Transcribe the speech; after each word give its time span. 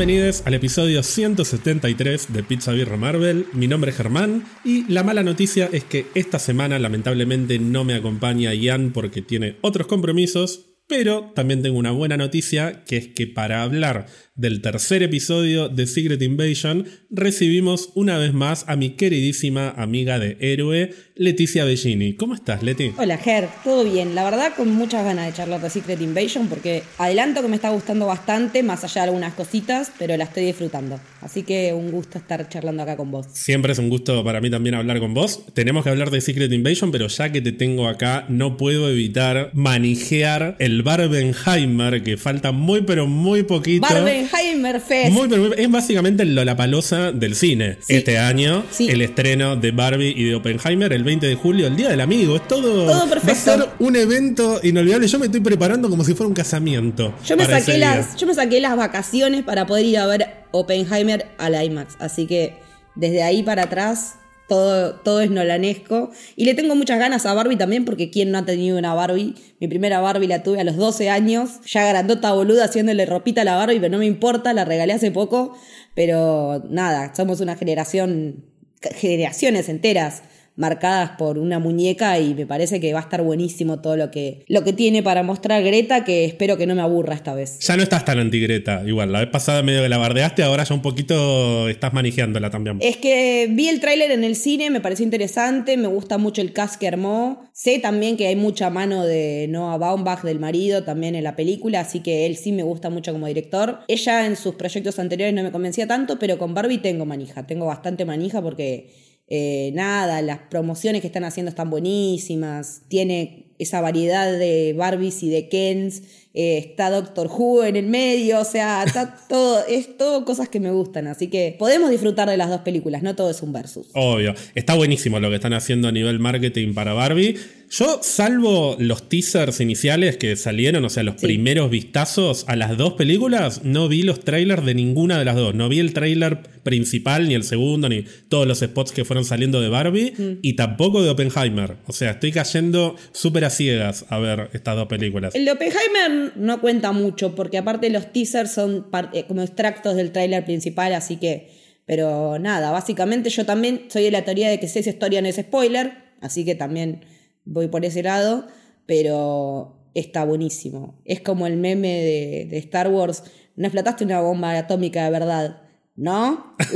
Bienvenidos 0.00 0.44
al 0.46 0.54
episodio 0.54 1.02
173 1.02 2.32
de 2.32 2.42
Pizza 2.42 2.72
Birra 2.72 2.96
Marvel. 2.96 3.48
Mi 3.52 3.68
nombre 3.68 3.90
es 3.90 3.98
Germán 3.98 4.46
y 4.64 4.90
la 4.90 5.02
mala 5.02 5.22
noticia 5.22 5.68
es 5.70 5.84
que 5.84 6.06
esta 6.14 6.38
semana 6.38 6.78
lamentablemente 6.78 7.58
no 7.58 7.84
me 7.84 7.92
acompaña 7.92 8.54
Ian 8.54 8.92
porque 8.94 9.20
tiene 9.20 9.58
otros 9.60 9.86
compromisos, 9.88 10.69
pero 10.90 11.30
también 11.36 11.62
tengo 11.62 11.78
una 11.78 11.92
buena 11.92 12.16
noticia 12.16 12.82
que 12.84 12.96
es 12.96 13.06
que 13.06 13.28
para 13.28 13.62
hablar 13.62 14.08
del 14.40 14.62
tercer 14.62 15.02
episodio 15.02 15.68
de 15.68 15.86
Secret 15.86 16.22
Invasion, 16.22 16.86
recibimos 17.10 17.90
una 17.94 18.16
vez 18.16 18.32
más 18.32 18.64
a 18.68 18.74
mi 18.74 18.90
queridísima 18.90 19.68
amiga 19.70 20.18
de 20.18 20.38
héroe, 20.40 20.94
Leticia 21.14 21.64
Bellini. 21.66 22.14
¿Cómo 22.14 22.34
estás, 22.34 22.62
Leti? 22.62 22.92
Hola, 22.96 23.18
Ger, 23.18 23.48
todo 23.62 23.84
bien. 23.84 24.14
La 24.14 24.24
verdad, 24.24 24.54
con 24.56 24.72
muchas 24.74 25.04
ganas 25.04 25.26
de 25.26 25.34
charlar 25.34 25.60
de 25.60 25.68
Secret 25.68 26.00
Invasion, 26.00 26.48
porque 26.48 26.82
adelanto 26.96 27.42
que 27.42 27.48
me 27.48 27.56
está 27.56 27.68
gustando 27.68 28.06
bastante, 28.06 28.62
más 28.62 28.82
allá 28.82 29.02
de 29.02 29.08
algunas 29.08 29.34
cositas, 29.34 29.92
pero 29.98 30.16
la 30.16 30.24
estoy 30.24 30.46
disfrutando. 30.46 30.98
Así 31.20 31.42
que 31.42 31.74
un 31.74 31.90
gusto 31.90 32.16
estar 32.16 32.48
charlando 32.48 32.82
acá 32.82 32.96
con 32.96 33.10
vos. 33.10 33.26
Siempre 33.32 33.72
es 33.72 33.78
un 33.78 33.90
gusto 33.90 34.24
para 34.24 34.40
mí 34.40 34.50
también 34.50 34.74
hablar 34.74 35.00
con 35.00 35.12
vos. 35.12 35.44
Tenemos 35.52 35.84
que 35.84 35.90
hablar 35.90 36.10
de 36.10 36.22
Secret 36.22 36.50
Invasion, 36.50 36.90
pero 36.90 37.08
ya 37.08 37.30
que 37.30 37.42
te 37.42 37.52
tengo 37.52 37.88
acá, 37.88 38.24
no 38.30 38.56
puedo 38.56 38.88
evitar 38.88 39.50
manejar 39.52 40.56
el 40.58 40.79
Barbenheimer, 40.82 42.02
que 42.02 42.16
falta 42.16 42.52
muy, 42.52 42.82
pero 42.82 43.06
muy 43.06 43.42
poquito. 43.42 43.86
Barbenheimer 43.88 44.80
Fest. 44.80 45.12
Muy, 45.12 45.28
pero 45.28 45.42
muy- 45.48 45.54
es 45.56 45.70
básicamente 45.70 46.24
la 46.24 46.32
Lollapalooza 46.44 47.12
del 47.12 47.34
cine. 47.34 47.78
Sí. 47.80 47.94
Este 47.96 48.18
año, 48.18 48.64
Sí. 48.70 48.88
el 48.88 49.02
estreno 49.02 49.56
de 49.56 49.70
Barbie 49.70 50.14
y 50.16 50.24
de 50.24 50.34
Oppenheimer 50.34 50.92
el 50.92 51.04
20 51.04 51.26
de 51.26 51.34
julio, 51.34 51.66
el 51.66 51.76
Día 51.76 51.88
del 51.90 52.00
Amigo. 52.00 52.36
Es 52.36 52.46
todo. 52.48 52.86
Todo 52.86 53.08
perfecto. 53.08 53.50
Va 53.50 53.54
a 53.54 53.58
ser 53.58 53.68
un 53.78 53.96
evento 53.96 54.60
inolvidable. 54.62 55.06
Yo 55.08 55.18
me 55.18 55.26
estoy 55.26 55.40
preparando 55.40 55.88
como 55.90 56.04
si 56.04 56.14
fuera 56.14 56.28
un 56.28 56.34
casamiento. 56.34 57.14
Yo 57.26 57.36
me, 57.36 57.46
saqué 57.46 57.78
las, 57.78 58.16
yo 58.16 58.26
me 58.26 58.34
saqué 58.34 58.60
las 58.60 58.76
vacaciones 58.76 59.42
para 59.44 59.66
poder 59.66 59.84
ir 59.86 59.98
a 59.98 60.06
ver 60.06 60.26
Oppenheimer 60.52 61.26
al 61.38 61.62
IMAX. 61.64 61.96
Así 61.98 62.26
que 62.26 62.54
desde 62.94 63.22
ahí 63.22 63.42
para 63.42 63.64
atrás 63.64 64.14
todo, 64.50 65.20
es 65.20 65.30
nolanesco. 65.30 66.10
Y 66.34 66.44
le 66.44 66.54
tengo 66.54 66.74
muchas 66.74 66.98
ganas 66.98 67.24
a 67.24 67.34
Barbie 67.34 67.56
también, 67.56 67.84
porque 67.84 68.10
¿quién 68.10 68.32
no 68.32 68.38
ha 68.38 68.44
tenido 68.44 68.76
una 68.76 68.94
Barbie? 68.94 69.36
Mi 69.60 69.68
primera 69.68 70.00
Barbie 70.00 70.26
la 70.26 70.42
tuve 70.42 70.60
a 70.60 70.64
los 70.64 70.76
12 70.76 71.08
años, 71.08 71.60
ya 71.64 71.86
grandota 71.86 72.32
boluda 72.32 72.64
haciéndole 72.64 73.06
ropita 73.06 73.42
a 73.42 73.44
la 73.44 73.54
Barbie, 73.54 73.78
pero 73.78 73.92
no 73.92 73.98
me 73.98 74.06
importa, 74.06 74.52
la 74.52 74.64
regalé 74.64 74.92
hace 74.92 75.12
poco. 75.12 75.56
Pero 75.94 76.64
nada, 76.68 77.14
somos 77.14 77.40
una 77.40 77.56
generación, 77.56 78.44
generaciones 78.80 79.68
enteras 79.68 80.22
marcadas 80.60 81.12
por 81.18 81.38
una 81.38 81.58
muñeca 81.58 82.18
y 82.20 82.34
me 82.34 82.46
parece 82.46 82.80
que 82.80 82.92
va 82.92 83.00
a 83.00 83.02
estar 83.02 83.22
buenísimo 83.22 83.80
todo 83.80 83.96
lo 83.96 84.10
que, 84.10 84.44
lo 84.46 84.62
que 84.62 84.72
tiene 84.72 85.02
para 85.02 85.22
mostrar 85.22 85.62
Greta, 85.62 86.04
que 86.04 86.26
espero 86.26 86.56
que 86.58 86.66
no 86.66 86.74
me 86.74 86.82
aburra 86.82 87.14
esta 87.14 87.34
vez. 87.34 87.58
Ya 87.60 87.76
no 87.76 87.82
estás 87.82 88.04
tan 88.04 88.18
antigreta. 88.18 88.82
Igual, 88.86 89.10
la 89.10 89.20
vez 89.20 89.30
pasada 89.30 89.62
medio 89.62 89.82
que 89.82 89.88
la 89.88 89.96
bardeaste, 89.96 90.42
ahora 90.42 90.64
ya 90.64 90.74
un 90.74 90.82
poquito 90.82 91.68
estás 91.68 91.94
manejándola 91.94 92.50
también. 92.50 92.78
Es 92.80 92.98
que 92.98 93.48
vi 93.50 93.68
el 93.68 93.80
tráiler 93.80 94.10
en 94.10 94.22
el 94.22 94.36
cine, 94.36 94.68
me 94.70 94.80
pareció 94.80 95.02
interesante, 95.04 95.78
me 95.78 95.88
gusta 95.88 96.18
mucho 96.18 96.42
el 96.42 96.52
cast 96.52 96.78
que 96.78 96.86
armó. 96.86 97.48
Sé 97.54 97.78
también 97.78 98.18
que 98.18 98.26
hay 98.26 98.36
mucha 98.36 98.68
mano 98.68 99.04
de 99.04 99.46
Noah 99.48 99.78
Baumbach, 99.78 100.22
del 100.22 100.38
marido, 100.38 100.84
también 100.84 101.14
en 101.14 101.24
la 101.24 101.36
película, 101.36 101.80
así 101.80 102.00
que 102.00 102.26
él 102.26 102.36
sí 102.36 102.52
me 102.52 102.62
gusta 102.62 102.90
mucho 102.90 103.12
como 103.12 103.26
director. 103.26 103.80
Ella 103.88 104.26
en 104.26 104.36
sus 104.36 104.56
proyectos 104.56 104.98
anteriores 104.98 105.34
no 105.34 105.42
me 105.42 105.50
convencía 105.50 105.86
tanto, 105.86 106.18
pero 106.18 106.36
con 106.36 106.52
Barbie 106.52 106.78
tengo 106.78 107.06
manija, 107.06 107.46
tengo 107.46 107.64
bastante 107.64 108.04
manija 108.04 108.42
porque 108.42 108.90
eh, 109.30 109.70
nada, 109.74 110.20
las 110.22 110.38
promociones 110.38 111.00
que 111.00 111.06
están 111.06 111.22
haciendo 111.22 111.50
están 111.50 111.70
buenísimas, 111.70 112.82
tiene 112.88 113.46
esa 113.60 113.80
variedad 113.80 114.36
de 114.36 114.74
Barbies 114.76 115.22
y 115.22 115.30
de 115.30 115.48
Kens, 115.48 116.02
eh, 116.32 116.58
está 116.58 116.90
Doctor 116.90 117.26
Who 117.28 117.64
en 117.64 117.76
el 117.76 117.86
medio, 117.86 118.40
o 118.40 118.44
sea, 118.44 118.84
está 118.84 119.16
todo, 119.28 119.64
es 119.66 119.96
todo 119.96 120.24
cosas 120.24 120.48
que 120.48 120.60
me 120.60 120.70
gustan, 120.70 121.06
así 121.08 121.26
que 121.28 121.56
podemos 121.58 121.90
disfrutar 121.90 122.28
de 122.30 122.36
las 122.36 122.48
dos 122.50 122.60
películas, 122.60 123.02
no 123.02 123.16
todo 123.16 123.30
es 123.30 123.42
un 123.42 123.52
versus. 123.52 123.88
Obvio. 123.94 124.34
Está 124.54 124.74
buenísimo 124.74 125.18
lo 125.20 125.28
que 125.28 125.36
están 125.36 125.54
haciendo 125.54 125.88
a 125.88 125.92
nivel 125.92 126.18
marketing 126.20 126.72
para 126.74 126.92
Barbie. 126.92 127.36
Yo, 127.72 128.00
salvo 128.02 128.74
los 128.80 129.08
teasers 129.08 129.60
iniciales 129.60 130.16
que 130.16 130.34
salieron, 130.34 130.84
o 130.84 130.90
sea, 130.90 131.04
los 131.04 131.14
Sí. 131.20 131.26
primeros 131.26 131.70
vistazos 131.70 132.44
a 132.48 132.56
las 132.56 132.76
dos 132.76 132.94
películas, 132.94 133.62
no 133.64 133.86
vi 133.88 134.02
los 134.02 134.20
trailers 134.20 134.64
de 134.66 134.74
ninguna 134.74 135.20
de 135.20 135.24
las 135.24 135.36
dos. 135.36 135.54
No 135.54 135.68
vi 135.68 135.78
el 135.78 135.92
trailer 135.94 136.42
principal, 136.64 137.28
ni 137.28 137.34
el 137.34 137.44
segundo, 137.44 137.88
ni 137.88 138.04
todos 138.28 138.46
los 138.48 138.58
spots 138.58 138.90
que 138.90 139.04
fueron 139.04 139.24
saliendo 139.24 139.60
de 139.60 139.68
Barbie, 139.68 140.12
Mm. 140.18 140.38
y 140.42 140.54
tampoco 140.54 141.00
de 141.02 141.10
Oppenheimer. 141.10 141.76
O 141.86 141.92
sea, 141.92 142.10
estoy 142.10 142.32
cayendo 142.32 142.96
súper 143.12 143.44
a 143.44 143.50
ciegas 143.50 144.04
a 144.08 144.18
ver 144.18 144.50
estas 144.52 144.74
dos 144.74 144.88
películas. 144.88 145.34
El 145.36 145.44
de 145.44 145.52
Oppenheimer 145.52 146.19
no 146.36 146.60
cuenta 146.60 146.92
mucho, 146.92 147.34
porque 147.34 147.58
aparte 147.58 147.90
los 147.90 148.12
teasers 148.12 148.52
son 148.52 148.86
eh, 149.12 149.24
como 149.26 149.42
extractos 149.42 149.96
del 149.96 150.12
tráiler 150.12 150.44
principal, 150.44 150.94
así 150.94 151.16
que... 151.16 151.58
Pero 151.86 152.38
nada, 152.38 152.70
básicamente 152.70 153.30
yo 153.30 153.44
también 153.44 153.86
soy 153.88 154.04
de 154.04 154.10
la 154.12 154.24
teoría 154.24 154.48
de 154.48 154.60
que 154.60 154.68
si 154.68 154.78
es 154.78 154.86
historia 154.86 155.22
no 155.22 155.26
es 155.26 155.34
spoiler, 155.34 155.92
así 156.20 156.44
que 156.44 156.54
también 156.54 157.04
voy 157.44 157.66
por 157.66 157.84
ese 157.84 158.04
lado, 158.04 158.46
pero 158.86 159.90
está 159.94 160.24
buenísimo. 160.24 161.00
Es 161.04 161.20
como 161.20 161.48
el 161.48 161.56
meme 161.56 161.88
de, 161.88 162.46
de 162.48 162.58
Star 162.58 162.88
Wars, 162.88 163.24
no 163.56 163.66
explotaste 163.66 164.04
una 164.04 164.20
bomba 164.20 164.56
atómica 164.56 165.04
de 165.04 165.10
verdad, 165.10 165.59
¿no? 166.00 166.56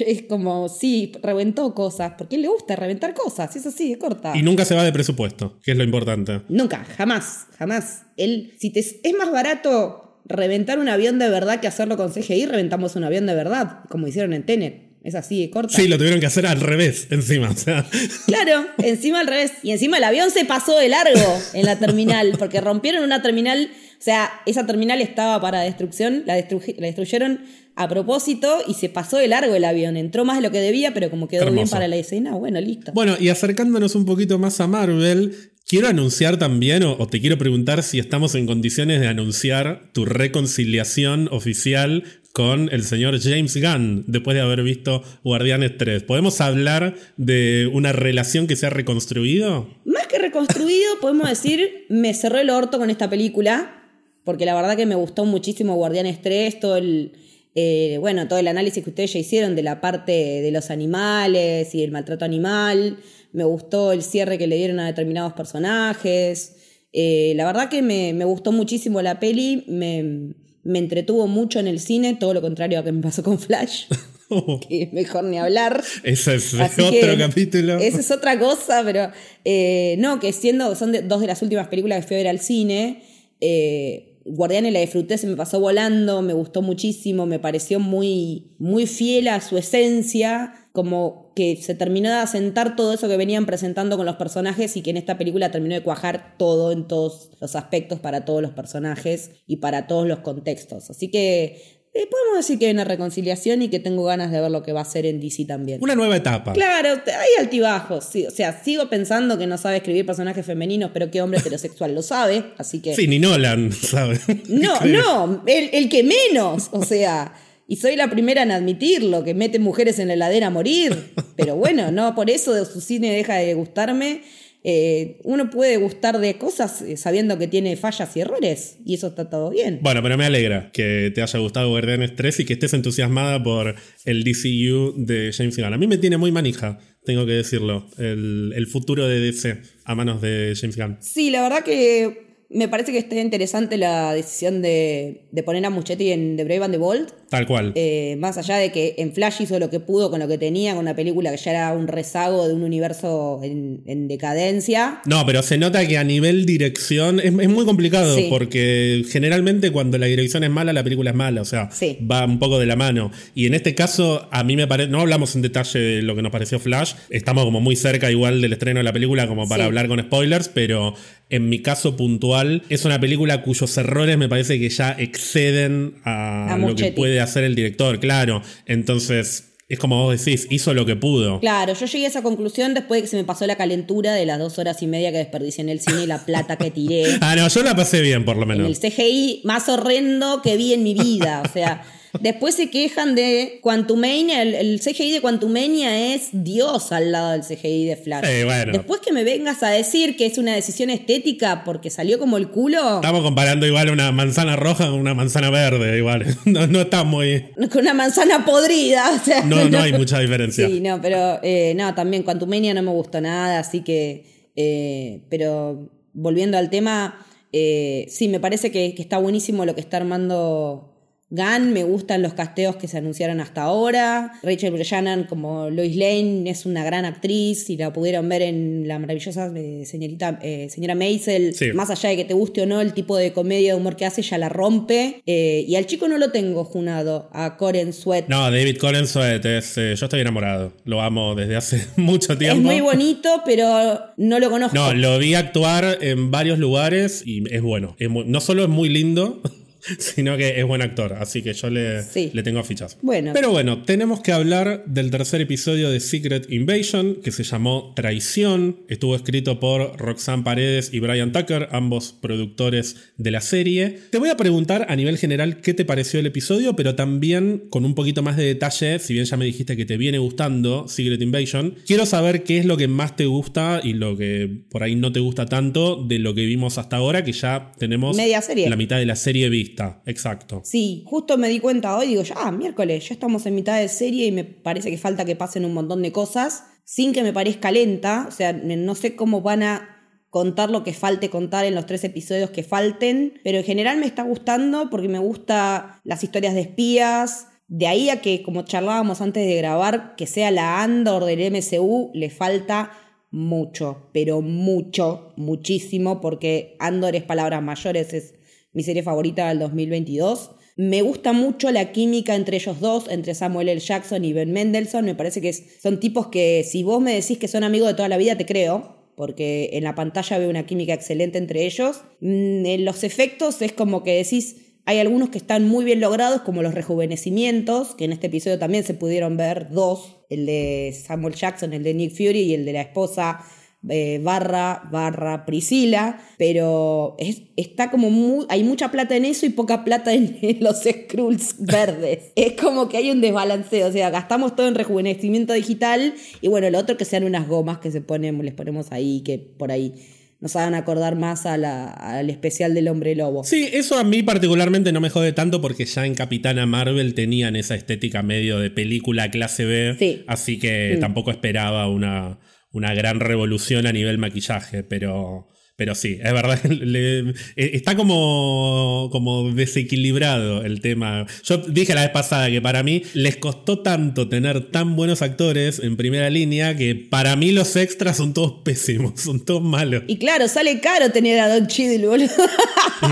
Es 0.00 0.22
como, 0.28 0.68
sí, 0.68 1.12
reventó 1.22 1.74
cosas, 1.74 2.12
porque 2.18 2.36
él 2.36 2.42
le 2.42 2.48
gusta 2.48 2.76
reventar 2.76 3.14
cosas, 3.14 3.56
es 3.56 3.66
así, 3.66 3.88
de 3.88 3.98
corta. 3.98 4.36
Y 4.36 4.42
nunca 4.42 4.64
se 4.64 4.74
va 4.74 4.84
de 4.84 4.92
presupuesto, 4.92 5.58
que 5.62 5.72
es 5.72 5.78
lo 5.78 5.82
importante. 5.82 6.42
Nunca, 6.48 6.84
jamás, 6.84 7.46
jamás. 7.58 8.02
Él, 8.16 8.52
si 8.58 8.70
te, 8.70 8.80
es 8.80 9.14
más 9.18 9.32
barato 9.32 10.20
reventar 10.26 10.78
un 10.78 10.88
avión 10.88 11.18
de 11.18 11.30
verdad 11.30 11.60
que 11.60 11.66
hacerlo 11.66 11.96
con 11.96 12.12
CGI, 12.12 12.46
reventamos 12.46 12.94
un 12.94 13.04
avión 13.04 13.26
de 13.26 13.34
verdad, 13.34 13.80
como 13.88 14.06
hicieron 14.06 14.34
en 14.34 14.44
Tenet. 14.44 14.87
Es 15.04 15.14
así 15.14 15.40
de 15.40 15.50
corta. 15.50 15.74
Sí, 15.76 15.88
lo 15.88 15.96
tuvieron 15.96 16.20
que 16.20 16.26
hacer 16.26 16.46
al 16.46 16.60
revés, 16.60 17.06
encima. 17.10 17.50
O 17.50 17.56
sea, 17.56 17.86
Claro, 18.26 18.66
encima 18.82 19.20
al 19.20 19.26
revés. 19.26 19.52
Y 19.62 19.70
encima 19.70 19.96
el 19.98 20.04
avión 20.04 20.30
se 20.30 20.44
pasó 20.44 20.76
de 20.78 20.88
largo 20.88 21.38
en 21.54 21.64
la 21.66 21.78
terminal, 21.78 22.32
porque 22.38 22.60
rompieron 22.60 23.04
una 23.04 23.22
terminal, 23.22 23.70
o 23.72 24.02
sea, 24.02 24.30
esa 24.44 24.66
terminal 24.66 25.00
estaba 25.00 25.40
para 25.40 25.60
destrucción, 25.60 26.24
la, 26.26 26.36
destruj- 26.36 26.74
la 26.78 26.86
destruyeron 26.86 27.40
a 27.76 27.88
propósito 27.88 28.58
y 28.66 28.74
se 28.74 28.88
pasó 28.88 29.18
de 29.18 29.28
largo 29.28 29.54
el 29.54 29.64
avión. 29.64 29.96
Entró 29.96 30.24
más 30.24 30.36
de 30.38 30.42
lo 30.42 30.50
que 30.50 30.60
debía, 30.60 30.92
pero 30.92 31.10
como 31.10 31.28
quedó 31.28 31.50
bien 31.52 31.68
para 31.68 31.86
la 31.86 31.96
escena, 31.96 32.34
bueno, 32.34 32.60
listo. 32.60 32.90
Bueno, 32.92 33.16
y 33.20 33.28
acercándonos 33.28 33.94
un 33.94 34.04
poquito 34.04 34.36
más 34.40 34.60
a 34.60 34.66
Marvel, 34.66 35.52
quiero 35.64 35.86
anunciar 35.86 36.38
también, 36.38 36.82
o, 36.82 36.96
o 36.98 37.06
te 37.06 37.20
quiero 37.20 37.38
preguntar 37.38 37.84
si 37.84 38.00
estamos 38.00 38.34
en 38.34 38.46
condiciones 38.46 39.00
de 39.00 39.06
anunciar 39.06 39.90
tu 39.92 40.04
reconciliación 40.06 41.28
oficial 41.30 42.02
con 42.32 42.68
el 42.72 42.84
señor 42.84 43.18
James 43.20 43.56
Gunn 43.56 44.04
después 44.06 44.34
de 44.34 44.40
haber 44.40 44.62
visto 44.62 45.02
Guardianes 45.24 45.76
3. 45.76 46.04
¿Podemos 46.04 46.40
hablar 46.40 46.94
de 47.16 47.68
una 47.72 47.92
relación 47.92 48.46
que 48.46 48.56
se 48.56 48.66
ha 48.66 48.70
reconstruido? 48.70 49.68
Más 49.84 50.06
que 50.06 50.18
reconstruido, 50.18 50.88
podemos 51.00 51.28
decir, 51.28 51.86
me 51.88 52.14
cerró 52.14 52.38
el 52.38 52.50
orto 52.50 52.78
con 52.78 52.90
esta 52.90 53.10
película, 53.10 53.82
porque 54.24 54.46
la 54.46 54.54
verdad 54.54 54.76
que 54.76 54.86
me 54.86 54.94
gustó 54.94 55.24
muchísimo 55.24 55.74
Guardianes 55.74 56.22
3, 56.22 56.60
todo 56.60 56.76
el, 56.76 57.12
eh, 57.54 57.96
bueno, 58.00 58.28
todo 58.28 58.38
el 58.38 58.48
análisis 58.48 58.84
que 58.84 58.90
ustedes 58.90 59.12
ya 59.12 59.18
hicieron 59.18 59.56
de 59.56 59.62
la 59.62 59.80
parte 59.80 60.12
de 60.12 60.50
los 60.52 60.70
animales 60.70 61.74
y 61.74 61.82
el 61.82 61.90
maltrato 61.90 62.24
animal, 62.24 62.98
me 63.32 63.44
gustó 63.44 63.92
el 63.92 64.02
cierre 64.02 64.38
que 64.38 64.46
le 64.46 64.56
dieron 64.56 64.80
a 64.80 64.86
determinados 64.86 65.32
personajes, 65.32 66.54
eh, 66.92 67.32
la 67.36 67.44
verdad 67.46 67.68
que 67.68 67.82
me, 67.82 68.12
me 68.12 68.24
gustó 68.24 68.52
muchísimo 68.52 69.02
la 69.02 69.18
peli, 69.18 69.64
me, 69.66 70.34
me 70.68 70.78
entretuvo 70.78 71.26
mucho 71.26 71.58
en 71.58 71.66
el 71.66 71.80
cine, 71.80 72.14
todo 72.14 72.34
lo 72.34 72.40
contrario 72.40 72.78
a 72.78 72.84
que 72.84 72.92
me 72.92 73.02
pasó 73.02 73.22
con 73.22 73.38
Flash, 73.38 73.86
que 74.68 74.90
mejor 74.92 75.24
ni 75.24 75.38
hablar. 75.38 75.82
Ese 76.02 76.34
es 76.36 76.54
Así 76.54 76.82
otro 76.82 76.90
que 77.12 77.16
capítulo. 77.18 77.78
Esa 77.78 78.00
es 78.00 78.10
otra 78.10 78.38
cosa, 78.38 78.82
pero 78.84 79.10
eh, 79.44 79.96
no, 79.98 80.20
que 80.20 80.32
siendo, 80.32 80.74
son 80.76 80.92
de- 80.92 81.02
dos 81.02 81.20
de 81.20 81.26
las 81.26 81.40
últimas 81.42 81.68
películas 81.68 82.00
que 82.00 82.06
fui 82.08 82.16
a 82.16 82.18
ver 82.18 82.28
al 82.28 82.38
cine. 82.40 83.02
Eh, 83.40 84.04
Guardianes 84.30 84.74
la 84.74 84.80
disfruté, 84.80 85.16
se 85.16 85.26
me 85.26 85.36
pasó 85.36 85.58
volando, 85.58 86.20
me 86.20 86.34
gustó 86.34 86.60
muchísimo, 86.60 87.24
me 87.24 87.38
pareció 87.38 87.80
muy, 87.80 88.52
muy 88.58 88.86
fiel 88.86 89.28
a 89.28 89.40
su 89.40 89.56
esencia, 89.56 90.67
como 90.78 91.32
que 91.34 91.56
se 91.60 91.74
terminó 91.74 92.08
de 92.08 92.18
asentar 92.18 92.76
todo 92.76 92.92
eso 92.92 93.08
que 93.08 93.16
venían 93.16 93.46
presentando 93.46 93.96
con 93.96 94.06
los 94.06 94.14
personajes 94.14 94.76
y 94.76 94.82
que 94.82 94.90
en 94.90 94.96
esta 94.96 95.18
película 95.18 95.50
terminó 95.50 95.74
de 95.74 95.82
cuajar 95.82 96.36
todo 96.38 96.70
en 96.70 96.86
todos 96.86 97.32
los 97.40 97.56
aspectos 97.56 97.98
para 97.98 98.24
todos 98.24 98.42
los 98.42 98.52
personajes 98.52 99.32
y 99.48 99.56
para 99.56 99.88
todos 99.88 100.06
los 100.06 100.20
contextos. 100.20 100.88
Así 100.88 101.10
que 101.10 101.80
eh, 101.94 102.06
podemos 102.08 102.36
decir 102.36 102.60
que 102.60 102.66
hay 102.66 102.72
una 102.72 102.84
reconciliación 102.84 103.60
y 103.62 103.70
que 103.70 103.80
tengo 103.80 104.04
ganas 104.04 104.30
de 104.30 104.40
ver 104.40 104.52
lo 104.52 104.62
que 104.62 104.72
va 104.72 104.82
a 104.82 104.84
ser 104.84 105.04
en 105.04 105.18
DC 105.18 105.46
también. 105.46 105.82
Una 105.82 105.96
nueva 105.96 106.14
etapa. 106.14 106.52
Claro, 106.52 106.90
hay 106.90 107.42
altibajos, 107.44 108.04
sí. 108.04 108.24
O 108.24 108.30
sea, 108.30 108.62
sigo 108.62 108.88
pensando 108.88 109.36
que 109.36 109.48
no 109.48 109.58
sabe 109.58 109.78
escribir 109.78 110.06
personajes 110.06 110.46
femeninos, 110.46 110.92
pero 110.94 111.10
qué 111.10 111.22
hombre 111.22 111.40
heterosexual 111.40 111.92
lo 111.92 112.02
sabe, 112.02 112.52
así 112.56 112.78
que. 112.78 112.94
Sí, 112.94 113.08
ni 113.08 113.18
Nolan, 113.18 113.72
¿sabes? 113.72 114.20
No, 114.48 114.78
no, 114.82 115.42
el, 115.44 115.70
el 115.72 115.88
que 115.88 116.04
menos. 116.04 116.68
O 116.70 116.84
sea, 116.84 117.34
y 117.68 117.76
soy 117.76 117.94
la 117.96 118.08
primera 118.10 118.42
en 118.42 118.50
admitirlo, 118.50 119.22
que 119.22 119.34
mete 119.34 119.58
mujeres 119.60 119.98
en 120.00 120.08
la 120.08 120.14
heladera 120.14 120.48
a 120.48 120.50
morir. 120.50 121.12
Pero 121.36 121.54
bueno, 121.54 121.92
no 121.92 122.14
por 122.14 122.30
eso 122.30 122.64
su 122.64 122.80
cine 122.80 123.12
deja 123.12 123.36
de 123.36 123.54
gustarme. 123.54 124.22
eh, 124.64 125.20
uno 125.22 125.50
puede 125.50 125.76
gustar 125.76 126.18
de 126.18 126.34
cosas 126.36 126.82
eh, 126.82 126.96
sabiendo 126.96 127.38
que 127.38 127.46
tiene 127.46 127.76
fallas 127.76 128.16
y 128.16 128.20
errores, 128.20 128.78
y 128.84 128.94
eso 128.94 129.06
está 129.08 129.30
todo 129.30 129.50
bien. 129.50 129.78
Bueno, 129.82 130.02
pero 130.02 130.18
me 130.18 130.24
alegra 130.24 130.70
que 130.72 131.12
te 131.14 131.22
haya 131.22 131.38
gustado 131.38 131.68
Guardianes 131.68 132.16
3 132.16 132.40
y 132.40 132.44
que 132.44 132.54
estés 132.54 132.72
entusiasmada 132.74 133.40
por 133.42 133.76
el 134.04 134.24
DCU 134.24 134.94
de 134.96 135.30
James 135.32 135.56
Gunn. 135.56 135.74
A 135.74 135.78
mí 135.78 135.86
me 135.86 135.96
tiene 135.98 136.16
muy 136.16 136.32
manija, 136.32 136.78
tengo 137.04 137.24
que 137.24 137.32
decirlo, 137.32 137.88
el, 137.98 138.52
el 138.56 138.66
futuro 138.66 139.06
de 139.06 139.20
DC 139.20 139.62
a 139.84 139.94
manos 139.94 140.20
de 140.20 140.54
James 140.60 140.76
Gunn. 140.76 140.96
Sí, 141.00 141.30
la 141.30 141.42
verdad 141.42 141.62
que 141.62 142.27
me 142.50 142.66
parece 142.68 142.92
que 142.92 142.98
está 142.98 143.14
interesante 143.20 143.76
la 143.76 144.14
decisión 144.14 144.62
de, 144.62 145.26
de 145.30 145.42
poner 145.42 145.64
a 145.66 145.70
Muchetti 145.70 146.12
en 146.12 146.36
The 146.36 146.44
Brave 146.44 146.64
and 146.64 146.72
the 146.74 146.78
Bold. 146.78 147.08
Tal 147.28 147.46
cual. 147.46 147.72
Eh, 147.74 148.16
más 148.18 148.38
allá 148.38 148.56
de 148.56 148.72
que 148.72 148.94
en 148.96 149.12
Flash 149.12 149.42
hizo 149.42 149.58
lo 149.58 149.68
que 149.68 149.80
pudo 149.80 150.10
con 150.10 150.18
lo 150.20 150.26
que 150.28 150.38
tenía, 150.38 150.70
con 150.72 150.80
una 150.80 150.96
película 150.96 151.30
que 151.30 151.36
ya 151.36 151.50
era 151.50 151.72
un 151.74 151.86
rezago 151.88 152.48
de 152.48 152.54
un 152.54 152.62
universo 152.62 153.40
en, 153.42 153.82
en 153.84 154.08
decadencia. 154.08 155.00
No, 155.04 155.26
pero 155.26 155.42
se 155.42 155.58
nota 155.58 155.86
que 155.86 155.98
a 155.98 156.04
nivel 156.04 156.46
dirección 156.46 157.20
es, 157.20 157.26
es 157.26 157.48
muy 157.50 157.66
complicado 157.66 158.14
Sí. 158.16 158.28
porque 158.30 159.04
generalmente 159.10 159.70
cuando 159.70 159.98
la 159.98 160.06
dirección 160.06 160.42
es 160.42 160.48
mala, 160.50 160.72
la 160.72 160.82
película 160.82 161.10
es 161.10 161.16
mala, 161.16 161.42
o 161.42 161.44
sea, 161.44 161.70
Sí. 161.70 161.98
va 162.10 162.24
un 162.24 162.38
poco 162.38 162.58
de 162.58 162.64
la 162.64 162.76
mano. 162.76 163.10
Y 163.34 163.46
en 163.46 163.52
este 163.54 163.74
caso, 163.74 164.26
a 164.30 164.42
mí 164.42 164.56
me 164.56 164.66
parece, 164.66 164.90
no 164.90 165.00
hablamos 165.00 165.36
en 165.36 165.42
detalle 165.42 165.78
de 165.78 166.02
lo 166.02 166.16
que 166.16 166.22
nos 166.22 166.32
pareció 166.32 166.58
Flash, 166.58 166.94
estamos 167.10 167.44
como 167.44 167.60
muy 167.60 167.76
cerca 167.76 168.10
igual 168.10 168.40
del 168.40 168.54
estreno 168.54 168.78
de 168.80 168.84
la 168.84 168.92
película 168.94 169.26
como 169.28 169.46
para 169.46 169.64
Sí. 169.64 169.66
hablar 169.66 169.88
con 169.88 170.00
spoilers, 170.00 170.48
pero 170.48 170.94
en 171.30 171.48
mi 171.48 171.60
caso 171.60 171.96
puntual 171.96 172.62
es 172.68 172.84
una 172.84 172.98
película 173.00 173.42
cuyos 173.42 173.76
errores 173.76 174.16
me 174.18 174.28
parece 174.28 174.58
que 174.58 174.68
ya 174.68 174.92
exceden 174.92 175.94
a, 176.04 176.54
A 176.54 176.58
lo 176.58 176.74
que 176.74 176.92
puede 176.92 177.20
hacer 177.20 177.44
el 177.44 177.54
director, 177.54 178.00
claro. 178.00 178.42
Entonces... 178.66 179.44
Es 179.70 179.78
como 179.78 180.02
vos 180.02 180.24
decís, 180.24 180.46
hizo 180.48 180.72
lo 180.72 180.86
que 180.86 180.96
pudo. 180.96 181.40
Claro, 181.40 181.74
yo 181.74 181.84
llegué 181.84 182.06
a 182.06 182.08
esa 182.08 182.22
conclusión 182.22 182.72
después 182.72 182.98
de 182.98 183.02
que 183.02 183.08
se 183.08 183.18
me 183.18 183.24
pasó 183.24 183.46
la 183.46 183.56
calentura 183.56 184.14
de 184.14 184.24
las 184.24 184.38
dos 184.38 184.58
horas 184.58 184.82
y 184.82 184.86
media 184.86 185.12
que 185.12 185.18
desperdicié 185.18 185.60
en 185.60 185.68
el 185.68 185.80
cine 185.80 186.04
y 186.04 186.06
la 186.06 186.24
plata 186.24 186.56
que 186.56 186.70
tiré 186.70 187.04
Ah, 187.20 187.36
no, 187.36 187.46
yo 187.48 187.62
la 187.62 187.76
pasé 187.76 188.00
bien 188.00 188.24
por 188.24 188.38
lo 188.38 188.44
en 188.44 188.52
el 188.52 188.58
menos. 188.62 188.80
CGI 188.80 189.42
más 189.44 189.68
horrendo 189.68 190.40
que 190.40 190.56
vi 190.56 190.72
en 190.72 190.84
mi 190.84 190.94
vida. 190.94 191.42
O 191.46 191.52
sea, 191.52 191.82
después 192.20 192.54
se 192.54 192.70
quejan 192.70 193.14
de 193.14 193.58
Quantumania. 193.62 194.42
El, 194.42 194.54
el 194.54 194.80
CGI 194.80 195.12
de 195.12 195.20
Quantumania 195.20 196.14
es 196.14 196.28
Dios 196.32 196.92
al 196.92 197.12
lado 197.12 197.32
del 197.32 197.42
CGI 197.42 197.84
de 197.86 197.96
Flash. 197.96 198.24
Eh, 198.26 198.44
bueno. 198.44 198.72
Después 198.72 199.00
que 199.00 199.12
me 199.12 199.24
vengas 199.24 199.62
a 199.62 199.70
decir 199.70 200.16
que 200.16 200.26
es 200.26 200.38
una 200.38 200.54
decisión 200.54 200.90
estética 200.90 201.64
porque 201.64 201.90
salió 201.90 202.18
como 202.18 202.36
el 202.36 202.48
culo, 202.50 202.96
Estamos 202.96 203.22
comparando 203.22 203.66
igual 203.66 203.90
una 203.90 204.12
manzana 204.12 204.56
roja 204.56 204.86
con 204.86 204.98
una 205.00 205.14
manzana 205.14 205.50
verde, 205.50 205.98
igual. 205.98 206.24
No, 206.44 206.66
no 206.66 206.80
está 206.80 207.04
muy. 207.04 207.44
con 207.70 207.82
una 207.82 207.94
manzana 207.94 208.44
podrida. 208.44 209.10
O 209.14 209.24
sea, 209.24 209.42
No, 209.44 209.68
no 209.68 209.78
hay 209.80 209.92
mucha 209.92 210.18
diferencia. 210.18 210.66
Sí, 210.68 210.80
no, 210.80 211.00
pero 211.00 211.40
eh, 211.42 211.74
no, 211.76 211.94
también 211.94 212.22
Quantumania 212.22 212.74
no 212.74 212.82
me 212.82 212.90
gustó 212.90 213.20
nada, 213.20 213.58
así 213.58 213.82
que. 213.82 214.50
eh, 214.56 215.22
pero 215.28 215.90
volviendo 216.14 216.58
al 216.58 216.68
tema, 216.70 217.24
eh, 217.52 218.06
sí, 218.08 218.28
me 218.28 218.40
parece 218.40 218.70
que, 218.70 218.94
que 218.94 219.02
está 219.02 219.18
buenísimo 219.18 219.64
lo 219.64 219.74
que 219.74 219.80
está 219.80 219.98
armando 219.98 220.97
Gunn. 221.30 221.72
Me 221.72 221.84
gustan 221.84 222.22
los 222.22 222.34
casteos 222.34 222.76
que 222.76 222.88
se 222.88 222.98
anunciaron 222.98 223.40
hasta 223.40 223.62
ahora. 223.62 224.32
Rachel 224.42 224.72
Brosnahan 224.72 225.24
como 225.24 225.70
Lois 225.70 225.94
Lane 225.96 226.48
es 226.50 226.66
una 226.66 226.84
gran 226.84 227.04
actriz. 227.04 227.64
Si 227.66 227.76
la 227.76 227.92
pudieron 227.92 228.28
ver 228.28 228.42
en 228.42 228.88
la 228.88 228.98
maravillosa 228.98 229.52
eh, 229.54 229.82
señorita, 229.84 230.38
eh, 230.42 230.68
señora 230.70 230.94
Maisel, 230.94 231.54
Sí. 231.54 231.72
más 231.74 231.90
allá 231.90 232.10
de 232.10 232.16
que 232.16 232.24
te 232.24 232.34
guste 232.34 232.62
o 232.62 232.66
no 232.66 232.80
el 232.80 232.92
tipo 232.94 233.16
de 233.16 233.32
comedia 233.32 233.72
de 233.74 233.78
humor 233.80 233.96
que 233.96 234.06
hace, 234.06 234.22
ya 234.22 234.38
la 234.38 234.48
rompe. 234.48 235.22
Eh, 235.26 235.64
y 235.68 235.76
al 235.76 235.86
chico 235.86 236.08
no 236.08 236.18
lo 236.18 236.30
tengo 236.30 236.64
junado, 236.64 237.28
a 237.32 237.56
Coren 237.56 237.92
Sweat. 237.92 238.28
No, 238.28 238.50
David 238.50 238.78
Collinsworth 238.78 239.44
es. 239.44 239.76
eh, 239.78 239.94
yo 239.96 240.06
estoy 240.06 240.20
enamorado. 240.20 240.72
Lo 240.84 241.00
amo 241.02 241.34
desde 241.34 241.56
hace 241.56 241.86
mucho 241.96 242.32
Es 242.34 242.38
tiempo. 242.38 242.62
muy 242.62 242.80
bonito, 242.80 243.42
pero 243.44 244.00
no 244.16 244.38
lo 244.38 244.50
conozco. 244.50 244.74
No, 244.74 244.94
lo 244.94 245.18
vi 245.18 245.34
actuar 245.34 245.98
en 246.00 246.30
varios 246.30 246.58
lugares 246.58 247.22
y 247.26 247.42
es 247.54 247.62
bueno. 247.62 247.96
Es 247.98 248.08
muy- 248.08 248.24
no 248.26 248.40
solo 248.40 248.62
es 248.62 248.68
muy 248.68 248.88
lindo, 248.88 249.42
sino 249.98 250.36
que 250.36 250.58
es 250.60 250.64
buen 250.66 250.82
actor. 250.82 251.14
Así 251.14 251.42
que 251.42 251.52
yo 251.52 251.70
le, 251.70 252.02
Sí. 252.02 252.30
le 252.32 252.42
tengo 252.42 252.62
fichas. 252.64 252.98
Bueno. 253.02 253.32
Pero 253.34 253.50
bueno, 253.50 253.82
tenemos 253.84 254.20
que 254.20 254.32
hablar 254.32 254.84
del 254.86 255.10
tercer 255.10 255.40
episodio 255.40 255.90
de 255.90 256.00
Secret 256.00 256.50
Invasion, 256.50 257.16
que 257.22 257.32
se 257.32 257.44
llamó 257.44 257.92
Traición. 257.94 258.80
Estuvo 258.88 259.14
escrito 259.16 259.60
por 259.60 259.96
Roxanne 259.98 260.42
Paredes 260.42 260.90
y 260.92 261.00
Brian 261.00 261.32
Tucker, 261.32 261.68
ambos 261.72 262.12
productores 262.20 262.96
de 263.16 263.30
la 263.30 263.40
serie. 263.40 263.98
Te 264.10 264.18
voy 264.18 264.28
a 264.30 264.36
preguntar 264.36 264.86
a 264.88 264.96
nivel 264.96 265.18
general 265.18 265.60
qué 265.60 265.74
te 265.74 265.84
pareció 265.84 266.20
el 266.20 266.26
episodio, 266.26 266.74
pero 266.76 266.94
también 266.94 267.64
con 267.70 267.84
un 267.84 267.94
poquito 267.94 268.22
más 268.22 268.36
de 268.36 268.44
detalle, 268.44 268.98
si 268.98 269.14
bien 269.14 269.24
ya 269.26 269.36
me 269.36 269.44
dijiste 269.44 269.76
que 269.76 269.84
te 269.84 269.96
viene 269.96 270.18
gustando 270.18 270.86
Secret 270.88 271.20
Invasion, 271.20 271.74
quiero 271.86 272.06
saber 272.06 272.44
qué 272.44 272.58
es 272.58 272.64
lo 272.66 272.76
que 272.76 272.88
más 272.88 273.16
te 273.16 273.26
gusta 273.26 273.80
y 273.82 273.94
lo 273.94 274.16
que 274.16 274.48
por 274.70 274.82
ahí 274.82 274.94
no 274.96 275.12
te 275.12 275.20
gusta 275.20 275.46
tanto 275.46 275.96
de 276.04 276.18
lo 276.18 276.34
que 276.34 276.44
vimos 276.44 276.78
hasta 276.78 276.96
ahora, 276.96 277.24
que 277.24 277.32
ya 277.32 277.72
tenemos 277.78 278.16
Media 278.16 278.40
serie. 278.42 278.68
la 278.68 278.76
mitad 278.76 278.98
de 278.98 279.06
la 279.06 279.16
serie 279.16 279.48
vista. 279.48 279.67
Exacto. 280.06 280.62
Sí, 280.64 281.04
justo 281.06 281.36
me 281.38 281.48
di 281.48 281.60
cuenta 281.60 281.96
hoy, 281.96 282.08
digo, 282.08 282.22
ya, 282.22 282.34
ah, 282.38 282.52
miércoles, 282.52 283.08
ya 283.08 283.14
estamos 283.14 283.46
en 283.46 283.54
mitad 283.54 283.78
de 283.78 283.88
serie 283.88 284.26
y 284.26 284.32
me 284.32 284.44
parece 284.44 284.90
que 284.90 284.98
falta 284.98 285.24
que 285.24 285.36
pasen 285.36 285.64
un 285.64 285.74
montón 285.74 286.02
de 286.02 286.12
cosas 286.12 286.64
sin 286.84 287.12
que 287.12 287.22
me 287.22 287.32
parezca 287.32 287.70
lenta. 287.70 288.26
O 288.28 288.30
sea, 288.30 288.52
no 288.52 288.94
sé 288.94 289.14
cómo 289.14 289.42
van 289.42 289.62
a 289.62 289.98
contar 290.30 290.70
lo 290.70 290.84
que 290.84 290.92
falte 290.92 291.30
contar 291.30 291.64
en 291.64 291.74
los 291.74 291.86
tres 291.86 292.04
episodios 292.04 292.50
que 292.50 292.62
falten, 292.62 293.40
pero 293.44 293.58
en 293.58 293.64
general 293.64 293.98
me 293.98 294.06
está 294.06 294.22
gustando 294.22 294.90
porque 294.90 295.08
me 295.08 295.18
gusta 295.18 296.00
las 296.04 296.22
historias 296.22 296.54
de 296.54 296.62
espías. 296.62 297.48
De 297.66 297.86
ahí 297.86 298.08
a 298.08 298.22
que, 298.22 298.42
como 298.42 298.62
charlábamos 298.62 299.20
antes 299.20 299.46
de 299.46 299.56
grabar, 299.56 300.16
que 300.16 300.26
sea 300.26 300.50
la 300.50 300.82
Andor 300.82 301.24
del 301.24 301.52
MCU, 301.52 302.10
le 302.14 302.30
falta 302.30 302.92
mucho, 303.30 304.08
pero 304.12 304.40
mucho, 304.40 305.34
muchísimo, 305.36 306.20
porque 306.20 306.76
Andor 306.78 307.14
es 307.14 307.22
palabras 307.22 307.62
mayores, 307.62 308.14
es 308.14 308.34
mi 308.72 308.82
serie 308.82 309.02
favorita 309.02 309.48
del 309.48 309.58
2022. 309.58 310.50
Me 310.76 311.02
gusta 311.02 311.32
mucho 311.32 311.70
la 311.72 311.90
química 311.90 312.36
entre 312.36 312.56
ellos 312.56 312.80
dos, 312.80 313.08
entre 313.08 313.34
Samuel 313.34 313.68
L. 313.68 313.80
Jackson 313.80 314.24
y 314.24 314.32
Ben 314.32 314.52
Mendelssohn. 314.52 315.04
Me 315.04 315.14
parece 315.14 315.40
que 315.40 315.52
son 315.52 315.98
tipos 315.98 316.28
que 316.28 316.64
si 316.64 316.82
vos 316.84 317.00
me 317.00 317.14
decís 317.14 317.38
que 317.38 317.48
son 317.48 317.64
amigos 317.64 317.88
de 317.88 317.94
toda 317.94 318.08
la 318.08 318.16
vida, 318.16 318.36
te 318.36 318.46
creo, 318.46 318.96
porque 319.16 319.70
en 319.72 319.82
la 319.82 319.96
pantalla 319.96 320.38
veo 320.38 320.48
una 320.48 320.66
química 320.66 320.94
excelente 320.94 321.38
entre 321.38 321.66
ellos. 321.66 322.02
Mm, 322.20 322.64
En 322.64 322.84
los 322.84 323.02
efectos 323.02 323.60
es 323.60 323.72
como 323.72 324.04
que 324.04 324.14
decís, 324.14 324.68
hay 324.84 325.00
algunos 325.00 325.30
que 325.30 325.38
están 325.38 325.68
muy 325.68 325.84
bien 325.84 326.00
logrados, 326.00 326.42
como 326.42 326.62
los 326.62 326.72
rejuvenecimientos, 326.74 327.96
que 327.96 328.04
en 328.04 328.12
este 328.12 328.28
episodio 328.28 328.58
también 328.58 328.84
se 328.84 328.94
pudieron 328.94 329.36
ver 329.36 329.70
dos, 329.70 330.16
el 330.30 330.46
de 330.46 330.94
Samuel 331.06 331.34
Jackson, 331.34 331.72
el 331.72 331.82
de 331.82 331.94
Nick 331.94 332.12
Fury 332.12 332.42
y 332.42 332.54
el 332.54 332.64
de 332.64 332.72
la 332.72 332.82
esposa 332.82 333.40
eh, 333.88 334.20
barra, 334.22 334.82
barra 334.90 335.46
Priscila, 335.46 336.18
pero 336.36 337.14
es- 337.18 337.42
está 337.56 337.90
como 337.90 338.10
muy, 338.10 338.44
hay 338.48 338.64
mucha 338.64 338.90
plata 338.90 339.16
en 339.16 339.24
eso 339.24 339.46
y 339.46 339.50
poca 339.50 339.84
plata 339.84 340.12
en, 340.14 340.36
en 340.42 340.58
los 340.60 340.82
Skrulls 340.82 341.56
verdes. 341.60 342.32
es 342.36 342.52
como 342.60 342.88
que 342.88 342.96
hay 342.96 343.10
un 343.10 343.20
desbalanceo, 343.20 343.86
o 343.88 343.92
sea, 343.92 344.10
gastamos 344.10 344.56
todo 344.56 344.66
en 344.68 344.74
rejuvenecimiento 344.74 345.52
digital 345.52 346.14
y 346.40 346.48
bueno, 346.48 346.68
lo 346.70 346.78
otro 346.78 346.96
que 346.96 347.04
sean 347.04 347.24
unas 347.24 347.46
gomas 347.46 347.78
que 347.78 347.90
se 347.90 348.00
ponen, 348.00 348.42
les 348.44 348.54
ponemos 348.54 348.90
ahí, 348.90 349.22
que 349.24 349.38
por 349.38 349.70
ahí 349.70 349.94
nos 350.40 350.54
hagan 350.54 350.74
acordar 350.74 351.16
más 351.16 351.46
a 351.46 351.56
la- 351.56 351.88
al 351.92 352.30
especial 352.30 352.72
del 352.74 352.86
hombre 352.88 353.16
lobo. 353.16 353.42
Sí, 353.42 353.68
eso 353.72 353.98
a 353.98 354.04
mí 354.04 354.22
particularmente 354.22 354.92
no 354.92 355.00
me 355.00 355.10
jode 355.10 355.32
tanto 355.32 355.60
porque 355.60 355.84
ya 355.84 356.06
en 356.06 356.14
Capitana 356.14 356.64
Marvel 356.66 357.14
tenían 357.14 357.56
esa 357.56 357.74
estética 357.74 358.22
medio 358.22 358.58
de 358.60 358.70
película 358.70 359.30
clase 359.32 359.64
B, 359.64 359.96
Sí. 359.98 360.22
así 360.28 360.58
que 360.60 360.94
Mm. 360.96 361.00
tampoco 361.00 361.32
esperaba 361.32 361.88
una, 361.88 362.38
una 362.78 362.94
gran 362.94 363.20
revolución 363.20 363.86
a 363.86 363.92
nivel 363.92 364.16
maquillaje, 364.18 364.82
pero, 364.82 365.48
pero 365.76 365.94
sí, 365.94 366.18
es 366.22 366.32
verdad, 366.32 366.62
le- 366.70 367.30
eh, 367.30 367.34
está 367.56 367.94
como, 367.96 369.08
como 369.12 369.50
desequilibrado 369.52 370.62
el 370.64 370.80
tema. 370.80 371.26
Yo 371.44 371.58
dije 371.58 371.94
la 371.94 372.02
vez 372.02 372.10
pasada 372.10 372.48
que 372.50 372.60
para 372.62 372.82
mí 372.82 373.02
les 373.14 373.36
costó 373.36 373.80
tanto 373.80 374.28
tener 374.28 374.70
tan 374.70 374.96
buenos 374.96 375.22
actores 375.22 375.78
en 375.80 375.96
primera 375.96 376.30
línea 376.30 376.76
que 376.76 376.94
para 376.94 377.36
mí 377.36 377.52
los 377.52 377.76
extras 377.76 378.16
son 378.16 378.32
todos 378.34 378.60
pésimos, 378.64 379.20
son 379.20 379.44
todos 379.44 379.62
malos. 379.62 380.02
Y 380.06 380.18
claro, 380.18 380.48
sale 380.48 380.80
caro 380.80 381.10
tener 381.10 381.38
a 381.40 381.48
Don 381.54 381.66
Cheadle, 381.66 382.06
boludo. 382.06 382.30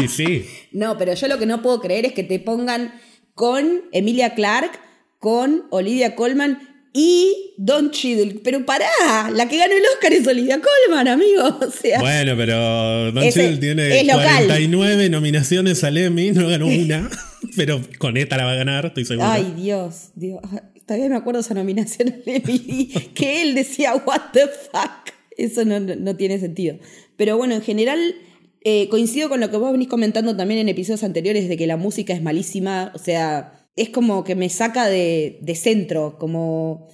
Y 0.03 0.09
sí. 0.09 0.45
No, 0.73 0.99
pero 0.99 1.15
yo 1.15 1.27
lo 1.29 1.39
que 1.39 1.47
no 1.47 1.63
puedo 1.63 1.81
creer 1.81 2.05
es 2.05 2.13
que 2.13 2.23
te 2.23 2.39
pongan 2.39 2.93
con 3.35 3.85
Emilia 3.93 4.35
Clark, 4.35 4.73
con 5.19 5.63
Olivia 5.71 6.15
Colman 6.15 6.59
y 6.99 7.53
Don 7.59 7.91
Cheadle. 7.91 8.41
Pero 8.43 8.65
pará, 8.65 8.87
la 9.33 9.47
que 9.49 9.59
ganó 9.59 9.75
el 9.75 9.83
Oscar 9.95 10.13
es 10.15 10.27
Olivia 10.27 10.61
Colman, 10.61 11.07
amigo. 11.09 11.59
O 11.61 11.71
sea, 11.71 12.01
Bueno, 12.01 12.35
pero 12.37 13.13
Don 13.13 13.29
Cheadle 13.31 13.59
tiene 13.59 14.01
es 14.01 14.07
local. 14.07 14.47
49 14.47 15.11
nominaciones 15.11 15.85
al 15.85 15.99
Emmy, 15.99 16.31
no 16.33 16.49
ganó 16.49 16.67
una, 16.69 17.11
pero 17.57 17.81
con 17.99 18.17
esta 18.17 18.37
la 18.39 18.45
va 18.47 18.53
a 18.53 18.57
ganar, 18.57 18.87
estoy 18.87 19.05
seguro. 19.05 19.29
ay 19.29 19.53
Dios, 19.57 20.11
Dios. 20.15 20.41
Todavía 20.87 21.09
me 21.09 21.17
acuerdo 21.17 21.41
esa 21.41 21.53
nominación 21.53 22.09
al 22.15 22.23
Emmy, 22.25 22.87
que 23.15 23.43
él 23.43 23.55
decía, 23.55 23.95
what 23.95 24.31
the 24.33 24.47
fuck. 24.47 25.13
Eso 25.37 25.65
no, 25.67 25.81
no- 25.81 25.97
no 25.97 26.17
tiene 26.17 26.39
sentido. 26.39 26.79
Pero 27.17 27.37
bueno, 27.37 27.55
en 27.55 27.63
general 27.63 28.15
eh, 28.63 28.89
coincido 28.89 29.29
con 29.29 29.41
lo 29.41 29.51
que 29.51 29.57
vos 29.59 29.71
venís 29.73 29.89
comentando 29.89 30.35
también 30.37 30.61
en 30.61 30.69
episodios 30.71 31.03
anteriores 31.05 31.49
de 31.49 31.57
que 31.57 31.67
la 31.67 31.77
música 31.77 32.13
es 32.15 32.23
malísima. 32.23 32.91
O 32.95 32.99
sea, 32.99 33.56
es 33.77 33.91
como 33.91 34.25
que 34.25 34.35
me 34.35 34.49
saca 34.49 34.87
de, 34.87 35.39
de 35.43 35.55
centro, 35.55 36.19
como 36.19 36.89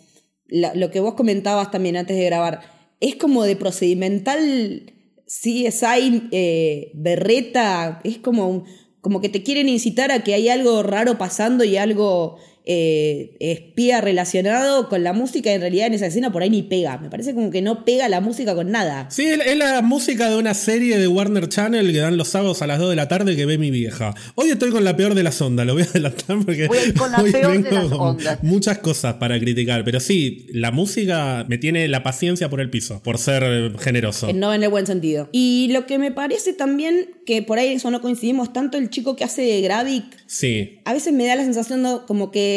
lo 0.49 0.91
que 0.91 1.01
vos 1.01 1.15
comentabas 1.15 1.71
también 1.71 1.97
antes 1.97 2.17
de 2.17 2.25
grabar. 2.25 2.61
es 3.01 3.17
como 3.17 3.45
de 3.45 3.57
procedimental 3.57 4.93
CSI 5.27 6.29
eh, 6.31 6.93
berreta, 6.95 8.01
es 8.05 8.19
como, 8.19 8.65
como 9.01 9.21
que 9.21 9.31
te 9.31 9.43
quieren 9.43 9.69
incitar 9.69 10.13
a 10.13 10.23
que 10.23 10.35
hay 10.35 10.51
algo 10.51 10.83
raro 10.83 11.17
pasando 11.17 11.65
y 11.65 11.79
algo 11.79 12.37
eh, 12.65 13.35
espía 13.41 14.01
relacionado 14.01 14.89
con 14.89 15.03
la 15.03 15.13
música 15.13 15.51
y 15.51 15.55
en 15.55 15.61
realidad 15.61 15.89
en 15.89 15.95
esa 15.95 16.07
escena 16.07 16.31
por 16.31 16.43
ahí 16.43 16.51
ni 16.51 16.63
pega. 16.63 16.97
Me 16.99 17.11
parece 17.11 17.35
como 17.35 17.51
que 17.51 17.61
no 17.61 17.85
pega 17.85 18.09
la 18.09 18.21
música 18.21 18.55
con 18.55 18.71
nada. 18.71 19.09
Sí, 19.11 19.27
es 19.27 19.57
la 19.57 19.83
música 19.83 20.31
de 20.31 20.37
una 20.37 20.55
serie 20.55 20.99
de 20.99 21.09
Warner 21.09 21.49
Channel 21.49 21.91
que 21.91 21.99
dan 21.99 22.17
los 22.17 22.29
sábados 22.29 22.63
a 22.63 22.69
las 22.69 22.79
2 22.79 22.91
de 22.91 22.97
la 22.97 23.09
tarde 23.09 23.35
que 23.35 23.47
ve 23.47 23.59
mi 23.59 23.71
vieja. 23.73 24.15
Hoy 24.37 24.51
estoy 24.51 24.71
con 24.71 24.85
la 24.85 24.97
peor 24.97 25.15
de 25.15 25.25
las 25.25 25.41
ondas, 25.41 25.67
lo 25.67 25.75
voy 25.75 25.83
a 25.83 25.87
adelantar 25.87 26.39
porque 26.45 26.69
voy 26.69 26.93
con 26.93 27.11
la 27.11 27.23
peor 27.23 27.63
de 27.63 27.71
las 27.73 27.91
ondas. 27.91 28.43
muchas 28.43 28.79
cosas 28.79 29.15
para 29.15 29.41
criticar, 29.41 29.85
pero 29.85 29.99
sí, 29.99 30.47
la 30.53 30.71
música 30.71 31.45
me 31.49 31.59
tiene 31.59 31.89
la 31.89 32.05
paciencia 32.05 32.49
por 32.49 32.61
el 32.61 32.71
piso, 32.71 33.03
por 33.03 33.19
ser 33.19 33.77
generoso. 33.81 34.33
No 34.33 34.55
en 34.55 34.63
el 34.63 34.69
buen 34.69 34.87
sentido. 34.87 35.29
Y 35.33 35.69
lo 35.73 35.87
que 35.87 35.99
me 35.99 36.13
parece 36.13 36.53
también 36.53 37.11
que 37.27 37.43
por 37.43 37.59
ahí 37.59 37.69
eso 37.69 37.91
no 37.91 38.01
coincidimos 38.01 38.53
tanto 38.53 38.79
el 38.79 38.91
chico 38.91 39.17
que 39.17 39.25
hace 39.25 39.43
de 39.43 39.61
Gravik. 39.63 40.05
Sí. 40.27 40.81
A 40.85 40.93
veces 40.93 41.13
me 41.13 41.27
da 41.27 41.37
la 41.37 41.45
sensación 41.45 41.83
como 42.07 42.31
que 42.31 42.52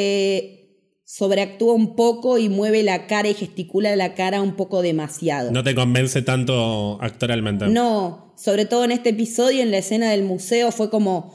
sobreactúa 1.05 1.73
un 1.73 1.95
poco 1.95 2.37
y 2.37 2.49
mueve 2.49 2.83
la 2.83 3.07
cara 3.07 3.29
y 3.29 3.33
gesticula 3.35 3.95
la 3.95 4.15
cara 4.15 4.41
un 4.41 4.55
poco 4.55 4.81
demasiado. 4.81 5.51
¿No 5.51 5.63
te 5.63 5.75
convence 5.75 6.21
tanto 6.23 6.97
actoralmente? 7.01 7.67
No, 7.67 8.33
sobre 8.35 8.65
todo 8.65 8.83
en 8.83 8.91
este 8.91 9.09
episodio, 9.09 9.61
en 9.61 9.71
la 9.71 9.77
escena 9.77 10.09
del 10.09 10.23
museo, 10.23 10.71
fue 10.71 10.89
como 10.89 11.33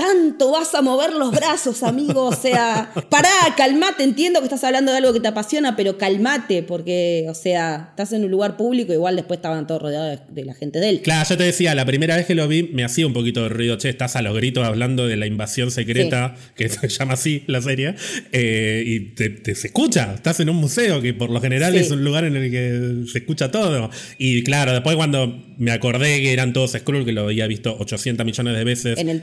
tanto 0.00 0.50
vas 0.50 0.74
a 0.74 0.80
mover 0.80 1.12
los 1.12 1.30
brazos, 1.30 1.82
amigo. 1.82 2.24
O 2.24 2.34
sea, 2.34 2.90
pará, 3.10 3.28
calmate. 3.54 4.02
Entiendo 4.02 4.40
que 4.40 4.46
estás 4.46 4.64
hablando 4.64 4.92
de 4.92 4.98
algo 4.98 5.12
que 5.12 5.20
te 5.20 5.28
apasiona, 5.28 5.76
pero 5.76 5.98
calmate, 5.98 6.62
porque, 6.62 7.26
o 7.28 7.34
sea, 7.34 7.88
estás 7.90 8.14
en 8.14 8.24
un 8.24 8.30
lugar 8.30 8.56
público, 8.56 8.94
igual 8.94 9.16
después 9.16 9.38
estaban 9.38 9.66
todos 9.66 9.82
rodeados 9.82 10.20
de, 10.30 10.44
la 10.44 10.54
gente 10.54 10.80
de 10.80 10.88
él. 10.88 11.02
Claro, 11.02 11.28
yo 11.28 11.36
te 11.36 11.44
decía, 11.44 11.74
la 11.74 11.84
primera 11.84 12.16
vez 12.16 12.24
que 12.24 12.34
lo 12.34 12.48
vi 12.48 12.62
me 12.62 12.82
hacía 12.82 13.06
un 13.06 13.12
poquito 13.12 13.42
de 13.42 13.50
ruido. 13.50 13.76
Che, 13.76 13.90
estás 13.90 14.16
a 14.16 14.22
los 14.22 14.34
gritos 14.34 14.66
hablando 14.66 15.06
de 15.06 15.16
la 15.18 15.26
invasión 15.26 15.70
secreta, 15.70 16.34
que 16.56 16.68
se 16.70 16.88
llama 16.88 17.14
así 17.14 17.44
la 17.46 17.60
serie, 17.60 17.94
eh, 18.32 18.82
y 18.86 19.00
te, 19.14 19.54
se 19.54 19.66
escucha. 19.66 20.14
Estás 20.14 20.40
en 20.40 20.48
un 20.48 20.56
museo, 20.56 21.02
que 21.02 21.12
por 21.12 21.28
lo 21.28 21.42
general 21.42 21.74
es 21.76 21.90
un 21.90 22.02
lugar 22.02 22.24
en 22.24 22.36
el 22.36 22.50
que 22.50 23.10
se 23.10 23.18
escucha 23.18 23.50
todo. 23.50 23.90
Y 24.16 24.42
claro, 24.44 24.72
después 24.72 24.96
cuando 24.96 25.44
me 25.58 25.72
acordé 25.72 26.22
que 26.22 26.32
eran 26.32 26.54
todos 26.54 26.72
Skrull, 26.72 27.04
que 27.04 27.12
lo 27.12 27.24
había 27.24 27.46
visto 27.46 27.76
800 27.78 28.24
millones 28.24 28.56
de 28.56 28.64
veces 28.64 28.98
en 28.98 29.10
el 29.10 29.20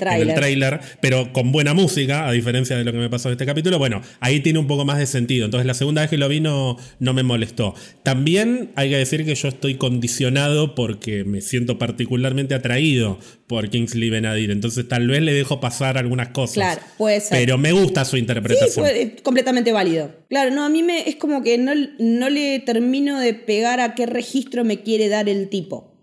pero 1.02 1.32
con 1.34 1.52
buena 1.52 1.74
música, 1.74 2.28
a 2.28 2.32
diferencia 2.32 2.78
de 2.78 2.84
lo 2.84 2.92
que 2.92 2.98
me 2.98 3.10
pasó 3.10 3.30
en 3.30 3.34
este 3.34 3.46
capítulo. 3.46 3.80
Bueno, 3.80 4.02
ahí 4.20 4.40
tiene 4.42 4.60
un 4.60 4.68
poco 4.68 4.86
más 4.86 4.98
de 4.98 5.06
sentido. 5.06 5.46
Entonces, 5.46 5.66
la 5.66 5.74
segunda 5.74 6.02
vez 6.02 6.10
que 6.10 6.18
lo 6.18 6.28
vi 6.30 6.40
no, 6.40 6.78
me 7.00 7.24
molestó. 7.24 7.76
También 8.04 8.72
hay 8.76 8.90
que 8.90 8.98
decir 8.98 9.26
que 9.26 9.36
yo 9.36 9.48
estoy 9.48 9.76
condicionado 9.76 10.76
porque 10.76 11.24
me 11.24 11.42
siento 11.42 11.78
particularmente 11.78 12.56
atraído 12.56 13.20
por 13.48 13.70
Kingsley 13.70 14.10
Benadir. 14.10 14.52
Entonces, 14.52 14.88
tal 14.88 15.08
vez 15.08 15.22
le 15.22 15.34
dejo 15.34 15.60
pasar 15.60 15.98
algunas 15.98 16.30
cosas. 16.30 16.56
Claro, 16.56 16.82
puede 16.98 17.20
ser. 17.20 17.38
Pero 17.38 17.58
me 17.58 17.72
gusta 17.72 18.06
su 18.06 18.18
interpretación. 18.18 18.86
Sí, 18.86 18.92
es 18.96 19.22
completamente 19.22 19.72
válido. 19.72 20.12
Claro, 20.30 20.52
no, 20.52 20.64
a 20.64 20.70
mí 20.70 20.84
me, 20.84 21.08
es 21.08 21.16
como 21.16 21.42
que 21.42 21.58
no, 21.58 21.72
no 22.00 22.30
le 22.30 22.60
termino 22.60 23.20
de 23.20 23.34
pegar 23.34 23.80
a 23.80 23.96
qué 23.96 24.06
registro 24.06 24.64
me 24.64 24.82
quiere 24.82 25.10
dar 25.10 25.30
el 25.30 25.50
tipo. 25.50 25.94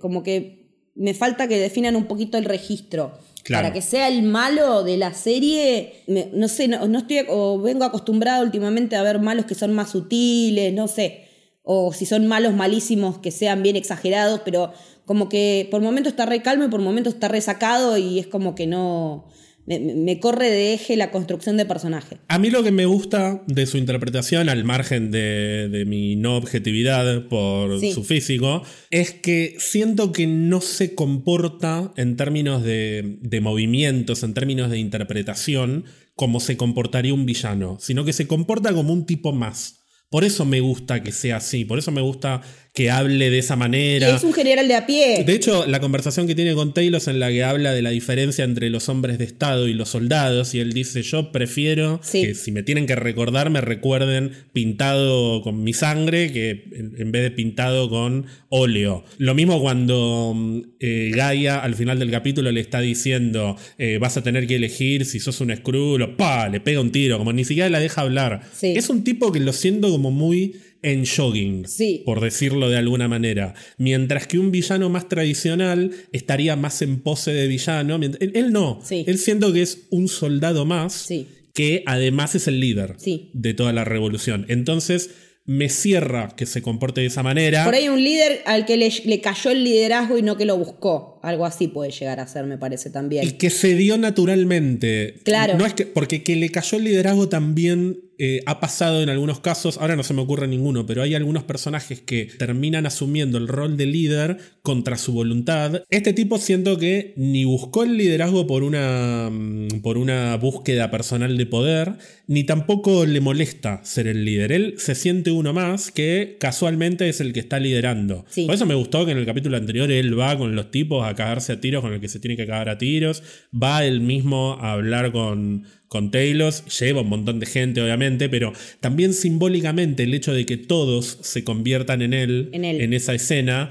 como 0.00 0.22
que 0.22 0.64
me 0.94 1.14
falta 1.14 1.48
que 1.48 1.58
definan 1.58 1.96
un 1.96 2.06
poquito 2.06 2.38
el 2.38 2.44
registro. 2.44 3.18
Para 3.52 3.72
que 3.72 3.82
sea 3.82 4.08
el 4.08 4.22
malo 4.22 4.84
de 4.84 4.96
la 4.96 5.12
serie, 5.12 6.02
no 6.32 6.48
sé, 6.48 6.68
no, 6.68 6.98
estoy, 6.98 7.26
o 7.28 7.60
vengo 7.60 7.84
acostumbrado 7.84 8.42
últimamente 8.42 8.96
a 8.96 9.02
ver 9.02 9.20
malos 9.20 9.44
que 9.44 9.54
son 9.54 9.74
más 9.74 9.90
sutiles, 9.90 10.72
no 10.72 10.88
sé, 10.88 11.28
o 11.62 11.92
si 11.92 12.06
son 12.06 12.26
malos 12.26 12.54
malísimos 12.54 13.18
que 13.18 13.30
sean 13.30 13.62
bien 13.62 13.76
exagerados, 13.76 14.40
pero 14.44 14.72
como 15.04 15.28
que 15.28 15.68
por 15.70 15.82
momentos 15.82 16.12
está 16.12 16.24
re 16.24 16.42
calmo 16.42 16.64
y 16.64 16.68
por 16.68 16.80
momentos 16.80 17.14
está 17.14 17.28
resacado 17.28 17.98
y 17.98 18.18
es 18.18 18.26
como 18.26 18.54
que 18.54 18.66
no, 18.66 19.26
me, 19.66 20.20
corre 20.20 20.50
de 20.50 20.74
eje 20.74 20.96
la 20.96 21.10
construcción 21.10 21.56
de 21.56 21.64
personaje. 21.64 22.18
A 22.28 22.38
mí 22.38 22.50
lo 22.50 22.62
que 22.62 22.70
me 22.70 22.86
gusta 22.86 23.42
de 23.46 23.66
su 23.66 23.78
interpretación, 23.78 24.48
al 24.48 24.64
margen 24.64 25.10
de, 25.10 25.84
mi 25.86 26.16
no 26.16 26.36
objetividad 26.36 27.28
por 27.28 27.80
su 27.80 28.04
físico, 28.04 28.62
es 28.90 29.12
que 29.12 29.56
siento 29.58 30.12
que 30.12 30.26
no 30.26 30.60
se 30.60 30.94
comporta 30.94 31.92
en 31.96 32.16
términos 32.16 32.62
de, 32.62 33.18
de 33.20 33.40
movimientos, 33.40 34.22
en 34.22 34.34
términos 34.34 34.70
de 34.70 34.78
interpretación, 34.78 35.84
como 36.14 36.40
se 36.40 36.56
comportaría 36.56 37.14
un 37.14 37.26
villano, 37.26 37.78
sino 37.80 38.04
que 38.04 38.12
se 38.12 38.26
comporta 38.26 38.72
como 38.72 38.92
un 38.92 39.06
tipo 39.06 39.32
más. 39.32 39.80
Por 40.10 40.22
eso 40.22 40.44
me 40.44 40.60
gusta 40.60 41.02
que 41.02 41.10
sea 41.10 41.38
así, 41.38 41.64
por 41.64 41.78
eso 41.78 41.90
me 41.90 42.00
gusta 42.00 42.42
que 42.74 42.90
hable 42.90 43.30
de 43.30 43.38
esa 43.38 43.54
manera. 43.54 44.16
es 44.16 44.24
un 44.24 44.32
general 44.32 44.66
de 44.66 44.74
a 44.74 44.84
pie. 44.84 45.22
De 45.24 45.32
hecho, 45.32 45.64
la 45.64 45.78
conversación 45.78 46.26
que 46.26 46.34
tiene 46.34 46.54
con 46.54 46.74
Taylor 46.74 47.00
en 47.06 47.20
la 47.20 47.30
que 47.30 47.44
habla 47.44 47.72
de 47.72 47.82
la 47.82 47.90
diferencia 47.90 48.44
entre 48.44 48.68
los 48.68 48.88
hombres 48.88 49.16
de 49.18 49.24
Estado 49.24 49.68
y 49.68 49.74
los 49.74 49.90
soldados, 49.90 50.56
y 50.56 50.60
él 50.60 50.72
dice, 50.72 51.02
yo 51.02 51.30
prefiero 51.30 52.00
que 52.10 52.34
si 52.34 52.50
me 52.50 52.64
tienen 52.64 52.86
que 52.86 52.96
recordar, 52.96 53.48
me 53.48 53.60
recuerden 53.60 54.32
pintado 54.52 55.40
con 55.42 55.62
mi 55.62 55.72
sangre 55.72 56.32
que 56.32 56.64
en 56.72 57.12
vez 57.12 57.22
de 57.22 57.30
pintado 57.30 57.88
con 57.88 58.26
óleo. 58.48 59.04
Lo 59.18 59.36
mismo 59.36 59.60
cuando 59.60 60.34
eh, 60.80 61.12
Gaia 61.14 61.60
al 61.60 61.76
final 61.76 62.00
del 62.00 62.10
capítulo 62.10 62.50
le 62.50 62.60
está 62.60 62.80
diciendo, 62.80 63.56
eh, 63.78 63.98
vas 64.00 64.16
a 64.16 64.24
tener 64.24 64.48
que 64.48 64.56
elegir 64.56 65.04
si 65.04 65.20
sos 65.20 65.40
un 65.40 65.54
Skrull 65.54 66.02
o 66.02 66.16
pa, 66.16 66.48
le 66.48 66.58
pega 66.58 66.80
un 66.80 66.90
tiro, 66.90 67.18
como 67.18 67.32
ni 67.32 67.44
siquiera 67.44 67.70
la 67.70 67.78
deja 67.78 68.00
hablar. 68.00 68.42
Es 68.60 68.90
un 68.90 69.04
tipo 69.04 69.30
que 69.30 69.38
lo 69.38 69.52
siento 69.52 69.90
como 69.90 70.10
muy 70.10 70.56
en 70.84 71.04
jogging, 71.06 71.64
por 72.04 72.20
decirlo 72.20 72.68
de 72.68 72.76
alguna 72.76 73.08
manera. 73.08 73.54
Mientras 73.78 74.26
que 74.26 74.38
un 74.38 74.52
villano 74.52 74.90
más 74.90 75.08
tradicional 75.08 75.90
estaría 76.12 76.54
más 76.56 76.82
en 76.82 77.00
pose 77.00 77.32
de 77.32 77.48
villano. 77.48 77.98
Él, 78.20 78.52
no. 78.52 78.80
Él 78.90 79.18
siento 79.18 79.52
que 79.52 79.62
es 79.62 79.86
un 79.90 80.08
soldado 80.08 80.64
más 80.66 81.08
que 81.54 81.82
además 81.86 82.34
es 82.34 82.48
el 82.48 82.60
líder 82.60 82.96
de 83.32 83.54
toda 83.54 83.72
la 83.72 83.84
revolución. 83.84 84.44
Entonces 84.48 85.10
me 85.46 85.68
cierra 85.68 86.34
que 86.36 86.46
se 86.46 86.62
comporte 86.62 87.02
de 87.02 87.08
esa 87.08 87.22
manera. 87.22 87.64
Por 87.64 87.74
ahí 87.74 87.88
un 87.88 88.02
líder 88.02 88.40
al 88.46 88.64
que 88.64 88.76
le, 88.76 88.90
le, 89.04 89.20
cayó 89.20 89.50
el 89.50 89.62
liderazgo 89.62 90.16
y 90.16 90.22
no 90.22 90.36
que 90.36 90.46
lo 90.46 90.56
buscó. 90.56 91.20
Algo 91.22 91.44
así 91.44 91.68
puede 91.68 91.90
llegar 91.90 92.18
a 92.18 92.26
ser, 92.26 92.46
me 92.46 92.56
parece 92.56 92.90
también. 92.90 93.26
Y 93.26 93.32
que 93.32 93.50
se 93.50 93.74
dio 93.74 93.98
naturalmente. 93.98 95.20
Claro. 95.22 95.58
No 95.58 95.66
es 95.66 95.74
que, 95.74 95.84
porque 95.86 96.22
que 96.22 96.36
le 96.36 96.50
cayó 96.50 96.78
el 96.78 96.84
liderazgo 96.84 97.28
también 97.28 98.00
eh, 98.18 98.40
ha 98.46 98.60
pasado 98.60 99.02
en 99.02 99.08
algunos 99.08 99.40
casos, 99.40 99.78
ahora 99.78 99.96
no 99.96 100.02
se 100.02 100.14
me 100.14 100.22
ocurre 100.22 100.46
ninguno, 100.46 100.86
pero 100.86 101.02
hay 101.02 101.14
algunos 101.14 101.44
personajes 101.44 102.00
que 102.00 102.28
terminan 102.38 102.86
asumiendo 102.86 103.38
el 103.38 103.48
rol 103.48 103.76
de 103.76 103.86
líder 103.86 104.38
contra 104.62 104.96
su 104.96 105.12
voluntad. 105.12 105.82
Este 105.90 106.12
tipo 106.12 106.38
siento 106.38 106.78
que 106.78 107.12
ni 107.16 107.44
buscó 107.44 107.84
el 107.84 107.96
liderazgo 107.96 108.46
por 108.46 108.62
una, 108.62 109.30
mm, 109.30 109.80
por 109.82 109.98
una 109.98 110.36
búsqueda 110.36 110.90
personal 110.90 111.36
de 111.36 111.46
poder, 111.46 111.94
ni 112.26 112.44
tampoco 112.44 113.06
le 113.06 113.20
molesta 113.20 113.80
ser 113.84 114.06
el 114.06 114.24
líder. 114.24 114.52
Él 114.52 114.74
se 114.78 114.94
siente 114.94 115.30
uno 115.30 115.52
más 115.52 115.90
que 115.90 116.36
casualmente 116.38 117.08
es 117.08 117.20
el 117.20 117.32
que 117.32 117.40
está 117.40 117.58
liderando. 117.58 118.24
Por 118.34 118.54
eso 118.54 118.66
me 118.66 118.74
gustó 118.74 119.04
que 119.04 119.12
en 119.12 119.18
el 119.18 119.26
capítulo 119.26 119.56
anterior 119.56 119.90
él 119.90 120.18
va 120.18 120.36
con 120.38 120.54
los 120.54 120.70
tipos 120.70 121.06
a 121.06 121.14
cagarse 121.14 121.52
a 121.52 121.60
tiros 121.60 121.82
con 121.82 121.92
el 121.92 122.00
que 122.00 122.08
se 122.08 122.20
tiene 122.20 122.36
que 122.36 122.46
cagar 122.46 122.68
a 122.68 122.78
tiros, 122.78 123.22
va 123.54 123.84
él 123.84 124.00
mismo 124.00 124.58
a 124.60 124.72
hablar 124.72 125.12
con 125.12 125.64
con 125.94 126.10
Taylor, 126.10 126.52
lleva 126.52 127.02
un 127.02 127.08
montón 127.08 127.38
de 127.38 127.46
gente 127.46 127.80
obviamente, 127.80 128.28
pero 128.28 128.52
también 128.80 129.14
simbólicamente 129.14 130.02
el 130.02 130.12
hecho 130.12 130.32
de 130.34 130.44
que 130.44 130.56
todos 130.56 131.18
se 131.22 131.44
conviertan 131.44 132.02
en 132.02 132.12
él, 132.12 132.50
en, 132.52 132.92
esa 132.92 133.14
escena, 133.14 133.70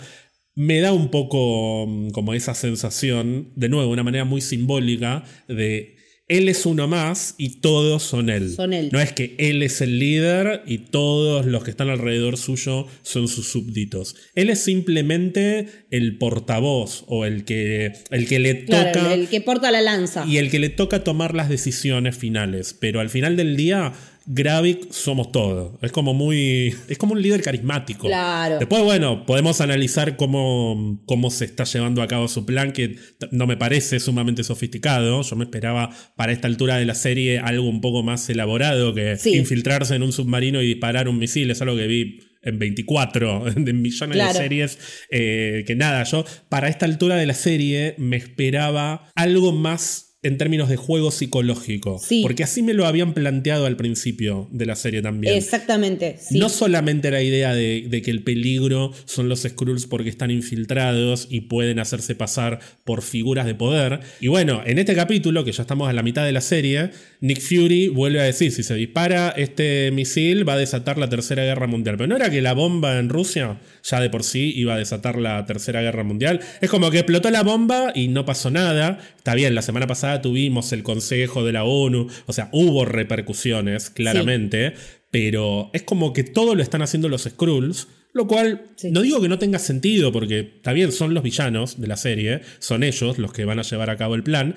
me 0.56 0.80
da 0.80 0.94
un 0.94 1.10
poco 1.10 1.86
mm, 1.86 2.12
como 2.12 2.34
esa 2.34 2.54
sensación, 2.54 3.50
de 3.58 3.68
nuevo, 3.68 3.88
de 3.88 3.94
una 3.94 4.04
manera 4.04 4.24
muy 4.24 4.40
simbólica, 4.40 5.26
de 5.50 5.93
él 6.30 6.48
es 6.48 6.66
uno 6.66 6.88
más 6.88 7.36
y 7.38 7.60
todos 7.60 8.04
son 8.04 8.30
él. 8.30 8.52
Son 8.52 8.74
él. 8.74 8.90
No 8.92 9.02
es 9.02 9.12
que 9.12 9.36
él 9.40 9.62
es 9.62 9.82
el 9.82 10.00
líder 10.00 10.64
y 10.66 10.78
todos 10.80 11.46
los 11.46 11.64
que 11.64 11.72
están 11.72 11.90
alrededor 11.90 12.38
suyo 12.38 12.88
son 13.02 13.28
sus 13.28 13.48
súbditos. 13.48 14.16
Él 14.34 14.50
es 14.50 14.60
simplemente 14.64 15.68
el 15.92 16.18
portavoz 16.18 17.04
o 17.08 17.26
el 17.26 17.44
que, 17.44 17.94
el 18.10 18.28
que 18.28 18.40
le 18.40 18.54
toca. 18.54 19.14
El 19.14 19.28
que 19.28 19.42
porta 19.42 19.70
la 19.70 19.82
lanza. 19.82 20.26
Y 20.26 20.38
el 20.38 20.50
que 20.50 20.60
le 20.60 20.70
toca 20.70 21.04
tomar 21.04 21.36
las 21.36 21.50
decisiones 21.50 22.18
finales. 22.18 22.74
Pero 22.74 23.02
al 23.02 23.10
final 23.10 23.36
del 23.36 23.58
día 23.58 23.94
Gravik 24.26 24.92
somos 24.92 25.32
todos. 25.32 25.74
Es 25.82 25.92
como 25.92 26.14
muy. 26.14 26.76
Es 26.88 26.98
como 26.98 27.14
un 27.14 27.22
líder 27.22 27.42
carismático. 27.42 28.08
Claro. 28.08 28.60
Después, 28.60 28.84
bueno, 28.84 29.26
podemos 29.26 29.60
analizar 29.62 30.16
cómo, 30.16 31.02
cómo 31.06 31.30
se 31.30 31.46
está 31.46 31.66
llevando 31.66 32.02
a 32.02 32.08
cabo 32.08 32.28
su 32.28 32.46
plan, 32.46 32.72
que 32.72 32.96
no 33.32 33.48
me 33.48 33.58
parece 33.58 34.00
sumamente 34.00 34.44
sofisticado. 34.44 35.22
Yo 35.22 35.36
me 35.36 35.44
esperaba 35.44 35.90
para 36.16 36.32
esta 36.32 36.48
altura 36.48 36.78
de 36.78 36.86
la 36.86 36.96
serie 36.96 37.40
algo 37.40 37.68
un 37.68 37.82
poco 37.82 38.04
más 38.04 38.30
elaborado 38.30 38.94
que 38.94 39.18
infiltrarse 39.26 39.96
en 39.96 40.04
un 40.04 40.14
submarino 40.14 40.62
y 40.62 40.68
disparar 40.68 41.10
un 41.10 41.18
misil. 41.18 41.52
Es 41.52 41.62
algo 41.62 41.76
que 41.76 41.88
vi 41.88 42.20
en 42.44 42.60
24, 42.60 43.48
en 43.56 43.82
millones 43.82 44.18
de 44.18 44.34
series. 44.34 44.80
Eh, 45.10 45.64
que 45.66 45.76
nada, 45.76 46.04
yo 46.04 46.26
para 46.50 46.70
esta 46.70 46.86
altura 46.86 47.16
de 47.16 47.26
la 47.26 47.34
serie 47.34 47.96
me 47.98 48.18
esperaba 48.18 49.10
algo 49.16 49.52
más 49.52 50.13
en 50.24 50.38
términos 50.38 50.70
de 50.70 50.78
juego 50.78 51.12
psicológico. 51.12 52.00
Sí. 52.00 52.22
Porque 52.24 52.44
así 52.44 52.64
me 52.64 52.74
lo 52.74 52.86
habían 52.86 53.14
planteado 53.14 53.66
al 53.66 53.76
principio 53.76 54.48
de 54.52 54.66
la 54.66 54.76
serie 54.76 55.02
también. 55.02 55.36
Exactamente. 55.36 56.18
Sí. 56.20 56.40
No 56.40 56.50
solamente 56.50 57.12
la 57.12 57.22
idea 57.22 57.54
de, 57.54 57.86
de 57.90 58.02
que 58.02 58.12
el 58.12 58.24
peligro 58.24 58.92
son 59.06 59.30
los 59.30 59.44
Skrulls 59.44 59.86
porque 59.86 60.10
están 60.10 60.32
infiltrados 60.32 61.28
y 61.30 61.42
pueden 61.42 61.80
hacerse 61.80 62.16
pasar 62.16 62.60
por 62.84 63.02
figuras 63.02 63.46
de 63.46 63.56
poder. 63.56 64.00
Y 64.20 64.30
bueno, 64.30 64.62
en 64.66 64.80
este 64.80 64.96
capítulo, 64.96 65.44
que 65.44 65.52
ya 65.52 65.64
estamos 65.64 65.90
a 65.90 65.94
la 65.94 66.04
mitad 66.04 66.26
de 66.26 66.32
la 66.32 66.42
serie, 66.42 66.92
Nick 67.22 67.42
Fury 67.42 67.90
vuelve 67.90 68.20
a 68.20 68.24
decir, 68.24 68.52
si 68.52 68.64
se 68.64 68.76
dispara 68.76 69.34
este 69.36 69.92
misil 69.92 70.48
va 70.48 70.54
a 70.54 70.58
desatar 70.58 70.98
la 70.98 71.10
Tercera 71.10 71.44
Guerra 71.44 71.68
Mundial. 71.68 71.98
Pero 71.98 72.08
no 72.08 72.16
era 72.16 72.30
que 72.30 72.42
la 72.42 72.54
bomba 72.54 72.98
en 72.98 73.10
Rusia 73.10 73.60
ya 73.84 74.00
de 74.00 74.10
por 74.10 74.24
sí 74.24 74.54
iba 74.56 74.74
a 74.76 74.78
desatar 74.78 75.18
la 75.18 75.46
Tercera 75.46 75.82
Guerra 75.82 76.04
Mundial. 76.04 76.40
Es 76.62 76.70
como 76.70 76.90
que 76.90 77.00
explotó 77.00 77.30
la 77.32 77.44
bomba 77.44 77.92
y 77.94 78.08
no 78.08 78.26
pasó 78.26 78.50
nada. 78.50 78.98
Está 79.18 79.36
bien, 79.36 79.54
la 79.56 79.62
semana 79.62 79.88
pasada 79.88 80.22
tuvimos 80.22 80.72
el 80.72 80.84
Consejo 80.84 81.44
de 81.44 81.52
la 81.52 81.64
ONU, 81.66 82.08
o 82.26 82.34
sea, 82.34 82.50
hubo 82.54 82.86
repercusiones, 82.86 83.90
claramente, 83.90 84.74
pero 85.12 85.70
es 85.74 85.84
como 85.84 86.14
que 86.14 86.24
todo 86.24 86.56
lo 86.56 86.64
están 86.64 86.82
haciendo 86.82 87.10
los 87.10 87.24
Skrulls. 87.24 87.88
Lo 88.16 88.28
cual 88.28 88.62
Sí. 88.76 88.92
no 88.92 89.02
digo 89.02 89.20
que 89.22 89.28
no 89.28 89.40
tenga 89.40 89.58
sentido, 89.58 90.12
porque 90.12 90.40
está 90.58 90.72
bien, 90.72 90.92
son 90.92 91.16
los 91.16 91.24
villanos 91.24 91.82
de 91.82 91.88
la 91.88 91.98
serie, 91.98 92.42
son 92.60 92.84
ellos 92.84 93.18
los 93.18 93.34
que 93.34 93.44
van 93.44 93.58
a 93.58 93.64
llevar 93.64 93.90
a 93.90 93.98
cabo 93.98 94.14
el 94.14 94.22
plan, 94.22 94.54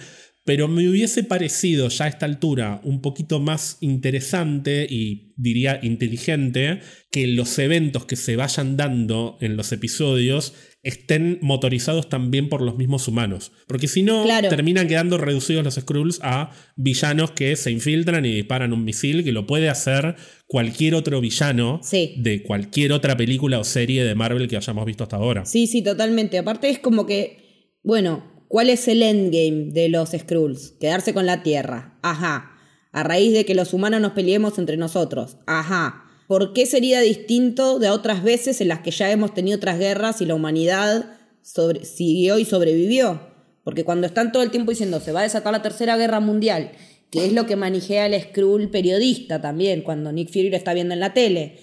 pero 0.47 0.69
me 0.69 0.89
hubiese 0.89 1.25
parecido 1.25 1.89
ya 1.89 2.07
a 2.07 2.09
esta 2.09 2.25
altura 2.25 2.81
un 2.85 3.03
poquito 3.03 3.41
más 3.41 3.77
interesante 3.81 4.87
y 4.89 5.35
diría 5.37 5.81
inteligente 5.83 6.81
que 7.11 7.27
los 7.27 7.59
eventos 7.59 8.07
que 8.07 8.17
se 8.17 8.37
vayan 8.37 8.77
dando 8.77 9.37
en 9.41 9.57
los 9.57 9.73
episodios 9.73 10.55
estén 10.83 11.41
motorizados 11.43 12.09
también 12.09 12.49
por 12.49 12.63
los 12.63 12.77
mismos 12.77 13.09
humanos. 13.09 13.51
Porque 13.67 13.89
si 13.89 14.05
no, 14.05 14.23
Claro. 14.23 14.49
terminan 14.49 14.87
quedando 14.87 15.19
reducidos 15.19 15.65
los 15.65 15.75
Skrulls 15.75 16.21
a 16.23 16.53
villanos 16.77 17.33
que 17.33 17.57
se 17.57 17.73
infiltran 17.73 18.25
y 18.25 18.33
disparan 18.33 18.73
un 18.73 18.85
misil, 18.85 19.25
que 19.25 19.33
lo 19.33 19.49
puede 19.49 19.69
hacer 19.69 20.15
cualquier 20.47 20.95
otro 20.95 21.21
villano 21.21 21.81
Sí. 21.83 22.15
de 22.19 22.45
cualquier 22.45 22.93
otra 22.93 23.17
película 23.17 23.59
o 23.59 23.65
serie 23.65 24.05
de 24.05 24.15
Marvel 24.15 24.47
que 24.47 24.57
hayamos 24.57 24.87
visto 24.87 25.03
hasta 25.03 25.17
ahora. 25.17 25.45
Sí, 25.45 25.67
sí, 25.67 25.83
totalmente. 25.83 26.39
Aparte 26.39 26.71
es 26.71 26.79
como 26.79 27.05
que, 27.05 27.73
bueno, 27.83 28.36
¿cuál 28.49 28.71
es 28.71 28.89
el 28.89 29.03
endgame 29.03 29.73
de 29.73 29.89
los 29.89 30.11
Skrulls? 30.11 30.73
Quedarse 30.81 31.15
con 31.15 31.27
la 31.27 31.43
Tierra. 31.43 31.99
Ajá. 32.03 32.53
A 32.93 33.03
raíz 33.03 33.33
de 33.33 33.45
que 33.45 33.55
los 33.55 33.75
humanos 33.75 34.01
nos 34.01 34.13
peleemos 34.13 34.59
entre 34.59 34.77
nosotros. 34.77 35.37
Ajá. 35.47 36.05
¿Por 36.27 36.53
qué 36.53 36.67
sería 36.67 37.01
distinto 37.01 37.79
de 37.79 37.91
otras 37.91 38.23
veces 38.23 38.61
en 38.61 38.69
las 38.69 38.81
que 38.81 38.91
ya 38.91 39.11
hemos 39.11 39.35
tenido 39.35 39.57
otras 39.57 39.79
guerras 39.79 40.21
y 40.21 40.27
la 40.27 40.35
humanidad 40.35 41.19
siguió 41.43 42.39
y 42.39 42.45
sobrevivió? 42.45 43.21
Porque 43.63 43.85
cuando 43.85 44.07
están 44.07 44.33
todo 44.33 44.43
el 44.43 44.51
tiempo 44.51 44.71
diciendo 44.71 45.01
se 45.01 45.13
va 45.13 45.21
a 45.21 45.25
desatar 45.25 45.53
la 45.53 45.63
tercera 45.63 45.97
guerra 45.97 46.21
mundial, 46.21 46.73
que 47.11 47.27
es 47.27 47.33
lo 47.33 47.47
que 47.47 47.57
manijea 47.57 48.07
el 48.07 48.21
Skrull 48.21 48.71
periodista 48.71 49.41
también, 49.41 49.83
cuando 49.83 50.11
Nick 50.13 50.29
Fury 50.29 50.51
lo 50.51 50.57
está 50.57 50.75
viendo 50.75 50.95
en 50.95 51.01
la 51.01 51.15
tele, 51.15 51.59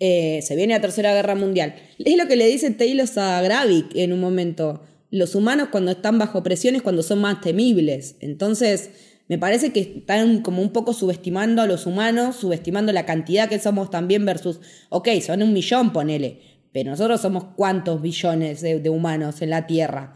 eh, 0.00 0.40
se 0.42 0.54
viene 0.56 0.74
la 0.74 0.80
tercera 0.80 1.12
guerra 1.14 1.34
mundial. 1.34 1.74
Es 1.98 2.16
lo 2.16 2.26
que 2.26 2.36
le 2.36 2.46
dice 2.46 2.70
Taylor 2.70 3.08
a 3.16 3.42
Gravik 3.42 3.94
en 3.94 4.12
un 4.12 4.20
momento. 4.20 4.82
Los 5.10 5.34
humanos 5.34 5.68
cuando 5.70 5.92
están 5.92 6.18
bajo 6.18 6.42
presión 6.42 6.76
es 6.76 6.82
cuando 6.82 7.02
son 7.02 7.20
más 7.20 7.40
temibles. 7.40 8.16
Entonces, 8.20 8.90
me 9.28 9.38
parece 9.38 9.72
que 9.72 9.80
están 9.80 10.40
como 10.40 10.62
un 10.62 10.72
poco 10.72 10.92
subestimando 10.94 11.60
a 11.60 11.66
los 11.66 11.86
humanos, 11.86 12.36
subestimando 12.36 12.92
la 12.92 13.04
cantidad 13.06 13.48
que 13.48 13.58
somos 13.58 13.90
también 13.90 14.24
versus, 14.24 14.60
ok, 14.88 15.08
son 15.20 15.42
un 15.42 15.52
millón, 15.52 15.92
ponele, 15.92 16.40
pero 16.72 16.90
nosotros 16.90 17.20
somos 17.20 17.44
cuántos 17.56 18.00
billones 18.00 18.62
de, 18.62 18.90
humanos 18.90 19.42
en 19.42 19.50
la 19.50 19.66
Tierra. 19.66 20.14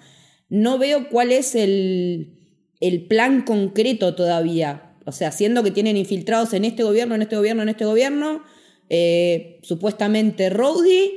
No 0.49 0.79
veo 0.79 1.09
cuál 1.11 1.33
es 1.33 1.55
el, 1.55 2.39
el 2.81 3.07
plan 3.07 3.43
concreto 3.43 4.15
todavía. 4.15 4.95
O 5.05 5.13
sea, 5.13 5.33
siendo 5.33 5.63
que 5.63 5.71
tienen 5.71 5.97
infiltrados 5.97 6.55
en 6.55 6.65
este 6.65 6.83
gobierno, 6.83 7.15
en 7.15 7.23
este 7.23 7.37
gobierno, 7.37 7.63
en 7.63 7.69
este 7.71 7.85
gobierno, 7.85 8.43
eh, 8.89 9.59
supuestamente 9.63 10.49
Rowdy, 10.49 11.11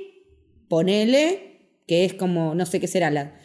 ponele, 0.68 1.60
que 1.88 2.04
es 2.04 2.14
como, 2.14 2.56
no 2.56 2.66
sé 2.66 2.80
qué 2.80 2.88
será, 2.88 3.12
la 3.12 3.36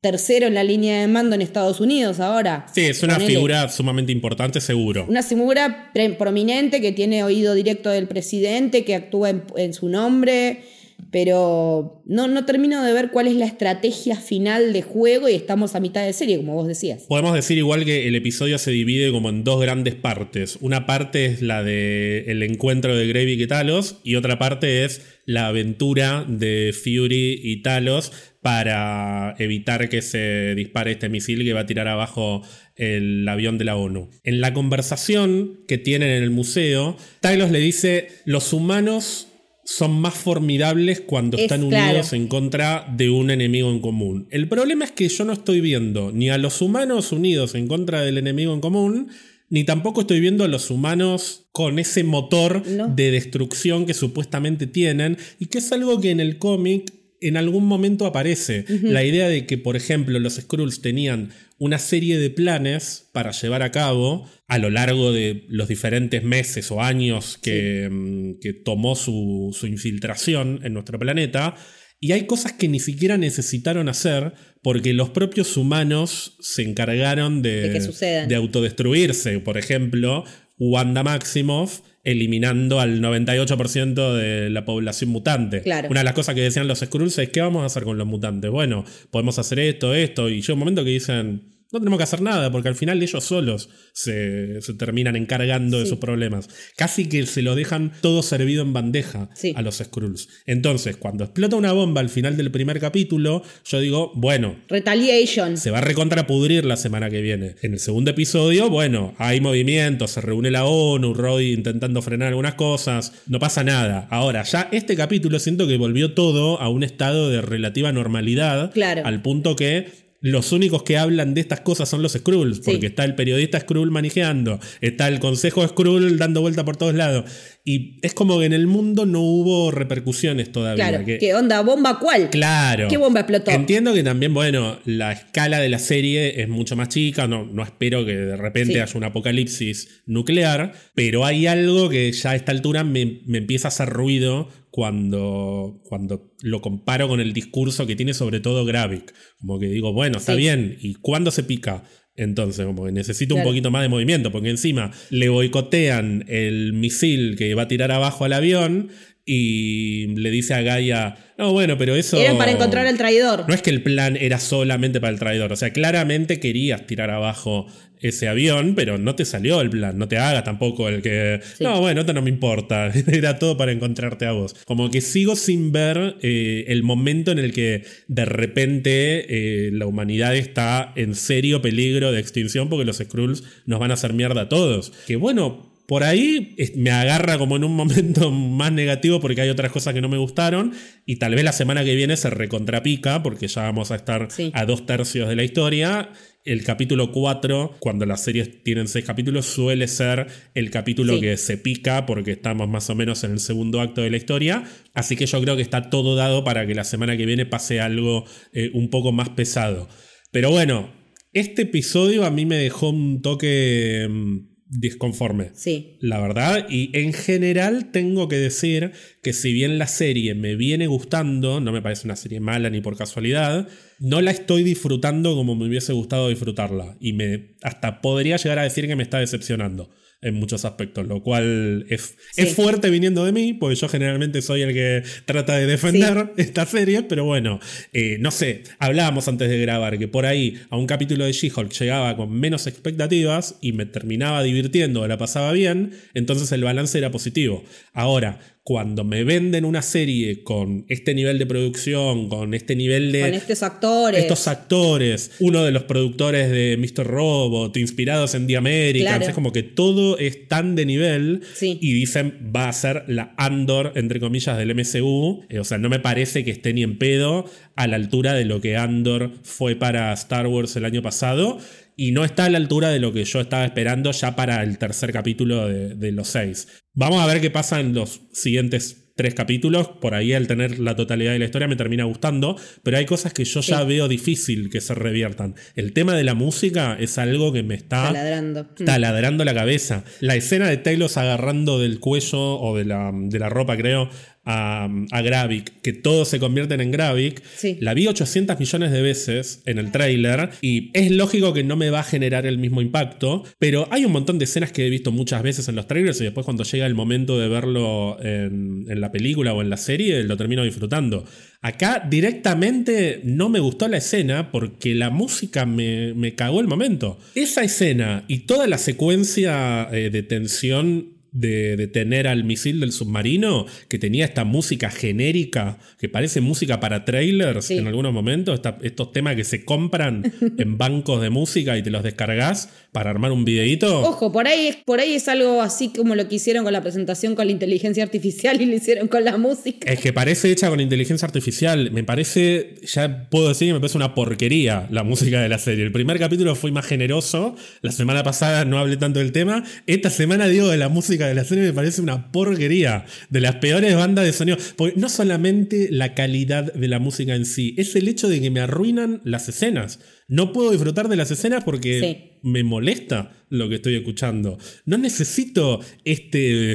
tercero 0.00 0.46
en 0.46 0.54
la 0.54 0.62
línea 0.62 1.00
de 1.00 1.08
mando 1.08 1.34
en 1.34 1.42
Estados 1.42 1.80
Unidos 1.80 2.20
ahora. 2.20 2.66
Sí, 2.72 2.82
es 2.82 3.02
una 3.02 3.14
Ponele. 3.14 3.34
figura 3.34 3.68
sumamente 3.68 4.12
importante, 4.12 4.60
seguro. 4.60 5.06
Una 5.08 5.22
figura 5.22 5.90
prominente 6.18 6.80
que 6.80 6.92
tiene 6.92 7.24
oído 7.24 7.54
directo 7.54 7.90
del 7.90 8.06
presidente, 8.06 8.84
que 8.84 8.94
actúa 8.94 9.30
en, 9.30 9.44
en 9.56 9.72
su 9.74 9.88
nombre, 9.88 10.62
pero 11.10 12.02
no, 12.06 12.28
no 12.28 12.44
termino 12.44 12.82
de 12.82 12.92
ver 12.92 13.10
cuál 13.10 13.28
es 13.28 13.34
la 13.34 13.46
estrategia 13.46 14.16
final 14.16 14.72
de 14.72 14.82
juego 14.82 15.28
y 15.28 15.34
estamos 15.34 15.74
a 15.74 15.80
mitad 15.80 16.04
de 16.04 16.12
serie, 16.12 16.36
como 16.36 16.54
vos 16.54 16.66
decías. 16.66 17.04
Podemos 17.08 17.34
decir 17.34 17.58
igual 17.58 17.84
que 17.84 18.08
el 18.08 18.14
episodio 18.14 18.58
se 18.58 18.70
divide 18.70 19.10
como 19.10 19.28
en 19.28 19.44
dos 19.44 19.60
grandes 19.60 19.94
partes. 19.94 20.58
Una 20.60 20.86
parte 20.86 21.26
es 21.26 21.42
la 21.42 21.62
de 21.62 22.24
encuentro 22.48 22.96
de 22.96 23.06
Gravik 23.06 23.40
y 23.40 23.46
Talos 23.46 24.00
y 24.02 24.16
otra 24.16 24.38
parte 24.38 24.84
es 24.84 25.02
la 25.24 25.48
aventura 25.48 26.24
de 26.26 26.74
Fury 26.74 27.40
y 27.42 27.62
Talos 27.62 28.12
para 28.40 29.34
evitar 29.38 29.88
que 29.88 30.00
se 30.02 30.54
dispare 30.54 30.92
este 30.92 31.08
misil 31.08 31.44
que 31.44 31.52
va 31.52 31.60
a 31.60 31.66
tirar 31.66 31.88
abajo 31.88 32.42
el 32.76 33.28
avión 33.28 33.58
de 33.58 33.64
la 33.64 33.76
ONU. 33.76 34.10
En 34.24 34.40
la 34.40 34.54
conversación 34.54 35.60
que 35.66 35.78
tienen 35.78 36.10
en 36.10 36.22
el 36.22 36.30
museo, 36.30 36.96
Talos 37.20 37.50
le 37.50 37.58
dice, 37.58 38.08
los 38.24 38.52
humanos 38.52 39.27
son 39.70 40.00
más 40.00 40.14
formidables 40.14 41.02
cuando 41.02 41.36
Es 41.36 41.42
están 41.42 41.68
claro. 41.68 41.90
unidos 41.90 42.14
en 42.14 42.26
contra 42.26 42.86
de 42.96 43.10
un 43.10 43.30
enemigo 43.30 43.70
en 43.70 43.80
común. 43.80 44.26
El 44.30 44.48
problema 44.48 44.86
es 44.86 44.92
que 44.92 45.06
yo 45.10 45.26
no 45.26 45.34
estoy 45.34 45.60
viendo 45.60 46.10
ni 46.10 46.30
a 46.30 46.38
los 46.38 46.62
humanos 46.62 47.12
unidos 47.12 47.54
en 47.54 47.68
contra 47.68 48.00
del 48.00 48.16
enemigo 48.16 48.54
en 48.54 48.60
común, 48.62 49.08
ni 49.50 49.64
tampoco 49.64 50.00
estoy 50.02 50.20
viendo 50.20 50.42
a 50.44 50.48
los 50.48 50.70
humanos 50.70 51.48
con 51.52 51.78
ese 51.78 52.02
motor 52.02 52.66
No. 52.66 52.88
de 52.88 53.10
destrucción 53.10 53.84
que 53.84 53.92
supuestamente 53.92 54.66
tienen 54.66 55.18
y 55.38 55.46
que 55.46 55.58
es 55.58 55.70
algo 55.70 56.00
que 56.00 56.12
en 56.12 56.20
el 56.20 56.38
cómic 56.38 56.90
en 57.20 57.36
algún 57.36 57.66
momento 57.66 58.06
aparece. 58.06 58.64
La 58.82 59.04
idea 59.04 59.28
de 59.28 59.44
que, 59.44 59.58
por 59.58 59.76
ejemplo, 59.76 60.18
los 60.20 60.36
Skrulls 60.36 60.80
tenían 60.80 61.30
una 61.58 61.78
serie 61.78 62.18
de 62.18 62.30
planes 62.30 63.08
para 63.12 63.32
llevar 63.32 63.62
a 63.62 63.70
cabo 63.70 64.28
a 64.46 64.58
lo 64.58 64.70
largo 64.70 65.12
de 65.12 65.44
los 65.48 65.68
diferentes 65.68 66.22
meses 66.22 66.70
o 66.70 66.82
años 66.82 67.38
que, 67.42 67.88
mm, 67.90 68.40
que 68.40 68.52
tomó 68.52 68.94
su, 68.94 69.54
su 69.58 69.66
infiltración 69.66 70.60
en 70.62 70.72
nuestro 70.72 70.98
planeta. 70.98 71.54
Y 72.00 72.12
hay 72.12 72.26
cosas 72.26 72.52
que 72.52 72.68
ni 72.68 72.78
siquiera 72.78 73.18
necesitaron 73.18 73.88
hacer 73.88 74.32
porque 74.62 74.92
los 74.92 75.10
propios 75.10 75.56
humanos 75.56 76.36
se 76.40 76.62
encargaron 76.62 77.42
de, 77.42 77.62
De 77.62 78.26
de 78.26 78.34
autodestruirse. 78.36 79.40
Por 79.40 79.58
ejemplo, 79.58 80.24
Wanda 80.58 81.02
Maximoff 81.02 81.80
eliminando 82.10 82.80
al 82.80 83.02
98% 83.02 84.14
de 84.14 84.48
la 84.48 84.64
población 84.64 85.10
mutante. 85.10 85.60
Claro. 85.62 85.88
Una 85.90 86.00
de 86.00 86.04
las 86.04 86.14
cosas 86.14 86.34
que 86.34 86.40
decían 86.40 86.66
los 86.66 86.78
Skrulls 86.78 87.18
es, 87.18 87.28
¿qué 87.28 87.42
vamos 87.42 87.62
a 87.62 87.66
hacer 87.66 87.84
con 87.84 87.98
los 87.98 88.06
mutantes? 88.06 88.50
Bueno, 88.50 88.84
podemos 89.10 89.38
hacer 89.38 89.58
esto, 89.58 89.94
esto, 89.94 90.30
y 90.30 90.40
llega 90.40 90.54
un 90.54 90.60
momento 90.60 90.84
que 90.84 90.90
dicen, 90.90 91.42
no 91.72 91.78
tenemos 91.80 91.98
que 91.98 92.04
hacer 92.04 92.22
nada, 92.22 92.50
porque 92.50 92.68
al 92.68 92.74
final 92.74 93.02
ellos 93.02 93.24
solos 93.24 93.68
se, 93.92 94.60
se 94.62 94.74
terminan 94.74 95.16
encargando 95.16 95.78
de 95.78 95.86
sus 95.86 95.98
problemas. 95.98 96.48
Casi 96.76 97.08
que 97.08 97.26
se 97.26 97.42
lo 97.42 97.54
dejan 97.54 97.92
todo 98.00 98.22
servido 98.22 98.62
en 98.62 98.72
bandeja 98.72 99.28
Sí. 99.34 99.52
a 99.56 99.62
los 99.62 99.76
Skrulls. 99.78 100.28
Entonces, 100.46 100.96
cuando 100.96 101.24
explota 101.24 101.56
una 101.56 101.72
bomba 101.72 102.00
al 102.00 102.08
final 102.08 102.36
del 102.36 102.50
primer 102.50 102.80
capítulo, 102.80 103.42
yo 103.64 103.80
digo, 103.80 104.12
bueno, 104.14 104.56
Retaliation. 104.68 105.56
se 105.58 105.70
va 105.70 105.78
a 105.78 105.82
recontrapudrir 105.82 106.64
la 106.64 106.76
semana 106.76 107.10
que 107.10 107.20
viene. 107.20 107.56
En 107.62 107.74
el 107.74 107.78
segundo 107.80 108.10
episodio, 108.12 108.70
bueno, 108.70 109.14
hay 109.18 109.40
movimientos, 109.40 110.12
se 110.12 110.20
reúne 110.20 110.50
la 110.50 110.64
ONU, 110.64 111.12
Roy 111.14 111.52
intentando 111.52 112.00
frenar 112.02 112.28
algunas 112.28 112.54
cosas, 112.54 113.12
no 113.26 113.38
pasa 113.38 113.62
nada. 113.64 114.06
Ahora, 114.10 114.42
ya 114.44 114.68
este 114.72 114.96
capítulo 114.96 115.38
siento 115.38 115.66
que 115.66 115.76
volvió 115.76 116.14
todo 116.14 116.60
a 116.60 116.68
un 116.68 116.82
estado 116.82 117.28
de 117.28 117.42
relativa 117.42 117.92
normalidad, 117.92 118.72
Claro. 118.72 119.02
al 119.04 119.20
punto 119.22 119.54
que 119.56 120.07
los 120.20 120.50
únicos 120.52 120.82
que 120.82 120.98
hablan 120.98 121.34
de 121.34 121.40
estas 121.40 121.60
cosas 121.60 121.88
son 121.88 122.02
los 122.02 122.12
Skrulls, 122.12 122.56
Sí. 122.56 122.62
porque 122.72 122.86
está 122.86 123.04
el 123.04 123.14
periodista 123.14 123.60
Skrull 123.60 123.90
manejando, 123.92 124.58
está 124.80 125.06
el 125.08 125.20
consejo 125.20 125.66
Skrull 125.66 126.18
dando 126.18 126.40
vuelta 126.40 126.64
por 126.64 126.76
todos 126.76 126.94
lados. 126.94 127.24
Y 127.64 127.98
es 128.02 128.14
como 128.14 128.38
que 128.40 128.46
en 128.46 128.52
el 128.54 128.66
mundo 128.66 129.06
no 129.06 129.20
hubo 129.20 129.70
repercusiones 129.70 130.50
todavía. 130.50 130.88
Claro. 130.88 131.04
que- 131.04 131.18
¿Qué 131.18 131.34
onda? 131.34 131.60
¿Bomba 131.60 131.98
cuál? 132.00 132.30
Claro. 132.30 132.88
¿Qué 132.88 132.96
bomba 132.96 133.20
explotó? 133.20 133.50
Entiendo 133.50 133.92
que 133.94 134.02
también, 134.02 134.32
bueno, 134.34 134.78
la 134.86 135.12
escala 135.12 135.60
de 135.60 135.68
la 135.68 135.78
serie 135.78 136.40
es 136.42 136.48
mucho 136.48 136.74
más 136.76 136.88
chica, 136.88 137.28
no, 137.28 137.44
no 137.44 137.62
espero 137.62 138.04
que 138.06 138.16
de 138.16 138.36
repente 138.36 138.72
Sí. 138.74 138.78
haya 138.80 138.92
un 138.96 139.04
apocalipsis 139.04 140.02
nuclear, 140.06 140.72
pero 140.94 141.24
hay 141.26 141.46
algo 141.46 141.88
que 141.90 142.10
ya 142.10 142.30
a 142.30 142.36
esta 142.36 142.52
altura 142.52 142.82
me, 142.84 143.20
me 143.26 143.38
empieza 143.38 143.68
a 143.68 143.70
hacer 143.70 143.88
ruido 143.90 144.48
cuando, 144.70 145.80
cuando 145.84 146.32
lo 146.42 146.60
comparo 146.60 147.08
con 147.08 147.20
el 147.20 147.32
discurso 147.32 147.86
que 147.86 147.96
tiene 147.96 148.14
sobre 148.14 148.40
todo 148.40 148.64
Gravik. 148.64 149.12
Como 149.38 149.58
que 149.58 149.66
digo, 149.68 149.92
bueno, 149.92 150.18
está 150.18 150.32
Sí. 150.34 150.38
bien, 150.38 150.76
¿y 150.80 150.94
cuándo 150.94 151.30
se 151.30 151.42
pica? 151.42 151.84
Entonces, 152.16 152.66
como 152.66 152.84
que 152.84 152.92
necesito 152.92 153.34
Claro. 153.36 153.48
un 153.48 153.52
poquito 153.54 153.70
más 153.70 153.82
de 153.82 153.88
movimiento, 153.88 154.32
porque 154.32 154.50
encima 154.50 154.90
le 155.10 155.28
boicotean 155.28 156.24
el 156.28 156.72
misil 156.72 157.36
que 157.36 157.54
va 157.54 157.62
a 157.62 157.68
tirar 157.68 157.92
abajo 157.92 158.24
al 158.24 158.32
avión 158.32 158.88
y 159.24 160.06
le 160.16 160.30
dice 160.30 160.54
a 160.54 160.62
Gaia, 160.62 161.16
no, 161.36 161.52
bueno, 161.52 161.76
pero 161.78 161.94
eso... 161.94 162.16
Eran 162.18 162.38
para 162.38 162.50
encontrar 162.50 162.86
al 162.86 162.96
traidor. 162.96 163.44
No 163.46 163.54
es 163.54 163.60
que 163.62 163.70
el 163.70 163.82
plan 163.82 164.16
era 164.16 164.38
solamente 164.40 165.00
para 165.00 165.12
el 165.12 165.18
traidor, 165.18 165.52
o 165.52 165.56
sea, 165.56 165.70
claramente 165.72 166.40
querías 166.40 166.86
tirar 166.86 167.10
abajo 167.10 167.66
ese 168.00 168.28
avión, 168.28 168.74
pero 168.74 168.98
no 168.98 169.14
te 169.14 169.24
salió 169.24 169.60
el 169.60 169.70
plan, 169.70 169.98
no 169.98 170.08
te 170.08 170.18
haga 170.18 170.44
tampoco 170.44 170.88
el 170.88 171.02
que, 171.02 171.40
no, 171.60 171.80
bueno, 171.80 172.00
esto 172.00 172.12
no 172.12 172.22
me 172.22 172.30
importa, 172.30 172.92
era 173.06 173.38
todo 173.38 173.56
para 173.56 173.72
encontrarte 173.72 174.26
a 174.26 174.32
vos. 174.32 174.54
Como 174.64 174.90
que 174.90 175.00
sigo 175.00 175.36
sin 175.36 175.72
ver 175.72 176.16
eh, 176.22 176.64
el 176.68 176.82
momento 176.82 177.32
en 177.32 177.38
el 177.38 177.52
que 177.52 177.84
de 178.08 178.24
repente 178.24 179.26
eh, 179.28 179.70
la 179.72 179.86
humanidad 179.86 180.36
está 180.36 180.92
en 180.96 181.14
serio 181.14 181.62
peligro 181.62 182.12
de 182.12 182.20
extinción 182.20 182.68
porque 182.68 182.84
los 182.84 182.98
Skrulls 182.98 183.44
nos 183.66 183.80
van 183.80 183.90
a 183.90 183.94
hacer 183.94 184.12
mierda 184.12 184.42
a 184.42 184.48
todos. 184.48 184.92
Que 185.06 185.16
bueno, 185.16 185.68
por 185.88 186.04
ahí 186.04 186.54
me 186.76 186.90
agarra 186.90 187.38
como 187.38 187.56
en 187.56 187.64
un 187.64 187.74
momento 187.74 188.30
más 188.30 188.70
negativo 188.70 189.20
porque 189.20 189.40
hay 189.40 189.48
otras 189.48 189.72
cosas 189.72 189.94
que 189.94 190.02
no 190.02 190.10
me 190.10 190.18
gustaron 190.18 190.74
y 191.06 191.16
tal 191.16 191.34
vez 191.34 191.44
la 191.44 191.52
semana 191.52 191.82
que 191.82 191.94
viene 191.94 192.18
se 192.18 192.28
recontrapica 192.28 193.22
porque 193.22 193.48
ya 193.48 193.62
vamos 193.62 193.90
a 193.90 193.96
estar 193.96 194.28
a 194.52 194.66
dos 194.66 194.84
tercios 194.84 195.30
de 195.30 195.36
la 195.36 195.44
historia. 195.44 196.10
El 196.48 196.64
capítulo 196.64 197.12
4, 197.12 197.76
cuando 197.78 198.06
las 198.06 198.24
series 198.24 198.64
tienen 198.64 198.88
seis 198.88 199.04
capítulos, 199.04 199.44
suele 199.44 199.86
ser 199.86 200.28
el 200.54 200.70
capítulo 200.70 201.20
que 201.20 201.36
se 201.36 201.58
pica 201.58 202.06
porque 202.06 202.30
estamos 202.30 202.70
más 202.70 202.88
o 202.88 202.94
menos 202.94 203.22
en 203.22 203.32
el 203.32 203.38
segundo 203.38 203.82
acto 203.82 204.00
de 204.00 204.08
la 204.08 204.16
historia. 204.16 204.64
Así 204.94 205.14
que 205.14 205.26
yo 205.26 205.42
creo 205.42 205.56
que 205.56 205.62
está 205.62 205.90
todo 205.90 206.16
dado 206.16 206.44
para 206.44 206.66
que 206.66 206.74
la 206.74 206.84
semana 206.84 207.18
que 207.18 207.26
viene 207.26 207.44
pase 207.44 207.80
algo 207.80 208.24
eh, 208.54 208.70
un 208.72 208.88
poco 208.88 209.12
más 209.12 209.28
pesado. 209.28 209.90
Pero 210.32 210.50
bueno, 210.50 210.90
este 211.34 211.62
episodio 211.62 212.24
a 212.24 212.30
mí 212.30 212.46
me 212.46 212.56
dejó 212.56 212.88
un 212.88 213.20
toque 213.20 214.08
mm, 214.08 214.47
disconforme. 214.68 215.50
Sí. 215.54 215.96
La 216.00 216.20
verdad. 216.20 216.66
Y 216.68 216.90
en 216.98 217.12
general 217.12 217.90
tengo 217.90 218.28
que 218.28 218.36
decir 218.36 218.92
que 219.22 219.32
si 219.32 219.52
bien 219.52 219.78
la 219.78 219.86
serie 219.86 220.34
me 220.34 220.56
viene 220.56 220.86
gustando, 220.86 221.60
no 221.60 221.72
me 221.72 221.82
parece 221.82 222.06
una 222.06 222.16
serie 222.16 222.40
mala 222.40 222.70
ni 222.70 222.80
por 222.80 222.96
casualidad, 222.96 223.68
no 223.98 224.20
la 224.20 224.30
estoy 224.30 224.62
disfrutando 224.62 225.34
como 225.34 225.54
me 225.54 225.66
hubiese 225.66 225.92
gustado 225.92 226.28
disfrutarla. 226.28 226.96
Y 227.00 227.12
me 227.12 227.56
hasta 227.62 228.00
podría 228.00 228.36
llegar 228.36 228.58
a 228.58 228.64
decir 228.64 228.86
que 228.86 228.96
me 228.96 229.02
está 229.02 229.18
decepcionando 229.18 229.90
en 230.20 230.34
muchos 230.34 230.64
aspectos, 230.64 231.06
lo 231.06 231.22
cual 231.22 231.86
es, 231.88 232.16
es, 232.36 232.54
fuerte 232.54 232.90
viniendo 232.90 233.24
de 233.24 233.32
mí, 233.32 233.52
porque 233.54 233.76
yo 233.76 233.88
generalmente 233.88 234.42
soy 234.42 234.62
el 234.62 234.72
que 234.72 235.02
trata 235.26 235.56
de 235.56 235.66
defender 235.66 236.32
esta 236.36 236.66
serie, 236.66 237.04
pero 237.04 237.24
bueno, 237.24 237.60
eh, 237.92 238.16
no 238.18 238.32
sé, 238.32 238.64
hablábamos 238.80 239.28
antes 239.28 239.48
de 239.48 239.60
grabar 239.60 239.96
que 239.98 240.08
por 240.08 240.26
ahí 240.26 240.58
a 240.70 240.76
un 240.76 240.86
capítulo 240.86 241.24
de 241.24 241.32
She-Hulk 241.32 241.72
llegaba 241.72 242.16
con 242.16 242.32
menos 242.32 242.66
expectativas 242.66 243.58
y 243.60 243.72
me 243.72 243.86
terminaba 243.86 244.42
divirtiendo, 244.42 245.06
la 245.06 245.18
pasaba 245.18 245.52
bien, 245.52 245.92
entonces 246.14 246.50
el 246.50 246.64
balance 246.64 246.98
era 246.98 247.12
positivo. 247.12 247.64
Ahora, 247.92 248.40
cuando 248.68 249.02
me 249.02 249.24
venden 249.24 249.64
una 249.64 249.80
serie 249.80 250.42
con 250.42 250.84
este 250.88 251.14
nivel 251.14 251.38
de 251.38 251.46
producción, 251.46 252.28
con 252.28 252.52
este 252.52 252.76
nivel 252.76 253.12
de... 253.12 253.22
Con 253.22 253.32
estos 253.32 253.62
actores. 253.62 254.20
Estos 254.20 254.46
actores, 254.46 255.30
uno 255.38 255.64
de 255.64 255.72
los 255.72 255.84
productores 255.84 256.50
de 256.50 256.76
Mr. 256.76 257.06
Robot, 257.06 257.74
inspirados 257.78 258.34
en 258.34 258.46
The 258.46 258.58
Americans, 258.58 259.28
es 259.28 259.34
como 259.34 259.52
que 259.52 259.62
todo 259.62 260.18
es 260.18 260.48
tan 260.48 260.76
de 260.76 260.84
nivel 260.84 261.40
y 261.62 261.94
dicen 261.94 262.52
va 262.54 262.68
a 262.68 262.72
ser 262.74 263.04
la 263.06 263.32
Andor, 263.38 263.92
entre 263.94 264.20
comillas, 264.20 264.58
del 264.58 264.74
MCU. 264.74 265.44
Eh, 265.48 265.60
o 265.60 265.64
sea, 265.64 265.78
no 265.78 265.88
me 265.88 265.98
parece 265.98 266.44
que 266.44 266.50
esté 266.50 266.74
ni 266.74 266.82
en 266.82 266.98
pedo 266.98 267.46
a 267.74 267.86
la 267.86 267.96
altura 267.96 268.34
de 268.34 268.44
lo 268.44 268.60
que 268.60 268.76
Andor 268.76 269.30
fue 269.44 269.76
para 269.76 270.12
Star 270.12 270.46
Wars 270.46 270.76
el 270.76 270.84
año 270.84 271.00
pasado 271.00 271.58
y 272.00 272.12
no 272.12 272.24
está 272.24 272.44
a 272.44 272.48
la 272.48 272.58
altura 272.58 272.90
de 272.90 273.00
lo 273.00 273.12
que 273.12 273.24
yo 273.24 273.40
estaba 273.40 273.64
esperando 273.64 274.12
ya 274.12 274.36
para 274.36 274.62
el 274.62 274.78
tercer 274.78 275.12
capítulo 275.12 275.66
de, 275.66 276.12
los 276.12 276.28
seis. 276.28 276.68
Vamos 276.94 277.20
a 277.20 277.26
ver 277.26 277.40
qué 277.40 277.50
pasa 277.50 277.80
en 277.80 277.92
los 277.92 278.20
siguientes 278.32 279.12
tres 279.16 279.34
capítulos. 279.34 279.88
Por 280.00 280.14
ahí, 280.14 280.32
al 280.32 280.46
tener 280.46 280.78
la 280.78 280.94
totalidad 280.94 281.32
de 281.32 281.40
la 281.40 281.46
historia, 281.46 281.66
me 281.66 281.74
termina 281.74 282.04
gustando. 282.04 282.56
Pero 282.84 282.98
hay 282.98 283.04
cosas 283.04 283.32
que 283.32 283.44
yo 283.44 283.60
ya 283.62 283.82
veo 283.82 284.06
difícil 284.06 284.70
que 284.70 284.80
se 284.80 284.94
reviertan. 284.94 285.56
El 285.74 285.92
tema 285.92 286.14
de 286.14 286.22
la 286.22 286.34
música 286.34 286.96
es 287.00 287.18
algo 287.18 287.52
que 287.52 287.64
me 287.64 287.74
está 287.74 288.12
taladrando, 288.12 288.66
taladrando 288.86 289.44
la 289.44 289.54
cabeza. 289.54 290.04
La 290.20 290.36
escena 290.36 290.68
de 290.68 290.76
Taylor 290.76 291.10
agarrando 291.16 291.80
del 291.80 291.98
cuello 291.98 292.60
o 292.60 292.76
de 292.76 292.84
la, 292.84 293.10
de 293.12 293.40
la 293.40 293.48
ropa, 293.48 293.76
creo, 293.76 294.08
a, 294.48 294.88
a 295.10 295.22
Gravik, 295.22 295.82
que 295.82 295.92
todos 295.92 296.28
se 296.28 296.40
convierten 296.40 296.80
en 296.80 296.90
Gravik, 296.90 297.42
la 297.80 297.92
vi 297.92 298.06
800 298.06 298.58
millones 298.58 298.90
de 298.90 299.02
veces 299.02 299.62
en 299.66 299.78
el 299.78 299.92
tráiler 299.92 300.50
y 300.62 300.90
es 300.94 301.10
lógico 301.10 301.52
que 301.52 301.64
no 301.64 301.76
me 301.76 301.90
va 301.90 302.00
a 302.00 302.04
generar 302.04 302.46
el 302.46 302.56
mismo 302.56 302.80
impacto, 302.80 303.44
pero 303.58 303.88
hay 303.90 304.06
un 304.06 304.12
montón 304.12 304.38
de 304.38 304.46
escenas 304.46 304.72
que 304.72 304.86
he 304.86 304.90
visto 304.90 305.12
muchas 305.12 305.42
veces 305.42 305.68
en 305.68 305.76
los 305.76 305.86
trailers 305.86 306.18
y 306.22 306.24
después 306.24 306.46
cuando 306.46 306.64
llega 306.64 306.86
el 306.86 306.94
momento 306.94 307.38
de 307.38 307.48
verlo 307.48 308.16
en, 308.22 308.86
la 308.88 309.12
película 309.12 309.52
o 309.52 309.60
en 309.60 309.68
la 309.68 309.76
serie 309.76 310.24
lo 310.24 310.36
termino 310.38 310.64
disfrutando. 310.64 311.24
Acá 311.60 312.06
directamente 312.08 313.20
no 313.24 313.50
me 313.50 313.60
gustó 313.60 313.86
la 313.88 313.98
escena 313.98 314.50
porque 314.50 314.94
la 314.94 315.10
música 315.10 315.66
me, 315.66 316.14
me 316.14 316.34
cagó 316.34 316.60
el 316.60 316.68
momento. 316.68 317.18
Esa 317.34 317.62
escena 317.62 318.24
y 318.28 318.40
toda 318.40 318.66
la 318.66 318.78
secuencia 318.78 319.88
eh, 319.92 320.08
de 320.10 320.22
tensión 320.22 321.17
de, 321.38 321.76
detener 321.76 322.26
al 322.28 322.44
misil 322.44 322.80
del 322.80 322.92
submarino, 322.92 323.66
que 323.88 323.98
tenía 323.98 324.24
esta 324.24 324.44
música 324.44 324.90
genérica, 324.90 325.78
que 325.98 326.08
parece 326.08 326.40
música 326.40 326.80
para 326.80 327.04
trailers 327.04 327.70
en 327.70 327.86
algunos 327.86 328.12
momentos, 328.12 328.60
estos 328.82 329.12
temas 329.12 329.36
que 329.36 329.44
se 329.44 329.64
compran 329.64 330.32
en 330.58 330.78
bancos 330.78 331.20
de 331.22 331.30
música 331.30 331.76
y 331.76 331.82
te 331.82 331.90
los 331.90 332.02
descargas 332.02 332.70
para 332.92 333.10
armar 333.10 333.32
un 333.32 333.44
videíto. 333.44 334.00
Ojo, 334.00 334.32
por 334.32 334.46
ahí, 334.48 334.78
por 334.84 335.00
ahí 335.00 335.14
es 335.14 335.28
algo 335.28 335.60
así 335.60 335.92
como 335.94 336.14
lo 336.14 336.26
que 336.28 336.36
hicieron 336.36 336.64
con 336.64 336.72
la 336.72 336.82
presentación 336.82 337.34
con 337.34 337.46
la 337.46 337.52
inteligencia 337.52 338.02
artificial 338.02 338.60
y 338.60 338.66
lo 338.66 338.74
hicieron 338.74 339.08
con 339.08 339.24
la 339.24 339.36
música. 339.36 339.90
Es 339.90 340.00
que 340.00 340.12
parece 340.12 340.50
hecha 340.50 340.70
con 340.70 340.80
inteligencia 340.80 341.26
artificial. 341.26 341.90
Me 341.90 342.02
parece, 342.02 342.76
ya 342.82 343.28
puedo 343.30 343.48
decir 343.48 343.68
que 343.68 343.74
me 343.74 343.80
parece 343.80 343.98
una 343.98 344.14
porquería 344.14 344.86
la 344.90 345.02
música 345.02 345.40
de 345.40 345.48
la 345.48 345.58
serie. 345.58 345.84
El 345.84 345.92
primer 345.92 346.18
capítulo 346.18 346.54
fue 346.54 346.72
más 346.72 346.86
generoso. 346.86 347.56
La 347.82 347.92
semana 347.92 348.22
pasada 348.22 348.64
no 348.64 348.78
hablé 348.78 348.96
tanto 348.96 349.18
del 349.18 349.32
tema. 349.32 349.64
Esta 349.86 350.10
semana 350.10 350.48
digo 350.48 350.68
de 350.68 350.78
la 350.78 350.88
música 350.88 351.26
de 351.26 351.34
la 351.34 351.44
serie 351.44 351.64
me 351.64 351.72
parece 351.72 352.00
una 352.00 352.32
porquería. 352.32 353.04
De 353.28 353.40
las 353.40 353.56
peores 353.56 353.94
bandas 353.96 354.24
de 354.24 354.32
sonido. 354.32 354.56
Porque 354.76 354.98
no 354.98 355.08
solamente 355.08 355.88
la 355.90 356.14
calidad 356.14 356.72
de 356.72 356.88
la 356.88 356.98
música 356.98 357.34
en 357.34 357.44
sí, 357.44 357.74
es 357.76 357.94
el 357.96 358.08
hecho 358.08 358.28
de 358.28 358.40
que 358.40 358.50
me 358.50 358.60
arruinan 358.60 359.20
las 359.24 359.48
escenas. 359.48 359.98
No 360.30 360.52
puedo 360.52 360.70
disfrutar 360.72 361.08
de 361.08 361.16
las 361.16 361.30
escenas 361.30 361.64
porque 361.64 362.38
me 362.42 362.62
molesta 362.62 363.32
lo 363.48 363.70
que 363.70 363.76
estoy 363.76 363.96
escuchando. 363.96 364.58
No 364.84 364.98
necesito 364.98 365.80
este. 366.04 366.72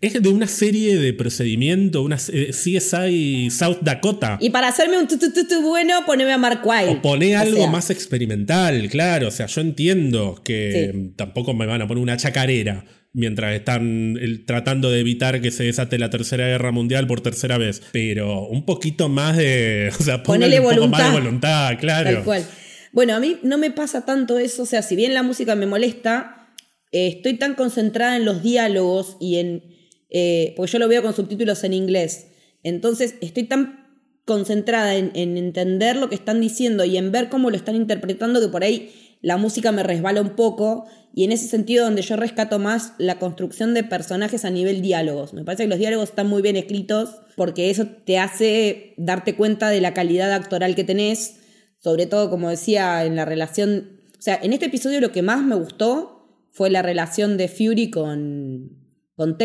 Es 0.00 0.22
de 0.22 0.28
una 0.28 0.48
serie 0.48 0.98
de 0.98 1.12
procedimiento, 1.12 2.02
una 2.02 2.16
CSI 2.16 3.48
South 3.48 3.78
Dakota. 3.82 4.38
Y 4.40 4.50
para 4.50 4.66
hacerme 4.66 4.98
un 4.98 5.06
bueno, 5.62 6.04
poneme 6.04 6.32
a 6.32 6.38
Mark 6.38 6.62
Wild. 6.64 6.98
O 6.98 7.02
poné 7.02 7.36
algo 7.36 7.68
más 7.68 7.90
experimental, 7.90 8.88
claro. 8.88 9.28
O 9.28 9.30
sea, 9.30 9.46
yo 9.46 9.60
entiendo 9.60 10.40
que 10.44 11.12
tampoco 11.14 11.54
me 11.54 11.64
van 11.64 11.82
a 11.82 11.86
poner 11.86 12.02
una 12.02 12.16
chacarera 12.16 12.84
mientras 13.12 13.54
están 13.54 14.18
tratando 14.46 14.90
de 14.90 15.00
evitar 15.00 15.40
que 15.40 15.50
se 15.50 15.64
desate 15.64 15.98
la 15.98 16.10
tercera 16.10 16.46
guerra 16.46 16.70
mundial 16.70 17.06
por 17.06 17.20
tercera 17.20 17.58
vez. 17.58 17.82
Pero 17.92 18.46
un 18.46 18.64
poquito 18.64 19.08
más 19.08 19.36
de. 19.36 19.92
O 20.00 20.02
sea, 20.02 20.22
Ponele 20.22 20.60
un 20.60 20.74
poco 20.74 20.88
más 20.88 21.12
de 21.12 21.20
voluntad, 21.20 21.78
claro. 21.78 22.10
Tal 22.12 22.24
cual. 22.24 22.46
Bueno, 22.92 23.14
a 23.14 23.20
mí 23.20 23.38
no 23.42 23.58
me 23.58 23.70
pasa 23.70 24.04
tanto 24.04 24.38
eso. 24.38 24.62
O 24.62 24.66
sea, 24.66 24.82
si 24.82 24.96
bien 24.96 25.14
la 25.14 25.22
música 25.22 25.54
me 25.54 25.66
molesta, 25.66 26.54
eh, 26.92 27.08
estoy 27.08 27.34
tan 27.34 27.54
concentrada 27.54 28.16
en 28.16 28.24
los 28.24 28.42
diálogos 28.42 29.16
y 29.20 29.36
en. 29.36 29.62
Eh, 30.10 30.54
porque 30.56 30.72
yo 30.72 30.78
lo 30.78 30.88
veo 30.88 31.02
con 31.02 31.14
subtítulos 31.14 31.62
en 31.64 31.72
inglés. 31.72 32.26
Entonces, 32.62 33.14
estoy 33.20 33.44
tan 33.44 33.88
concentrada 34.24 34.96
en, 34.96 35.12
en 35.14 35.36
entender 35.36 35.96
lo 35.96 36.08
que 36.08 36.14
están 36.14 36.40
diciendo 36.40 36.84
y 36.84 36.96
en 36.96 37.10
ver 37.10 37.28
cómo 37.28 37.50
lo 37.50 37.56
están 37.56 37.74
interpretando 37.74 38.40
que 38.40 38.48
por 38.48 38.62
ahí 38.62 38.92
la 39.22 39.36
música 39.36 39.72
me 39.72 39.82
resbala 39.82 40.20
un 40.20 40.30
poco 40.30 40.86
y 41.14 41.24
en 41.24 41.32
ese 41.32 41.48
sentido 41.48 41.84
donde 41.84 42.02
yo 42.02 42.16
rescato 42.16 42.58
más 42.58 42.94
la 42.98 43.18
construcción 43.18 43.74
de 43.74 43.84
personajes 43.84 44.44
a 44.44 44.50
nivel 44.50 44.80
diálogos. 44.80 45.34
Me 45.34 45.44
parece 45.44 45.64
que 45.64 45.68
los 45.68 45.78
diálogos 45.78 46.10
están 46.10 46.28
muy 46.28 46.40
bien 46.40 46.56
escritos 46.56 47.16
porque 47.36 47.70
eso 47.70 47.86
te 47.86 48.18
hace 48.18 48.94
darte 48.96 49.34
cuenta 49.34 49.70
de 49.70 49.80
la 49.80 49.92
calidad 49.92 50.32
actoral 50.32 50.74
que 50.74 50.84
tenés, 50.84 51.36
sobre 51.78 52.06
todo 52.06 52.30
como 52.30 52.48
decía 52.48 53.04
en 53.04 53.16
la 53.16 53.24
relación, 53.24 54.00
o 54.18 54.22
sea, 54.22 54.38
en 54.42 54.52
este 54.52 54.66
episodio 54.66 55.00
lo 55.00 55.12
que 55.12 55.22
más 55.22 55.42
me 55.42 55.56
gustó 55.56 56.46
fue 56.52 56.70
la 56.70 56.82
relación 56.82 57.36
de 57.36 57.48
Fury 57.48 57.90
con, 57.90 58.76
con 59.14 59.36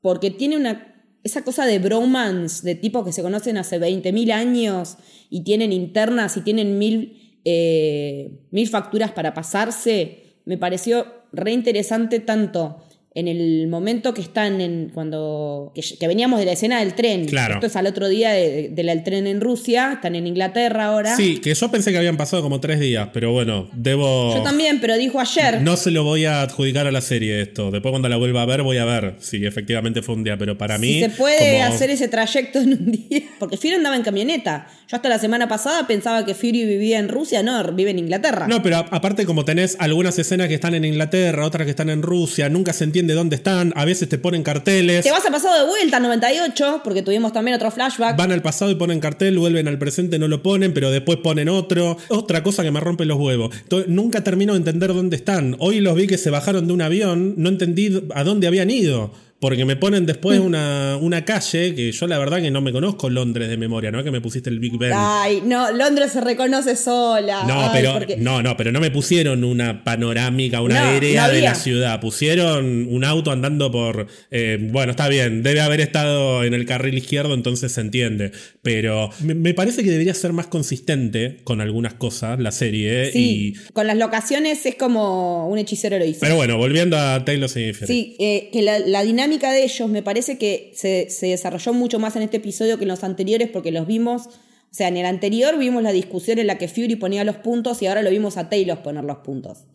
porque 0.00 0.30
tiene 0.30 0.56
una 0.56 0.90
esa 1.24 1.42
cosa 1.42 1.64
de 1.64 1.78
bromance, 1.78 2.64
de 2.64 2.74
tipos 2.74 3.04
que 3.04 3.12
se 3.12 3.22
conocen 3.22 3.56
hace 3.56 3.80
20.000 3.80 4.30
años 4.30 4.98
y 5.30 5.42
tienen 5.42 5.72
internas 5.72 6.36
y 6.36 6.42
tienen 6.42 6.78
mil, 6.78 7.23
eh, 7.44 8.30
mil 8.50 8.68
facturas 8.68 9.12
para 9.12 9.34
pasarse, 9.34 10.36
me 10.44 10.58
pareció 10.58 11.06
reinteresante 11.32 12.20
tanto 12.20 12.82
en 13.16 13.28
el 13.28 13.68
momento 13.68 14.12
que 14.12 14.20
están 14.20 14.60
en. 14.60 14.90
cuando. 14.92 15.72
que, 15.72 16.08
veníamos 16.08 16.40
de 16.40 16.46
la 16.46 16.52
escena 16.52 16.80
del 16.80 16.94
tren. 16.94 17.26
Claro. 17.26 17.54
Esto 17.54 17.66
es 17.68 17.76
al 17.76 17.86
otro 17.86 18.08
día 18.08 18.32
del 18.32 18.74
de, 18.74 19.02
tren 19.04 19.28
en 19.28 19.40
Rusia, 19.40 19.92
están 19.94 20.16
en 20.16 20.26
Inglaterra 20.26 20.86
ahora. 20.86 21.14
Sí, 21.14 21.38
que 21.38 21.54
yo 21.54 21.70
pensé 21.70 21.92
que 21.92 21.98
habían 21.98 22.16
pasado 22.16 22.42
como 22.42 22.60
tres 22.60 22.80
días, 22.80 23.10
pero 23.12 23.30
bueno, 23.30 23.68
debo. 23.72 24.34
Yo 24.34 24.42
también, 24.42 24.80
pero 24.80 24.96
dijo 24.96 25.20
ayer. 25.20 25.62
No 25.62 25.76
se 25.76 25.92
lo 25.92 26.02
voy 26.02 26.24
a 26.24 26.42
adjudicar 26.42 26.88
a 26.88 26.90
la 26.90 27.00
serie 27.00 27.40
esto. 27.40 27.70
Después 27.70 27.92
cuando 27.92 28.08
la 28.08 28.16
vuelva 28.16 28.42
a 28.42 28.46
ver, 28.46 28.62
voy 28.62 28.78
a 28.78 28.84
ver 28.84 29.14
si 29.20 29.46
efectivamente 29.46 30.02
fue 30.02 30.16
un 30.16 30.24
día, 30.24 30.36
pero 30.36 30.58
para 30.58 30.78
mí. 30.78 30.94
Si 30.94 31.00
se 31.02 31.10
puede 31.10 31.62
hacer 31.62 31.90
ese 31.90 32.08
trayecto 32.08 32.58
en 32.58 32.72
un 32.72 32.90
día. 33.08 33.22
Porque 33.38 33.56
Fury 33.56 33.74
andaba 33.74 33.94
en 33.94 34.02
camioneta. 34.02 34.66
Yo 34.88 34.96
hasta 34.96 35.08
la 35.08 35.20
semana 35.20 35.46
pasada 35.46 35.86
pensaba 35.86 36.26
que 36.26 36.34
Fury 36.34 36.64
vivía 36.64 36.98
en 36.98 37.08
Rusia, 37.08 37.44
no, 37.44 37.72
vive 37.72 37.90
en 37.90 38.00
Inglaterra. 38.00 38.48
No, 38.48 38.60
pero 38.60 38.78
aparte, 38.78 39.24
como 39.24 39.44
tenés 39.44 39.76
algunas 39.78 40.18
escenas 40.18 40.48
que 40.48 40.54
están 40.54 40.74
en 40.74 40.84
Inglaterra, 40.84 41.46
otras 41.46 41.64
que 41.64 41.70
están 41.70 41.90
en 41.90 42.02
Rusia, 42.02 42.48
nunca 42.48 42.72
se 42.72 42.84
entiende 42.84 43.03
de 43.06 43.14
dónde 43.14 43.36
están, 43.36 43.72
a 43.76 43.84
veces 43.84 44.08
te 44.08 44.18
ponen 44.18 44.42
carteles. 44.42 45.04
Te 45.04 45.10
vas 45.10 45.24
al 45.24 45.32
pasado 45.32 45.58
de 45.58 45.66
vuelta, 45.66 46.00
98, 46.00 46.80
porque 46.84 47.02
tuvimos 47.02 47.32
también 47.32 47.56
otro 47.56 47.70
flashback. 47.70 48.16
Van 48.16 48.32
al 48.32 48.42
pasado 48.42 48.70
y 48.70 48.74
ponen 48.74 49.00
cartel, 49.00 49.38
vuelven 49.38 49.68
al 49.68 49.78
presente, 49.78 50.18
no 50.18 50.28
lo 50.28 50.42
ponen, 50.42 50.74
pero 50.74 50.90
después 50.90 51.18
ponen 51.18 51.48
otro. 51.48 51.96
Otra 52.08 52.42
cosa 52.42 52.62
que 52.62 52.70
me 52.70 52.80
rompe 52.80 53.04
los 53.04 53.18
huevos. 53.18 53.54
nunca 53.86 54.22
termino 54.22 54.52
de 54.52 54.58
entender 54.58 54.92
dónde 54.92 55.16
están. 55.16 55.56
Hoy 55.58 55.80
los 55.80 55.94
vi 55.94 56.06
que 56.06 56.18
se 56.18 56.30
bajaron 56.30 56.66
de 56.66 56.72
un 56.72 56.82
avión, 56.82 57.34
no 57.36 57.48
entendí 57.48 58.02
a 58.14 58.24
dónde 58.24 58.46
habían 58.46 58.70
ido. 58.70 59.12
Porque 59.40 59.66
me 59.66 59.76
ponen 59.76 60.06
después 60.06 60.40
mm. 60.40 60.44
una, 60.44 60.96
una, 60.98 61.24
calle 61.24 61.74
que 61.74 61.92
yo 61.92 62.06
la 62.06 62.18
verdad 62.18 62.40
que 62.40 62.50
no 62.50 62.62
me 62.62 62.72
conozco 62.72 63.10
Londres 63.10 63.48
de 63.50 63.58
memoria, 63.58 63.90
¿no? 63.90 64.02
Que 64.02 64.10
me 64.10 64.22
pusiste 64.22 64.48
el 64.48 64.58
Big 64.58 64.78
Ben. 64.78 64.92
Ay, 64.94 65.42
no, 65.44 65.70
Londres 65.70 66.12
se 66.12 66.22
reconoce 66.22 66.76
sola. 66.76 67.44
No, 67.44 67.70
pero, 67.72 68.00
no, 68.18 68.42
no, 68.42 68.56
pero 68.56 68.72
no 68.72 68.80
me 68.80 68.90
pusieron 68.90 69.44
una 69.44 69.84
panorámica, 69.84 70.62
una 70.62 70.88
aérea 70.88 71.28
de 71.28 71.42
la 71.42 71.54
ciudad. 71.54 72.00
Pusieron 72.00 72.86
un 72.88 73.04
auto 73.04 73.32
andando 73.32 73.70
por. 73.70 74.06
Eh, 74.30 74.58
bueno, 74.72 74.92
está 74.92 75.08
bien, 75.08 75.42
debe 75.42 75.60
haber 75.60 75.80
estado 75.80 76.42
en 76.44 76.54
el 76.54 76.64
carril 76.64 76.96
izquierdo, 76.96 77.34
entonces 77.34 77.72
se 77.72 77.82
entiende. 77.82 78.32
Pero 78.62 79.10
me, 79.20 79.52
parece 79.52 79.82
que 79.82 79.90
debería 79.90 80.14
ser 80.14 80.32
más 80.32 80.46
consistente 80.46 81.40
con 81.44 81.60
algunas 81.60 81.92
cosas 81.92 82.40
la 82.40 82.50
serie. 82.50 83.12
Sí, 83.12 83.54
con 83.74 83.86
las 83.86 83.98
locaciones 83.98 84.64
es 84.64 84.76
como 84.76 85.48
un 85.48 85.58
hechicero 85.58 85.98
lo 85.98 86.06
hizo. 86.06 86.20
Pero 86.20 86.36
bueno, 86.36 86.56
volviendo 86.56 86.96
a 86.96 87.24
Taylor 87.26 87.50
Swift. 87.50 87.84
Sí, 87.86 88.16
eh, 88.18 88.48
que 88.50 88.62
la, 88.62 88.78
la 88.78 89.02
dinámica 89.02 89.23
de 89.30 89.64
ellos 89.64 89.88
me 89.88 90.02
parece 90.02 90.38
que 90.38 90.72
se, 90.74 91.08
desarrolló 91.26 91.72
mucho 91.72 91.98
más 91.98 92.16
en 92.16 92.22
este 92.22 92.38
episodio 92.38 92.78
que 92.78 92.84
en 92.84 92.88
los 92.88 93.04
anteriores 93.04 93.48
porque 93.48 93.70
los 93.70 93.86
vimos, 93.86 94.26
o 94.26 94.30
sea, 94.70 94.88
en 94.88 94.96
el 94.96 95.06
anterior 95.06 95.58
vimos 95.58 95.82
la 95.82 95.92
discusión 95.92 96.38
en 96.38 96.46
la 96.46 96.58
que 96.58 96.68
Fury 96.68 96.96
ponía 96.96 97.24
los 97.24 97.36
puntos 97.36 97.82
y 97.82 97.86
ahora 97.86 98.02
lo 98.02 98.10
vimos 98.10 98.36
a 98.36 98.48
Taylor 98.48 98.82
poner 98.82 99.04
los 99.04 99.18
puntos. 99.18 99.66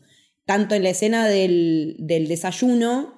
Tanto 0.46 0.76
en 0.76 0.84
la 0.84 0.90
escena 0.90 1.28
del, 1.28 1.96
desayuno 2.00 3.14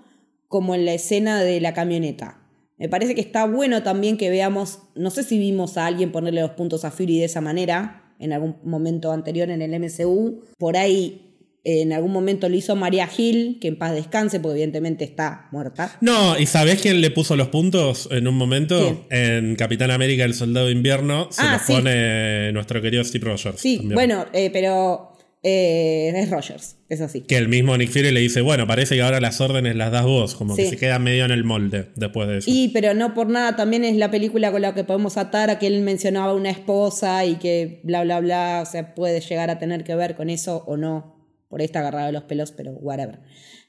como 0.47 0.75
en 0.75 0.85
la 0.85 0.93
escena 0.93 1.41
de 1.43 1.61
la 1.61 1.73
camioneta. 1.73 2.39
Me 2.77 2.89
parece 2.89 3.15
que 3.15 3.21
está 3.21 3.45
bueno 3.45 3.83
también 3.83 4.17
que 4.17 4.29
veamos, 4.29 4.79
no 4.95 5.11
sé 5.11 5.23
si 5.23 5.37
vimos 5.37 5.77
a 5.77 5.85
alguien 5.85 6.11
ponerle 6.11 6.41
los 6.41 6.51
puntos 6.51 6.83
a 6.83 6.91
Fury 6.91 7.19
de 7.19 7.25
esa 7.25 7.41
manera 7.41 8.15
en 8.19 8.33
algún 8.33 8.57
momento 8.63 9.11
anterior 9.11 9.49
en 9.49 9.61
el 9.61 9.79
MCU. 9.79 10.41
Por 10.57 10.77
ahí 10.77 11.30
en 11.63 11.93
algún 11.93 12.11
momento 12.11 12.49
lo 12.49 12.55
hizo 12.55 12.75
María 12.75 13.07
Gil, 13.07 13.59
que 13.61 13.67
en 13.67 13.77
paz 13.77 13.93
descanse, 13.93 14.39
porque 14.39 14.53
evidentemente 14.53 15.03
está 15.03 15.47
muerta. 15.51 15.95
No, 16.01 16.37
¿y 16.39 16.47
sabés 16.47 16.81
quién 16.81 17.01
le 17.01 17.11
puso 17.11 17.35
los 17.35 17.49
puntos 17.49 18.09
en 18.11 18.27
un 18.27 18.35
momento? 18.35 19.05
En 19.11 19.55
Capitán 19.55 19.91
América, 19.91 20.23
el 20.23 20.33
Soldado 20.33 20.67
de 20.67 20.71
Invierno, 20.71 21.27
se 21.31 21.41
ah, 21.43 21.53
los 21.53 21.61
pone 21.63 22.51
nuestro 22.51 22.81
querido 22.81 23.03
Steve 23.03 23.25
Rogers. 23.25 23.59
Sí, 23.61 23.79
bueno, 23.93 24.25
eh, 24.33 24.49
pero 24.51 25.13
eh, 25.43 26.11
es 26.15 26.31
Rogers, 26.31 26.77
eso 26.89 27.07
sí. 27.07 27.21
Que 27.21 27.37
el 27.37 27.47
mismo 27.47 27.77
Nick 27.77 27.91
Fury 27.91 28.09
le 28.09 28.21
dice, 28.21 28.41
bueno, 28.41 28.65
parece 28.65 28.95
que 28.95 29.03
ahora 29.03 29.19
las 29.19 29.39
órdenes 29.39 29.75
las 29.75 29.91
das 29.91 30.05
vos, 30.05 30.33
como 30.33 30.55
que 30.55 30.67
se 30.67 30.77
queda 30.77 30.97
medio 30.97 31.25
en 31.25 31.31
el 31.31 31.43
molde 31.43 31.89
después 31.95 32.27
de 32.27 32.39
eso. 32.39 32.49
Y, 32.51 32.69
pero 32.69 32.95
no 32.95 33.13
por 33.13 33.29
nada, 33.29 33.55
también 33.55 33.83
es 33.83 33.95
la 33.97 34.09
película 34.09 34.51
con 34.51 34.63
la 34.63 34.73
que 34.73 34.83
podemos 34.83 35.17
atar 35.17 35.51
a 35.51 35.59
que 35.59 35.67
él 35.67 35.81
mencionaba 35.81 36.33
una 36.33 36.49
esposa 36.49 37.23
y 37.23 37.35
que 37.35 37.81
bla, 37.83 38.03
bla, 38.03 38.19
bla, 38.19 38.63
o 38.67 38.69
sea, 38.69 38.95
puede 38.95 39.21
llegar 39.21 39.51
a 39.51 39.59
tener 39.59 39.83
que 39.83 39.93
ver 39.93 40.15
con 40.15 40.31
eso 40.31 40.63
o 40.65 40.75
no 40.75 41.20
por 41.51 41.59
ahí 41.59 41.65
está 41.65 41.81
agarrado 41.81 42.11
los 42.13 42.23
pelos, 42.23 42.51
pero 42.53 42.71
whatever. 42.71 43.19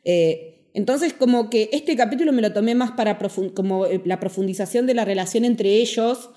Eh, 0.04 0.68
entonces, 0.72 1.12
como 1.12 1.50
que 1.50 1.68
este 1.72 1.96
capítulo 1.96 2.32
me 2.32 2.40
lo 2.40 2.52
tomé 2.52 2.74
más 2.74 2.92
para 2.92 3.18
como 3.54 3.86
eh, 3.86 4.00
la 4.06 4.20
profundización 4.20 4.86
de 4.86 4.94
la 4.94 5.04
relación 5.04 5.44
entre 5.44 5.74
ellos 5.74 6.30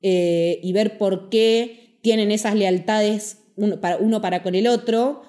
eh, 0.00 0.60
y 0.62 0.72
ver 0.72 0.96
por 0.96 1.28
qué 1.28 1.98
tienen 2.02 2.30
esas 2.30 2.54
lealtades 2.54 3.38
uno 3.56 3.80
para, 3.80 3.98
uno 3.98 4.22
para 4.22 4.42
con 4.42 4.54
el 4.54 4.68
otro, 4.68 5.22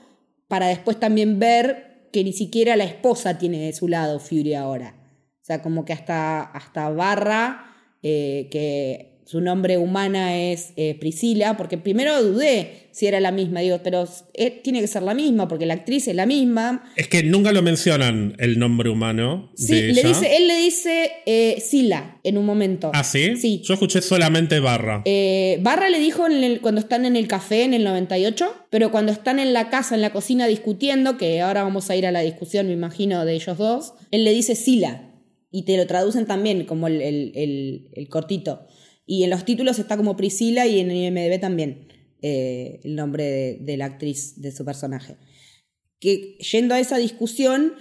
para 0.48 0.68
después 0.68 1.00
también 1.00 1.40
ver 1.40 2.08
que 2.14 2.24
ni 2.24 2.32
siquiera 2.32 2.76
la 2.76 2.86
esposa 2.86 3.40
tiene 3.40 3.66
de 3.66 3.74
su 3.74 3.88
lado 3.88 4.20
Fury 4.20 4.54
ahora. 4.54 4.96
O 5.42 5.46
sea, 5.46 5.62
como 5.62 5.84
que 5.84 5.92
hasta, 5.92 6.44
hasta 6.44 6.90
Barra, 6.90 7.66
que 8.02 9.13
su 9.26 9.40
nombre 9.40 9.78
humana 9.78 10.38
es 10.38 10.74
eh, 10.76 10.98
Priscila, 11.00 11.56
porque 11.56 11.78
primero 11.78 12.22
dudé 12.22 12.90
si 12.92 13.08
era 13.08 13.20
la 13.20 13.32
misma, 13.32 13.62
digo, 13.62 13.80
pero 13.84 14.08
eh, 14.34 14.52
tiene 14.64 14.82
que 14.82 14.88
ser 14.88 15.02
la 15.02 15.14
misma, 15.14 15.48
porque 15.48 15.66
la 15.66 15.74
actriz 15.74 16.08
es 16.08 16.16
la 16.16 16.26
misma. 16.26 16.84
Es 16.96 17.08
que 17.08 17.24
nunca 17.24 17.52
lo 17.52 17.62
mencionan 17.62 18.36
el 18.38 18.60
nombre 18.60 18.90
humano. 18.90 19.50
Sí, 19.56 19.94
le 19.94 20.04
dice, 20.04 20.36
él 20.38 20.48
le 20.48 20.58
dice 20.58 21.12
eh, 21.26 21.60
Sila 21.60 22.20
en 22.24 22.38
un 22.38 22.46
momento. 22.46 22.92
¿Ah, 22.94 23.04
sí? 23.04 23.38
Sí. 23.38 23.62
Yo 23.64 23.74
escuché 23.74 24.02
solamente 24.02 24.60
Barra. 24.60 25.04
Barra 25.62 25.90
le 25.90 26.00
dijo 26.00 26.26
cuando 26.62 26.82
están 26.82 27.06
en 27.06 27.16
el 27.16 27.28
café 27.28 27.64
en 27.64 27.74
el 27.74 27.84
98, 27.84 28.68
pero 28.70 28.92
cuando 28.92 29.12
están 29.12 29.40
en 29.40 29.54
la 29.54 29.70
casa, 29.70 29.96
en 29.96 30.02
la 30.02 30.12
cocina 30.12 30.48
discutiendo, 30.48 31.18
que 31.18 31.42
ahora 31.42 31.64
vamos 31.64 31.90
a 31.90 31.96
ir 31.96 32.06
a 32.06 32.12
la 32.12 32.20
discusión, 32.20 32.68
me 32.68 32.74
imagino, 32.74 33.26
de 33.26 33.34
ellos 33.34 33.58
dos, 33.58 33.94
él 34.12 34.26
le 34.26 34.34
dice 34.34 34.56
Sila. 34.56 35.10
Y 35.50 35.64
te 35.64 35.78
lo 35.78 35.88
traducen 35.88 36.26
también 36.26 36.66
como 36.66 36.88
el, 36.88 37.02
el 37.02 38.10
cortito. 38.10 38.68
Y 39.06 39.24
en 39.24 39.30
los 39.30 39.46
títulos 39.46 39.80
está 39.80 39.98
como 39.98 40.16
Priscila 40.16 40.66
y 40.66 40.80
en 40.80 40.92
IMDB 40.92 41.40
también 41.40 41.88
eh, 42.22 42.80
el 42.84 42.96
nombre 42.96 43.58
de, 43.60 43.78
la 43.78 43.86
actriz 43.86 44.42
de 44.42 44.52
su 44.52 44.64
personaje. 44.64 45.18
Que 46.00 46.38
yendo 46.38 46.74
a 46.74 46.80
esa 46.80 46.98
discusión, 46.98 47.74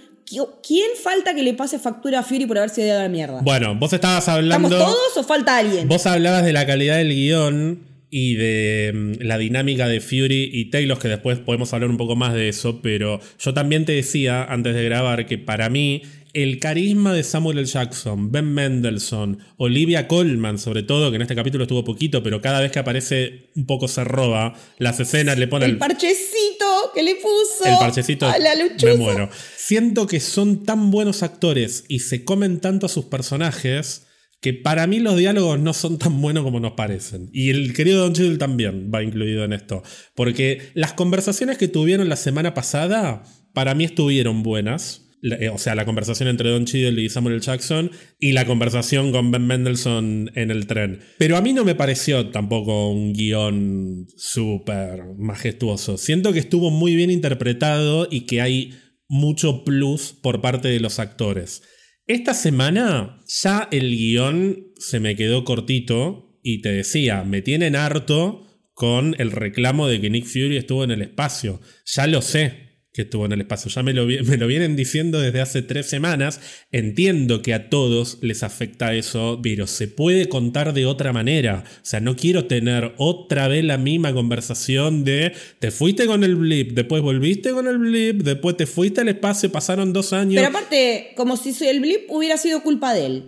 ¿quién 0.65 0.87
falta 1.01 1.33
que 1.33 1.43
le 1.43 1.53
pase 1.53 1.79
factura 1.79 2.19
a 2.19 2.23
Fury 2.23 2.45
por 2.45 2.57
haberse 2.57 2.85
dado 2.85 3.03
la 3.03 3.09
mierda? 3.09 3.41
Bueno, 3.41 3.75
vos 3.75 3.93
estabas 3.93 4.27
hablando. 4.27 4.67
¿Estamos 4.67 4.91
todos 4.91 5.17
o 5.17 5.23
falta 5.23 5.57
alguien? 5.57 5.87
Vos 5.87 6.05
hablabas 6.05 6.43
de 6.43 6.53
la 6.53 6.65
calidad 6.65 6.97
del 6.97 7.13
guion 7.13 7.93
y 8.09 8.35
de 8.35 8.91
mm, 8.93 9.23
la 9.23 9.37
dinámica 9.37 9.87
de 9.87 10.01
Fury 10.01 10.49
y 10.53 10.69
Taylor, 10.69 10.99
que 10.99 11.07
después 11.07 11.39
podemos 11.39 11.73
hablar 11.73 11.89
un 11.89 11.97
poco 11.97 12.15
más 12.15 12.33
de 12.33 12.49
eso, 12.49 12.81
pero 12.81 13.19
yo 13.39 13.53
también 13.53 13.85
te 13.85 13.93
decía 13.93 14.43
antes 14.43 14.75
de 14.75 14.83
grabar 14.83 15.25
que 15.25 15.37
para 15.37 15.69
mí 15.69 16.03
el 16.33 16.59
carisma 16.59 17.13
de 17.13 17.23
Samuel 17.23 17.59
L. 17.59 17.67
Jackson, 17.67 18.31
Ben 18.31 18.51
Mendelssohn, 18.51 19.37
Olivia 19.57 20.07
Colman, 20.07 20.57
sobre 20.57 20.81
todo, 20.81 21.11
que 21.11 21.17
en 21.17 21.21
este 21.21 21.35
capítulo 21.35 21.63
estuvo 21.63 21.83
poquito, 21.83 22.23
pero 22.23 22.41
cada 22.41 22.59
vez 22.59 22.71
que 22.71 22.79
aparece 22.79 23.51
un 23.55 23.67
poco 23.67 23.87
se 23.87 24.03
roba. 24.03 24.55
Las 24.79 24.99
escenas 24.99 25.37
le 25.37 25.47
ponen. 25.47 25.69
El 25.69 25.77
parchecito 25.77 26.91
que 26.93 27.03
le 27.03 27.15
puso. 27.15 27.65
El 27.65 27.77
parchecito. 27.77 28.27
A 28.27 28.39
la 28.39 28.55
Me 28.55 28.97
muero. 28.97 29.29
Siento 29.55 30.07
que 30.07 30.19
son 30.19 30.63
tan 30.63 30.89
buenos 30.89 31.21
actores 31.21 31.85
y 31.87 31.99
se 31.99 32.25
comen 32.25 32.59
tanto 32.59 32.87
a 32.87 32.89
sus 32.89 33.05
personajes 33.05 34.07
que 34.41 34.53
para 34.53 34.87
mí 34.87 34.99
los 34.99 35.15
diálogos 35.15 35.59
no 35.59 35.71
son 35.71 35.99
tan 35.99 36.19
buenos 36.19 36.43
como 36.43 36.59
nos 36.59 36.73
parecen. 36.73 37.29
Y 37.31 37.51
el 37.51 37.73
querido 37.73 38.01
Don 38.01 38.13
Cheadle 38.13 38.37
también 38.37 38.91
va 38.93 39.03
incluido 39.03 39.45
en 39.45 39.53
esto. 39.53 39.83
Porque 40.15 40.71
las 40.73 40.93
conversaciones 40.93 41.57
que 41.57 41.69
tuvieron 41.69 42.09
la 42.09 42.17
semana 42.17 42.53
pasada, 42.53 43.23
para 43.53 43.73
mí 43.75 43.85
estuvieron 43.85 44.43
buenas. 44.43 45.02
Eh, 45.23 45.47
o 45.47 45.57
sea, 45.57 45.73
la 45.73 45.85
conversación 45.85 46.27
entre 46.27 46.49
Don 46.49 46.65
Cheadle 46.65 47.01
y 47.01 47.09
Samuel 47.09 47.39
Jackson 47.39 47.91
y 48.19 48.33
la 48.33 48.45
conversación 48.45 49.13
con 49.13 49.31
Ben 49.31 49.47
Mendelssohn 49.47 50.31
en 50.35 50.51
el 50.51 50.67
tren. 50.67 50.99
Pero 51.17 51.37
a 51.37 51.41
mí 51.41 51.53
no 51.53 51.63
me 51.63 51.75
pareció 51.75 52.29
tampoco 52.29 52.89
un 52.89 53.13
guion 53.13 54.05
súper 54.17 55.01
majestuoso. 55.17 55.97
Siento 55.97 56.33
que 56.33 56.39
estuvo 56.39 56.71
muy 56.71 56.95
bien 56.95 57.09
interpretado 57.09 58.07
y 58.11 58.21
que 58.25 58.41
hay 58.41 58.73
mucho 59.07 59.63
plus 59.63 60.11
por 60.11 60.41
parte 60.41 60.67
de 60.67 60.81
los 60.81 60.99
actores. 60.99 61.63
Esta 62.05 62.33
semana 62.33 63.21
ya 63.27 63.69
el 63.71 63.95
guion 63.95 64.73
se 64.75 64.99
me 64.99 65.15
quedó 65.15 65.45
cortito 65.45 66.37
y 66.43 66.61
te 66.61 66.73
decía, 66.73 67.23
me 67.23 67.41
tienen 67.41 67.77
harto 67.77 68.45
con 68.73 69.15
el 69.19 69.31
reclamo 69.31 69.87
de 69.87 70.01
que 70.01 70.09
Nick 70.09 70.25
Fury 70.25 70.57
estuvo 70.57 70.83
en 70.83 70.91
el 70.91 71.01
espacio. 71.01 71.61
Ya 71.85 72.07
lo 72.07 72.21
sé, 72.21 72.72
que 72.93 73.01
estuvo 73.01 73.25
en 73.25 73.31
el 73.31 73.41
espacio. 73.41 73.71
Ya 73.71 73.81
me 73.81 73.91
lo, 73.91 74.05
me 74.25 74.37
lo, 74.37 74.47
vienen 74.47 74.75
diciendo 74.75 75.19
desde 75.19 75.41
hace 75.41 75.63
tres 75.63 75.87
semanas. 75.87 76.39
Entiendo 76.71 77.41
que 77.41 77.53
a 77.53 77.69
todos 77.69 78.19
les 78.21 78.43
afecta 78.43 78.93
eso, 78.93 79.39
pero 79.41 79.65
se 79.65 79.87
puede 79.87 80.29
contar 80.29 80.73
de 80.73 80.85
otra 80.85 81.11
manera. 81.11 81.63
O 81.67 81.79
sea, 81.81 81.99
no 81.99 82.15
quiero 82.15 82.45
tener 82.45 82.93
otra 82.97 83.47
vez 83.47 83.63
la 83.63 83.77
misma 83.77 84.13
conversación 84.13 85.03
de 85.03 85.33
te 85.59 85.71
fuiste 85.71 86.05
con 86.05 86.23
el 86.23 86.35
blip, 86.35 86.71
después 86.73 87.01
volviste 87.01 87.51
con 87.51 87.67
el 87.67 87.79
blip, 87.79 88.21
después 88.21 88.55
te 88.55 88.67
fuiste 88.67 89.01
al 89.01 89.09
espacio, 89.09 89.51
pasaron 89.51 89.91
dos 89.91 90.13
años. 90.13 90.35
Pero 90.35 90.47
aparte, 90.47 91.13
como 91.15 91.35
si 91.35 91.53
el 91.67 91.79
blip 91.79 92.09
hubiera 92.09 92.37
sido 92.37 92.61
culpa 92.61 92.93
de 92.93 93.05
él. 93.07 93.23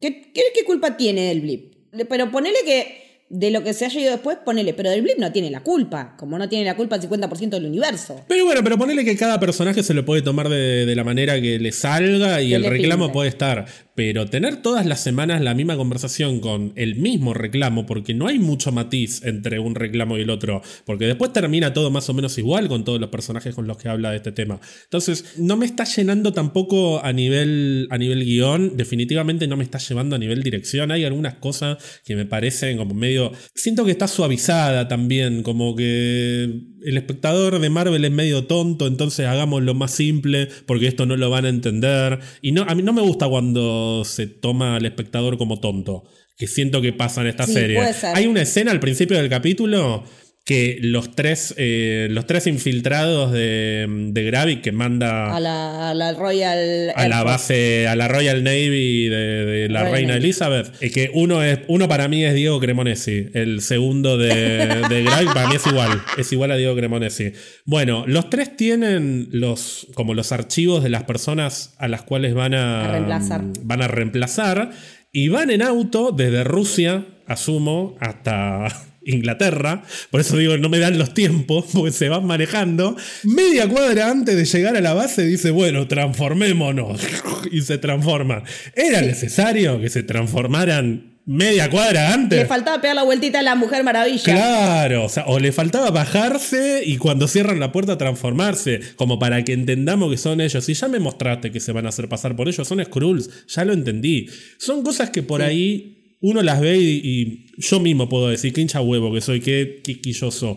¿Qué, 0.00 0.32
qué, 0.32 0.42
qué 0.54 0.64
culpa 0.64 0.96
tiene 0.96 1.28
del 1.28 1.42
blip? 1.42 1.74
Pero 2.08 2.30
ponele 2.30 2.58
que 2.64 3.03
de 3.28 3.50
lo 3.50 3.64
que 3.64 3.72
se 3.72 3.86
haya 3.86 4.00
ido 4.00 4.10
después, 4.12 4.38
ponele, 4.44 4.74
pero 4.74 4.90
del 4.90 5.02
blip 5.02 5.18
no 5.18 5.32
tiene 5.32 5.50
la 5.50 5.60
culpa, 5.62 6.14
como 6.18 6.38
no 6.38 6.48
tiene 6.48 6.64
la 6.64 6.76
culpa 6.76 6.96
el 6.96 7.02
50% 7.02 7.48
del 7.48 7.66
universo. 7.66 8.24
Pero 8.28 8.44
bueno, 8.44 8.62
pero 8.62 8.78
ponele 8.78 9.04
que 9.04 9.16
cada 9.16 9.40
personaje 9.40 9.82
se 9.82 9.94
lo 9.94 10.04
puede 10.04 10.22
tomar 10.22 10.48
de, 10.48 10.92
la 10.94 11.04
manera 11.04 11.40
que 11.40 11.58
le 11.58 11.72
salga 11.72 12.42
y 12.42 12.54
el 12.54 12.64
reclamo 12.64 13.10
puede 13.12 13.28
estar. 13.28 13.66
Pero 13.94 14.26
tener 14.26 14.56
todas 14.56 14.86
las 14.86 15.02
semanas 15.02 15.40
la 15.40 15.54
misma 15.54 15.76
conversación 15.76 16.40
con 16.40 16.72
el 16.74 16.96
mismo 16.96 17.32
reclamo, 17.32 17.86
porque 17.86 18.12
no 18.12 18.26
hay 18.26 18.38
mucho 18.38 18.72
matiz 18.72 19.22
entre 19.24 19.58
un 19.58 19.74
reclamo 19.74 20.18
y 20.18 20.22
el 20.22 20.30
otro, 20.30 20.62
porque 20.84 21.06
después 21.06 21.32
termina 21.32 21.72
todo 21.72 21.90
más 21.90 22.08
o 22.08 22.14
menos 22.14 22.36
igual 22.38 22.68
con 22.68 22.84
todos 22.84 23.00
los 23.00 23.10
personajes 23.10 23.54
con 23.54 23.66
los 23.66 23.76
que 23.76 23.88
habla 23.88 24.10
de 24.10 24.16
este 24.16 24.32
tema. 24.32 24.60
Entonces, 24.84 25.34
no 25.38 25.56
me 25.56 25.66
está 25.66 25.84
llenando 25.84 26.32
tampoco 26.32 27.04
a 27.04 27.12
nivel, 27.12 27.86
a 27.90 27.98
nivel 27.98 28.24
guion, 28.24 28.76
definitivamente 28.76 29.46
no 29.46 29.56
me 29.56 29.64
está 29.64 29.78
llevando 29.78 30.16
a 30.16 30.18
nivel 30.18 30.42
dirección. 30.42 30.90
Hay 30.90 31.04
algunas 31.04 31.34
cosas 31.34 31.78
que 32.04 32.16
me 32.16 32.24
parecen 32.24 32.76
como 32.76 32.94
medio... 32.94 33.32
Siento 33.54 33.84
que 33.84 33.92
está 33.92 34.08
suavizada 34.08 34.88
también, 34.88 35.42
como 35.42 35.76
que 35.76 36.44
el 36.84 36.96
espectador 36.96 37.58
de 37.58 37.70
Marvel 37.70 38.04
es 38.04 38.10
medio 38.10 38.44
tonto, 38.44 38.86
entonces 38.86 39.26
hagamos 39.26 39.62
lo 39.62 39.74
más 39.74 39.92
simple, 39.92 40.48
porque 40.66 40.86
esto 40.86 41.06
no 41.06 41.16
lo 41.16 41.30
van 41.30 41.44
a 41.46 41.48
entender. 41.48 42.18
Y 42.42 42.52
no, 42.52 42.62
a 42.62 42.74
mí 42.74 42.82
no 42.82 42.92
me 42.92 43.00
gusta 43.00 43.28
cuando 43.28 43.83
se 44.04 44.26
toma 44.26 44.76
al 44.76 44.86
espectador 44.86 45.38
como 45.38 45.60
tonto. 45.60 46.04
Que 46.36 46.46
siento 46.48 46.82
que 46.82 46.92
pasa 46.92 47.20
en 47.20 47.28
esta 47.28 47.46
serie. 47.46 47.80
Hay 48.14 48.26
una 48.26 48.42
escena 48.42 48.72
al 48.72 48.80
principio 48.80 49.16
del 49.16 49.28
capítulo 49.28 50.04
que 50.44 50.76
los 50.82 51.16
tres, 51.16 51.54
eh, 51.56 52.08
los 52.10 52.26
tres 52.26 52.46
infiltrados 52.46 53.32
de, 53.32 53.86
de 53.88 54.24
Gravik 54.24 54.60
que 54.60 54.72
manda 54.72 55.34
a 55.34 55.40
la, 55.40 56.12
Royal 56.12 56.92
a 56.94 57.08
la 57.08 57.22
base 57.22 57.88
a 57.88 57.96
la 57.96 58.08
Royal 58.08 58.44
Navy 58.44 59.08
de, 59.08 59.68
la 59.70 59.88
reina 59.88 60.16
Elizabeth 60.16 60.70
es 60.80 60.92
que 60.92 61.10
uno 61.14 61.42
es 61.42 61.60
uno 61.68 61.88
para 61.88 62.08
mí 62.08 62.24
es 62.24 62.34
Diego 62.34 62.60
Cremonesi 62.60 63.30
el 63.32 63.62
segundo 63.62 64.18
de, 64.18 64.82
de 64.86 65.02
Gravik 65.02 65.32
para 65.32 65.48
mí 65.48 65.56
es 65.56 65.66
igual 65.66 66.02
es 66.18 66.30
igual 66.30 66.50
a 66.50 66.56
Diego 66.56 66.76
Cremonesi. 66.76 67.32
Bueno 67.64 68.04
los 68.06 68.28
tres 68.28 68.54
tienen 68.54 69.28
los 69.32 69.86
como 69.94 70.12
los 70.12 70.30
archivos 70.30 70.82
de 70.82 70.90
las 70.90 71.04
personas 71.04 71.74
a 71.78 71.88
las 71.88 72.02
cuales 72.02 72.34
van 72.34 72.52
a, 72.52 72.92
reemplazar. 72.92 73.44
van 73.62 73.82
a 73.82 73.88
reemplazar 73.88 74.70
y 75.10 75.28
van 75.28 75.48
en 75.50 75.62
auto 75.62 76.12
desde 76.12 76.44
Rusia 76.44 77.06
asumo 77.26 77.96
hasta 78.00 78.66
Inglaterra, 79.06 79.82
por 80.10 80.20
eso 80.20 80.36
digo, 80.36 80.56
no 80.58 80.68
me 80.68 80.78
dan 80.78 80.98
los 80.98 81.14
tiempos, 81.14 81.66
porque 81.72 81.92
se 81.92 82.08
van 82.08 82.26
manejando. 82.26 82.96
Media 83.24 83.68
cuadra 83.68 84.10
antes 84.10 84.36
de 84.36 84.44
llegar 84.44 84.76
a 84.76 84.80
la 84.80 84.94
base 84.94 85.24
dice, 85.24 85.50
bueno, 85.50 85.86
transformémonos. 85.86 87.00
Y 87.50 87.60
se 87.60 87.76
transforman. 87.76 88.42
¿Era 88.74 89.02
necesario 89.02 89.78
que 89.78 89.90
se 89.90 90.02
transformaran 90.02 91.14
media 91.26 91.70
cuadra 91.70 92.12
antes. 92.12 92.38
Le 92.38 92.46
faltaba 92.46 92.80
pegar 92.80 92.96
la 92.96 93.02
vueltita 93.02 93.40
a 93.40 93.42
la 93.42 93.54
Mujer 93.54 93.82
Maravilla. 93.84 94.22
Claro, 94.22 95.04
o, 95.04 95.08
sea, 95.08 95.24
o 95.26 95.38
le 95.38 95.52
faltaba 95.52 95.90
bajarse 95.90 96.82
y 96.84 96.98
cuando 96.98 97.28
cierran 97.28 97.60
la 97.60 97.72
puerta 97.72 97.96
transformarse, 97.96 98.80
como 98.96 99.18
para 99.18 99.42
que 99.44 99.52
entendamos 99.52 100.10
que 100.10 100.18
son 100.18 100.40
ellos. 100.40 100.68
Y 100.68 100.74
ya 100.74 100.88
me 100.88 101.00
mostraste 101.00 101.50
que 101.50 101.60
se 101.60 101.72
van 101.72 101.86
a 101.86 101.90
hacer 101.90 102.08
pasar 102.08 102.36
por 102.36 102.48
ellos, 102.48 102.66
son 102.66 102.84
Skrulls, 102.84 103.46
ya 103.48 103.64
lo 103.64 103.72
entendí. 103.72 104.28
Son 104.58 104.82
cosas 104.82 105.10
que 105.10 105.22
por 105.22 105.42
ahí 105.42 105.93
uno 106.24 106.42
las 106.42 106.58
ve 106.58 106.78
y, 106.78 107.46
yo 107.58 107.80
mismo 107.80 108.08
puedo 108.08 108.28
decir, 108.28 108.54
qué 108.54 108.62
hincha 108.62 108.80
huevo 108.80 109.12
que 109.12 109.20
soy, 109.20 109.40
qué 109.40 109.82
quisquilloso. 109.84 110.56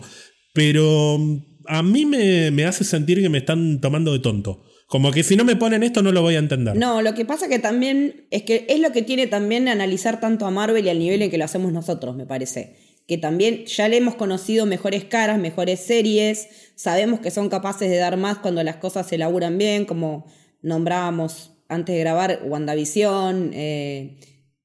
Pero 0.54 1.18
mm, 1.18 1.42
a 1.66 1.82
mí 1.82 2.06
me, 2.06 2.64
hace 2.64 2.84
sentir 2.84 3.20
que 3.20 3.28
me 3.28 3.38
están 3.38 3.78
tomando 3.82 4.12
de 4.12 4.18
tonto. 4.18 4.64
Como 4.86 5.10
que 5.10 5.22
si 5.22 5.36
no 5.36 5.44
me 5.44 5.56
ponen 5.56 5.82
esto 5.82 6.02
no 6.02 6.10
lo 6.10 6.22
voy 6.22 6.36
a 6.36 6.38
entender. 6.38 6.74
No, 6.74 7.02
lo 7.02 7.12
que 7.12 7.26
pasa 7.26 7.48
que 7.48 7.58
también 7.58 8.26
es 8.30 8.44
que 8.44 8.64
es 8.70 8.80
lo 8.80 8.92
que 8.92 9.02
tiene 9.02 9.26
también 9.26 9.68
analizar 9.68 10.20
tanto 10.20 10.46
a 10.46 10.50
Marvel 10.50 10.86
y 10.86 10.88
al 10.88 10.98
nivel 10.98 11.20
en 11.20 11.30
que 11.30 11.36
lo 11.36 11.44
hacemos 11.44 11.70
nosotros, 11.70 12.16
me 12.16 12.24
parece. 12.24 12.76
Que 13.06 13.18
también 13.18 13.66
ya 13.66 13.88
le 13.88 13.98
hemos 13.98 14.14
conocido 14.14 14.64
mejores 14.64 15.04
caras, 15.04 15.38
mejores 15.38 15.80
series, 15.80 16.48
sabemos 16.76 17.20
que 17.20 17.30
son 17.30 17.50
capaces 17.50 17.90
de 17.90 17.96
dar 17.96 18.16
más 18.16 18.38
cuando 18.38 18.62
las 18.62 18.76
cosas 18.76 19.06
se 19.06 19.18
laburan 19.18 19.58
bien, 19.58 19.84
como 19.84 20.24
nombrábamos 20.62 21.58
antes 21.68 21.94
de 21.94 22.00
grabar 22.00 22.40
WandaVision, 22.46 23.50
eh, 23.52 24.18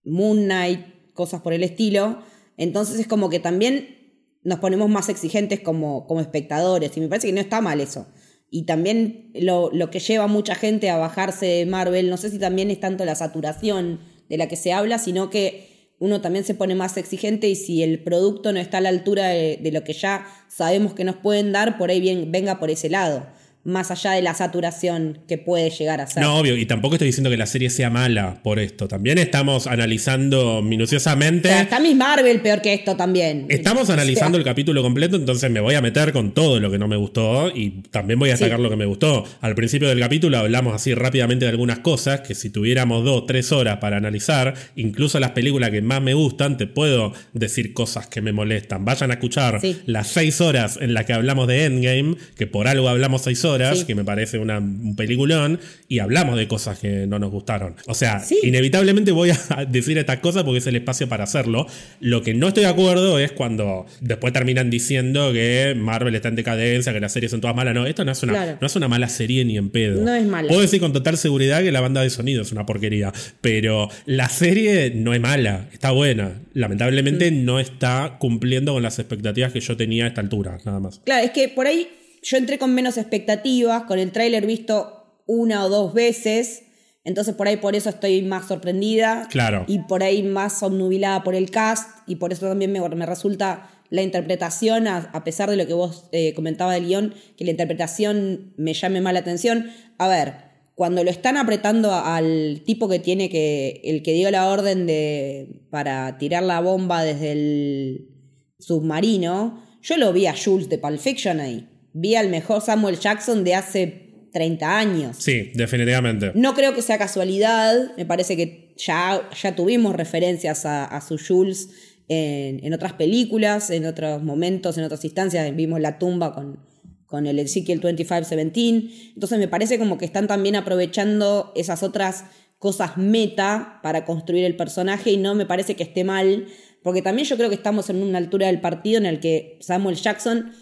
Moon 0.06 0.46
Knight, 0.46 0.93
cosas 1.14 1.42
por 1.42 1.54
el 1.54 1.64
estilo. 1.64 2.20
Entonces 2.58 3.00
es 3.00 3.08
como 3.08 3.30
que 3.30 3.40
también 3.40 4.18
nos 4.44 4.60
ponemos 4.60 4.90
más 4.90 5.10
exigentes 5.10 5.60
como, 5.60 6.06
como 6.08 6.22
espectadores 6.22 6.96
y 6.98 7.02
me 7.02 7.08
parece 7.08 7.28
que 7.28 7.34
no 7.34 7.42
está 7.42 7.62
mal 7.62 7.80
eso. 7.82 8.08
Y 8.50 8.64
también 8.64 9.32
lo, 9.34 9.72
lo, 9.72 9.90
que 9.90 10.00
lleva 10.00 10.26
a 10.26 10.28
mucha 10.28 10.54
gente 10.54 10.90
a 10.90 10.98
bajarse 10.98 11.46
de 11.46 11.66
Marvel, 11.66 12.10
no 12.10 12.18
sé 12.18 12.30
si 12.30 12.38
también 12.38 12.70
es 12.70 12.80
tanto 12.80 13.04
la 13.06 13.16
saturación 13.16 14.00
de 14.30 14.38
la 14.38 14.48
que 14.48 14.56
se 14.56 14.74
habla, 14.74 15.00
sino 15.00 15.30
que 15.30 15.92
uno 16.00 16.22
también 16.22 16.46
se 16.46 16.54
pone 16.54 16.76
más 16.76 16.98
exigente 16.98 17.48
y 17.48 17.56
si 17.56 17.82
el 17.82 18.04
producto 18.04 18.52
no 18.52 18.60
está 18.60 18.78
a 18.78 18.82
la 18.82 18.90
altura 18.90 19.30
de, 19.30 19.58
de 19.58 19.72
lo 19.72 19.84
que 19.84 19.94
ya 19.94 20.28
sabemos 20.50 20.94
que 20.94 21.04
nos 21.04 21.16
pueden 21.16 21.52
dar, 21.52 21.78
por 21.78 21.90
ahí 21.90 22.00
bien, 22.00 22.32
venga 22.32 22.60
por 22.60 22.70
ese 22.70 22.90
lado 22.90 23.26
más 23.66 23.92
allá 23.92 24.12
de 24.12 24.22
la 24.22 24.34
saturación 24.34 25.20
que 25.28 25.38
puede 25.38 25.70
llegar 25.70 26.02
a 26.02 26.08
ser. 26.08 26.22
No, 26.22 26.38
obvio, 26.38 26.58
y 26.58 26.66
tampoco 26.66 26.96
estoy 26.96 27.08
diciendo 27.08 27.30
que 27.30 27.38
la 27.38 27.46
serie 27.46 27.70
sea 27.70 27.90
mala 27.90 28.42
por 28.44 28.60
esto. 28.60 28.90
También 28.90 29.18
estamos 29.18 29.68
analizando 29.68 30.62
minuciosamente. 30.62 31.50
O 31.50 31.52
está 31.52 31.80
Miss 31.80 31.96
Marvel 31.96 32.42
peor 32.42 32.62
que 32.62 32.74
esto 32.74 32.98
también. 32.98 33.46
Estamos 33.48 33.90
analizando 33.90 34.38
el 34.38 34.44
capítulo 34.44 34.82
completo, 34.82 35.16
entonces 35.16 35.50
me 35.50 35.62
voy 35.62 35.76
a 35.76 35.82
meter 35.82 36.12
con 36.12 36.34
todo 36.34 36.60
lo 36.60 36.70
que 36.72 36.78
no 36.78 36.90
me 36.90 36.98
gustó 36.98 37.50
y 37.56 37.84
también 37.90 38.20
voy 38.20 38.32
a 38.32 38.38
sacar 38.38 38.60
lo 38.60 38.70
que 38.70 38.76
me 38.76 38.86
gustó. 38.86 39.24
Al 39.40 39.56
principio 39.56 39.88
del 39.88 40.00
capítulo 40.00 40.38
hablamos 40.38 40.76
así 40.76 40.94
rápidamente 40.94 41.46
de 41.46 41.52
algunas 41.52 41.80
cosas 41.80 42.22
que 42.22 42.36
si 42.36 42.50
tuviéramos 42.50 43.06
dos, 43.06 43.26
tres 43.28 43.54
horas 43.54 43.78
para 43.78 43.96
analizar, 43.96 44.56
incluso 44.76 45.22
las 45.22 45.32
películas 45.32 45.70
que 45.70 45.82
más 45.82 46.02
me 46.02 46.14
gustan, 46.14 46.58
te 46.58 46.68
puedo 46.68 47.14
decir 47.32 47.74
cosas 47.74 48.08
que 48.08 48.22
me 48.22 48.34
molestan. 48.34 48.84
Vayan 48.84 49.12
a 49.12 49.14
escuchar 49.14 49.62
las 49.86 50.08
seis 50.08 50.42
horas 50.42 50.78
en 50.82 50.94
las 50.94 51.06
que 51.06 51.14
hablamos 51.14 51.48
de 51.48 51.64
Endgame, 51.64 52.16
que 52.36 52.46
por 52.46 52.68
algo 52.68 52.90
hablamos 52.90 53.22
seis 53.22 53.46
horas 53.46 53.53
que 53.86 53.96
me 53.96 54.04
parece 54.04 54.38
una, 54.38 54.60
un 54.60 54.96
peliculón, 54.96 55.60
y 55.88 56.00
hablamos 56.00 56.38
de 56.38 56.48
cosas 56.48 56.80
que 56.80 57.08
no 57.08 57.20
nos 57.20 57.32
gustaron. 57.32 57.76
O 57.88 57.94
sea, 57.94 58.24
inevitablemente 58.42 59.12
voy 59.12 59.32
a 59.32 59.66
decir 59.70 59.98
estas 59.98 60.20
cosas 60.20 60.44
porque 60.44 60.60
es 60.60 60.68
el 60.68 60.76
espacio 60.76 61.08
para 61.08 61.24
hacerlo. 61.24 61.68
Lo 62.00 62.22
que 62.22 62.34
no 62.34 62.50
estoy 62.50 62.64
de 62.64 62.70
acuerdo 62.70 63.20
es 63.20 63.32
cuando 63.32 63.86
después 64.02 64.34
terminan 64.34 64.70
diciendo 64.70 65.32
que 65.34 65.76
Marvel 65.78 66.16
está 66.16 66.30
en 66.30 66.36
decadencia, 66.36 66.94
que 66.94 67.00
las 67.00 67.12
series 67.12 67.32
son 67.32 67.42
todas 67.42 67.56
malas. 67.56 67.74
No, 67.74 67.86
esto 67.86 68.06
no 68.06 68.12
es 68.12 68.24
una, 68.24 68.58
no 68.60 68.68
es 68.68 68.76
una 68.76 68.88
mala 68.88 69.10
serie 69.10 69.46
ni 69.46 69.58
en 69.58 69.70
pedo. 69.70 70.02
No 70.02 70.14
es 70.14 70.26
mala. 70.26 70.48
Puedo 70.48 70.62
decir 70.62 70.80
con 70.80 70.94
total 70.94 71.18
seguridad 71.18 71.62
que 71.62 71.72
la 71.72 71.82
banda 71.82 72.02
de 72.02 72.10
sonido 72.10 72.42
es 72.42 72.52
una 72.52 72.66
porquería, 72.66 73.12
pero 73.42 73.90
la 74.06 74.30
serie 74.30 74.92
no 74.96 75.14
es 75.14 75.22
mala, 75.22 75.68
está 75.72 75.92
buena. 75.92 76.42
Lamentablemente 76.54 77.32
mm. 77.32 77.46
no 77.46 77.60
está 77.60 78.18
cumpliendo 78.20 78.74
con 78.74 78.84
las 78.84 79.00
expectativas 79.00 79.52
que 79.52 79.60
yo 79.60 79.78
tenía 79.78 80.06
a 80.06 80.08
esta 80.08 80.22
altura, 80.22 80.58
nada 80.66 80.80
más. 80.80 81.02
Claro, 81.04 81.26
es 81.26 81.32
que 81.32 81.50
por 81.50 81.68
ahí 81.68 81.88
yo 82.24 82.38
entré 82.38 82.58
con 82.58 82.74
menos 82.74 82.98
expectativas, 82.98 83.84
con 83.84 84.00
el 84.00 84.12
tráiler 84.12 84.46
visto 84.46 85.22
una 85.28 85.66
o 85.66 85.70
dos 85.70 85.94
veces, 85.94 86.64
entonces 87.04 87.36
por 87.36 87.48
ahí 87.48 87.58
por 87.58 87.76
eso 87.76 87.90
estoy 87.90 88.22
más 88.22 88.48
sorprendida. 88.48 89.28
Claro. 89.30 89.66
Y 89.68 89.80
por 89.80 90.04
ahí 90.04 90.24
más 90.24 90.64
obnubilada 90.64 91.24
por 91.24 91.36
el 91.36 91.52
cast, 91.52 91.90
y 92.08 92.16
por 92.16 92.32
eso 92.32 92.48
también 92.48 92.72
me, 92.72 92.80
me 92.80 93.06
resulta 93.06 93.70
la 93.90 94.02
interpretación, 94.02 94.88
a, 94.88 95.24
pesar 95.24 95.50
de 95.50 95.58
lo 95.58 95.68
que 95.68 95.74
vos 95.74 96.06
eh, 96.14 96.34
comentabas 96.34 96.74
del 96.76 96.88
guion, 96.88 97.14
que 97.38 97.46
la 97.46 97.52
interpretación 97.52 98.54
me 98.58 98.74
llame 98.74 99.02
más 99.02 99.14
la 99.14 99.20
atención. 99.20 99.70
A 100.00 100.08
ver, 100.08 100.34
cuando 100.74 101.04
lo 101.04 101.12
están 101.12 101.38
apretando 101.38 101.94
al 101.94 102.64
tipo 102.66 102.90
que 102.90 103.00
tiene 103.00 103.30
que, 103.30 103.82
el 103.84 104.02
que 104.02 104.14
dio 104.14 104.32
la 104.32 104.50
orden 104.50 104.88
de, 104.88 105.62
para 105.70 106.18
tirar 106.18 106.42
la 106.42 106.62
bomba 106.62 107.04
desde 107.04 107.34
el 107.34 108.10
submarino, 108.58 109.62
yo 109.82 109.98
lo 109.98 110.12
vi 110.14 110.26
a 110.26 110.34
Jules 110.34 110.70
de 110.70 110.78
Pulp 110.80 111.00
Fiction 111.00 111.40
ahí 111.42 111.68
vi 111.94 112.16
al 112.16 112.30
mejor 112.30 112.62
Samuel 112.62 113.00
Jackson 113.00 113.44
de 113.44 113.56
hace 113.56 114.04
30 114.34 114.78
años. 114.78 115.18
Sí, 115.20 115.52
definitivamente. 115.54 116.32
No 116.36 116.54
creo 116.54 116.74
que 116.74 116.82
sea 116.82 116.98
casualidad, 116.98 117.96
me 117.96 118.06
parece 118.06 118.36
que 118.36 118.74
ya, 118.78 119.30
ya 119.42 119.56
tuvimos 119.56 119.96
referencias 119.96 120.66
a, 120.66 121.02
su 121.02 121.18
Jules 121.18 121.70
en, 122.10 122.74
otras 122.74 122.94
películas, 122.94 123.70
en 123.70 123.86
otros 123.86 124.22
momentos, 124.24 124.78
en 124.78 124.84
otras 124.84 125.06
instancias, 125.06 125.56
vimos 125.56 125.80
La 125.80 126.00
tumba 126.00 126.34
con, 126.34 126.60
con 127.06 127.28
el 127.28 127.40
Ezekiel 127.40 127.80
2517, 127.80 129.12
entonces 129.14 129.38
me 129.38 129.48
parece 129.48 129.78
como 129.78 129.98
que 129.98 130.06
están 130.06 130.28
también 130.28 130.56
aprovechando 130.56 131.54
esas 131.56 131.84
otras 131.84 132.26
cosas 132.58 132.98
meta 132.98 133.80
para 133.84 134.06
construir 134.06 134.46
el 134.46 134.56
personaje 134.56 135.12
y 135.12 135.18
no 135.18 135.36
me 135.36 135.46
parece 135.46 135.76
que 135.76 135.84
esté 135.84 136.04
mal, 136.04 136.48
porque 136.82 137.02
también 137.02 137.28
yo 137.28 137.38
creo 137.38 137.50
que 137.50 137.56
estamos 137.56 137.90
en 137.90 138.02
una 138.02 138.18
altura 138.18 138.48
del 138.48 138.62
partido 138.62 138.98
en 138.98 139.06
el 139.06 139.20
que 139.20 139.60
Samuel 139.62 139.96
Jackson 139.96 140.54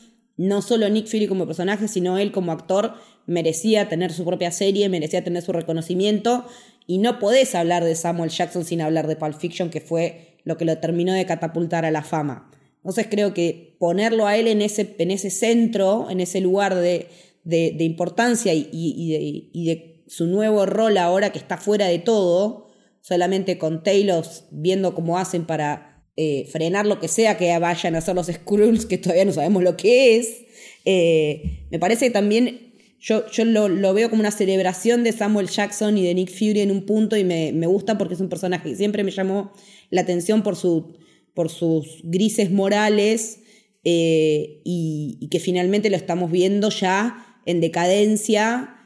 no 0.42 0.62
solo 0.62 0.90
Nick 0.90 1.08
Fury 1.08 1.28
como 1.28 1.46
personaje, 1.46 1.88
sino 1.88 2.18
él 2.18 2.32
como 2.32 2.52
actor 2.52 2.96
merecía 3.28 3.90
tener 3.90 4.12
su 4.12 4.26
propia 4.26 4.52
serie, 4.52 4.90
merecía 4.90 5.24
tener 5.24 5.44
su 5.44 5.52
reconocimiento 5.52 6.46
y 6.88 6.98
no 6.98 7.20
podés 7.20 7.54
hablar 7.54 7.84
de 7.84 7.96
Samuel 7.96 8.32
Jackson 8.32 8.66
sin 8.66 8.82
hablar 8.82 9.08
de 9.08 9.16
Pulp 9.16 9.36
Fiction, 9.36 9.70
que 9.70 9.82
fue 9.82 10.38
lo 10.44 10.58
que 10.58 10.66
lo 10.66 10.78
terminó 10.80 11.14
de 11.14 11.26
catapultar 11.26 11.86
a 11.86 11.92
la 11.92 12.02
fama. 12.02 12.50
Entonces 12.78 13.08
creo 13.10 13.34
que 13.34 13.76
ponerlo 13.80 14.26
a 14.26 14.36
él 14.36 14.48
en 14.48 14.62
ese, 14.62 14.96
en 14.98 15.12
ese 15.12 15.30
centro, 15.30 16.10
en 16.10 16.20
ese 16.20 16.42
lugar 16.42 16.74
de, 16.74 17.08
de, 17.44 17.84
importancia 17.84 18.54
y, 18.54 18.68
y, 18.72 19.66
de, 19.66 20.04
su 20.08 20.26
nuevo 20.26 20.66
rol 20.66 20.98
ahora 20.98 21.32
que 21.32 21.38
está 21.38 21.58
fuera 21.58 21.86
de 21.86 22.00
todo, 22.00 22.68
solamente 23.00 23.58
con 23.58 23.84
Taylor 23.84 24.26
viendo 24.50 24.96
cómo 24.96 25.20
hacen 25.20 25.46
para 25.46 25.91
eh, 26.24 26.46
frenar 26.46 26.86
lo 26.86 27.00
que 27.00 27.08
sea 27.08 27.36
que 27.36 27.58
vayan 27.58 27.96
a 27.96 27.98
hacer 27.98 28.14
los 28.14 28.28
Skrulls, 28.28 28.86
que 28.86 29.00
todavía 29.00 29.26
no 29.26 29.32
sabemos 29.32 29.64
lo 29.64 29.76
que 29.76 30.18
es. 30.18 30.44
Eh, 30.86 31.66
me 31.72 31.80
parece 31.80 32.06
que 32.06 32.12
también 32.12 32.76
yo, 33.00 33.26
yo 33.32 33.44
lo, 33.44 33.94
veo 33.96 34.08
como 34.12 34.20
una 34.20 34.30
celebración 34.30 35.04
de 35.04 35.14
Samuel 35.14 35.50
Jackson 35.50 35.98
y 35.98 36.04
de 36.04 36.14
Nick 36.14 36.30
Fury 36.30 36.60
en 36.60 36.70
un 36.70 36.86
punto 36.86 37.18
y 37.18 37.24
me, 37.24 37.66
gusta 37.66 37.98
porque 37.98 38.14
es 38.14 38.20
un 38.20 38.30
personaje 38.30 38.70
que 38.70 38.76
siempre 38.76 39.04
me 39.04 39.10
llamó 39.10 39.52
la 39.90 40.02
atención 40.02 40.44
por, 40.44 40.56
su, 40.56 40.96
por 41.34 41.50
sus 41.50 42.02
grises 42.04 42.52
morales 42.52 43.40
eh, 43.84 44.62
y, 44.64 45.28
que 45.32 45.40
finalmente 45.40 45.90
lo 45.90 45.96
estamos 45.96 46.32
viendo 46.32 46.70
ya 46.70 47.42
en 47.48 47.62
decadencia 47.62 48.78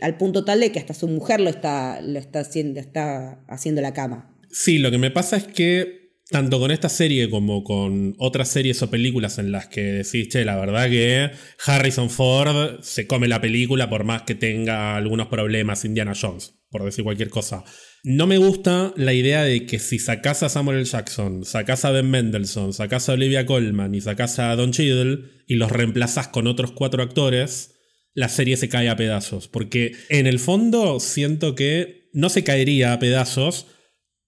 al 0.00 0.16
punto 0.16 0.44
tal 0.44 0.60
de 0.60 0.70
que 0.70 0.78
hasta 0.78 0.94
su 0.94 1.08
mujer 1.08 1.40
lo 1.40 1.50
está, 1.50 2.00
lo 2.02 2.20
está, 2.20 2.38
haciendo, 2.38 2.78
está 2.78 3.44
haciendo 3.48 3.80
la 3.80 3.92
cama. 3.92 4.32
Sí, 4.48 4.78
lo 4.78 4.92
que 4.92 4.98
me 4.98 5.10
pasa 5.10 5.38
es 5.38 5.48
que 5.48 6.05
tanto 6.28 6.58
con 6.58 6.70
esta 6.70 6.88
serie 6.88 7.30
como 7.30 7.62
con 7.62 8.14
otras 8.18 8.48
series 8.48 8.82
o 8.82 8.90
películas 8.90 9.38
en 9.38 9.52
las 9.52 9.68
que 9.68 9.82
decís, 9.82 10.28
che, 10.28 10.44
la 10.44 10.56
verdad 10.56 10.88
que 10.90 11.30
Harrison 11.64 12.10
Ford 12.10 12.80
se 12.82 13.06
come 13.06 13.28
la 13.28 13.40
película 13.40 13.88
por 13.88 14.04
más 14.04 14.22
que 14.22 14.34
tenga 14.34 14.96
algunos 14.96 15.28
problemas 15.28 15.84
Indiana 15.84 16.14
Jones, 16.20 16.54
por 16.68 16.84
decir 16.84 17.04
cualquier 17.04 17.30
cosa. 17.30 17.64
No 18.02 18.26
me 18.26 18.38
gusta 18.38 18.92
la 18.96 19.12
idea 19.12 19.42
de 19.42 19.66
que 19.66 19.78
si 19.78 19.98
sacás 19.98 20.42
a 20.42 20.48
Samuel. 20.48 20.84
Jackson, 20.84 21.44
sacás 21.44 21.84
a 21.84 21.90
Ben 21.90 22.08
Mendelssohn, 22.10 22.72
sacás 22.72 23.08
a 23.08 23.14
Olivia 23.14 23.46
Colman 23.46 23.94
y 23.94 24.00
sacás 24.00 24.38
a 24.38 24.54
Don 24.56 24.72
Cheadle 24.72 25.24
y 25.46 25.56
los 25.56 25.70
reemplazás 25.70 26.28
con 26.28 26.46
otros 26.46 26.72
cuatro 26.72 27.02
actores, 27.02 27.74
la 28.14 28.28
serie 28.28 28.56
se 28.56 28.68
cae 28.68 28.88
a 28.88 28.96
pedazos. 28.96 29.48
Porque 29.48 29.92
en 30.08 30.26
el 30.26 30.38
fondo 30.38 31.00
siento 31.00 31.54
que 31.54 32.08
no 32.12 32.28
se 32.28 32.44
caería 32.44 32.92
a 32.92 32.98
pedazos, 32.98 33.66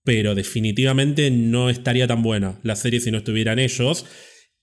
pero 0.08 0.34
definitivamente 0.34 1.30
no 1.30 1.68
estaría 1.68 2.06
tan 2.06 2.22
buena 2.22 2.58
la 2.62 2.76
serie 2.76 2.98
si 2.98 3.10
no 3.10 3.18
estuvieran 3.18 3.58
ellos. 3.58 4.06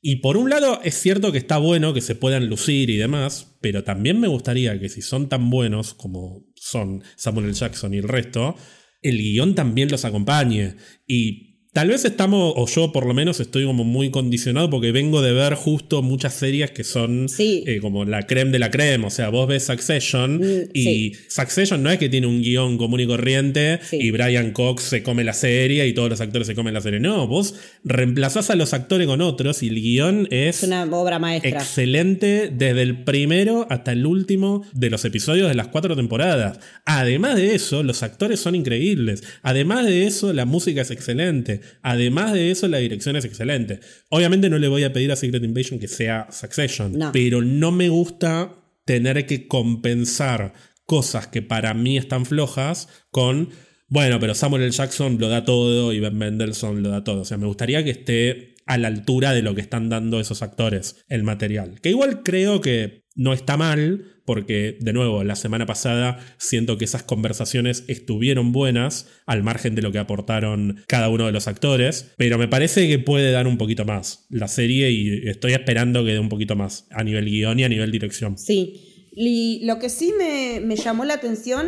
Y 0.02 0.16
por 0.16 0.38
un 0.38 0.50
lado 0.50 0.82
es 0.84 0.96
cierto 0.96 1.32
que 1.32 1.38
está 1.38 1.60
bueno 1.60 1.94
que 1.94 2.02
se 2.02 2.16
puedan 2.16 2.50
lucir 2.50 2.90
y 2.90 2.98
demás, 2.98 3.56
pero 3.62 3.84
también 3.84 4.20
me 4.20 4.28
gustaría 4.28 4.80
que 4.80 4.90
si 4.90 5.04
son 5.04 5.30
tan 5.30 5.52
buenos 5.52 5.94
como 5.94 6.48
son 6.56 7.04
Samuel 7.16 7.46
L. 7.46 7.54
Jackson 7.54 7.94
y 7.94 7.98
el 7.98 8.08
resto, 8.08 8.56
el 9.04 9.20
guion 9.20 9.54
también 9.54 9.92
los 9.92 10.04
acompañe. 10.04 10.78
Y 11.06 11.55
Tal 11.76 11.90
vez 11.90 12.06
estamos, 12.06 12.54
o 12.56 12.68
yo 12.68 12.94
por 12.94 13.06
lo 13.06 13.14
menos 13.14 13.42
estoy 13.42 13.66
como 13.66 13.84
muy 13.84 14.10
condicionado 14.10 14.70
porque 14.70 14.94
vengo 14.94 15.22
de 15.22 15.34
ver 15.34 15.56
justo 15.56 16.02
muchas 16.02 16.34
series 16.34 16.72
que 16.72 16.86
son 16.86 17.28
eh, 17.38 17.80
como 17.82 18.06
la 18.06 18.26
creme 18.26 18.52
de 18.52 18.60
la 18.60 18.72
creme. 18.72 19.08
O 19.08 19.10
sea, 19.10 19.28
vos 19.28 19.46
ves 19.46 19.66
Succession 19.66 20.38
mm, 20.38 20.70
y 20.74 21.12
Succession 21.28 21.84
no 21.84 21.92
es 21.92 21.98
que 21.98 22.08
tiene 22.08 22.28
un 22.28 22.42
guion 22.42 22.78
común 22.78 23.02
y 23.02 23.06
corriente 23.06 23.82
y 23.92 24.10
Brian 24.12 24.52
Cox 24.54 24.84
se 24.84 25.04
come 25.04 25.26
la 25.26 25.34
serie 25.34 25.86
y 25.86 25.92
todos 25.92 26.10
los 26.10 26.22
actores 26.22 26.48
se 26.48 26.56
comen 26.56 26.74
la 26.74 26.80
serie. 26.80 27.02
No, 27.02 27.28
vos 27.28 27.56
reemplazás 27.84 28.50
a 28.52 28.56
los 28.56 28.74
actores 28.74 29.06
con 29.06 29.20
otros 29.20 29.62
y 29.62 29.68
el 29.68 29.82
guion 29.82 30.30
es, 30.32 30.64
una 30.64 30.86
obra 30.86 31.20
maestra. 31.20 31.50
Excelente 31.50 32.54
desde 32.56 32.84
el 32.84 33.04
primero 33.04 33.68
hasta 33.70 33.92
el 33.92 34.06
último 34.06 34.66
de 34.72 34.90
los 34.90 35.04
episodios 35.04 35.50
de 35.50 35.56
las 35.56 35.68
cuatro 35.68 35.94
temporadas. 35.98 36.58
Además 36.86 37.36
de 37.36 37.54
eso, 37.54 37.84
los 37.84 38.02
actores 38.02 38.40
son 38.40 38.56
increíbles. 38.56 39.26
Además 39.42 39.86
de 39.86 40.08
eso, 40.08 40.32
la 40.32 40.46
música 40.46 40.82
es 40.82 40.92
excelente. 40.92 41.65
Además 41.82 42.34
de 42.34 42.52
eso, 42.52 42.68
la 42.68 42.78
dirección 42.78 43.16
es 43.16 43.26
excelente. 43.26 43.80
Obviamente 44.10 44.50
no 44.50 44.58
le 44.58 44.68
voy 44.68 44.84
a 44.84 44.94
pedir 44.94 45.12
a 45.12 45.16
Secret 45.16 45.44
Invasion 45.44 45.80
que 45.80 45.88
sea 45.88 46.28
Succession, 46.32 46.98
pero 47.12 47.42
no 47.42 47.72
me 47.72 47.90
gusta 47.90 48.56
tener 48.86 49.26
que 49.26 49.48
compensar 49.48 50.54
cosas 50.86 51.28
que 51.28 51.42
para 51.42 51.74
mí 51.74 51.98
están 51.98 52.26
flojas 52.26 52.88
con, 53.12 53.50
bueno, 53.88 54.20
pero 54.20 54.36
Samuel 54.36 54.64
L. 54.64 54.72
Jackson 54.72 55.18
lo 55.20 55.30
da 55.30 55.44
todo 55.44 55.94
y 55.94 56.00
Ben 56.00 56.18
Mendelssohn 56.18 56.84
lo 56.84 56.90
da 56.90 57.04
todo. 57.04 57.22
O 57.22 57.26
sea, 57.26 57.38
me 57.38 57.48
gustaría 57.48 57.84
que 57.84 57.92
esté 57.92 58.55
a 58.66 58.78
la 58.78 58.88
altura 58.88 59.34
de 59.34 59.42
lo 59.42 59.56
que 59.56 59.62
están 59.62 59.90
dando 59.90 60.20
esos 60.20 60.42
actores 60.42 61.04
el 61.08 61.24
material. 61.24 61.80
Que 61.82 61.90
igual 61.90 62.24
creo 62.24 62.62
que 62.62 63.06
no 63.16 63.32
está 63.32 63.56
mal, 63.56 64.22
porque 64.26 64.78
de 64.82 64.92
nuevo, 64.92 65.24
la 65.24 65.36
semana 65.36 65.66
pasada 65.66 66.20
siento 66.38 66.78
que 66.78 66.86
esas 66.86 67.04
conversaciones 67.04 67.86
estuvieron 67.88 68.52
buenas, 68.52 69.08
al 69.26 69.44
margen 69.44 69.76
de 69.76 69.82
lo 69.82 69.92
que 69.92 70.00
aportaron 70.00 70.84
cada 70.88 71.10
uno 71.10 71.26
de 71.26 71.32
los 71.32 71.48
actores, 71.48 72.12
pero 72.18 72.38
me 72.38 72.48
parece 72.48 72.88
que 72.88 73.00
puede 73.00 73.32
dar 73.32 73.48
un 73.48 73.58
poquito 73.58 73.86
más 73.86 74.26
la 74.30 74.48
serie 74.48 74.92
y 74.92 75.30
estoy 75.30 75.54
esperando 75.54 76.04
que 76.04 76.12
dé 76.12 76.20
un 76.20 76.30
poquito 76.30 76.56
más 76.56 76.88
a 76.92 77.04
nivel 77.04 77.26
guion 77.26 77.60
y 77.60 77.64
a 77.64 77.70
nivel 77.70 77.92
dirección. 77.92 78.38
Sí, 78.38 79.10
y 79.16 79.62
lo 79.64 79.80
que 79.80 79.90
sí 79.90 80.14
me, 80.18 80.60
me 80.60 80.76
llamó 80.76 81.06
la 81.06 81.14
atención 81.14 81.68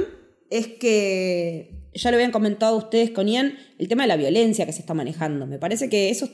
es 0.49 0.67
que, 0.67 1.77
ya 1.93 2.11
lo 2.11 2.17
habían 2.17 2.31
comentado 2.31 2.77
ustedes 2.77 3.11
con 3.11 3.27
Ian, 3.27 3.57
el 3.79 3.87
tema 3.87 4.03
de 4.03 4.07
la 4.07 4.17
violencia 4.17 4.65
que 4.65 4.73
se 4.73 4.79
está 4.79 4.93
manejando. 4.93 5.47
Me 5.47 5.59
parece 5.59 5.89
que 5.89 6.09
eso 6.09 6.29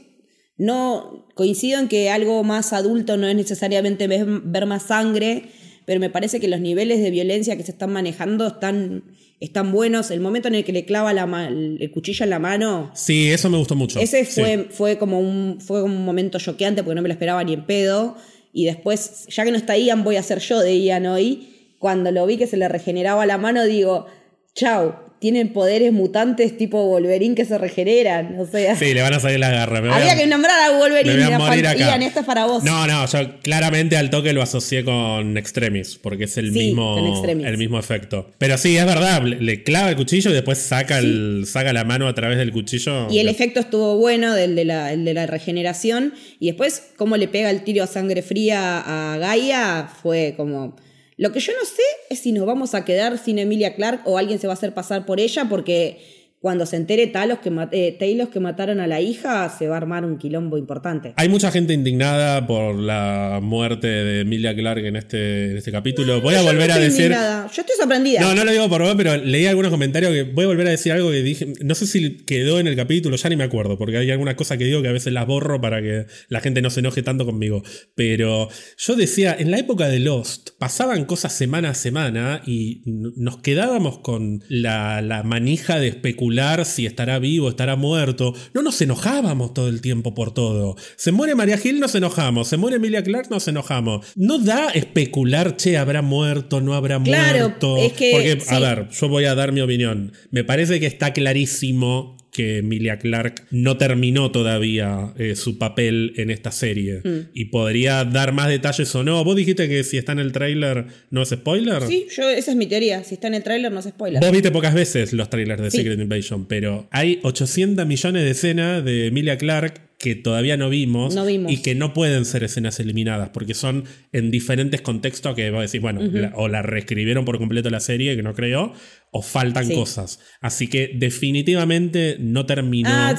no 0.57 1.27
coincido 1.33 1.79
en 1.79 1.87
que 1.87 2.09
algo 2.09 2.43
más 2.43 2.73
adulto 2.73 3.17
no 3.17 3.27
es 3.27 3.35
necesariamente 3.35 4.07
ver, 4.07 4.65
más 4.65 4.83
sangre, 4.83 5.49
pero 5.85 5.99
me 5.99 6.09
parece 6.09 6.39
que 6.39 6.47
los 6.47 6.59
niveles 6.59 7.01
de 7.01 7.11
violencia 7.11 7.57
que 7.57 7.63
se 7.63 7.71
están 7.71 7.91
manejando 7.91 8.47
están, 8.47 9.03
están 9.39 9.71
buenos. 9.71 10.11
El 10.11 10.21
momento 10.21 10.47
en 10.47 10.55
el 10.55 10.63
que 10.63 10.71
le 10.71 10.85
clava 10.85 11.11
la 11.13 11.47
el 11.47 11.91
cuchillo 11.91 12.23
en 12.23 12.29
la 12.29 12.39
mano. 12.39 12.91
Sí, 12.93 13.29
eso 13.29 13.49
me 13.49 13.57
gustó 13.57 13.75
mucho. 13.75 13.99
Ese 13.99 14.25
fue, 14.25 14.67
fue, 14.69 14.97
como 14.97 15.19
un, 15.19 15.59
fue 15.59 15.83
un 15.83 16.05
momento 16.05 16.39
choqueante 16.39 16.83
porque 16.83 16.95
no 16.95 17.01
me 17.01 17.09
lo 17.09 17.13
esperaba 17.13 17.43
ni 17.43 17.53
en 17.53 17.65
pedo. 17.65 18.15
Y 18.53 18.65
después, 18.65 19.25
ya 19.29 19.43
que 19.43 19.51
no 19.51 19.57
está 19.57 19.77
Ian, 19.77 20.03
voy 20.03 20.15
a 20.15 20.23
ser 20.23 20.39
yo 20.39 20.59
de 20.59 20.79
Ian 20.79 21.07
hoy. 21.07 21.49
Cuando 21.79 22.11
lo 22.11 22.25
vi 22.25 22.37
que 22.37 22.47
se 22.47 22.55
le 22.55 22.69
regeneraba 22.69 23.25
la 23.25 23.37
mano, 23.37 23.65
digo, 23.65 24.05
chau, 24.53 24.93
tienen 25.23 25.53
poderes 25.53 25.93
mutantes 25.93 26.57
tipo 26.57 26.85
Wolverine 26.85 27.33
que 27.33 27.45
se 27.45 27.57
regeneran. 27.57 28.37
O 28.41 28.45
sea. 28.45 28.75
Sí, 28.75 28.93
le 28.93 29.01
van 29.01 29.13
a 29.13 29.21
salir 29.21 29.39
la 29.39 29.51
garra. 29.51 29.77
Había 29.95 30.17
que 30.17 30.27
nombrar 30.27 30.59
a 30.59 30.77
Wolverine. 30.77 31.15
Me 31.15 31.37
voy 31.37 31.65
a 31.65 31.95
esto 31.95 32.19
es 32.19 32.25
para 32.25 32.45
vos. 32.45 32.61
No, 32.65 32.85
no, 32.87 33.05
yo 33.05 33.39
claramente 33.41 33.95
al 33.95 34.09
toque 34.09 34.33
lo 34.33 34.41
asocié 34.41 34.83
con 34.83 35.37
Extremis, 35.37 35.95
porque 35.95 36.25
es 36.25 36.35
el, 36.35 36.51
mismo, 36.51 36.97
el 37.25 37.57
mismo 37.57 37.79
efecto. 37.79 38.31
Pero 38.37 38.57
sí, 38.57 38.75
es 38.75 38.85
verdad, 38.85 39.23
le, 39.23 39.63
clava 39.63 39.91
el 39.91 39.95
cuchillo 39.95 40.29
y 40.29 40.33
después 40.33 40.57
saca, 40.57 40.99
el, 40.99 41.45
saca 41.47 41.71
la 41.71 41.85
mano 41.85 42.09
a 42.09 42.13
través 42.13 42.37
del 42.37 42.51
cuchillo. 42.51 43.09
Y 43.09 43.19
el 43.19 43.29
efecto 43.29 43.61
estuvo 43.61 43.95
bueno, 43.95 44.33
del 44.33 44.57
de 44.57 44.65
la, 44.65 44.91
el 44.91 45.05
de 45.05 45.13
la 45.13 45.25
regeneración. 45.25 46.13
Y 46.41 46.47
después, 46.47 46.89
cómo 46.97 47.15
le 47.15 47.29
pega 47.29 47.49
el 47.49 47.63
tiro 47.63 47.85
a 47.85 47.87
sangre 47.87 48.23
fría 48.23 49.13
a 49.13 49.17
Gaia, 49.19 49.87
fue 50.01 50.33
como 50.35 50.75
lo 51.23 51.31
que 51.31 51.39
yo 51.39 51.53
no 51.53 51.63
sé 51.63 51.83
es 52.09 52.19
si 52.19 52.33
nos 52.33 52.45
vamos 52.45 52.75
a 52.75 52.83
quedar 52.83 53.17
sin 53.17 53.39
Emilia 53.39 53.75
Clark 53.75 54.01
o 54.03 54.17
alguien 54.17 54.39
se 54.39 54.47
va 54.47 54.51
a 54.51 54.57
hacer 54.57 54.73
pasar 54.73 55.05
por 55.05 55.21
ella 55.21 55.47
porque 55.47 56.01
cuando 56.43 56.65
se 56.65 56.75
entere 56.75 57.07
Talos 57.07 57.39
que, 57.39 57.49
eh, 57.71 57.95
Talos 57.97 58.27
que 58.27 58.41
mataron 58.41 58.81
a 58.81 58.85
la 58.85 58.99
hija, 58.99 59.47
se 59.47 59.69
va 59.69 59.75
a 59.75 59.77
armar 59.77 60.03
un 60.03 60.17
quilombo 60.17 60.57
importante. 60.57 61.13
Hay 61.15 61.29
mucha 61.29 61.51
gente 61.51 61.71
indignada 61.71 62.45
por 62.45 62.75
la 62.75 63.39
muerte 63.41 63.87
de 63.87 64.19
Emilia 64.19 64.53
Clark 64.53 64.83
en 64.83 64.97
este, 64.97 65.51
en 65.51 65.57
este 65.57 65.71
capítulo. 65.71 66.19
Voy 66.19 66.35
a 66.35 66.41
volver 66.41 66.69
a 66.73 66.79
decir. 66.79 67.05
Indignada. 67.05 67.47
Yo 67.49 67.61
estoy 67.61 67.77
sorprendida. 67.79 68.19
No, 68.19 68.35
no 68.35 68.43
lo 68.43 68.51
digo 68.51 68.67
por 68.67 68.81
vos, 68.81 68.93
pero 68.97 69.15
leí 69.15 69.45
algunos 69.45 69.71
comentarios 69.71 70.11
que 70.11 70.23
voy 70.23 70.43
a 70.43 70.47
volver 70.47 70.67
a 70.67 70.71
decir 70.71 70.91
algo 70.91 71.11
que 71.11 71.23
dije. 71.23 71.53
No 71.61 71.75
sé 71.75 71.87
si 71.87 72.17
quedó 72.25 72.59
en 72.59 72.67
el 72.67 72.75
capítulo, 72.75 73.15
ya 73.15 73.29
ni 73.29 73.37
me 73.37 73.45
acuerdo, 73.45 73.77
porque 73.77 73.95
hay 73.95 74.11
algunas 74.11 74.35
cosas 74.35 74.57
que 74.57 74.65
digo 74.65 74.81
que 74.81 74.89
a 74.89 74.91
veces 74.91 75.13
las 75.13 75.25
borro 75.25 75.61
para 75.61 75.81
que 75.81 76.07
la 76.27 76.41
gente 76.41 76.61
no 76.61 76.69
se 76.71 76.81
enoje 76.81 77.03
tanto 77.03 77.25
conmigo. 77.25 77.63
Pero 77.95 78.49
yo 78.77 78.95
decía, 78.97 79.33
en 79.39 79.49
la 79.49 79.59
época 79.59 79.87
de 79.87 79.99
Lost, 79.99 80.49
pasaban 80.59 81.05
cosas 81.05 81.31
semana 81.31 81.69
a 81.69 81.73
semana 81.73 82.41
y 82.45 82.81
nos 82.85 83.37
quedábamos 83.37 83.99
con 83.99 84.43
la, 84.49 85.01
la 85.01 85.23
manija 85.23 85.79
de 85.79 85.87
especular 85.87 86.32
si 86.65 86.85
estará 86.85 87.19
vivo, 87.19 87.49
estará 87.49 87.75
muerto. 87.75 88.33
No 88.53 88.61
nos 88.61 88.81
enojábamos 88.81 89.53
todo 89.53 89.67
el 89.67 89.81
tiempo 89.81 90.13
por 90.13 90.33
todo. 90.33 90.75
Se 90.95 91.11
muere 91.11 91.35
María 91.35 91.57
Gil, 91.57 91.79
nos 91.79 91.95
enojamos. 91.95 92.47
Se 92.47 92.57
muere 92.57 92.77
Emilia 92.77 93.03
Clark, 93.03 93.29
nos 93.29 93.47
enojamos. 93.47 94.05
No 94.15 94.39
da 94.39 94.69
especular, 94.69 95.55
che, 95.57 95.77
habrá 95.77 96.01
muerto, 96.01 96.61
no 96.61 96.73
habrá 96.73 96.99
muerto. 96.99 97.77
Es 97.77 97.93
que, 97.93 98.11
Porque, 98.11 98.55
a 98.55 98.59
ver, 98.59 98.89
yo 98.89 99.09
voy 99.09 99.25
a 99.25 99.35
dar 99.35 99.51
mi 99.51 99.61
opinión. 99.61 100.13
Me 100.31 100.43
parece 100.43 100.79
que 100.79 100.87
está 100.87 101.13
clarísimo 101.13 102.17
que 102.33 102.57
Emilia 102.57 102.97
Clark 102.97 103.45
no 103.51 103.77
terminó 103.77 104.31
todavía 104.31 105.13
eh, 105.17 105.35
su 105.35 105.57
papel 105.57 106.13
en 106.17 106.31
esta 106.31 106.51
serie. 106.51 107.01
Hmm. 107.03 107.29
Y 107.33 107.45
podría 107.45 108.03
dar 108.03 108.33
más 108.33 108.49
detalles 108.49 108.93
o 108.95 109.03
no. 109.03 109.23
Vos 109.23 109.35
dijiste 109.35 109.69
que 109.69 109.83
si 109.83 109.97
está 109.97 110.11
en 110.11 110.19
el 110.19 110.31
tráiler 110.31 110.87
no 111.11 111.21
es 111.21 111.29
spoiler. 111.29 111.83
Sí, 111.83 112.07
yo, 112.15 112.29
esa 112.29 112.51
es 112.51 112.57
mi 112.57 112.65
teoría. 112.65 113.03
Si 113.03 113.15
está 113.15 113.27
en 113.27 113.35
el 113.35 113.43
tráiler 113.43 113.71
no 113.71 113.79
es 113.79 113.85
spoiler. 113.85 114.21
Vos 114.21 114.31
viste 114.31 114.51
pocas 114.51 114.73
veces 114.73 115.13
los 115.13 115.29
trailers 115.29 115.61
de 115.61 115.71
Secret 115.71 115.99
Invasion, 115.99 116.45
pero 116.47 116.87
hay 116.91 117.19
800 117.23 117.85
millones 117.85 118.23
de 118.23 118.31
escenas 118.31 118.83
de 118.83 119.07
Emilia 119.07 119.37
Clark 119.37 119.92
que 119.99 120.15
todavía 120.15 120.57
no 120.57 120.69
vimos, 120.69 121.15
y 121.47 121.61
que 121.61 121.75
no 121.75 121.93
pueden 121.93 122.25
ser 122.25 122.43
escenas 122.43 122.79
eliminadas 122.79 123.29
porque 123.29 123.53
son 123.53 123.85
en 124.11 124.31
diferentes 124.31 124.81
contextos 124.81 125.33
que 125.35 125.49
vos 125.49 125.61
decís, 125.61 125.81
bueno, 125.81 126.01
o 126.35 126.47
la 126.47 126.61
reescribieron 126.61 127.25
por 127.25 127.37
completo 127.37 127.69
la 127.69 127.79
serie, 127.79 128.15
que 128.15 128.23
no 128.23 128.33
creo, 128.33 128.73
o 129.11 129.21
faltan 129.21 129.69
cosas. 129.69 130.19
Así 130.41 130.67
que 130.67 130.91
definitivamente 130.95 132.17
no 132.19 132.45
terminó 132.45 132.89
ah, 132.91 133.15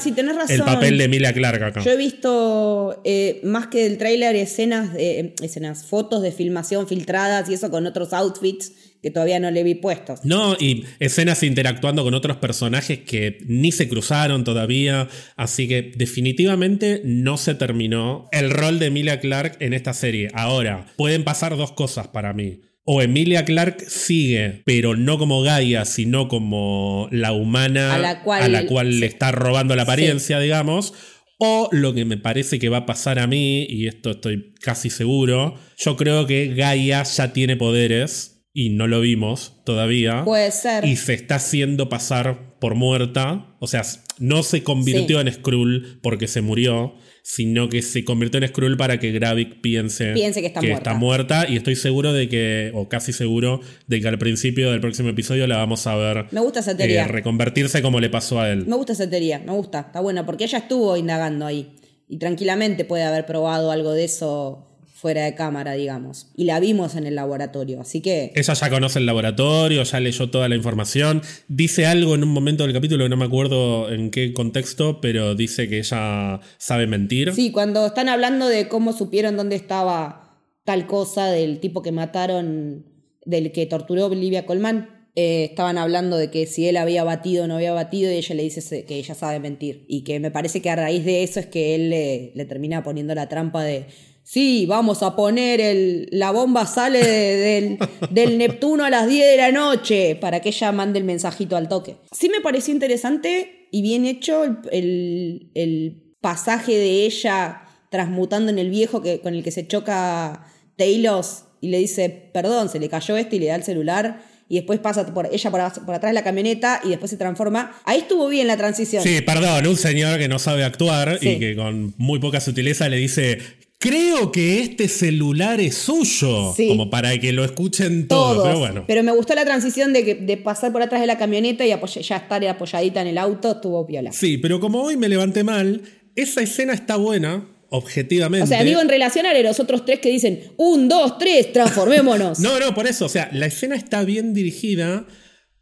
el 0.49 0.59
papel 0.61 0.97
de 0.97 1.05
Emilia 1.05 1.33
Clarke 1.33 1.63
acá. 1.63 1.81
Yo 1.81 1.91
he 1.91 1.97
visto 1.97 3.01
eh, 3.05 3.39
más 3.43 3.67
que 3.67 3.83
del 3.83 3.97
tráiler 3.97 4.35
escenas, 4.35 4.93
de, 4.93 5.33
escenas, 5.41 5.85
fotos 5.85 6.21
de 6.21 6.31
filmación 6.31 6.87
filtradas 6.87 7.49
y 7.49 7.53
eso 7.53 7.71
con 7.71 7.87
otros 7.87 8.13
outfits 8.13 8.73
que 9.05 9.11
todavía 9.11 9.39
no 9.39 9.51
le 9.51 9.61
vi 9.61 9.75
puestos. 9.75 10.21
No, 10.23 10.57
y 10.59 10.83
escenas 10.99 11.43
interactuando 11.43 12.03
con 12.03 12.15
otros 12.15 12.37
personajes 12.37 13.01
que 13.01 13.37
ni 13.45 13.71
se 13.71 13.87
cruzaron 13.87 14.43
todavía, 14.43 15.07
así 15.35 15.67
que 15.67 15.91
definitivamente 15.95 17.01
no 17.05 17.37
se 17.37 17.53
terminó 17.53 18.27
el 18.31 18.49
rol 18.49 18.79
de 18.79 18.87
Emilia 18.87 19.19
Clark 19.19 19.57
en 19.59 19.73
esta 19.75 19.93
serie. 19.93 20.29
Ahora, 20.33 20.87
pueden 20.97 21.23
pasar 21.23 21.55
dos 21.55 21.71
cosas 21.73 22.07
para 22.07 22.33
mí. 22.33 22.61
O 22.83 23.03
Emilia 23.03 23.45
Clark 23.45 23.79
sigue, 23.87 24.63
pero 24.65 24.95
no 24.95 25.19
como 25.19 25.43
Gaia, 25.43 25.85
sino 25.85 26.27
como 26.27 27.07
la 27.11 27.31
humana 27.31 27.93
A 27.93 27.99
la 27.99 28.21
cual- 28.23 28.99
le 28.99 29.05
está 29.05 29.31
robando 29.31 29.75
la 29.75 29.83
apariencia, 29.83 30.39
digamos. 30.39 30.95
O 31.37 31.69
lo 31.71 31.93
que 31.93 32.05
me 32.05 32.17
parece 32.17 32.57
que 32.57 32.69
va 32.69 32.77
a 32.77 32.85
pasar 32.87 33.19
a 33.19 33.27
mí, 33.27 33.67
y 33.69 33.85
esto 33.87 34.11
estoy 34.11 34.53
casi 34.61 34.89
seguro, 34.89 35.59
yo 35.77 35.95
creo 35.95 36.25
que 36.25 36.55
Gaia 36.55 37.03
ya 37.03 37.33
tiene 37.33 37.55
poderes 37.55 38.34
y 38.57 38.69
no 38.69 38.87
lo 38.87 39.01
vimos 39.01 39.61
todavía. 39.65 40.23
Puede 40.23 40.49
ser. 40.49 40.85
Y 40.85 40.95
se 40.95 41.13
está 41.13 41.35
haciendo 41.35 41.89
pasar 41.89 42.57
por 42.59 42.73
muerta. 42.73 43.53
O 43.59 43.67
sea, 43.67 43.81
no 44.17 44.43
se 44.43 44.63
convirtió 44.63 45.19
en 45.19 45.29
Skrull 45.29 45.99
porque 46.01 46.29
se 46.29 46.39
murió, 46.39 46.95
sino 47.21 47.67
que 47.67 47.81
se 47.81 48.05
convirtió 48.05 48.39
en 48.41 48.47
Skrull 48.47 48.77
para 48.77 48.97
que 48.97 49.11
Gravik 49.11 49.59
piense, 49.59 50.13
Piense 50.13 50.39
que 50.39 50.47
está 50.47 50.61
muerta. 50.61 50.93
muerta. 50.93 51.49
Y 51.49 51.57
estoy 51.57 51.75
seguro 51.75 52.13
de 52.13 52.29
que, 52.29 52.71
o 52.73 52.87
casi 52.87 53.11
seguro, 53.11 53.59
de 53.87 53.99
que 53.99 54.07
al 54.07 54.17
principio 54.17 54.71
del 54.71 54.79
próximo 54.79 55.09
episodio 55.09 55.47
la 55.47 55.57
vamos 55.57 55.85
a 55.85 55.95
ver 55.97 56.27
Me 56.31 56.39
gusta 56.39 56.61
esa 56.61 56.71
eh, 56.71 56.75
teoría. 56.75 57.07
reconvertirse 57.09 57.81
como 57.81 57.99
le 57.99 58.09
pasó 58.09 58.39
a 58.39 58.49
él. 58.49 58.65
Me 58.67 58.77
gusta 58.77 58.93
esa 58.93 59.09
teoría, 59.09 59.39
me 59.39 59.51
gusta, 59.51 59.81
está 59.81 59.99
buena, 59.99 60.25
porque 60.25 60.45
ella 60.45 60.59
estuvo 60.59 60.95
indagando 60.95 61.45
ahí. 61.45 61.75
Y 62.07 62.19
tranquilamente 62.19 62.85
puede 62.85 63.03
haber 63.03 63.25
probado 63.25 63.69
algo 63.69 63.91
de 63.91 64.05
eso 64.05 64.74
fuera 65.05 65.25
de 65.25 65.35
cámara, 65.35 65.73
digamos. 65.73 66.31
Y 66.35 66.45
la 66.45 66.59
vimos 66.59 66.95
en 66.95 67.05
el 67.05 67.13
laboratorio, 67.13 67.79
así 67.79 68.01
que... 68.01 68.31
Ella 68.33 68.55
ya 68.55 68.69
conoce 68.71 68.97
el 68.97 69.05
laboratorio, 69.05 69.83
ya 69.83 69.99
leyó 69.99 70.31
toda 70.31 70.49
la 70.49 70.55
información. 70.55 71.21
Dice 71.47 71.85
algo 71.85 72.15
en 72.15 72.23
un 72.23 72.29
momento 72.29 72.63
del 72.63 72.73
capítulo 72.73 73.05
que 73.05 73.09
no 73.09 73.15
me 73.15 73.25
acuerdo 73.25 73.91
en 73.91 74.09
qué 74.09 74.33
contexto, 74.33 75.01
pero 75.01 75.35
dice 75.35 75.69
que 75.69 75.77
ella 75.77 76.39
sabe 76.57 76.87
mentir. 76.87 77.33
Sí, 77.33 77.51
cuando 77.51 77.85
están 77.85 78.09
hablando 78.09 78.47
de 78.47 78.67
cómo 78.67 78.93
supieron 78.93 79.37
dónde 79.37 79.55
estaba 79.57 80.41
tal 80.63 80.87
cosa 80.87 81.27
del 81.27 81.59
tipo 81.59 81.83
que 81.83 81.91
mataron, 81.91 82.87
del 83.25 83.51
que 83.51 83.67
torturó 83.67 84.07
Olivia 84.07 84.47
Colman, 84.47 84.89
eh, 85.15 85.49
estaban 85.51 85.77
hablando 85.77 86.17
de 86.17 86.31
que 86.31 86.47
si 86.47 86.67
él 86.67 86.77
había 86.77 87.03
batido 87.03 87.43
o 87.43 87.47
no 87.47 87.57
había 87.57 87.73
batido 87.73 88.11
y 88.11 88.15
ella 88.15 88.33
le 88.33 88.41
dice 88.41 88.85
que 88.85 88.95
ella 88.95 89.13
sabe 89.13 89.39
mentir. 89.39 89.85
Y 89.87 90.03
que 90.03 90.19
me 90.19 90.31
parece 90.31 90.63
que 90.63 90.71
a 90.71 90.75
raíz 90.75 91.05
de 91.05 91.21
eso 91.21 91.39
es 91.39 91.45
que 91.45 91.75
él 91.75 91.91
le, 91.91 92.31
le 92.33 92.45
termina 92.45 92.81
poniendo 92.81 93.13
la 93.13 93.29
trampa 93.29 93.63
de, 93.63 93.85
sí, 94.27 94.65
vamos 94.65 95.03
a 95.03 95.15
poner 95.15 95.61
el, 95.61 96.09
la 96.11 96.31
bomba 96.31 96.65
sale 96.65 96.99
de- 97.03 97.37
del, 97.37 97.77
del 98.09 98.37
Neptuno 98.39 98.83
a 98.83 98.89
las 98.89 99.07
10 99.07 99.25
de 99.31 99.37
la 99.37 99.51
noche 99.51 100.15
para 100.19 100.41
que 100.41 100.49
ella 100.49 100.71
mande 100.71 100.97
el 100.99 101.05
mensajito 101.05 101.55
al 101.55 101.69
toque. 101.69 101.97
Sí 102.11 102.27
me 102.29 102.41
pareció 102.41 102.73
interesante 102.73 103.67
y 103.71 103.81
bien 103.81 104.05
hecho 104.05 104.43
el, 104.43 104.57
el- 104.71 105.51
el 105.53 106.01
pasaje 106.21 106.73
de 106.73 107.05
ella 107.05 107.61
transmutando 107.91 108.51
en 108.51 108.57
el 108.59 108.69
viejo 108.71 109.01
que, 109.01 109.21
con 109.21 109.35
el 109.35 109.43
que 109.43 109.51
se 109.51 109.67
choca 109.67 110.45
Talos 110.75 111.43
y 111.61 111.69
le 111.69 111.77
dice, 111.77 112.09
perdón, 112.33 112.67
se 112.69 112.79
le 112.79 112.89
cayó 112.89 113.15
este 113.15 113.35
y 113.35 113.39
le 113.39 113.45
da 113.47 113.55
el 113.55 113.63
celular. 113.63 114.21
Y 114.49 114.55
después 114.55 114.79
pasa 114.79 115.05
por 115.13 115.27
ella 115.31 115.49
por, 115.51 115.61
por 115.85 115.95
atrás 115.95 116.09
de 116.11 116.13
la 116.13 116.23
camioneta 116.23 116.79
y 116.83 116.89
después 116.89 117.09
se 117.09 117.17
transforma. 117.17 117.75
Ahí 117.85 117.99
estuvo 117.99 118.27
bien 118.27 118.45
la 118.47 118.57
transición. 118.57 119.01
Sí, 119.01 119.21
perdón, 119.21 119.65
un 119.65 119.75
señor 119.77 120.19
que 120.19 120.27
no 120.27 120.37
sabe 120.37 120.63
actuar 120.63 121.17
Sí. 121.19 121.29
y 121.29 121.39
que 121.39 121.55
con 121.55 121.93
muy 121.97 122.19
poca 122.19 122.39
sutileza 122.39 122.87
le 122.89 122.97
dice. 122.97 123.39
Creo 123.79 124.31
que 124.31 124.61
este 124.61 124.87
celular 124.87 125.59
es 125.59 125.75
suyo. 125.75 126.53
Sí. 126.55 126.67
Como 126.67 126.89
para 126.89 127.17
que 127.19 127.31
lo 127.31 127.43
escuchen 127.43 128.07
todo. 128.07 128.33
Todos. 128.33 128.47
Pero 128.47 128.59
bueno. 128.59 128.83
Pero 128.87 129.03
me 129.03 129.11
gustó 129.11 129.35
la 129.35 129.45
transición 129.45 129.93
de, 129.93 130.03
que, 130.03 130.15
de 130.15 130.37
pasar 130.37 130.71
por 130.71 130.81
atrás 130.81 131.01
de 131.01 131.07
la 131.07 131.17
camioneta 131.17 131.65
y 131.65 131.69
ya 131.69 132.15
estar 132.17 132.45
apoyadita 132.45 133.01
en 133.01 133.07
el 133.07 133.17
auto, 133.17 133.51
estuvo 133.51 133.85
piola. 133.85 134.11
Sí, 134.11 134.37
pero 134.37 134.59
como 134.59 134.81
hoy 134.81 134.97
me 134.97 135.09
levanté 135.09 135.43
mal, 135.43 135.81
esa 136.15 136.41
escena 136.41 136.73
está 136.73 136.95
buena, 136.95 137.47
objetivamente. 137.69 138.45
O 138.45 138.47
sea, 138.47 138.63
digo 138.63 138.79
en 138.79 138.89
relación 138.89 139.25
a 139.25 139.33
los 139.33 139.59
otros 139.59 139.85
tres 139.85 139.99
que 139.99 140.09
dicen, 140.09 140.53
un, 140.57 140.87
dos, 140.87 141.17
tres, 141.17 141.51
transformémonos. 141.51 142.39
No, 142.45 142.59
no, 142.59 142.73
por 142.73 142.87
eso. 142.87 143.05
O 143.05 143.09
sea, 143.09 143.29
la 143.33 143.45
escena 143.45 143.75
está 143.75 144.03
bien 144.03 144.33
dirigida, 144.33 145.05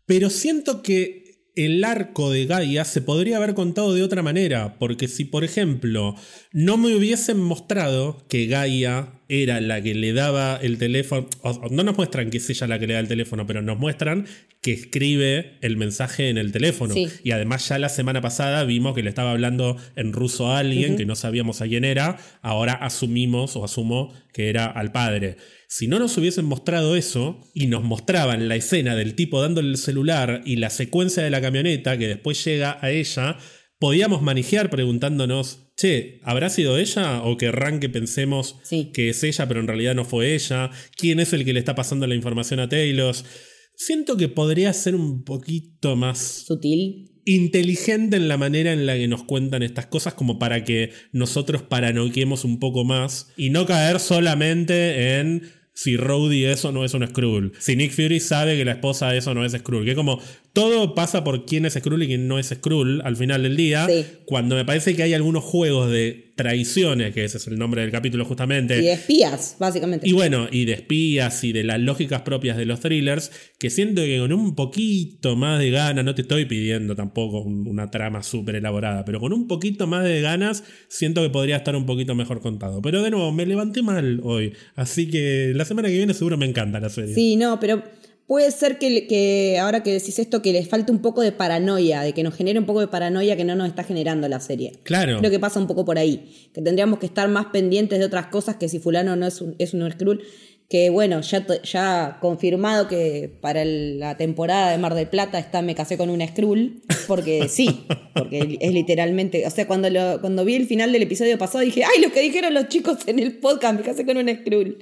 pero 0.05 0.29
siento 0.29 0.81
que 0.81 1.22
el 1.55 1.83
arco 1.83 2.31
de 2.31 2.45
Gaia 2.45 2.85
se 2.85 3.01
podría 3.01 3.37
haber 3.37 3.53
contado 3.53 3.93
de 3.93 4.03
otra 4.03 4.23
manera. 4.23 4.77
Porque 4.79 5.07
si, 5.07 5.25
por 5.25 5.43
ejemplo, 5.43 6.15
no 6.51 6.77
me 6.77 6.95
hubiesen 6.95 7.39
mostrado 7.39 8.25
que 8.27 8.47
Gaia 8.47 9.21
era 9.29 9.61
la 9.61 9.81
que 9.81 9.95
le 9.95 10.13
daba 10.13 10.57
el 10.61 10.77
teléfono. 10.77 11.27
o- 11.41 11.69
no 11.71 11.83
nos 11.83 11.95
muestran 11.97 12.29
que 12.29 12.37
es 12.37 12.49
ella 12.49 12.67
la 12.67 12.79
que 12.79 12.87
le 12.87 12.93
da 12.93 12.99
el 12.99 13.07
teléfono, 13.07 13.45
pero 13.47 13.61
nos 13.61 13.77
muestran 13.79 14.25
que 14.61 14.71
escribe 14.71 15.57
el 15.61 15.75
mensaje 15.77 16.29
en 16.29 16.37
el 16.37 16.51
teléfono. 16.51 16.93
Sí. 16.93 17.07
Y 17.23 17.31
además 17.31 17.67
ya 17.67 17.77
la 17.79 17.89
semana 17.89 18.21
pasada 18.21 18.63
vimos 18.63 18.95
que 18.95 19.03
le 19.03 19.09
estaba 19.09 19.31
hablando 19.31 19.77
en 19.95 20.13
ruso 20.13 20.47
a 20.51 20.59
alguien 20.59 20.95
que 20.95 21.05
no 21.05 21.15
sabíamos 21.15 21.61
a 21.61 21.67
quién 21.67 21.83
era. 21.83 22.17
Ahora 22.41 22.73
asumimos 22.73 23.55
o 23.57 23.65
asumo 23.65 24.13
que 24.33 24.49
era 24.49 24.65
al 24.67 24.91
padre. 24.91 25.37
Si 25.67 25.87
no 25.87 25.99
nos 25.99 26.17
hubiesen 26.17 26.45
mostrado 26.45 26.95
eso 26.95 27.41
y 27.53 27.65
nos 27.67 27.83
mostraban 27.83 28.47
la 28.47 28.55
escena 28.55 28.95
del 28.95 29.15
tipo 29.15 29.41
dándole 29.41 29.69
el 29.69 29.77
celular 29.77 30.41
y 30.45 30.57
la 30.57 30.69
secuencia 30.69 31.23
de 31.23 31.29
la 31.31 31.41
camioneta 31.41 31.97
que 31.97 32.07
después 32.07 32.43
llega 32.45 32.77
a 32.81 32.91
ella, 32.91 33.37
podíamos 33.79 34.21
manejar 34.21 34.69
preguntándonos, 34.69 35.62
che, 35.75 36.19
¿habrá 36.23 36.49
sido 36.49 36.77
ella 36.77 37.21
o 37.23 37.37
querrán 37.37 37.79
que 37.79 37.89
pensemos 37.89 38.57
Sí. 38.63 38.91
que 38.93 39.09
es 39.09 39.23
ella 39.23 39.47
pero 39.47 39.59
en 39.59 39.67
realidad 39.67 39.95
no 39.95 40.05
fue 40.05 40.33
ella? 40.35 40.69
¿Quién 40.97 41.19
es 41.19 41.33
el 41.33 41.45
que 41.45 41.53
le 41.53 41.59
está 41.59 41.75
pasando 41.75 42.07
la 42.07 42.15
información 42.15 42.59
a 42.59 42.69
Taylor? 42.69 43.15
Siento 43.75 44.17
que 44.17 44.27
podría 44.29 44.71
ser 44.73 44.93
un 44.95 45.23
poquito 45.23 45.95
más 45.95 46.43
Sutil. 46.47 47.09
inteligente 47.25 48.17
en 48.17 48.27
la 48.27 48.37
manera 48.37 48.71
en 48.71 48.85
la 48.85 48.95
que 48.95 49.07
nos 49.07 49.23
cuentan 49.23 49.63
estas 49.63 49.87
cosas 49.87 50.13
como 50.13 50.37
para 50.39 50.63
que 50.63 50.91
nosotros 51.11 51.63
paranoiquemos 51.63 52.45
un 52.45 52.59
poco 52.59 52.83
más 52.85 53.29
y 53.35 53.49
no 53.49 53.65
caer 53.65 53.99
solamente 53.99 55.17
en 55.19 55.41
si 55.75 55.97
Rhodey 55.97 56.45
eso 56.45 56.71
no 56.71 56.85
es 56.85 56.93
un 56.93 57.07
Skrull. 57.07 57.51
Si 57.57 57.75
Nick 57.75 57.93
Fury 57.93 58.19
sabe 58.19 58.55
que 58.55 58.63
la 58.63 58.73
esposa 58.73 59.15
eso 59.15 59.33
no 59.33 59.43
es 59.43 59.53
Skrull. 59.53 59.85
Que 59.85 59.95
como 59.95 60.21
todo 60.53 60.93
pasa 60.93 61.23
por 61.23 61.45
quién 61.45 61.65
es 61.65 61.73
Skrull 61.73 62.03
y 62.03 62.07
quién 62.07 62.27
no 62.27 62.37
es 62.39 62.47
Skrull 62.49 63.01
al 63.03 63.17
final 63.17 63.41
del 63.43 63.57
día. 63.57 63.87
Sí. 63.87 64.05
Cuando 64.25 64.55
me 64.55 64.63
parece 64.65 64.95
que 64.95 65.01
hay 65.03 65.13
algunos 65.13 65.43
juegos 65.43 65.89
de 65.91 66.31
traiciones, 66.35 67.13
que 67.13 67.23
ese 67.23 67.37
es 67.37 67.47
el 67.47 67.57
nombre 67.57 67.81
del 67.81 67.91
capítulo 67.91 68.25
justamente. 68.25 68.77
Y 68.79 68.85
de 68.85 68.93
espías, 68.93 69.55
básicamente. 69.59 70.07
Y 70.07 70.11
bueno, 70.13 70.47
y 70.51 70.65
de 70.65 70.73
espías 70.73 71.43
y 71.43 71.53
de 71.53 71.63
las 71.63 71.79
lógicas 71.79 72.21
propias 72.21 72.57
de 72.57 72.65
los 72.65 72.79
thrillers, 72.79 73.31
que 73.59 73.69
siento 73.69 74.01
que 74.03 74.19
con 74.19 74.31
un 74.33 74.55
poquito 74.55 75.35
más 75.35 75.59
de 75.59 75.71
ganas, 75.71 76.05
no 76.05 76.13
te 76.15 76.21
estoy 76.21 76.45
pidiendo 76.45 76.95
tampoco 76.95 77.41
un- 77.41 77.67
una 77.67 77.89
trama 77.89 78.21
súper 78.23 78.55
elaborada, 78.55 79.05
pero 79.05 79.19
con 79.19 79.33
un 79.33 79.47
poquito 79.47 79.87
más 79.87 80.03
de 80.03 80.21
ganas, 80.21 80.63
siento 80.87 81.21
que 81.23 81.29
podría 81.29 81.57
estar 81.57 81.75
un 81.75 81.85
poquito 81.85 82.13
mejor 82.15 82.41
contado. 82.41 82.81
Pero 82.81 83.01
de 83.01 83.11
nuevo, 83.11 83.31
me 83.31 83.45
levanté 83.45 83.81
mal 83.81 84.19
hoy, 84.23 84.53
así 84.75 85.09
que 85.09 85.51
la 85.55 85.65
semana 85.65 85.87
que 85.89 85.97
viene 85.97 86.13
seguro 86.13 86.37
me 86.37 86.45
encanta 86.45 86.79
la 86.79 86.89
serie. 86.89 87.13
Sí, 87.15 87.35
no, 87.35 87.59
pero 87.59 87.83
puede 88.33 88.49
ser 88.49 88.79
que, 88.79 89.05
que 89.05 89.59
ahora 89.61 89.83
que 89.83 89.91
decís 89.91 90.17
esto, 90.17 90.41
que 90.41 90.53
les 90.53 90.67
falte 90.67 90.91
un 90.91 91.03
poco 91.03 91.21
de 91.21 91.31
paranoia, 91.31 92.01
de 92.01 92.13
que 92.13 92.23
nos 92.23 92.33
genere 92.33 92.57
un 92.57 92.65
poco 92.65 92.79
de 92.79 92.87
paranoia 92.87 93.37
que 93.37 93.43
no 93.43 93.53
nos 93.55 93.67
está 93.67 93.83
generando 93.83 94.27
la 94.27 94.39
serie. 94.39 94.71
Claro. 94.81 95.19
Creo 95.19 95.29
que 95.29 95.37
pasa 95.39 95.59
un 95.59 95.67
poco 95.67 95.85
por 95.85 95.99
ahí. 95.99 96.49
Que 96.51 96.63
tendríamos 96.63 96.97
que 96.97 97.05
estar 97.05 97.29
más 97.29 97.45
pendientes 97.53 97.99
de 97.99 98.05
otras 98.05 98.25
cosas 98.27 98.55
que 98.55 98.67
si 98.69 98.79
fulano 98.79 99.15
no 99.15 99.27
es 99.27 99.39
un, 99.39 99.53
es 99.59 99.75
un 99.75 99.87
Skrull. 99.91 100.23
Que 100.67 100.89
bueno, 100.89 101.21
ya, 101.21 101.45
ya 101.61 102.17
confirmado 102.21 102.87
que 102.87 103.29
para 103.39 103.61
el- 103.61 103.99
la 103.99 104.17
temporada 104.17 104.71
de 104.71 104.79
Mar 104.79 104.95
del 104.95 105.07
Plata 105.09 105.37
está 105.37 105.61
Me 105.61 105.75
casé 105.75 105.95
con 105.97 106.09
una 106.09 106.27
Skrull. 106.27 106.81
Porque 107.07 107.47
sí, 107.49 107.85
porque 108.15 108.57
es 108.59 108.73
literalmente. 108.73 109.45
O 109.45 109.51
sea, 109.51 109.67
cuando, 109.67 109.91
lo, 109.91 110.19
cuando 110.21 110.43
vi 110.43 110.55
el 110.55 110.65
final 110.65 110.91
del 110.91 111.03
episodio 111.03 111.37
pasado 111.37 111.63
dije, 111.63 111.83
¡ay, 111.83 112.01
lo 112.01 112.11
que 112.11 112.21
dijeron 112.21 112.55
los 112.55 112.67
chicos 112.67 112.97
en 113.05 113.19
el 113.19 113.37
podcast! 113.37 113.75
Me 113.77 113.83
casé 113.83 114.07
con 114.07 114.17
una 114.17 114.33
Skrull. 114.33 114.79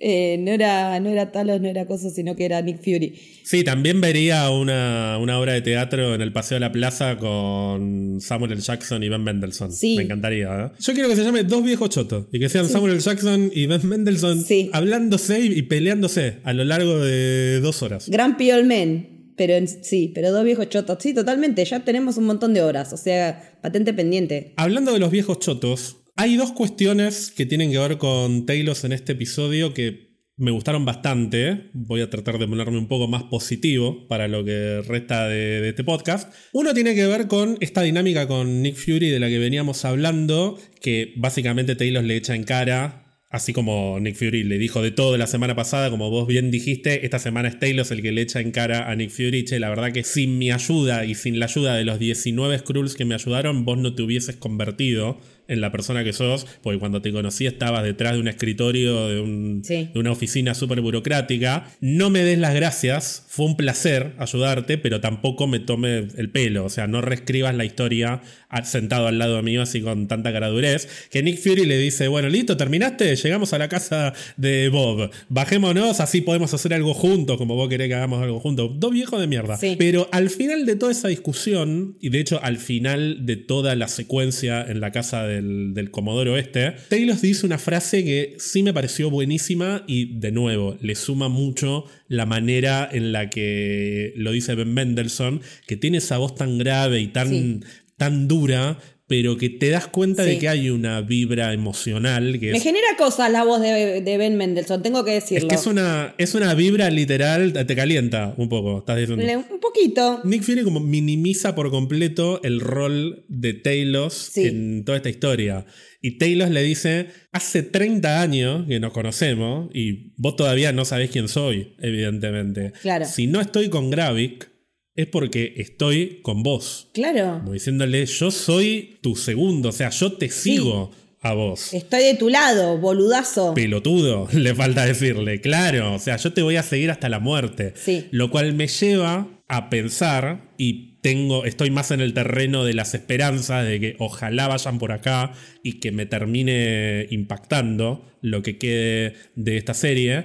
Eh, 0.00 0.36
no, 0.40 0.50
era, 0.50 0.98
no 1.00 1.10
era 1.10 1.30
Talos, 1.30 1.60
no 1.60 1.68
era 1.68 1.86
cosa, 1.86 2.08
sino 2.08 2.34
que 2.36 2.46
era 2.46 2.62
Nick 2.62 2.78
Fury. 2.78 3.14
Sí, 3.44 3.64
también 3.64 4.00
vería 4.00 4.48
una, 4.50 5.18
una 5.20 5.38
obra 5.38 5.52
de 5.52 5.60
teatro 5.60 6.14
en 6.14 6.22
el 6.22 6.32
Paseo 6.32 6.56
de 6.56 6.60
la 6.60 6.72
Plaza 6.72 7.18
con 7.18 8.18
Samuel 8.20 8.52
L. 8.52 8.60
Jackson 8.62 9.02
y 9.02 9.08
Ben 9.10 9.22
Mendelssohn. 9.22 9.72
Sí. 9.72 9.96
Me 9.96 10.04
encantaría. 10.04 10.48
¿eh? 10.48 10.70
Yo 10.80 10.94
quiero 10.94 11.08
que 11.08 11.16
se 11.16 11.22
llame 11.24 11.44
Dos 11.44 11.62
Viejos 11.62 11.90
Chotos 11.90 12.26
y 12.32 12.38
que 12.40 12.48
sean 12.48 12.66
Samuel 12.68 12.92
L. 12.94 13.00
Jackson 13.02 13.50
y 13.54 13.66
Ben 13.66 13.86
Mendelssohn 13.86 14.42
Sí. 14.42 14.70
hablándose 14.72 15.40
y, 15.40 15.52
y 15.58 15.62
peleándose 15.62 16.38
a 16.44 16.52
lo 16.54 16.64
largo 16.64 16.98
de 17.00 17.60
dos 17.60 17.82
horas. 17.82 18.08
Gran 18.08 18.36
Piol 18.38 18.64
Men, 18.64 19.32
pero 19.36 19.52
en- 19.54 19.68
sí, 19.68 20.10
pero 20.14 20.32
dos 20.32 20.44
viejos 20.44 20.68
chotos. 20.70 20.96
Sí, 21.02 21.12
totalmente, 21.12 21.62
ya 21.64 21.80
tenemos 21.84 22.16
un 22.16 22.24
montón 22.24 22.54
de 22.54 22.62
horas, 22.62 22.92
o 22.94 22.96
sea, 22.96 23.58
patente 23.62 23.92
pendiente. 23.92 24.54
Hablando 24.56 24.92
de 24.94 24.98
los 24.98 25.10
viejos 25.10 25.40
chotos, 25.40 25.98
hay 26.16 26.36
dos 26.36 26.52
cuestiones 26.52 27.30
que 27.30 27.46
tienen 27.46 27.70
que 27.70 27.78
ver 27.78 27.98
con 27.98 28.46
Taylor 28.46 28.76
en 28.82 28.92
este 28.92 29.12
episodio 29.12 29.74
que 29.74 30.14
me 30.36 30.50
gustaron 30.50 30.84
bastante. 30.84 31.70
Voy 31.72 32.00
a 32.00 32.10
tratar 32.10 32.38
de 32.38 32.48
ponerme 32.48 32.78
un 32.78 32.88
poco 32.88 33.08
más 33.08 33.24
positivo 33.24 34.06
para 34.08 34.28
lo 34.28 34.44
que 34.44 34.82
resta 34.82 35.28
de, 35.28 35.68
este 35.68 35.84
podcast. 35.84 36.32
Uno 36.52 36.74
tiene 36.74 36.94
que 36.94 37.06
ver 37.06 37.28
con 37.28 37.56
esta 37.60 37.82
dinámica 37.82 38.26
con 38.26 38.62
Nick 38.62 38.76
Fury 38.76 39.10
de 39.10 39.20
la 39.20 39.28
que 39.28 39.38
veníamos 39.38 39.84
hablando, 39.84 40.58
que 40.80 41.14
básicamente 41.16 41.76
Taylor 41.76 42.04
le 42.04 42.16
echa 42.16 42.34
en 42.34 42.44
cara 42.44 43.04
Así 43.34 43.52
como 43.52 43.98
Nick 43.98 44.14
Fury 44.14 44.44
le 44.44 44.58
dijo 44.58 44.80
de 44.80 44.92
todo 44.92 45.16
la 45.16 45.26
semana 45.26 45.56
pasada, 45.56 45.90
como 45.90 46.08
vos 46.08 46.28
bien 46.28 46.52
dijiste, 46.52 47.04
esta 47.04 47.18
semana 47.18 47.48
es 47.48 47.58
Talos 47.58 47.90
el 47.90 48.00
que 48.00 48.12
le 48.12 48.22
echa 48.22 48.38
en 48.38 48.52
cara 48.52 48.88
a 48.88 48.94
Nick 48.94 49.10
Fury. 49.10 49.44
La 49.58 49.70
verdad 49.70 49.90
que 49.90 50.04
sin 50.04 50.38
mi 50.38 50.52
ayuda 50.52 51.04
y 51.04 51.16
sin 51.16 51.40
la 51.40 51.46
ayuda 51.46 51.74
de 51.74 51.84
los 51.84 51.98
19 51.98 52.56
Skrulls 52.60 52.94
que 52.94 53.04
me 53.04 53.16
ayudaron, 53.16 53.64
vos 53.64 53.76
no 53.76 53.92
te 53.92 54.04
hubieses 54.04 54.36
convertido 54.36 55.18
en 55.48 55.60
la 55.60 55.70
persona 55.72 56.04
que 56.04 56.12
sos, 56.12 56.46
porque 56.62 56.78
cuando 56.78 57.02
te 57.02 57.12
conocí 57.12 57.46
estabas 57.46 57.82
detrás 57.82 58.14
de 58.14 58.20
un 58.20 58.28
escritorio, 58.28 59.08
de, 59.08 59.90
de 59.92 59.98
una 59.98 60.12
oficina 60.12 60.54
súper 60.54 60.80
burocrática. 60.80 61.66
No 61.80 62.10
me 62.10 62.22
des 62.22 62.38
las 62.38 62.54
gracias, 62.54 63.24
fue 63.28 63.46
un 63.46 63.56
placer 63.56 64.14
ayudarte, 64.18 64.78
pero 64.78 65.00
tampoco 65.00 65.46
me 65.46 65.60
tome 65.60 66.08
el 66.16 66.30
pelo, 66.30 66.64
o 66.64 66.70
sea, 66.70 66.86
no 66.86 67.00
reescribas 67.00 67.54
la 67.54 67.64
historia 67.64 68.22
sentado 68.62 69.08
al 69.08 69.18
lado 69.18 69.42
mío 69.42 69.62
así 69.62 69.80
con 69.80 70.08
tanta 70.08 70.32
caradurez, 70.32 70.88
que 71.10 71.22
Nick 71.22 71.38
Fury 71.38 71.66
le 71.66 71.78
dice, 71.78 72.08
bueno, 72.08 72.28
listo, 72.28 72.56
terminaste, 72.56 73.16
llegamos 73.16 73.52
a 73.52 73.58
la 73.58 73.68
casa 73.68 74.12
de 74.36 74.68
Bob, 74.68 75.10
bajémonos, 75.28 76.00
así 76.00 76.20
podemos 76.20 76.54
hacer 76.54 76.74
algo 76.74 76.94
juntos, 76.94 77.36
como 77.36 77.54
vos 77.54 77.68
querés 77.68 77.88
que 77.88 77.94
hagamos 77.94 78.22
algo 78.22 78.40
juntos. 78.40 78.70
Dos 78.76 78.92
viejos 78.92 79.20
de 79.20 79.26
mierda. 79.26 79.58
Pero 79.78 80.08
al 80.12 80.30
final 80.30 80.66
de 80.66 80.76
toda 80.76 80.92
esa 80.92 81.08
discusión, 81.08 81.96
y 82.00 82.10
de 82.10 82.20
hecho 82.20 82.40
al 82.42 82.58
final 82.58 83.26
de 83.26 83.36
toda 83.36 83.74
la 83.74 83.88
secuencia 83.88 84.62
en 84.62 84.80
la 84.80 84.92
casa 84.92 85.24
del, 85.26 85.74
del 85.74 85.90
Comodoro 85.90 86.36
Este, 86.36 86.72
Taylor 86.88 87.20
dice 87.20 87.46
una 87.46 87.58
frase 87.58 88.04
que 88.04 88.36
sí 88.38 88.62
me 88.62 88.72
pareció 88.72 89.10
buenísima 89.10 89.84
y 89.86 90.18
de 90.18 90.32
nuevo 90.32 90.76
le 90.80 90.94
suma 90.94 91.28
mucho 91.28 91.86
la 92.08 92.26
manera 92.26 92.88
en 92.90 93.12
la 93.12 93.30
que 93.30 94.12
lo 94.16 94.32
dice 94.32 94.54
Ben 94.54 94.72
Mendelssohn, 94.72 95.40
que 95.66 95.76
tiene 95.76 95.98
esa 95.98 96.18
voz 96.18 96.34
tan 96.34 96.58
grave 96.58 97.00
y 97.00 97.08
tan 97.08 97.64
tan 97.96 98.28
dura, 98.28 98.78
pero 99.06 99.36
que 99.36 99.50
te 99.50 99.68
das 99.68 99.86
cuenta 99.86 100.24
de 100.24 100.38
que 100.38 100.48
hay 100.48 100.70
una 100.70 101.02
vibra 101.02 101.52
emocional. 101.52 102.38
Que 102.40 102.52
Me 102.52 102.60
genera 102.60 102.96
cosas 102.96 103.30
la 103.30 103.44
voz 103.44 103.60
de, 103.60 104.16
Ben 104.18 104.36
Mendelssohn, 104.36 104.82
tengo 104.82 105.04
que 105.04 105.12
decirlo. 105.12 105.48
Es 105.48 105.54
que 105.54 105.60
es 105.60 105.66
una, 105.66 106.14
es 106.16 106.34
una 106.34 106.54
vibra 106.54 106.88
literal, 106.88 107.52
te 107.52 107.76
calienta 107.76 108.34
un 108.38 108.48
poco, 108.48 108.78
estás 108.78 108.96
diciendo. 108.96 109.46
Un 109.50 109.60
poquito. 109.60 110.20
Nick 110.24 110.42
Fury 110.42 110.64
como 110.64 110.80
minimiza 110.80 111.54
por 111.54 111.70
completo 111.70 112.40
el 112.42 112.60
rol 112.60 113.24
de 113.28 113.52
Talos 113.52 114.36
en 114.38 114.84
toda 114.84 114.96
esta 114.96 115.10
historia. 115.10 115.66
Y 116.00 116.18
Talos 116.18 116.50
le 116.50 116.62
dice, 116.62 117.08
hace 117.32 117.62
30 117.62 118.22
años 118.22 118.66
que 118.66 118.80
nos 118.80 118.92
conocemos 118.92 119.68
y 119.74 120.14
vos 120.16 120.36
todavía 120.36 120.72
no 120.72 120.86
sabés 120.86 121.10
quién 121.10 121.28
soy, 121.28 121.74
evidentemente. 121.78 122.72
Claro. 122.80 123.04
Si 123.04 123.26
no 123.26 123.40
estoy 123.40 123.68
con 123.68 123.90
Gravik, 123.90 124.53
es 124.94 125.06
porque 125.06 125.54
estoy 125.56 126.20
con 126.22 126.42
vos. 126.42 126.88
Claro. 126.94 127.38
Como 127.40 127.52
diciéndole, 127.52 128.06
yo 128.06 128.30
soy 128.30 128.98
tu 129.00 129.16
segundo, 129.16 129.70
o 129.70 129.72
sea, 129.72 129.90
yo 129.90 130.12
te 130.12 130.30
sigo 130.30 130.92
a 131.20 131.32
vos. 131.32 131.72
Estoy 131.74 132.04
de 132.04 132.14
tu 132.14 132.28
lado, 132.28 132.78
boludazo. 132.78 133.54
Pelotudo, 133.54 134.28
le 134.32 134.54
falta 134.54 134.84
decirle, 134.84 135.40
claro, 135.40 135.94
o 135.94 135.98
sea, 135.98 136.16
yo 136.16 136.32
te 136.32 136.42
voy 136.42 136.56
a 136.56 136.62
seguir 136.62 136.90
hasta 136.90 137.08
la 137.08 137.18
muerte. 137.18 137.72
Sí. 137.76 138.06
Lo 138.10 138.30
cual 138.30 138.54
me 138.54 138.68
lleva 138.68 139.28
a 139.48 139.68
pensar 139.68 140.52
y 140.58 141.00
tengo, 141.00 141.44
estoy 141.44 141.70
más 141.70 141.90
en 141.90 142.00
el 142.00 142.14
terreno 142.14 142.64
de 142.64 142.72
las 142.72 142.94
esperanzas 142.94 143.66
de 143.66 143.80
que 143.80 143.96
ojalá 143.98 144.48
vayan 144.48 144.78
por 144.78 144.92
acá 144.92 145.32
y 145.62 145.80
que 145.80 145.92
me 145.92 146.06
termine 146.06 147.06
impactando 147.10 148.10
lo 148.22 148.42
que 148.42 148.56
quede 148.58 149.14
de 149.34 149.56
esta 149.58 149.74
serie 149.74 150.24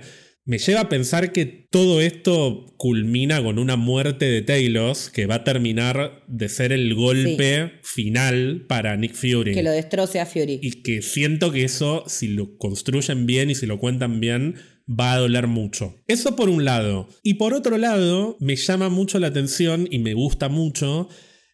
me 0.50 0.58
lleva 0.58 0.80
a 0.80 0.90
pensar 0.90 1.32
que 1.32 1.46
todo 1.46 2.02
esto 2.02 2.66
culmina 2.78 3.44
con 3.44 3.60
una 3.60 3.76
muerte 3.76 4.26
de 4.26 4.42
Talos 4.42 5.12
que 5.12 5.28
va 5.28 5.36
a 5.36 5.44
terminar 5.44 6.24
de 6.28 6.50
ser 6.50 6.72
el 6.72 6.96
golpe 6.96 7.74
final 7.84 8.66
para 8.68 8.98
Nick 8.98 9.14
Fury. 9.14 9.54
Que 9.54 9.62
lo 9.62 9.70
destroce 9.70 10.20
a 10.20 10.26
Fury. 10.26 10.60
Y 10.60 10.82
que 10.82 11.04
siento 11.04 11.52
que 11.52 11.66
eso, 11.66 12.04
si 12.08 12.30
lo 12.30 12.58
construyen 12.58 13.28
bien 13.28 13.52
y 13.52 13.56
si 13.56 13.68
lo 13.68 13.78
cuentan 13.78 14.20
bien, 14.20 14.56
va 14.90 15.14
a 15.14 15.20
doler 15.20 15.46
mucho. 15.46 15.94
Eso 16.08 16.36
por 16.36 16.50
un 16.50 16.66
lado. 16.66 17.10
Y 17.22 17.36
por 17.36 17.54
otro 17.54 17.78
lado, 17.78 18.36
me 18.40 18.56
llama 18.56 18.90
mucho 18.90 19.20
la 19.20 19.28
atención 19.28 19.88
y 19.92 20.00
me 20.00 20.16
gusta 20.16 20.50
mucho 20.50 21.10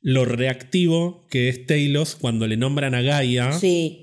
lo 0.06 0.24
reactivo 0.24 1.26
que 1.32 1.50
es 1.50 1.66
Talos 1.66 2.16
cuando 2.16 2.46
le 2.46 2.58
nombran 2.58 2.94
a 2.94 3.02
Gaia. 3.02 3.50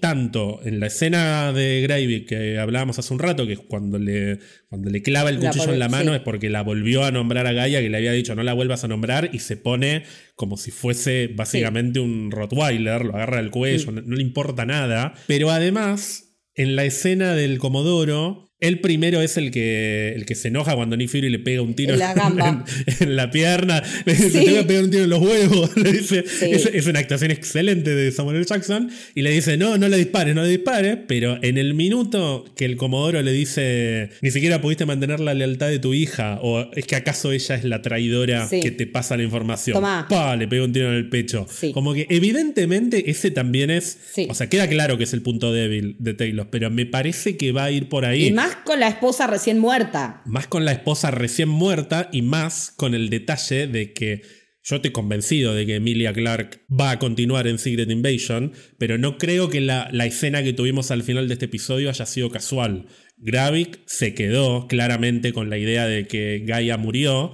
Tanto 0.00 0.58
en 0.64 0.80
la 0.80 0.88
escena 0.88 1.52
de 1.52 1.80
Gravy 1.80 2.24
que 2.24 2.58
hablábamos 2.58 2.98
hace 2.98 3.14
un 3.14 3.20
rato, 3.20 3.46
que 3.46 3.52
es 3.52 3.60
cuando 3.60 4.00
le, 4.00 4.40
cuando 4.68 4.90
le 4.90 5.00
clava 5.00 5.30
el 5.30 5.38
cuchillo 5.38 5.72
en 5.72 5.78
la 5.78 5.88
mano, 5.88 6.12
es 6.12 6.20
porque 6.20 6.50
la 6.50 6.62
volvió 6.62 7.04
a 7.04 7.12
nombrar 7.12 7.46
a 7.46 7.52
Gaia, 7.52 7.80
que 7.80 7.88
le 7.88 7.98
había 7.98 8.10
dicho 8.10 8.34
no 8.34 8.42
la 8.42 8.52
vuelvas 8.52 8.82
a 8.82 8.88
nombrar, 8.88 9.30
y 9.32 9.38
se 9.38 9.56
pone 9.56 10.02
como 10.34 10.56
si 10.56 10.72
fuese 10.72 11.28
básicamente 11.28 12.00
un 12.00 12.32
Rottweiler, 12.32 13.04
lo 13.04 13.14
agarra 13.14 13.38
al 13.38 13.52
cuello, 13.52 13.92
no 13.92 14.16
le 14.16 14.22
importa 14.22 14.66
nada. 14.66 15.14
Pero 15.28 15.52
además, 15.52 16.34
en 16.56 16.74
la 16.74 16.84
escena 16.84 17.36
del 17.36 17.58
Comodoro, 17.58 18.51
él 18.62 18.78
primero 18.78 19.20
es 19.20 19.36
el 19.36 19.50
que, 19.50 20.12
el 20.14 20.24
que 20.24 20.36
se 20.36 20.48
enoja 20.48 20.76
cuando 20.76 20.96
Nick 20.96 21.10
Fury 21.10 21.28
le 21.28 21.40
pega 21.40 21.62
un 21.62 21.74
tiro 21.74 21.94
en 21.94 21.98
la, 21.98 22.14
gamba. 22.14 22.64
en, 23.00 23.16
la 23.16 23.30
pierna. 23.30 23.82
Le 24.04 24.14
dice, 24.14 24.30
te 24.30 24.50
voy 24.50 24.58
a 24.58 24.66
pegar 24.66 24.84
un 24.84 24.90
tiro 24.90 25.04
en 25.04 25.10
los 25.10 25.20
huevos. 25.20 25.76
Le 25.82 25.92
dice, 25.92 26.24
es, 26.42 26.86
una 26.86 27.00
actuación 27.00 27.32
excelente 27.32 27.92
de 27.92 28.12
Samuel 28.12 28.36
L. 28.36 28.46
Jackson. 28.46 28.88
Y 29.16 29.22
le 29.22 29.30
dice, 29.30 29.56
no, 29.56 29.78
no 29.78 29.88
le 29.88 29.96
dispares, 29.96 30.34
no 30.34 30.42
le 30.44 30.48
dispares. 30.48 30.96
Pero 31.08 31.38
en 31.42 31.58
el 31.58 31.74
minuto 31.74 32.44
que 32.56 32.64
el 32.64 32.76
Comodoro 32.76 33.20
le 33.20 33.32
dice, 33.32 34.10
ni 34.20 34.30
siquiera 34.30 34.60
pudiste 34.60 34.86
mantener 34.86 35.18
la 35.18 35.34
lealtad 35.34 35.68
de 35.68 35.80
tu 35.80 35.92
hija. 35.92 36.38
O 36.42 36.70
es 36.72 36.86
que 36.86 36.94
acaso 36.94 37.32
ella 37.32 37.56
es 37.56 37.64
la 37.64 37.82
traidora 37.82 38.48
que 38.48 38.70
te 38.70 38.86
pasa 38.86 39.16
la 39.16 39.24
información. 39.24 39.74
Tomá. 39.74 40.06
Pa, 40.08 40.36
le 40.36 40.46
pega 40.46 40.64
un 40.64 40.72
tiro 40.72 40.88
en 40.88 40.94
el 40.94 41.08
pecho. 41.08 41.46
Como 41.74 41.94
que 41.94 42.06
evidentemente 42.10 43.10
ese 43.10 43.32
también 43.32 43.70
es... 43.70 43.98
O 44.28 44.34
sea, 44.34 44.48
queda 44.48 44.68
claro 44.68 44.98
que 44.98 45.04
es 45.04 45.12
el 45.12 45.22
punto 45.22 45.52
débil 45.52 45.96
de 45.98 46.14
Taylor. 46.14 46.46
Pero 46.48 46.70
me 46.70 46.86
parece 46.86 47.36
que 47.36 47.50
va 47.50 47.64
a 47.64 47.70
ir 47.72 47.88
por 47.88 48.04
ahí. 48.04 48.26
Y 48.26 48.32
más 48.32 48.51
con 48.56 48.80
la 48.80 48.88
esposa 48.88 49.26
recién 49.26 49.58
muerta. 49.58 50.22
Más 50.26 50.46
con 50.46 50.64
la 50.64 50.72
esposa 50.72 51.10
recién 51.10 51.48
muerta 51.48 52.08
y 52.12 52.22
más 52.22 52.72
con 52.76 52.94
el 52.94 53.10
detalle 53.10 53.66
de 53.66 53.92
que 53.92 54.22
yo 54.64 54.76
estoy 54.76 54.92
convencido 54.92 55.54
de 55.54 55.66
que 55.66 55.76
Emilia 55.76 56.12
Clark 56.12 56.62
va 56.70 56.92
a 56.92 56.98
continuar 57.00 57.48
en 57.48 57.58
Secret 57.58 57.90
Invasion, 57.90 58.52
pero 58.78 58.96
no 58.96 59.18
creo 59.18 59.48
que 59.48 59.60
la, 59.60 59.88
la 59.90 60.06
escena 60.06 60.44
que 60.44 60.52
tuvimos 60.52 60.92
al 60.92 61.02
final 61.02 61.26
de 61.26 61.34
este 61.34 61.46
episodio 61.46 61.90
haya 61.90 62.06
sido 62.06 62.30
casual. 62.30 62.86
Gravik 63.16 63.80
se 63.86 64.14
quedó 64.14 64.66
claramente 64.68 65.32
con 65.32 65.50
la 65.50 65.58
idea 65.58 65.86
de 65.86 66.06
que 66.06 66.42
Gaia 66.44 66.76
murió 66.76 67.32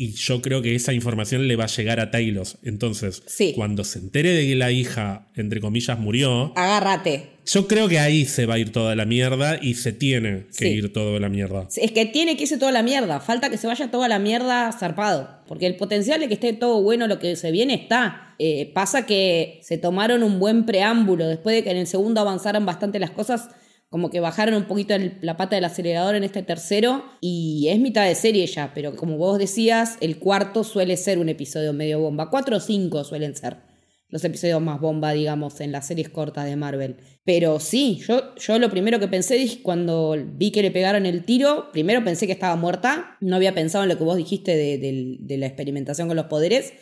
y 0.00 0.12
yo 0.12 0.40
creo 0.40 0.62
que 0.62 0.76
esa 0.76 0.92
información 0.92 1.48
le 1.48 1.56
va 1.56 1.64
a 1.64 1.66
llegar 1.66 1.98
a 1.98 2.12
Talos. 2.12 2.58
Entonces, 2.62 3.20
cuando 3.56 3.82
se 3.82 3.98
entere 3.98 4.30
de 4.30 4.46
que 4.46 4.54
la 4.54 4.70
hija, 4.70 5.26
entre 5.34 5.60
comillas, 5.60 5.98
murió. 5.98 6.52
Agárrate. 6.54 7.30
Yo 7.44 7.66
creo 7.66 7.88
que 7.88 7.98
ahí 7.98 8.24
se 8.24 8.46
va 8.46 8.54
a 8.54 8.58
ir 8.60 8.70
toda 8.70 8.94
la 8.94 9.06
mierda 9.06 9.58
y 9.60 9.74
se 9.74 9.92
tiene 9.92 10.46
que 10.56 10.68
ir 10.68 10.92
toda 10.92 11.18
la 11.18 11.28
mierda. 11.28 11.66
Es 11.76 11.90
que 11.90 12.06
tiene 12.06 12.36
que 12.36 12.44
irse 12.44 12.58
toda 12.58 12.70
la 12.70 12.84
mierda. 12.84 13.18
Falta 13.18 13.50
que 13.50 13.56
se 13.56 13.66
vaya 13.66 13.90
toda 13.90 14.06
la 14.06 14.20
mierda 14.20 14.70
zarpado. 14.70 15.30
Porque 15.48 15.66
el 15.66 15.74
potencial 15.74 16.20
de 16.20 16.28
que 16.28 16.34
esté 16.34 16.52
todo 16.52 16.80
bueno 16.80 17.08
lo 17.08 17.18
que 17.18 17.34
se 17.34 17.50
viene 17.50 17.74
está. 17.74 18.36
Eh, 18.38 18.70
pasa 18.72 19.04
que 19.04 19.58
se 19.64 19.78
tomaron 19.78 20.22
un 20.22 20.38
buen 20.38 20.64
preámbulo. 20.64 21.26
Después 21.26 21.56
de 21.56 21.64
que 21.64 21.72
en 21.72 21.78
el 21.78 21.88
segundo 21.88 22.20
avanzaran 22.20 22.64
bastante 22.64 23.00
las 23.00 23.10
cosas 23.10 23.48
como 23.90 24.10
que 24.10 24.20
bajaron 24.20 24.54
un 24.54 24.64
poquito 24.64 24.94
la 25.22 25.36
pata 25.36 25.56
del 25.56 25.64
acelerador 25.64 26.14
en 26.14 26.24
este 26.24 26.42
tercero 26.42 27.04
y 27.20 27.68
es 27.70 27.78
mitad 27.78 28.06
de 28.06 28.14
serie 28.14 28.46
ya, 28.46 28.72
pero 28.74 28.94
como 28.94 29.16
vos 29.16 29.38
decías, 29.38 29.96
el 30.00 30.18
cuarto 30.18 30.62
suele 30.62 30.96
ser 30.96 31.18
un 31.18 31.28
episodio 31.28 31.72
medio 31.72 31.98
bomba. 31.98 32.28
Cuatro 32.28 32.56
o 32.56 32.60
cinco 32.60 33.04
suelen 33.04 33.34
ser 33.34 33.68
los 34.10 34.24
episodios 34.24 34.60
más 34.60 34.80
bomba, 34.80 35.12
digamos, 35.12 35.60
en 35.60 35.72
las 35.72 35.86
series 35.86 36.08
cortas 36.08 36.46
de 36.46 36.56
Marvel. 36.56 36.96
Pero 37.24 37.60
sí, 37.60 38.00
yo, 38.06 38.34
yo 38.36 38.58
lo 38.58 38.70
primero 38.70 38.98
que 38.98 39.08
pensé 39.08 39.60
cuando 39.62 40.16
vi 40.34 40.50
que 40.50 40.62
le 40.62 40.70
pegaron 40.70 41.04
el 41.04 41.24
tiro, 41.24 41.70
primero 41.72 42.02
pensé 42.02 42.26
que 42.26 42.32
estaba 42.32 42.56
muerta, 42.56 43.16
no 43.20 43.36
había 43.36 43.54
pensado 43.54 43.84
en 43.84 43.90
lo 43.90 43.98
que 43.98 44.04
vos 44.04 44.16
dijiste 44.16 44.56
de, 44.56 45.36
la 45.36 45.46
experimentación 45.46 46.08
con 46.08 46.16
los 46.16 46.26
poderes. 46.26 46.72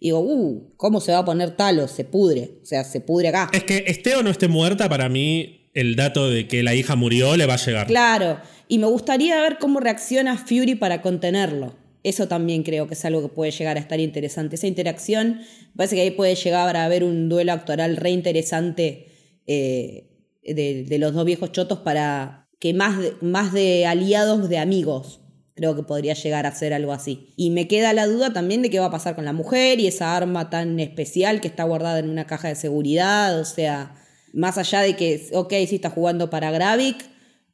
Y 0.00 0.06
digo, 0.06 0.20
uh, 0.20 0.74
¿cómo 0.76 1.00
se 1.00 1.10
va 1.10 1.18
a 1.18 1.24
poner 1.24 1.56
Talos? 1.56 1.90
Se 1.90 2.04
pudre. 2.04 2.60
O 2.62 2.66
sea, 2.66 2.84
se 2.84 3.00
pudre 3.00 3.28
acá. 3.28 3.50
Es 3.52 3.64
que 3.64 3.84
esté 3.88 4.14
o 4.14 4.22
no 4.22 4.30
esté 4.30 4.46
muerta, 4.46 4.88
para 4.88 5.08
mí 5.08 5.57
el 5.78 5.94
dato 5.94 6.28
de 6.28 6.48
que 6.48 6.64
la 6.64 6.74
hija 6.74 6.96
murió 6.96 7.36
le 7.36 7.46
va 7.46 7.54
a 7.54 7.64
llegar. 7.64 7.86
Claro, 7.86 8.40
y 8.66 8.78
me 8.78 8.88
gustaría 8.88 9.40
ver 9.40 9.58
cómo 9.58 9.78
reacciona 9.78 10.36
Fury 10.36 10.74
para 10.74 11.02
contenerlo. 11.02 11.76
Eso 12.02 12.26
también 12.26 12.64
creo 12.64 12.88
que 12.88 12.94
es 12.94 13.04
algo 13.04 13.22
que 13.22 13.28
puede 13.28 13.52
llegar 13.52 13.76
a 13.76 13.80
estar 13.80 14.00
interesante. 14.00 14.56
Esa 14.56 14.66
interacción, 14.66 15.40
parece 15.76 15.94
que 15.94 16.02
ahí 16.02 16.10
puede 16.10 16.34
llegar 16.34 16.76
a 16.76 16.84
haber 16.84 17.04
un 17.04 17.28
duelo 17.28 17.52
actoral 17.52 17.96
re 17.96 18.10
interesante 18.10 19.06
eh, 19.46 20.08
de, 20.42 20.98
los 20.98 21.14
dos 21.14 21.24
viejos 21.24 21.52
chotos 21.52 21.78
para 21.78 22.48
que 22.58 22.74
más 22.74 22.98
de, 22.98 23.14
más 23.20 23.52
de 23.52 23.86
aliados 23.86 24.48
de 24.48 24.58
amigos. 24.58 25.20
Creo 25.54 25.76
que 25.76 25.82
podría 25.84 26.14
llegar 26.14 26.46
a 26.46 26.54
ser 26.54 26.72
algo 26.72 26.92
así. 26.92 27.34
Y 27.36 27.50
me 27.50 27.68
queda 27.68 27.92
la 27.92 28.06
duda 28.06 28.32
también 28.32 28.62
de 28.62 28.70
qué 28.70 28.80
va 28.80 28.86
a 28.86 28.90
pasar 28.90 29.14
con 29.14 29.24
la 29.24 29.32
mujer 29.32 29.78
y 29.78 29.86
esa 29.86 30.16
arma 30.16 30.50
tan 30.50 30.80
especial 30.80 31.40
que 31.40 31.48
está 31.48 31.62
guardada 31.64 32.00
en 32.00 32.10
una 32.10 32.26
caja 32.26 32.48
de 32.48 32.54
seguridad. 32.56 33.38
O 33.40 33.44
sea, 33.44 33.94
más 34.32 34.58
allá 34.58 34.80
de 34.80 34.96
que, 34.96 35.28
ok, 35.32 35.52
sí 35.68 35.76
está 35.76 35.90
jugando 35.90 36.30
para 36.30 36.50
Gravik, 36.50 36.96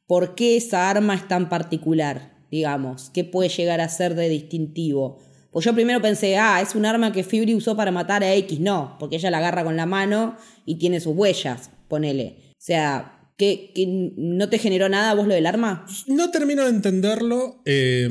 ¿por 0.07 0.35
qué 0.35 0.57
esa 0.57 0.89
arma 0.89 1.15
es 1.15 1.27
tan 1.27 1.49
particular? 1.49 2.35
Digamos, 2.51 3.09
¿qué 3.13 3.23
puede 3.23 3.49
llegar 3.49 3.81
a 3.81 3.89
ser 3.89 4.15
de 4.15 4.29
distintivo? 4.29 5.19
Pues 5.51 5.65
yo 5.65 5.73
primero 5.73 6.01
pensé, 6.01 6.37
ah, 6.37 6.61
es 6.61 6.75
un 6.75 6.85
arma 6.85 7.11
que 7.11 7.23
Fury 7.23 7.55
usó 7.55 7.77
para 7.77 7.91
matar 7.91 8.23
a 8.23 8.33
X. 8.35 8.59
No, 8.59 8.97
porque 8.99 9.15
ella 9.15 9.31
la 9.31 9.37
agarra 9.37 9.63
con 9.63 9.77
la 9.77 9.85
mano 9.85 10.35
y 10.65 10.75
tiene 10.75 10.99
sus 10.99 11.15
huellas, 11.15 11.69
ponele. 11.87 12.35
O 12.51 12.61
sea, 12.65 13.15
¿Que, 13.37 13.73
no 14.15 14.47
te 14.47 14.59
generó 14.59 14.87
nada 14.87 15.13
vos 15.13 15.27
lo 15.27 15.33
del 15.33 15.45
arma? 15.45 15.85
No 16.07 16.31
termino 16.31 16.63
de 16.63 16.69
entenderlo. 16.69 17.61
Eh, 17.65 18.09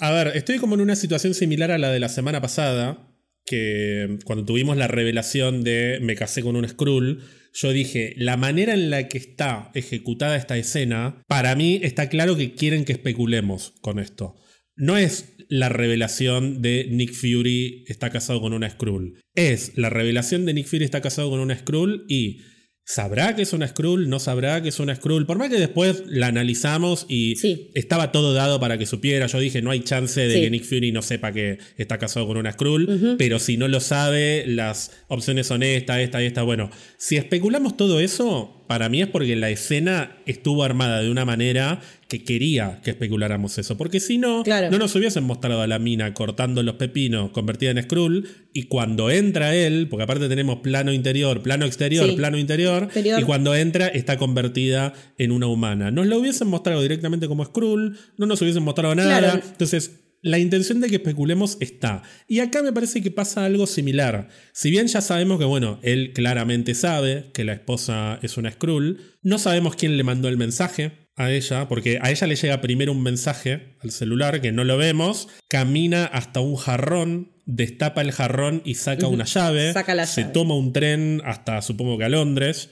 a 0.00 0.10
ver, 0.10 0.32
estoy 0.34 0.58
como 0.58 0.74
en 0.74 0.80
una 0.80 0.96
situación 0.96 1.34
similar 1.34 1.70
a 1.70 1.78
la 1.78 1.90
de 1.90 2.00
la 2.00 2.08
semana 2.08 2.40
pasada, 2.40 3.08
que 3.44 4.18
cuando 4.24 4.44
tuvimos 4.44 4.76
la 4.76 4.88
revelación 4.88 5.62
de 5.62 6.00
me 6.02 6.16
casé 6.16 6.42
con 6.42 6.56
un 6.56 6.68
Skrull, 6.68 7.22
yo 7.56 7.72
dije, 7.72 8.12
la 8.18 8.36
manera 8.36 8.74
en 8.74 8.90
la 8.90 9.08
que 9.08 9.16
está 9.16 9.70
ejecutada 9.74 10.36
esta 10.36 10.58
escena, 10.58 11.22
para 11.26 11.54
mí 11.54 11.80
está 11.82 12.10
claro 12.10 12.36
que 12.36 12.52
quieren 12.54 12.84
que 12.84 12.92
especulemos 12.92 13.72
con 13.80 13.98
esto. 13.98 14.36
No 14.76 14.98
es 14.98 15.36
la 15.48 15.70
revelación 15.70 16.60
de 16.60 16.86
Nick 16.90 17.14
Fury 17.14 17.84
está 17.88 18.10
casado 18.10 18.42
con 18.42 18.52
una 18.52 18.68
Skrull. 18.68 19.22
Es 19.34 19.72
la 19.76 19.88
revelación 19.88 20.44
de 20.44 20.52
Nick 20.52 20.66
Fury 20.66 20.84
está 20.84 21.00
casado 21.00 21.30
con 21.30 21.40
una 21.40 21.56
Skrull 21.58 22.04
y 22.08 22.42
¿Sabrá 22.88 23.34
que 23.34 23.42
es 23.42 23.52
una 23.52 23.66
Skrull? 23.66 24.08
¿No 24.08 24.20
sabrá 24.20 24.62
que 24.62 24.68
es 24.68 24.78
una 24.78 24.94
Skrull? 24.94 25.26
Por 25.26 25.38
más 25.38 25.50
que 25.50 25.58
después 25.58 26.04
la 26.06 26.28
analizamos 26.28 27.04
y 27.08 27.34
estaba 27.74 28.12
todo 28.12 28.32
dado 28.32 28.60
para 28.60 28.78
que 28.78 28.86
supiera. 28.86 29.26
Yo 29.26 29.40
dije, 29.40 29.60
no 29.60 29.72
hay 29.72 29.80
chance 29.80 30.20
de 30.20 30.40
que 30.40 30.48
Nick 30.50 30.62
Fury 30.62 30.92
no 30.92 31.02
sepa 31.02 31.32
que 31.32 31.58
está 31.76 31.98
casado 31.98 32.28
con 32.28 32.36
una 32.36 32.52
Skrull. 32.52 33.16
Pero 33.18 33.40
si 33.40 33.56
no 33.56 33.66
lo 33.66 33.80
sabe, 33.80 34.44
las 34.46 34.92
opciones 35.08 35.48
son 35.48 35.64
esta, 35.64 36.00
esta 36.00 36.22
y 36.22 36.26
esta. 36.26 36.44
Bueno, 36.44 36.70
si 36.96 37.16
especulamos 37.16 37.76
todo 37.76 37.98
eso, 37.98 38.55
para 38.66 38.88
mí 38.88 39.02
es 39.02 39.08
porque 39.08 39.36
la 39.36 39.50
escena 39.50 40.16
estuvo 40.26 40.64
armada 40.64 41.00
de 41.00 41.10
una 41.10 41.24
manera 41.24 41.80
que 42.08 42.22
quería 42.22 42.80
que 42.82 42.90
especuláramos 42.90 43.58
eso. 43.58 43.76
Porque 43.76 44.00
si 44.00 44.18
no, 44.18 44.44
no 44.44 44.78
nos 44.78 44.94
hubiesen 44.94 45.24
mostrado 45.24 45.62
a 45.62 45.66
la 45.66 45.78
mina 45.78 46.14
cortando 46.14 46.62
los 46.62 46.76
pepinos 46.76 47.30
convertida 47.30 47.70
en 47.70 47.82
Skrull. 47.82 48.28
Y 48.52 48.64
cuando 48.64 49.10
entra 49.10 49.54
él, 49.54 49.88
porque 49.88 50.04
aparte 50.04 50.28
tenemos 50.28 50.60
plano 50.60 50.92
interior, 50.92 51.42
plano 51.42 51.66
exterior, 51.66 52.14
plano 52.16 52.38
interior, 52.38 52.88
y 52.94 53.22
cuando 53.24 53.54
entra 53.54 53.88
está 53.88 54.16
convertida 54.16 54.92
en 55.18 55.32
una 55.32 55.46
humana. 55.46 55.90
Nos 55.90 56.06
lo 56.06 56.18
hubiesen 56.18 56.48
mostrado 56.48 56.82
directamente 56.82 57.28
como 57.28 57.44
Skrull, 57.44 57.98
no 58.16 58.26
nos 58.26 58.40
hubiesen 58.42 58.62
mostrado 58.62 58.94
nada. 58.94 59.40
Entonces, 59.44 60.00
la 60.22 60.38
intención 60.38 60.80
de 60.80 60.88
que 60.88 60.96
especulemos 60.96 61.56
está. 61.60 62.02
Y 62.26 62.40
acá 62.40 62.62
me 62.62 62.72
parece 62.72 63.02
que 63.02 63.10
pasa 63.10 63.44
algo 63.44 63.66
similar. 63.66 64.28
Si 64.52 64.70
bien 64.70 64.86
ya 64.86 65.00
sabemos 65.00 65.38
que, 65.38 65.44
bueno, 65.44 65.78
él 65.82 66.12
claramente 66.14 66.74
sabe 66.74 67.30
que 67.32 67.44
la 67.44 67.52
esposa 67.52 68.18
es 68.22 68.36
una 68.36 68.50
Skrull, 68.50 69.00
no 69.22 69.38
sabemos 69.38 69.76
quién 69.76 69.96
le 69.96 70.04
mandó 70.04 70.28
el 70.28 70.36
mensaje 70.36 71.06
a 71.16 71.30
ella, 71.30 71.66
porque 71.68 71.98
a 72.02 72.10
ella 72.10 72.26
le 72.26 72.36
llega 72.36 72.60
primero 72.60 72.92
un 72.92 73.02
mensaje 73.02 73.76
al 73.80 73.90
celular 73.90 74.40
que 74.40 74.52
no 74.52 74.64
lo 74.64 74.76
vemos, 74.76 75.28
camina 75.48 76.04
hasta 76.04 76.40
un 76.40 76.56
jarrón, 76.56 77.32
destapa 77.46 78.02
el 78.02 78.12
jarrón 78.12 78.60
y 78.64 78.74
saca 78.74 79.06
una 79.06 79.24
llave, 79.24 79.72
se 80.04 80.24
toma 80.24 80.54
un 80.54 80.74
tren 80.74 81.22
hasta 81.24 81.62
supongo 81.62 81.96
que 81.96 82.04
a 82.04 82.08
Londres 82.10 82.68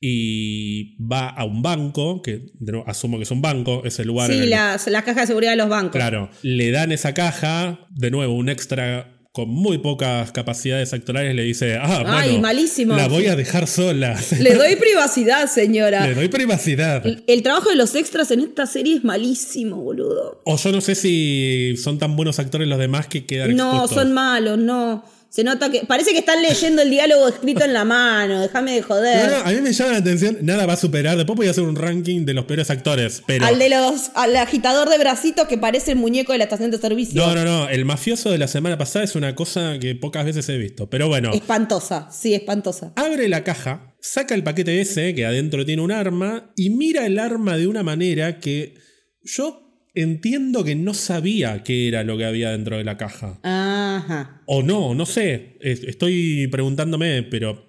y 0.00 0.96
va 1.04 1.28
a 1.28 1.44
un 1.44 1.62
banco, 1.62 2.22
que 2.22 2.46
asumo 2.86 3.16
que 3.16 3.24
es 3.24 3.30
un 3.30 3.42
banco, 3.42 3.82
es 3.84 3.98
el 3.98 4.06
lugar. 4.06 4.30
Sí, 4.30 4.46
las, 4.46 4.86
la 4.86 5.02
caja 5.02 5.22
de 5.22 5.26
seguridad 5.26 5.52
de 5.52 5.56
los 5.56 5.68
bancos. 5.68 5.92
Claro, 5.92 6.30
le 6.42 6.70
dan 6.70 6.92
esa 6.92 7.14
caja, 7.14 7.86
de 7.90 8.10
nuevo, 8.10 8.34
un 8.34 8.48
extra 8.48 9.18
con 9.38 9.50
muy 9.50 9.78
pocas 9.78 10.32
capacidades 10.32 10.92
actorales 10.92 11.32
le 11.32 11.44
dice, 11.44 11.76
ah, 11.76 12.02
Ay, 12.06 12.40
malísimo. 12.40 12.96
la 12.96 13.06
voy 13.06 13.26
a 13.26 13.36
dejar 13.36 13.68
sola. 13.68 14.18
Le 14.40 14.54
doy 14.54 14.74
privacidad, 14.74 15.48
señora. 15.48 16.08
Le 16.08 16.14
doy 16.14 16.28
privacidad. 16.28 17.04
El, 17.06 17.42
trabajo 17.44 17.70
de 17.70 17.76
los 17.76 17.94
extras 17.94 18.32
en 18.32 18.40
esta 18.40 18.66
serie 18.66 18.96
es 18.96 19.04
malísimo, 19.04 19.76
boludo. 19.76 20.40
O 20.44 20.56
yo 20.56 20.72
no 20.72 20.80
sé 20.80 20.96
si 20.96 21.76
son 21.76 22.00
tan 22.00 22.16
buenos 22.16 22.40
actores 22.40 22.66
los 22.66 22.80
demás 22.80 23.06
que 23.06 23.26
quedan 23.26 23.54
No, 23.54 23.86
son 23.86 24.12
malos, 24.12 24.58
no. 24.58 25.04
Se 25.30 25.44
nota 25.44 25.70
que. 25.70 25.80
Parece 25.86 26.12
que 26.12 26.18
están 26.18 26.40
leyendo 26.40 26.82
el 26.82 26.90
diálogo 26.90 27.28
escrito 27.28 27.64
en 27.64 27.72
la 27.74 27.84
mano. 27.84 28.40
Déjame 28.40 28.72
de 28.72 28.82
joder. 28.82 29.34
a 29.44 29.50
mí 29.50 29.60
me 29.60 29.72
llama 29.72 29.92
la 29.92 29.98
atención. 29.98 30.38
Nada 30.42 30.66
va 30.66 30.72
a 30.72 30.76
superar. 30.76 31.16
Después 31.16 31.36
voy 31.36 31.48
a 31.48 31.50
hacer 31.50 31.64
un 31.64 31.76
ranking 31.76 32.24
de 32.24 32.34
los 32.34 32.46
peores 32.46 32.70
actores. 32.70 33.22
Pero... 33.26 33.44
Al 33.44 33.58
de 33.58 33.68
los. 33.68 34.10
Al 34.14 34.34
agitador 34.36 34.88
de 34.88 34.98
bracitos 34.98 35.46
que 35.46 35.58
parece 35.58 35.92
el 35.92 35.98
muñeco 35.98 36.32
de 36.32 36.38
la 36.38 36.44
estación 36.44 36.70
de 36.70 36.78
servicio. 36.78 37.20
No, 37.20 37.34
no, 37.34 37.44
no. 37.44 37.68
El 37.68 37.84
mafioso 37.84 38.30
de 38.30 38.38
la 38.38 38.48
semana 38.48 38.78
pasada 38.78 39.04
es 39.04 39.14
una 39.14 39.34
cosa 39.34 39.78
que 39.78 39.94
pocas 39.94 40.24
veces 40.24 40.48
he 40.48 40.56
visto. 40.56 40.88
Pero 40.88 41.08
bueno. 41.08 41.32
Espantosa. 41.32 42.08
Sí, 42.10 42.34
espantosa. 42.34 42.92
Abre 42.96 43.28
la 43.28 43.44
caja, 43.44 43.94
saca 44.00 44.34
el 44.34 44.42
paquete 44.42 44.80
ese 44.80 45.14
que 45.14 45.26
adentro 45.26 45.66
tiene 45.66 45.82
un 45.82 45.92
arma 45.92 46.52
y 46.56 46.70
mira 46.70 47.04
el 47.06 47.18
arma 47.18 47.56
de 47.56 47.66
una 47.66 47.82
manera 47.82 48.38
que 48.38 48.74
yo 49.22 49.67
entiendo 49.94 50.64
que 50.64 50.74
no 50.74 50.94
sabía 50.94 51.62
qué 51.62 51.88
era 51.88 52.04
lo 52.04 52.16
que 52.16 52.24
había 52.24 52.50
dentro 52.50 52.76
de 52.76 52.84
la 52.84 52.96
caja. 52.96 53.40
Ajá. 53.42 54.42
O 54.46 54.62
no, 54.62 54.94
no 54.94 55.06
sé. 55.06 55.56
Estoy 55.60 56.48
preguntándome, 56.48 57.22
pero 57.24 57.68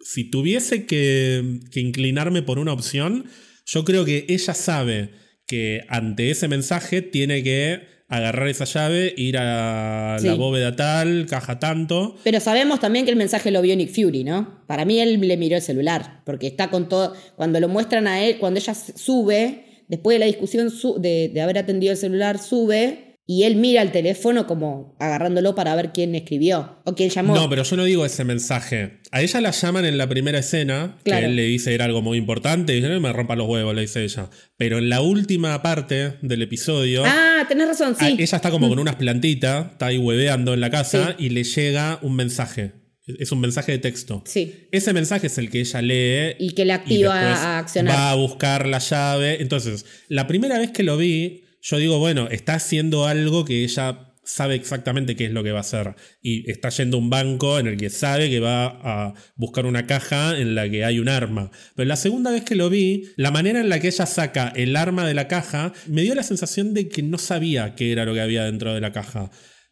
si 0.00 0.30
tuviese 0.30 0.86
que, 0.86 1.60
inclinarme 1.74 2.42
por 2.42 2.58
una 2.58 2.72
opción, 2.72 3.26
yo 3.66 3.84
creo 3.84 4.04
que 4.04 4.26
ella 4.28 4.54
sabe 4.54 5.10
que 5.46 5.82
ante 5.88 6.30
ese 6.30 6.48
mensaje 6.48 7.02
tiene 7.02 7.42
que 7.42 7.88
agarrar 8.08 8.48
esa 8.48 8.64
llave, 8.64 9.14
ir 9.16 9.38
a 9.38 10.18
la 10.20 10.34
bóveda 10.34 10.74
tal, 10.74 11.26
caja 11.26 11.60
tanto. 11.60 12.16
Pero 12.24 12.40
sabemos 12.40 12.80
también 12.80 13.04
que 13.04 13.12
el 13.12 13.16
mensaje 13.16 13.52
lo 13.52 13.62
vio 13.62 13.76
Nick 13.76 13.94
Fury, 13.94 14.24
¿no? 14.24 14.64
Para 14.66 14.84
mí 14.84 14.98
él 15.00 15.20
le 15.20 15.36
miró 15.36 15.54
el 15.56 15.62
celular, 15.62 16.22
porque 16.24 16.48
está 16.48 16.70
con 16.70 16.88
todo, 16.88 17.14
cuando 17.36 17.60
lo 17.60 17.68
muestran 17.68 18.08
a 18.08 18.24
él, 18.24 18.38
cuando 18.38 18.58
ella 18.58 18.74
sube, 18.74 19.64
después 19.90 20.14
de 20.14 20.20
la 20.20 20.26
discusión 20.26 20.72
de, 20.98 21.40
haber 21.42 21.58
atendido 21.58 21.92
el 21.92 21.98
celular, 21.98 22.38
sube 22.38 23.16
y 23.26 23.42
él 23.42 23.56
mira 23.56 23.82
el 23.82 23.92
teléfono 23.92 24.46
como 24.46 24.96
agarrándolo 24.98 25.54
para 25.54 25.74
ver 25.76 25.92
quién 25.92 26.14
escribió 26.14 26.78
o 26.84 26.94
quién 26.94 27.10
llamó. 27.10 27.34
No, 27.34 27.48
pero 27.50 27.62
yo 27.64 27.76
no 27.76 27.84
digo 27.84 28.04
ese 28.06 28.24
mensaje. 28.24 29.00
A 29.12 29.20
ella 29.22 29.40
la 29.40 29.50
llaman 29.50 29.84
en 29.84 29.98
la 29.98 30.08
primera 30.08 30.38
escena, 30.38 30.98
que 31.04 31.12
él 31.12 31.36
le 31.36 31.42
dice 31.42 31.74
era 31.74 31.84
algo 31.84 32.02
muy 32.02 32.18
importante, 32.18 32.72
y 32.72 32.76
dice, 32.76 32.88
no 32.88 33.00
me 33.00 33.12
rompa 33.12 33.36
los 33.36 33.48
huevos, 33.48 33.74
le 33.74 33.82
dice 33.82 34.02
ella. 34.02 34.30
Pero 34.56 34.78
en 34.78 34.88
la 34.88 35.00
última 35.00 35.60
parte 35.62 36.14
del 36.22 36.42
episodio... 36.42 37.04
Ah, 37.04 37.44
tenés 37.48 37.68
razón, 37.68 37.94
sí. 37.96 38.16
Ella 38.18 38.36
está 38.36 38.50
como 38.50 38.68
con 38.68 38.78
unas 38.78 38.96
plantitas, 38.96 39.72
está 39.72 39.86
ahí 39.86 39.98
hueveando 39.98 40.54
en 40.54 40.60
la 40.60 40.70
casa 40.70 41.14
y 41.18 41.30
le 41.30 41.44
llega 41.44 41.98
un 42.02 42.16
mensaje. 42.16 42.79
Es 43.18 43.32
un 43.32 43.40
mensaje 43.40 43.72
de 43.72 43.78
texto. 43.78 44.22
Sí. 44.26 44.68
Ese 44.70 44.92
mensaje 44.92 45.26
es 45.26 45.38
el 45.38 45.50
que 45.50 45.60
ella 45.60 45.82
lee. 45.82 46.36
Y 46.38 46.52
que 46.52 46.64
le 46.64 46.72
activa 46.72 47.14
a 47.14 47.58
accionar. 47.58 47.94
Va 47.94 48.10
a 48.10 48.14
buscar 48.14 48.66
la 48.66 48.78
llave. 48.78 49.40
Entonces, 49.40 49.86
la 50.08 50.26
primera 50.26 50.58
vez 50.58 50.70
que 50.70 50.82
lo 50.82 50.96
vi, 50.96 51.44
yo 51.62 51.78
digo, 51.78 51.98
bueno, 51.98 52.28
está 52.30 52.54
haciendo 52.54 53.06
algo 53.06 53.44
que 53.44 53.64
ella 53.64 54.06
sabe 54.30 54.54
exactamente 54.54 55.16
qué 55.16 55.26
es 55.26 55.32
lo 55.32 55.42
que 55.42 55.52
va 55.52 55.58
a 55.58 55.62
hacer. 55.62 55.94
Y 56.22 56.48
está 56.50 56.68
yendo 56.68 56.96
a 56.96 57.00
un 57.00 57.10
banco 57.10 57.58
en 57.58 57.66
el 57.66 57.76
que 57.76 57.90
sabe 57.90 58.30
que 58.30 58.40
va 58.40 58.66
a 58.66 59.14
buscar 59.34 59.66
una 59.66 59.86
caja 59.86 60.38
en 60.38 60.54
la 60.54 60.68
que 60.68 60.84
hay 60.84 60.98
un 60.98 61.08
arma. 61.08 61.50
Pero 61.74 61.88
la 61.88 61.96
segunda 61.96 62.30
vez 62.30 62.44
que 62.44 62.54
lo 62.54 62.70
vi, 62.70 63.10
la 63.16 63.30
manera 63.30 63.60
en 63.60 63.68
la 63.68 63.80
que 63.80 63.88
ella 63.88 64.06
saca 64.06 64.52
el 64.54 64.76
arma 64.76 65.06
de 65.06 65.14
la 65.14 65.28
caja 65.28 65.72
me 65.86 66.02
dio 66.02 66.14
la 66.14 66.22
sensación 66.22 66.74
de 66.74 66.88
que 66.88 67.02
no 67.02 67.18
sabía 67.18 67.74
qué 67.74 67.92
era 67.92 68.04
lo 68.04 68.14
que 68.14 68.20
había 68.20 68.44
dentro 68.44 68.72
de 68.72 68.80
la 68.80 68.92
caja. 68.92 69.30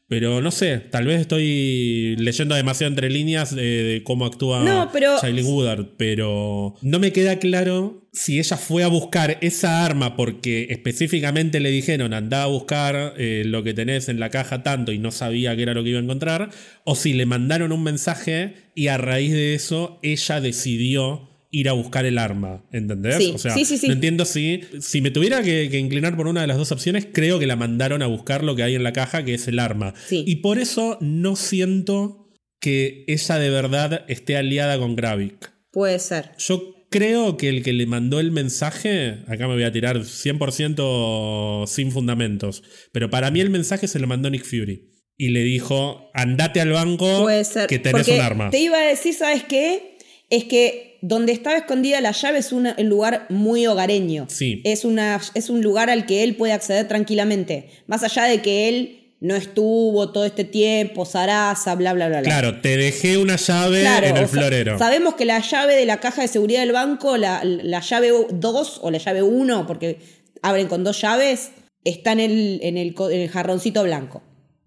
Pero 0.09 0.41
no 0.41 0.51
sé, 0.51 0.79
tal 0.79 1.05
vez 1.05 1.21
estoy 1.21 2.17
leyendo 2.19 2.55
demasiado 2.55 2.89
entre 2.91 3.11
líneas 3.11 3.55
de, 3.55 4.01
cómo 4.05 4.25
actúa 4.25 4.65
no, 4.65 4.89
pero... 4.91 5.17
Woodard, 5.21 5.87
pero 5.99 6.75
no 6.81 6.99
me 6.99 7.13
queda 7.13 7.39
claro 7.39 8.09
si 8.11 8.39
ella 8.39 8.57
fue 8.57 8.85
a 8.85 8.89
buscar 8.89 9.37
esa 9.43 9.85
arma 9.85 10.17
porque 10.17 10.69
específicamente 10.71 11.61
le 11.61 11.71
dijeron 11.71 12.15
anda 12.15 12.43
a 12.43 12.47
buscar 12.47 13.15
eh, 13.19 13.43
lo 13.45 13.63
que 13.63 13.75
tenés 13.75 14.09
en 14.09 14.19
la 14.19 14.31
caja 14.31 14.63
tanto 14.63 14.93
y 14.93 14.99
no 14.99 15.11
sabía 15.11 15.55
qué 15.55 15.63
era 15.63 15.75
lo 15.75 15.85
que 15.85 15.91
iba 15.91 15.99
a 15.99 16.03
encontrar, 16.03 16.49
o 16.85 16.95
si 16.95 17.13
le 17.13 17.27
mandaron 17.27 17.71
un 17.71 17.83
mensaje 17.83 18.55
y 18.75 18.89
a 18.89 18.97
raíz 18.97 19.33
de 19.33 19.55
eso 19.55 20.01
ella 20.03 20.41
decidió 20.41 21.28
ir 21.51 21.69
a 21.69 21.73
buscar 21.73 22.05
el 22.05 22.19
arma, 22.19 22.65
¿entendés? 22.73 23.31
o 23.35 23.39
sea, 23.39 23.55
no 23.55 23.93
entiendo 23.93 24.25
si, 24.25 24.61
si 24.81 25.01
me 25.01 25.11
tuviera 25.11 25.43
que, 25.43 25.65
inclinar 25.79 26.17
por 26.17 26.27
una 26.27 26.43
de 26.43 26.47
las 26.47 26.59
dos 26.59 26.73
opciones, 26.73 27.07
creo 27.13 27.39
que 27.39 27.47
la 27.47 27.57
mandaron 27.57 28.03
a 28.03 28.07
buscar 28.07 28.45
lo 28.45 28.55
que 28.55 28.63
hay 28.63 28.75
en 28.75 28.83
la 28.83 28.93
caja, 28.93 29.25
que 29.25 29.35
es 29.35 29.49
el 29.49 29.59
arma. 29.59 29.95
Y 30.11 30.37
por 30.37 30.59
eso 30.59 30.99
no 31.01 31.37
siento 31.37 32.29
que 32.61 33.05
ella 33.07 33.39
de 33.39 33.51
verdad 33.51 34.05
esté 34.09 34.37
aliada 34.37 34.79
con 34.79 34.97
Gravik. 34.97 35.53
Puede 35.71 35.99
ser. 35.99 36.33
Yo 36.39 36.75
creo 36.91 37.37
que 37.37 37.49
el 37.49 37.63
que 37.63 37.73
le 37.73 37.87
mandó 37.87 38.21
el 38.21 38.31
mensaje, 38.31 39.19
acá 39.27 39.47
me 39.47 39.55
voy 39.55 39.65
a 39.65 39.73
tirar 39.73 39.99
100% 39.99 41.67
sin 41.67 41.93
fundamentos, 41.93 42.63
pero 42.93 43.11
para 43.11 43.31
mí 43.31 43.41
el 43.41 43.51
mensaje 43.51 43.89
se 43.89 43.99
lo 43.99 44.07
mandó 44.07 44.31
Nick 44.31 44.45
Fury. 44.45 44.95
Y 45.21 45.31
le 45.31 45.43
dijo, 45.43 46.11
andate 46.15 46.61
al 46.61 46.71
banco 46.71 47.27
que 47.69 47.79
tenés 47.81 48.07
un 48.07 48.21
arma. 48.21 48.51
Te 48.51 48.61
iba 48.61 48.79
a 48.79 48.83
decir, 48.83 49.15
¿sabes 49.15 49.43
qué? 49.43 49.99
Es 50.31 50.45
que 50.45 50.88
donde 51.01 51.33
estaba 51.33 51.57
escondida 51.57 52.01
la 52.01 52.13
llave 52.13 52.39
es 52.39 52.53
un 52.53 52.69
lugar 52.79 53.27
muy 53.29 53.67
hogareño. 53.67 54.27
Sí. 54.29 54.61
Es, 54.65 54.85
una, 54.85 55.21
es 55.35 55.51
un 55.51 55.63
lugar 55.63 55.91
al 55.91 56.07
que 56.07 56.25
él 56.25 56.37
puede 56.37 56.53
acceder 56.53 56.89
tranquilamente. 56.89 57.71
Más 57.87 58.03
allá 58.03 58.25
de 58.25 58.43
que 58.43 58.69
él 58.69 59.15
no 59.21 59.35
estuvo 59.35 60.13
todo 60.13 60.25
este 60.25 60.45
tiempo, 60.45 61.05
zaraza, 61.05 61.75
bla, 61.75 61.93
bla, 61.93 62.09
bla. 62.09 62.23
Claro, 62.23 62.61
te 62.61 62.77
dejé 62.77 63.19
una 63.19 63.37
llave 63.37 63.83
en 63.83 64.17
el 64.17 64.29
florero. 64.29 64.79
sabemos 64.79 65.15
que 65.15 65.25
la 65.25 65.41
llave 65.41 65.75
de 65.75 65.87
la 65.87 65.99
caja 66.01 66.23
de 66.23 66.29
seguridad 66.29 66.61
del 66.61 66.73
banco, 66.73 67.17
la, 67.17 67.43
llave 67.43 68.13
2 68.31 68.81
o 68.83 68.91
la 68.91 68.99
llave 68.99 69.23
1, 69.23 69.67
porque 69.67 69.99
abren 70.43 70.69
con 70.69 70.85
dos 70.85 71.01
llaves, 71.01 71.51
está 71.85 72.13
en 72.13 72.21
el, 72.21 72.61
en 72.63 72.77
el 72.77 73.29
jarroncito 73.29 73.83
blanco. 73.83 74.23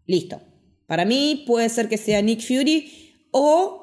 Listo. 0.06 0.42
Para 0.88 1.06
mí 1.06 1.46
puede 1.48 1.70
ser 1.70 1.88
que 1.88 1.98
sea 1.98 2.22
Nick 2.22 2.42
Fury 2.42 3.30
o 3.32 3.78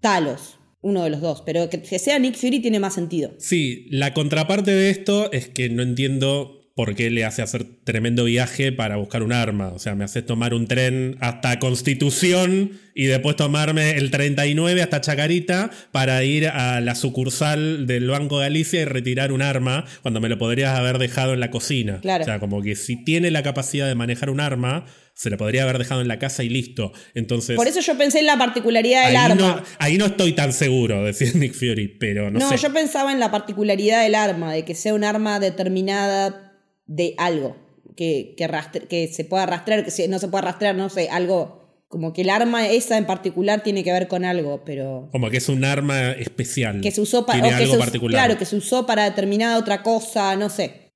Talos 0.00 0.57
uno 0.80 1.04
de 1.04 1.10
los 1.10 1.20
dos, 1.20 1.42
pero 1.44 1.68
que, 1.68 1.82
que 1.82 1.98
sea 1.98 2.18
Nick 2.18 2.36
Fury 2.36 2.60
tiene 2.60 2.80
más 2.80 2.94
sentido. 2.94 3.32
Sí, 3.38 3.86
la 3.90 4.14
contraparte 4.14 4.70
de 4.70 4.90
esto 4.90 5.30
es 5.32 5.48
que 5.48 5.68
no 5.68 5.82
entiendo 5.82 6.58
por 6.78 6.94
qué 6.94 7.10
le 7.10 7.24
hace 7.24 7.42
hacer 7.42 7.66
tremendo 7.82 8.22
viaje 8.22 8.70
para 8.70 8.98
buscar 8.98 9.24
un 9.24 9.32
arma. 9.32 9.70
O 9.70 9.80
sea, 9.80 9.96
me 9.96 10.04
hace 10.04 10.22
tomar 10.22 10.54
un 10.54 10.68
tren 10.68 11.16
hasta 11.18 11.58
Constitución 11.58 12.70
y 12.94 13.06
después 13.06 13.34
tomarme 13.34 13.96
el 13.96 14.12
39 14.12 14.80
hasta 14.80 15.00
Chacarita 15.00 15.72
para 15.90 16.22
ir 16.22 16.46
a 16.46 16.80
la 16.80 16.94
sucursal 16.94 17.88
del 17.88 18.06
Banco 18.06 18.36
Galicia 18.36 18.80
y 18.80 18.84
retirar 18.84 19.32
un 19.32 19.42
arma 19.42 19.86
cuando 20.02 20.20
me 20.20 20.28
lo 20.28 20.38
podrías 20.38 20.78
haber 20.78 20.98
dejado 20.98 21.34
en 21.34 21.40
la 21.40 21.50
cocina. 21.50 21.98
Claro. 22.00 22.22
O 22.22 22.26
sea, 22.26 22.38
como 22.38 22.62
que 22.62 22.76
si 22.76 23.02
tiene 23.02 23.32
la 23.32 23.42
capacidad 23.42 23.88
de 23.88 23.96
manejar 23.96 24.30
un 24.30 24.38
arma, 24.38 24.86
se 25.18 25.30
lo 25.30 25.36
podría 25.36 25.64
haber 25.64 25.78
dejado 25.78 26.00
en 26.00 26.06
la 26.06 26.20
casa 26.20 26.44
y 26.44 26.48
listo. 26.48 26.92
Entonces. 27.12 27.56
Por 27.56 27.66
eso 27.66 27.80
yo 27.80 27.98
pensé 27.98 28.20
en 28.20 28.26
la 28.26 28.38
particularidad 28.38 29.06
del 29.08 29.16
ahí 29.16 29.30
arma. 29.32 29.56
No, 29.56 29.62
ahí 29.80 29.98
no 29.98 30.06
estoy 30.06 30.32
tan 30.32 30.52
seguro, 30.52 31.02
decía 31.02 31.32
Nick 31.34 31.54
Fury, 31.54 31.88
pero 31.98 32.30
no, 32.30 32.38
No, 32.38 32.48
sé. 32.50 32.56
yo 32.56 32.72
pensaba 32.72 33.10
en 33.10 33.18
la 33.18 33.32
particularidad 33.32 34.04
del 34.04 34.14
arma, 34.14 34.52
de 34.52 34.64
que 34.64 34.76
sea 34.76 34.94
un 34.94 35.02
arma 35.02 35.40
determinada 35.40 36.52
de 36.86 37.14
algo, 37.18 37.56
que, 37.96 38.34
que, 38.36 38.46
rastre- 38.48 38.86
que 38.86 39.08
se 39.08 39.24
pueda 39.24 39.44
rastrear, 39.44 39.84
que 39.92 40.06
no 40.08 40.20
se 40.20 40.28
pueda 40.28 40.42
rastrear, 40.42 40.76
no 40.76 40.88
sé, 40.88 41.08
algo, 41.10 41.82
como 41.88 42.12
que 42.12 42.20
el 42.22 42.30
arma 42.30 42.68
esa 42.68 42.96
en 42.96 43.04
particular 43.06 43.64
tiene 43.64 43.82
que 43.82 43.90
ver 43.92 44.06
con 44.06 44.24
algo, 44.24 44.62
pero 44.64 45.08
Como 45.10 45.30
que 45.30 45.38
es 45.38 45.48
un 45.48 45.64
arma 45.64 46.12
especial. 46.12 46.80
que 46.80 46.92
se 46.92 47.00
usó 47.00 47.26
para 47.26 47.40
Tiene 47.42 47.56
algo 47.56 47.76
particular. 47.76 48.24
claro, 48.24 48.38
que 48.38 48.44
se 48.44 48.54
usó 48.54 48.86
para 48.86 49.02
determinada 49.02 49.58
otra 49.58 49.82
cosa, 49.82 50.36
no 50.36 50.48
sé. 50.48 50.87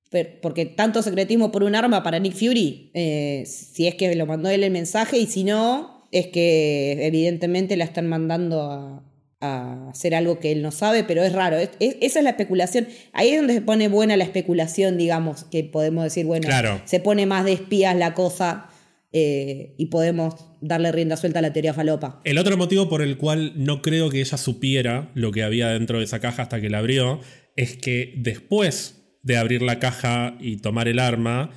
Porque 0.43 0.67
tanto 0.67 1.03
secretismo 1.03 1.51
por 1.51 1.63
un 1.65 1.75
arma 1.75 2.03
para 2.03 2.19
Nick 2.19 2.35
Fury, 2.35 2.91
eh, 2.95 3.45
si 3.47 3.87
es 3.87 3.95
que 3.95 4.15
lo 4.15 4.27
mandó 4.27 4.51
él 4.51 4.63
el 4.65 4.71
mensaje 4.71 5.19
y 5.19 5.27
si 5.27 5.45
no, 5.45 6.07
es 6.13 6.27
que 6.29 6.99
evidentemente 7.07 7.77
la 7.77 7.85
están 7.85 8.07
mandando 8.09 8.63
a, 8.63 9.03
a 9.41 9.89
hacer 9.91 10.15
algo 10.15 10.39
que 10.39 10.53
él 10.53 10.61
no 10.63 10.71
sabe, 10.71 11.03
pero 11.05 11.23
es 11.23 11.33
raro. 11.33 11.57
Es- 11.57 11.71
es- 11.81 11.97
esa 12.01 12.19
es 12.21 12.25
la 12.25 12.31
especulación. 12.31 12.87
Ahí 13.13 13.31
es 13.31 13.39
donde 13.39 13.55
se 13.55 13.61
pone 13.63 13.89
buena 13.89 14.17
la 14.17 14.25
especulación, 14.25 14.99
digamos, 14.99 15.45
que 15.45 15.65
podemos 15.65 16.05
decir, 16.05 16.27
bueno, 16.27 16.47
Claro. 16.47 16.81
se 16.85 17.01
pone 17.01 17.25
más 17.27 17.45
de 17.45 17.55
espías 17.55 17.97
la 17.97 18.13
cosa 18.15 18.69
eh, 19.15 19.75
y 19.77 19.87
podemos 19.87 20.35
darle 20.63 20.91
rienda 20.93 21.17
suelta 21.19 21.41
a 21.41 21.43
la 21.43 21.53
teoría 21.53 21.75
falopa. 21.75 22.21
El 22.25 22.39
otro 22.39 22.57
motivo 22.57 22.89
por 22.89 23.03
el 23.03 23.19
cual 23.19 23.53
no 23.57 23.83
creo 23.83 24.09
que 24.09 24.21
ella 24.21 24.39
supiera 24.39 25.11
lo 25.15 25.33
que 25.33 25.43
había 25.43 25.69
dentro 25.69 25.99
de 25.99 26.05
esa 26.05 26.19
caja 26.21 26.43
hasta 26.43 26.61
que 26.63 26.71
la 26.71 26.79
abrió 26.79 27.21
es 27.57 27.77
que 27.77 28.15
después 28.17 29.02
de 29.23 29.37
abrir 29.37 29.63
la 29.63 29.79
caja 29.79 30.37
y 30.41 30.57
tomar 30.59 30.89
el 30.89 30.99
arma, 30.99 31.51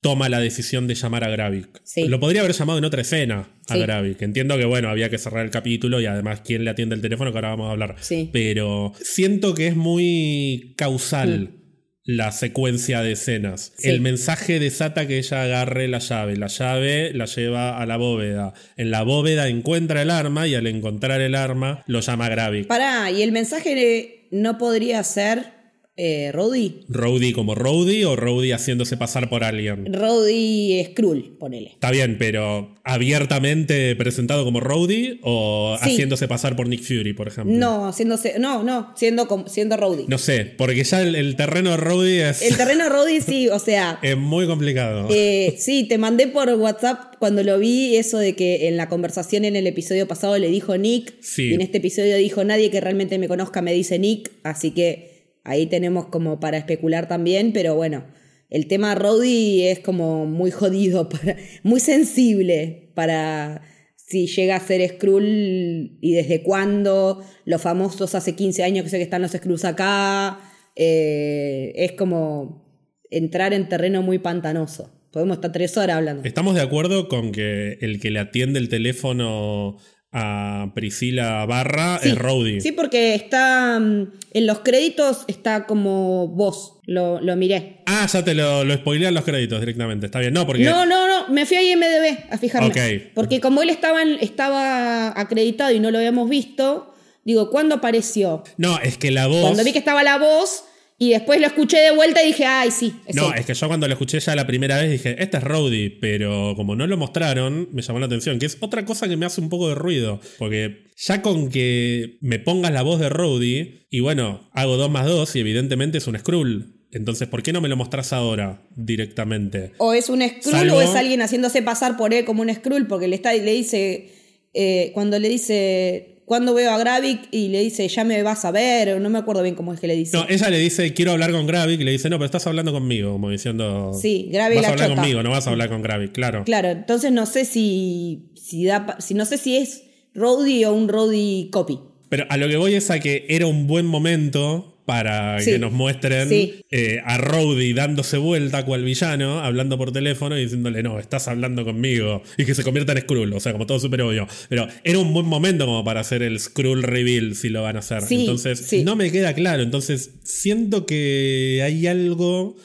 toma 0.00 0.28
la 0.28 0.38
decisión 0.40 0.86
de 0.86 0.94
llamar 0.94 1.24
a 1.24 1.28
Gravik. 1.30 1.80
Sí. 1.82 2.06
Lo 2.06 2.20
podría 2.20 2.42
haber 2.42 2.52
llamado 2.52 2.78
en 2.78 2.84
otra 2.84 3.02
escena 3.02 3.48
a 3.68 3.74
Sí. 3.74 3.80
Gravik. 3.80 4.22
Entiendo 4.22 4.56
que, 4.56 4.64
bueno, 4.64 4.88
había 4.88 5.10
que 5.10 5.18
cerrar 5.18 5.44
el 5.44 5.50
capítulo 5.50 6.00
y 6.00 6.06
además 6.06 6.42
quién 6.44 6.64
le 6.64 6.70
atiende 6.70 6.94
el 6.94 7.00
teléfono, 7.00 7.32
que 7.32 7.38
ahora 7.38 7.50
vamos 7.50 7.68
a 7.68 7.72
hablar. 7.72 7.96
Sí. 8.00 8.30
Pero 8.32 8.92
siento 9.00 9.54
que 9.54 9.68
es 9.68 9.76
muy 9.76 10.74
causal. 10.76 11.50
Mm. 11.52 11.66
La 12.08 12.30
secuencia 12.30 13.02
de 13.02 13.10
escenas. 13.10 13.72
El 13.82 14.00
mensaje 14.00 14.60
desata 14.60 15.08
que 15.08 15.18
ella 15.18 15.42
agarre 15.42 15.88
la 15.88 15.98
llave. 15.98 16.36
La 16.36 16.46
llave 16.46 17.10
la 17.12 17.24
lleva 17.24 17.82
a 17.82 17.84
la 17.84 17.96
bóveda. 17.96 18.54
En 18.76 18.92
la 18.92 19.02
bóveda 19.02 19.48
encuentra 19.48 20.02
el 20.02 20.12
arma 20.12 20.46
y 20.46 20.54
al 20.54 20.68
encontrar 20.68 21.20
el 21.20 21.34
arma 21.34 21.82
lo 21.88 21.98
llama 21.98 22.28
Gravik. 22.28 22.68
Pará, 22.68 23.10
¿y 23.10 23.22
el 23.22 23.32
mensaje 23.32 24.28
no 24.30 24.56
podría 24.56 25.02
ser 25.02 25.55
eh, 25.96 26.30
Rhodey? 26.32 26.84
Rowdy 26.88 27.32
como 27.32 27.54
Rowdy 27.54 28.04
o 28.04 28.16
Rowdy 28.16 28.52
haciéndose 28.52 28.96
pasar 28.96 29.28
por 29.30 29.44
alguien. 29.44 29.92
Rhodey 29.92 30.84
Skrull, 30.90 31.36
ponele. 31.38 31.70
Está 31.72 31.90
bien, 31.90 32.16
pero 32.18 32.74
abiertamente 32.84 33.96
presentado 33.96 34.44
como 34.44 34.60
Rowdy 34.60 35.20
o 35.22 35.76
Sí. 35.82 35.90
haciéndose 35.90 36.28
pasar 36.28 36.54
por 36.56 36.68
Nick 36.68 36.82
Fury, 36.82 37.12
por 37.14 37.28
ejemplo. 37.28 37.54
No, 37.56 37.86
haciéndose, 37.88 38.38
no, 38.38 38.62
no, 38.62 38.92
siendo, 38.96 39.26
como- 39.26 39.48
siendo 39.48 39.76
Rhodey. 39.76 40.04
No 40.08 40.18
sé, 40.18 40.44
porque 40.44 40.84
ya 40.84 41.00
el, 41.02 41.14
el 41.14 41.34
terreno 41.36 41.70
de 41.70 41.76
Rowdy 41.78 42.18
es, 42.20 42.42
El 42.42 42.56
terreno 42.56 42.88
Rhodey 42.88 43.20
sí, 43.20 43.48
o 43.48 43.58
sea, 43.58 43.98
es 44.02 44.16
muy 44.16 44.46
complicado. 44.46 45.08
eh, 45.10 45.54
sí, 45.58 45.84
te 45.88 45.96
mandé 45.98 46.26
por 46.26 46.48
WhatsApp 46.50 47.14
cuando 47.18 47.42
lo 47.42 47.58
vi 47.58 47.96
eso 47.96 48.18
de 48.18 48.34
que 48.36 48.68
en 48.68 48.76
la 48.76 48.88
conversación 48.88 49.44
en 49.46 49.56
el 49.56 49.66
episodio 49.66 50.06
pasado 50.06 50.36
le 50.38 50.48
dijo 50.50 50.76
Nick 50.76 51.14
Sí. 51.22 51.50
y 51.50 51.54
en 51.54 51.62
este 51.62 51.78
episodio 51.78 52.16
dijo 52.16 52.44
nadie 52.44 52.70
que 52.70 52.80
realmente 52.80 53.18
me 53.18 53.28
conozca 53.28 53.62
me 53.62 53.72
dice 53.72 53.98
Nick, 53.98 54.30
así 54.42 54.72
que 54.72 55.15
ahí 55.46 55.66
tenemos 55.66 56.06
como 56.06 56.40
para 56.40 56.58
especular 56.58 57.08
también, 57.08 57.52
pero 57.52 57.74
bueno, 57.74 58.04
el 58.50 58.66
tema 58.66 58.94
Rhodey 58.94 59.62
es 59.62 59.78
como 59.80 60.26
muy 60.26 60.50
jodido, 60.50 61.08
para, 61.08 61.36
muy 61.62 61.80
sensible 61.80 62.90
para 62.94 63.62
si 63.96 64.26
llega 64.26 64.56
a 64.56 64.60
ser 64.60 64.88
Skrull 64.88 65.98
y 66.00 66.12
desde 66.12 66.42
cuándo, 66.42 67.24
los 67.44 67.60
famosos 67.60 68.14
hace 68.14 68.36
15 68.36 68.62
años 68.62 68.84
que 68.84 68.90
sé 68.90 68.98
que 68.98 69.02
están 69.02 69.22
los 69.22 69.32
Skrulls 69.32 69.64
acá, 69.64 70.38
eh, 70.76 71.72
es 71.74 71.92
como 71.92 72.64
entrar 73.10 73.52
en 73.52 73.68
terreno 73.68 74.02
muy 74.02 74.18
pantanoso. 74.18 74.92
Podemos 75.10 75.38
estar 75.38 75.50
tres 75.50 75.76
horas 75.76 75.96
hablando. 75.96 76.22
Estamos 76.24 76.54
de 76.54 76.60
acuerdo 76.60 77.08
con 77.08 77.32
que 77.32 77.78
el 77.80 78.00
que 78.00 78.10
le 78.10 78.20
atiende 78.20 78.58
el 78.60 78.68
teléfono 78.68 79.78
a 80.18 80.72
Priscila 80.74 81.44
Barra 81.44 81.98
Sí, 82.02 82.08
es 82.08 82.18
Rowdy. 82.18 82.62
Sí, 82.62 82.72
porque 82.72 83.14
está 83.14 83.78
mm, 83.78 84.12
en 84.32 84.46
los 84.46 84.60
créditos 84.60 85.24
está 85.28 85.66
como 85.66 86.28
vos, 86.28 86.78
lo, 86.86 87.20
lo 87.20 87.36
miré. 87.36 87.82
Ah, 87.84 88.06
ya 88.10 88.24
te 88.24 88.34
lo, 88.34 88.64
lo 88.64 88.74
spoilean 88.74 89.12
los 89.12 89.24
créditos 89.24 89.60
directamente. 89.60 90.06
Está 90.06 90.18
bien. 90.18 90.32
No, 90.32 90.46
porque. 90.46 90.64
No, 90.64 90.86
no, 90.86 91.06
no, 91.06 91.28
me 91.28 91.44
fui 91.44 91.58
a 91.58 91.62
IMDB 91.62 92.30
a 92.30 92.38
fijarme. 92.38 92.68
Ok. 92.68 93.12
Porque 93.14 93.40
como 93.40 93.62
él 93.62 93.68
estaba, 93.68 94.02
estaba 94.02 95.20
acreditado 95.20 95.72
y 95.72 95.80
no 95.80 95.90
lo 95.90 95.98
habíamos 95.98 96.30
visto, 96.30 96.94
digo, 97.24 97.50
¿cuándo 97.50 97.74
apareció? 97.74 98.42
No, 98.56 98.78
es 98.80 98.96
que 98.96 99.10
la 99.10 99.26
voz. 99.26 99.42
Cuando 99.42 99.64
vi 99.64 99.72
que 99.72 99.78
estaba 99.78 100.02
la 100.02 100.16
voz 100.16 100.64
y 100.98 101.10
después 101.10 101.40
lo 101.40 101.46
escuché 101.46 101.78
de 101.78 101.90
vuelta 101.94 102.22
y 102.22 102.28
dije, 102.28 102.44
ay, 102.46 102.70
sí, 102.70 102.94
es 103.06 103.14
No, 103.16 103.32
él". 103.32 103.40
es 103.40 103.46
que 103.46 103.54
yo 103.54 103.68
cuando 103.68 103.86
lo 103.86 103.92
escuché 103.92 104.18
ya 104.20 104.34
la 104.34 104.46
primera 104.46 104.78
vez 104.80 104.90
dije, 104.90 105.16
este 105.18 105.36
es 105.36 105.42
Rowdy, 105.44 105.90
pero 106.00 106.54
como 106.56 106.74
no 106.74 106.86
lo 106.86 106.96
mostraron, 106.96 107.68
me 107.72 107.82
llamó 107.82 107.98
la 108.00 108.06
atención, 108.06 108.38
que 108.38 108.46
es 108.46 108.56
otra 108.60 108.84
cosa 108.84 109.08
que 109.08 109.16
me 109.16 109.26
hace 109.26 109.40
un 109.40 109.48
poco 109.48 109.68
de 109.68 109.74
ruido, 109.74 110.20
porque 110.38 110.86
ya 110.96 111.20
con 111.22 111.50
que 111.50 112.16
me 112.22 112.38
pongas 112.38 112.72
la 112.72 112.82
voz 112.82 112.98
de 113.00 113.08
Rowdy, 113.10 113.86
y 113.90 114.00
bueno, 114.00 114.48
hago 114.52 114.76
2 114.76 114.90
más 114.90 115.06
2 115.06 115.36
y 115.36 115.40
evidentemente 115.40 115.98
es 115.98 116.06
un 116.06 116.18
Skrull. 116.18 116.72
Entonces, 116.92 117.28
¿por 117.28 117.42
qué 117.42 117.52
no 117.52 117.60
me 117.60 117.68
lo 117.68 117.76
mostrás 117.76 118.12
ahora 118.14 118.62
directamente? 118.74 119.72
O 119.78 119.92
es 119.92 120.08
un 120.08 120.22
Skrull 120.22 120.54
Salvo- 120.54 120.76
o 120.76 120.80
es 120.80 120.94
alguien 120.94 121.20
haciéndose 121.20 121.60
pasar 121.62 121.96
por 121.98 122.14
él 122.14 122.24
como 122.24 122.40
un 122.42 122.54
Skrull, 122.54 122.86
porque 122.86 123.08
le, 123.08 123.16
está, 123.16 123.34
le 123.34 123.52
dice, 123.52 124.12
eh, 124.54 124.92
cuando 124.94 125.18
le 125.18 125.28
dice, 125.28 126.15
¿cuándo 126.26 126.52
veo 126.52 126.70
a 126.70 126.76
Gravik? 126.76 127.28
Y 127.30 127.48
le 127.48 127.60
dice, 127.60 127.88
ya 127.88 128.04
me 128.04 128.22
vas 128.22 128.44
a 128.44 128.50
ver, 128.50 128.90
o 128.90 129.00
no 129.00 129.08
me 129.08 129.18
acuerdo 129.18 129.42
bien 129.42 129.54
cómo 129.54 129.72
es 129.72 129.80
que 129.80 129.86
le 129.86 129.96
dice. 129.96 130.14
No, 130.14 130.26
ella 130.28 130.50
le 130.50 130.58
dice, 130.58 130.92
quiero 130.92 131.12
hablar 131.12 131.32
con 131.32 131.46
Gravik, 131.46 131.80
y 131.80 131.84
le 131.84 131.92
dice, 131.92 132.10
no, 132.10 132.16
pero 132.18 132.26
estás 132.26 132.46
hablando 132.46 132.72
conmigo, 132.72 133.12
como 133.12 133.30
diciendo... 133.30 133.92
Sí, 133.98 134.28
Gravik 134.30 134.56
Vas 134.58 134.62
la 134.62 134.68
a 134.68 134.72
hablar 134.72 134.88
chota. 134.90 135.00
conmigo, 135.00 135.22
no 135.22 135.30
vas 135.30 135.46
a 135.46 135.50
hablar 135.50 135.70
con 135.70 135.80
Gravik, 135.80 136.12
claro. 136.12 136.44
Claro, 136.44 136.68
entonces 136.68 137.10
no 137.12 137.24
sé 137.24 137.46
si, 137.46 138.32
si 138.34 138.64
da, 138.66 138.96
si 138.98 139.14
no 139.14 139.24
sé 139.24 139.38
si 139.38 139.56
es 139.56 139.84
Rhodey 140.14 140.64
o 140.66 140.74
un 140.74 140.88
Rhodey 140.88 141.48
copy. 141.50 141.78
Pero 142.08 142.26
a 142.28 142.36
lo 142.36 142.48
que 142.48 142.56
voy 142.56 142.74
es 142.74 142.90
a 142.90 143.00
que 143.00 143.24
era 143.28 143.46
un 143.46 143.66
buen 143.66 143.86
momento 143.86 144.75
para 144.86 145.40
Sí. 145.40 145.50
que 145.50 145.58
nos 145.58 145.72
muestren 145.72 146.28
Sí. 146.28 146.54
eh, 146.70 147.00
a 147.04 147.18
Rowdy 147.18 147.72
dándose 147.72 148.16
vuelta 148.16 148.64
cual 148.64 148.84
villano, 148.84 149.40
hablando 149.40 149.76
por 149.76 149.92
teléfono 149.92 150.38
y 150.38 150.44
diciéndole, 150.44 150.82
no, 150.82 150.98
estás 151.00 151.28
hablando 151.28 151.64
conmigo. 151.64 152.22
Y 152.38 152.44
que 152.44 152.54
se 152.54 152.62
convierta 152.62 152.92
en 152.92 153.00
Skrull, 153.02 153.32
o 153.34 153.40
sea, 153.40 153.52
como 153.52 153.66
todo 153.66 153.80
súper 153.80 154.00
obvio. 154.02 154.26
Pero 154.48 154.68
era 154.84 154.98
un 154.98 155.12
buen 155.12 155.26
momento 155.26 155.66
como 155.66 155.84
para 155.84 156.00
hacer 156.00 156.22
el 156.22 156.38
Skrull 156.40 156.82
reveal 156.84 157.34
si 157.34 157.48
lo 157.50 157.62
van 157.62 157.76
a 157.76 157.80
hacer. 157.80 158.02
Sí, 158.02 158.20
Entonces, 158.20 158.72
no 158.84 158.96
me 158.96 159.10
queda 159.10 159.34
claro. 159.34 159.62
Entonces, 159.62 160.10
siento 160.22 160.86
que 160.86 161.60
hay 161.64 161.86
algo 161.88 162.56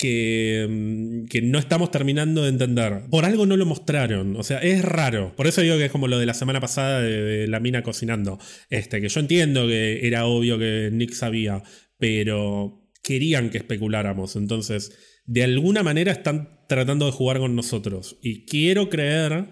que, 0.00 0.66
mm, 0.66 1.26
que 1.26 1.42
no 1.42 1.58
estamos 1.58 1.90
terminando 1.90 2.42
de 2.42 2.48
entender. 2.48 3.02
Por 3.10 3.26
algo 3.26 3.44
no 3.44 3.58
lo 3.58 3.66
mostraron. 3.66 4.34
O 4.36 4.42
sea, 4.42 4.58
es 4.60 4.82
raro. 4.82 5.34
Por 5.36 5.46
eso 5.46 5.60
digo 5.60 5.76
que 5.76 5.84
es 5.84 5.92
como 5.92 6.08
lo 6.08 6.18
de 6.18 6.24
la 6.24 6.32
semana 6.32 6.58
pasada 6.58 7.02
de, 7.02 7.20
de 7.20 7.48
la 7.48 7.60
mina 7.60 7.82
cocinando. 7.82 8.38
Este, 8.70 9.02
que 9.02 9.10
yo 9.10 9.20
entiendo 9.20 9.66
que 9.66 10.06
era 10.06 10.24
obvio 10.24 10.58
que 10.58 10.88
Nick 10.90 11.12
sabía, 11.12 11.62
pero 11.98 12.88
querían 13.02 13.50
que 13.50 13.58
especuláramos. 13.58 14.36
Entonces, 14.36 14.92
de 15.26 15.44
alguna 15.44 15.82
manera 15.82 16.12
están 16.12 16.60
tratando 16.66 17.04
de 17.04 17.12
jugar 17.12 17.38
con 17.38 17.54
nosotros. 17.54 18.16
Y 18.22 18.46
quiero 18.46 18.88
creer 18.88 19.48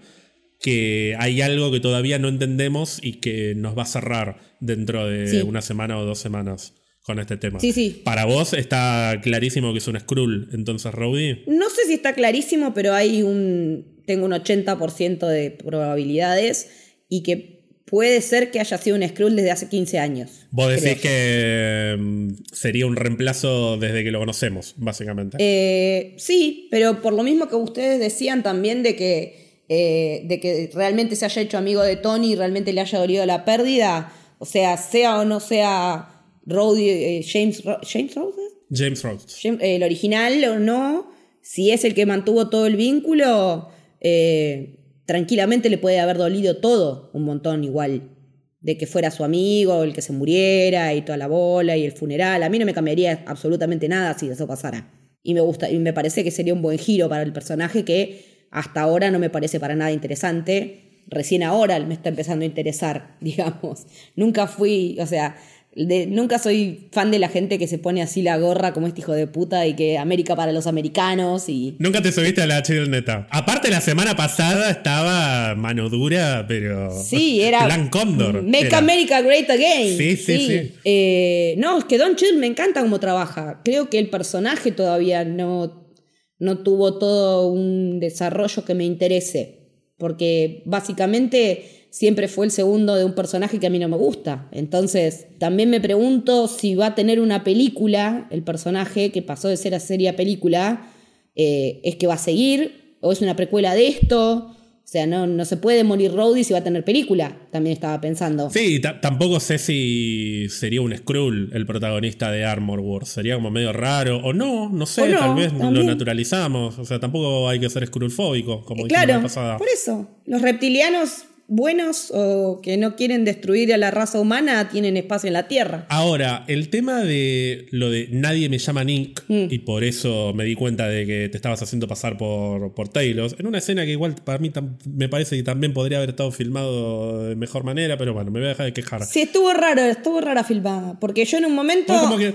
que 0.59 1.15
hay 1.19 1.41
algo 1.41 1.71
que 1.71 1.79
todavía 1.79 2.17
no 2.17 2.27
entendemos 2.27 2.99
y 3.03 3.19
que 3.19 3.53
nos 3.55 3.77
va 3.77 3.83
a 3.83 3.85
cerrar 3.85 4.39
dentro 4.59 5.07
de 5.07 5.27
Sí. 5.27 5.41
una 5.41 5.61
semana 5.61 5.99
o 5.99 6.05
dos 6.05 6.17
semanas 6.17 6.73
con 7.09 7.17
este 7.17 7.37
tema. 7.37 7.59
Sí, 7.59 7.73
sí. 7.73 8.01
Para 8.03 8.25
vos 8.25 8.53
está 8.53 9.19
clarísimo 9.23 9.71
que 9.71 9.79
es 9.79 9.87
un 9.87 9.99
Skrull, 9.99 10.47
entonces 10.53 10.93
Rowdy. 10.93 11.41
No 11.47 11.67
sé 11.71 11.87
si 11.87 11.95
está 11.95 12.13
clarísimo, 12.13 12.75
pero 12.75 12.93
hay 12.93 13.23
un. 13.23 14.03
Tengo 14.05 14.27
un 14.27 14.31
80% 14.31 15.25
de 15.25 15.49
probabilidades 15.49 16.69
y 17.09 17.23
que 17.23 17.63
puede 17.85 18.21
ser 18.21 18.51
que 18.51 18.59
haya 18.59 18.77
sido 18.77 18.95
un 18.95 19.07
Skrull 19.07 19.35
desde 19.35 19.49
hace 19.49 19.69
15 19.69 19.97
años. 19.97 20.45
Vos 20.51 20.69
decís 20.69 21.01
que 21.01 21.95
mm, 21.97 22.29
sería 22.51 22.85
un 22.85 22.95
reemplazo 22.95 23.77
desde 23.77 24.03
que 24.03 24.11
lo 24.11 24.19
conocemos, 24.19 24.75
básicamente. 24.77 25.37
Eh, 25.39 26.13
sí, 26.19 26.67
pero 26.69 27.01
por 27.01 27.13
lo 27.13 27.23
mismo 27.23 27.49
que 27.49 27.55
ustedes 27.55 27.99
decían 27.99 28.43
también 28.43 28.83
de 28.83 28.95
que, 28.95 29.63
eh, 29.67 30.21
de 30.25 30.39
que 30.39 30.69
realmente 30.75 31.15
se 31.15 31.25
haya 31.25 31.41
hecho 31.41 31.57
amigo 31.57 31.81
de 31.81 31.95
Tony 31.95 32.33
y 32.33 32.35
realmente 32.35 32.71
le 32.71 32.81
haya 32.81 32.99
dolido 32.99 33.25
la 33.25 33.45
pérdida, 33.45 34.13
O 34.37 34.45
sea, 34.45 34.77
sea 34.77 35.19
o 35.19 35.25
no 35.25 35.39
sea 35.39 36.18
Eh, 36.47 37.25
James, 37.25 37.63
James 37.83 38.15
Rhodes. 38.15 38.53
James 38.71 39.03
Rhodes. 39.03 39.39
el 39.43 39.83
original 39.83 40.43
o 40.45 40.59
no, 40.59 41.11
si 41.41 41.71
es 41.71 41.83
el 41.83 41.93
que 41.93 42.05
mantuvo 42.05 42.49
todo 42.49 42.67
el 42.67 42.75
vínculo, 42.75 43.69
eh, 43.99 45.01
tranquilamente 45.05 45.69
le 45.69 45.77
puede 45.77 45.99
haber 45.99 46.17
dolido 46.17 46.57
todo 46.57 47.09
un 47.13 47.23
montón 47.23 47.63
igual. 47.63 48.15
De 48.61 48.77
que 48.77 48.87
fuera 48.87 49.09
su 49.09 49.23
amigo, 49.23 49.83
el 49.83 49.93
que 49.93 50.01
se 50.01 50.11
muriera 50.11 50.93
y 50.93 51.01
toda 51.01 51.17
la 51.17 51.27
bola 51.27 51.77
y 51.77 51.85
el 51.85 51.93
funeral. 51.93 52.43
A 52.43 52.49
mí 52.49 52.59
no 52.59 52.65
me 52.65 52.73
cambiaría 52.73 53.23
absolutamente 53.25 53.87
nada 53.87 54.19
si 54.19 54.27
eso 54.27 54.47
pasara. 54.47 54.91
Y 55.23 55.33
me 55.33 55.39
gusta, 55.39 55.69
y 55.71 55.79
me 55.79 55.93
parece 55.93 56.25
que 56.25 56.31
sería 56.31 56.53
un 56.53 56.61
buen 56.61 56.77
giro 56.77 57.07
para 57.07 57.23
el 57.23 57.31
personaje 57.31 57.85
que 57.85 58.47
hasta 58.51 58.81
ahora 58.81 59.11
no 59.11 59.19
me 59.19 59.29
parece 59.29 59.59
para 59.59 59.75
nada 59.75 59.91
interesante. 59.91 61.03
Recién 61.07 61.43
ahora 61.43 61.79
me 61.79 61.93
está 61.93 62.09
empezando 62.09 62.43
a 62.43 62.47
interesar, 62.47 63.17
digamos. 63.21 63.85
Nunca 64.15 64.47
fui, 64.47 64.97
o 64.99 65.05
sea, 65.05 65.37
nunca 65.85 66.39
soy 66.39 66.89
fan 66.91 67.09
de 67.09 67.19
la 67.19 67.29
gente 67.29 67.57
que 67.57 67.67
se 67.67 67.77
pone 67.77 68.01
así 68.01 68.21
la 68.21 68.37
gorra 68.37 68.73
como 68.73 68.87
este 68.87 68.99
hijo 68.99 69.13
de 69.13 69.27
puta 69.27 69.65
y 69.65 69.75
que 69.75 69.97
América 69.97 70.35
para 70.35 70.51
los 70.51 70.67
americanos 70.67 71.47
y... 71.47 71.77
Nunca 71.79 72.01
te 72.01 72.11
subiste 72.11 72.41
a 72.41 72.47
la 72.47 72.61
neta. 72.87 73.27
Aparte 73.31 73.69
la 73.69 73.79
semana 73.79 74.15
pasada 74.15 74.69
estaba 74.69 75.55
mano 75.55 75.89
dura, 75.89 76.45
pero... 76.47 76.91
Sí, 76.91 77.41
era... 77.41 77.65
Plan 77.65 77.89
Cóndor. 77.89 78.43
Make 78.43 78.75
America 78.75 79.21
Great 79.21 79.49
Again. 79.49 79.97
Sí, 79.97 80.17
sí, 80.17 80.47
sí. 80.47 80.71
Eh, 80.83 81.55
no, 81.57 81.77
es 81.77 81.85
que 81.85 81.97
Don 81.97 82.15
Chill 82.15 82.37
me 82.37 82.47
encanta 82.47 82.81
cómo 82.81 82.99
trabaja. 82.99 83.61
Creo 83.63 83.89
que 83.89 83.99
el 83.99 84.09
personaje 84.09 84.71
todavía 84.71 85.23
no, 85.23 85.95
no 86.39 86.57
tuvo 86.57 86.99
todo 86.99 87.47
un 87.47 88.01
desarrollo 88.01 88.65
que 88.65 88.73
me 88.73 88.83
interese. 88.83 89.59
Porque 89.97 90.61
básicamente 90.65 91.78
siempre 91.89 92.27
fue 92.27 92.45
el 92.45 92.51
segundo 92.51 92.95
de 92.95 93.05
un 93.05 93.13
personaje 93.13 93.59
que 93.59 93.67
a 93.67 93.69
mí 93.69 93.79
no 93.79 93.87
me 93.87 93.97
gusta. 93.97 94.47
Entonces, 94.51 95.27
también 95.39 95.69
me 95.69 95.81
pregunto 95.81 96.47
si 96.47 96.75
va 96.75 96.87
a 96.87 96.95
tener 96.95 97.19
una 97.19 97.43
película, 97.43 98.27
el 98.31 98.43
personaje 98.43 99.11
que 99.11 99.21
pasó 99.21 99.47
de 99.47 99.57
ser 99.57 99.75
a 99.75 99.79
serie 99.79 100.09
a 100.09 100.15
película, 100.15 100.91
eh, 101.35 101.81
es 101.83 101.95
que 101.95 102.07
va 102.07 102.15
a 102.15 102.19
seguir, 102.19 102.97
o 103.01 103.11
es 103.11 103.21
una 103.21 103.35
precuela 103.35 103.73
de 103.73 103.87
esto. 103.87 104.55
O 104.89 104.91
sea, 104.91 105.05
no, 105.05 105.27
no 105.27 105.45
se 105.45 105.55
puede 105.55 105.83
morir 105.83 106.11
Rhodey 106.11 106.43
si 106.43 106.51
va 106.51 106.59
a 106.59 106.63
tener 106.63 106.83
película, 106.83 107.37
también 107.51 107.73
estaba 107.73 108.01
pensando. 108.01 108.49
Sí, 108.49 108.81
tampoco 108.81 109.39
sé 109.39 109.59
si 109.59 110.47
sería 110.49 110.81
un 110.81 110.97
Skrull 110.97 111.51
el 111.53 111.67
protagonista 111.67 112.31
de 112.31 112.43
Armor 112.43 112.79
Wars. 112.79 113.09
Sería 113.09 113.35
como 113.35 113.51
medio 113.51 113.71
raro, 113.71 114.17
o 114.17 114.33
no, 114.33 114.67
no 114.69 114.87
sé, 114.87 115.13
tal 115.13 115.35
vez 115.35 115.53
lo 115.53 115.83
naturalizamos. 115.83 116.79
O 116.79 116.85
sea, 116.85 116.99
tampoco 116.99 117.47
hay 117.47 117.59
que 117.59 117.69
ser 117.69 117.85
Skrullfóbico, 117.85 118.65
como 118.65 118.85
eh, 118.85 118.89
claro, 118.89 119.13
la 119.13 119.21
pasada. 119.21 119.57
Por 119.57 119.67
eso, 119.69 120.09
los 120.25 120.41
reptilianos 120.41 121.25
buenos 121.49 122.11
o 122.13 122.61
que 122.61 122.77
no 122.77 122.95
quieren 122.95 123.25
destruir 123.25 123.73
a 123.73 123.77
la 123.77 123.91
raza 123.91 124.19
humana 124.19 124.69
tienen 124.69 124.95
espacio 124.97 125.27
en 125.27 125.33
la 125.33 125.47
Tierra. 125.47 125.85
Ahora, 125.89 126.45
el 126.47 126.69
tema 126.69 127.03
de 127.03 127.67
lo 127.71 127.89
de 127.89 128.07
nadie 128.11 128.49
me 128.49 128.59
llama 128.59 128.83
Nick 128.83 129.23
mm. 129.27 129.47
y 129.49 129.59
por 129.59 129.83
eso 129.83 130.33
me 130.35 130.45
di 130.45 130.55
cuenta 130.55 130.87
de 130.87 131.05
que 131.05 131.29
te 131.29 131.37
estabas 131.37 131.61
haciendo 131.61 131.87
pasar 131.87 132.17
por, 132.17 132.73
por 132.73 132.89
Taylor, 132.89 133.35
en 133.37 133.47
una 133.47 133.57
escena 133.57 133.83
que 133.85 133.91
igual 133.91 134.15
para 134.23 134.37
mí 134.37 134.51
me 134.85 135.09
parece 135.09 135.35
que 135.35 135.43
también 135.43 135.73
podría 135.73 135.97
haber 135.97 136.09
estado 136.09 136.31
filmado 136.31 137.27
de 137.27 137.35
mejor 137.35 137.63
manera, 137.63 137.97
pero 137.97 138.13
bueno, 138.13 138.31
me 138.31 138.39
voy 138.39 138.47
a 138.47 138.49
dejar 138.49 138.67
de 138.67 138.73
quejar. 138.73 139.05
Sí, 139.05 139.21
estuvo 139.21 139.51
raro, 139.53 139.81
estuvo 139.81 140.21
rara 140.21 140.43
filmada, 140.43 140.99
porque 140.99 141.25
yo 141.25 141.37
en 141.39 141.45
un 141.45 141.55
momento, 141.55 141.93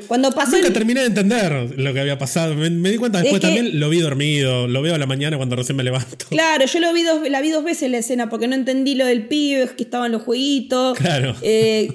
cuando 0.09 0.33
pasó... 0.33 0.57
Nunca 0.57 0.73
terminé 0.73 1.01
de 1.01 1.07
entender 1.07 1.79
lo 1.79 1.95
que 1.95 2.01
había 2.01 2.19
pasado, 2.19 2.55
me, 2.55 2.91
di 2.91 2.97
cuenta 2.97 3.21
después 3.21 3.41
también, 3.41 3.79
lo 3.79 3.89
vi 3.89 4.01
dormido, 4.01 4.67
lo 4.67 4.83
veo 4.83 4.95
a 4.95 4.99
la 4.99 5.07
mañana 5.07 5.37
cuando 5.37 5.57
recién 5.57 5.77
me 5.77 5.85
levanto. 5.85 6.27
Claro, 6.29 6.67
yo 6.67 6.81
lo 6.81 6.93
vi 6.93 7.03
dos, 7.03 7.29
la 7.29 7.41
vi 7.41 7.51
dos 7.51 7.65
veces 7.65 7.91
la 7.91 7.99
escena 7.99 8.29
porque 8.29 8.49
no 8.49 8.55
entendí 8.55 8.95
lo 8.95 9.04
del 9.05 9.27
pibe, 9.27 9.69
que 9.77 9.85
estaban 9.85 10.13
los 10.13 10.23
jueguitos. 10.23 10.99
Claro. 10.99 11.35
Eh, 11.43 11.89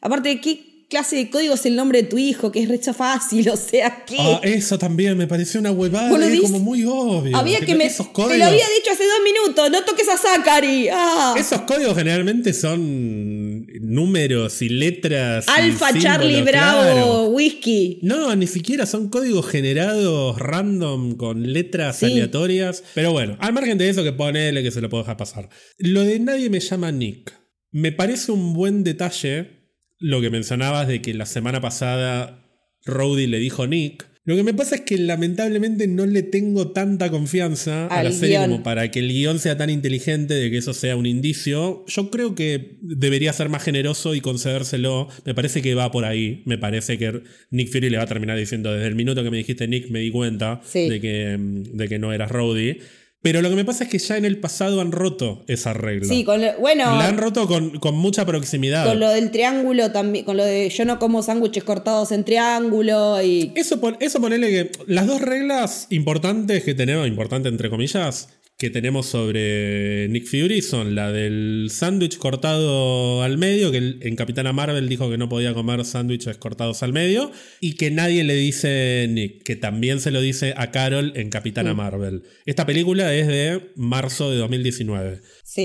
aparte, 0.00 0.40
¿qué 0.40 0.65
clase 0.88 1.16
de 1.16 1.30
código 1.30 1.54
es 1.54 1.66
el 1.66 1.76
nombre 1.76 2.02
de 2.02 2.08
tu 2.08 2.18
hijo? 2.18 2.52
Que 2.52 2.62
es 2.62 2.68
recha 2.68 2.94
fácil, 2.94 3.48
o 3.50 3.56
sea, 3.56 4.04
¿qué? 4.04 4.16
Ah, 4.18 4.40
eso 4.42 4.78
también 4.78 5.16
me 5.16 5.26
pareció 5.26 5.60
una 5.60 5.70
huevada 5.70 6.10
como 6.42 6.60
muy 6.60 6.84
obvio. 6.84 7.36
Había 7.36 7.60
que, 7.60 7.74
me. 7.74 7.88
Te 7.88 8.38
lo 8.38 8.44
había 8.44 8.66
dicho 8.78 8.92
hace 8.92 9.04
dos 9.04 9.20
minutos, 9.24 9.70
no 9.70 9.84
toques 9.84 10.08
a 10.08 10.16
Zachary. 10.16 10.88
Ah. 10.90 11.34
Esos 11.38 11.62
códigos 11.62 11.96
generalmente 11.96 12.52
son 12.52 13.66
números 13.80 14.62
y 14.62 14.68
letras. 14.68 15.48
Alfa, 15.48 15.98
Charlie, 15.98 16.42
Bravo, 16.42 17.28
Whisky. 17.28 18.00
No, 18.02 18.34
ni 18.36 18.46
siquiera 18.46 18.86
son 18.86 19.08
códigos 19.08 19.46
generados 19.46 20.38
random 20.38 21.16
con 21.16 21.52
letras 21.52 22.02
aleatorias. 22.02 22.82
Pero 22.94 23.12
bueno, 23.12 23.36
al 23.40 23.52
margen 23.52 23.78
de 23.78 23.88
eso 23.88 24.02
que 24.02 24.12
ponele 24.12 24.62
que 24.62 24.70
se 24.70 24.80
lo 24.80 24.88
puedo 24.88 25.02
dejar 25.02 25.16
pasar. 25.16 25.48
Lo 25.78 26.02
de 26.02 26.18
nadie 26.18 26.50
me 26.50 26.60
llama 26.60 26.92
Nick. 26.92 27.32
Me 27.72 27.92
parece 27.92 28.32
un 28.32 28.54
buen 28.54 28.84
detalle 28.84 29.55
lo 29.98 30.20
que 30.20 30.30
mencionabas 30.30 30.88
de 30.88 31.02
que 31.02 31.14
la 31.14 31.26
semana 31.26 31.60
pasada 31.60 32.42
Rowdy 32.84 33.26
le 33.26 33.38
dijo 33.38 33.66
Nick. 33.66 34.06
Lo 34.26 34.34
que 34.34 34.42
me 34.42 34.54
pasa 34.54 34.74
es 34.74 34.80
que 34.80 34.98
lamentablemente 34.98 35.86
no 35.86 36.04
le 36.04 36.24
tengo 36.24 36.72
tanta 36.72 37.10
confianza 37.10 37.86
a 37.86 38.02
la 38.02 38.10
serie 38.10 38.38
como 38.38 38.64
para 38.64 38.90
que 38.90 38.98
el 38.98 39.08
guion 39.08 39.38
sea 39.38 39.56
tan 39.56 39.70
inteligente 39.70 40.34
de 40.34 40.50
que 40.50 40.58
eso 40.58 40.74
sea 40.74 40.96
un 40.96 41.06
indicio. 41.06 41.84
Yo 41.86 42.10
creo 42.10 42.34
que 42.34 42.78
debería 42.82 43.32
ser 43.32 43.48
más 43.50 43.62
generoso 43.62 44.16
y 44.16 44.20
concedérselo. 44.20 45.06
Me 45.24 45.32
parece 45.32 45.62
que 45.62 45.76
va 45.76 45.92
por 45.92 46.04
ahí. 46.04 46.42
Me 46.44 46.58
parece 46.58 46.98
que 46.98 47.22
Nick 47.52 47.70
Fury 47.70 47.88
le 47.88 47.98
va 47.98 48.02
a 48.02 48.08
terminar 48.08 48.36
diciendo 48.36 48.72
desde 48.72 48.88
el 48.88 48.96
minuto 48.96 49.22
que 49.22 49.30
me 49.30 49.36
dijiste 49.36 49.68
Nick 49.68 49.90
me 49.90 50.00
di 50.00 50.10
cuenta 50.10 50.60
de, 50.74 51.00
que, 51.00 51.36
de 51.38 51.88
que 51.88 51.98
no 52.00 52.12
eras 52.12 52.32
Rowdy. 52.32 52.78
Pero 53.26 53.42
lo 53.42 53.50
que 53.50 53.56
me 53.56 53.64
pasa 53.64 53.82
es 53.82 53.90
que 53.90 53.98
ya 53.98 54.16
en 54.16 54.24
el 54.24 54.38
pasado 54.38 54.80
han 54.80 54.92
roto 54.92 55.42
esa 55.48 55.72
regla. 55.72 56.06
Sí, 56.06 56.22
con 56.22 56.40
bueno. 56.60 56.84
La 56.84 57.08
han 57.08 57.18
roto 57.18 57.48
con, 57.48 57.72
mucha 57.96 58.24
proximidad. 58.24 58.86
Con 58.86 59.00
lo 59.00 59.08
del 59.08 59.32
triángulo 59.32 59.90
también, 59.90 60.24
con 60.24 60.36
lo 60.36 60.44
de 60.44 60.68
yo 60.68 60.84
no 60.84 61.00
como 61.00 61.24
sándwiches 61.24 61.64
cortados 61.64 62.12
en 62.12 62.22
triángulo 62.22 63.20
y. 63.20 63.50
Eso, 63.56 63.80
eso 63.98 64.20
ponele 64.20 64.48
que. 64.50 64.70
Las 64.86 65.08
dos 65.08 65.20
reglas 65.20 65.88
importantes 65.90 66.62
que 66.62 66.74
tenemos, 66.74 67.08
importante 67.08 67.48
entre 67.48 67.68
comillas, 67.68 68.28
que 68.58 68.70
tenemos 68.70 69.06
sobre 69.06 70.08
Nick 70.08 70.26
Fury 70.26 70.62
son 70.62 70.94
la 70.94 71.12
del 71.12 71.68
sándwich 71.70 72.16
cortado 72.16 73.22
al 73.22 73.36
medio, 73.36 73.70
que 73.70 73.98
en 74.00 74.16
Capitana 74.16 74.54
Marvel 74.54 74.88
dijo 74.88 75.10
que 75.10 75.18
no 75.18 75.28
podía 75.28 75.52
comer 75.52 75.84
sándwiches 75.84 76.38
cortados 76.38 76.82
al 76.82 76.94
medio, 76.94 77.30
y 77.60 77.74
que 77.74 77.90
nadie 77.90 78.24
le 78.24 78.34
dice 78.34 79.06
Nick, 79.10 79.42
que 79.42 79.56
también 79.56 80.00
se 80.00 80.10
lo 80.10 80.22
dice 80.22 80.54
a 80.56 80.70
Carol 80.70 81.12
en 81.16 81.28
Capitana 81.28 81.74
mm. 81.74 81.76
Marvel. 81.76 82.22
Esta 82.46 82.64
película 82.64 83.14
es 83.14 83.26
de 83.26 83.60
marzo 83.76 84.30
de 84.30 84.38
2019. 84.38 85.20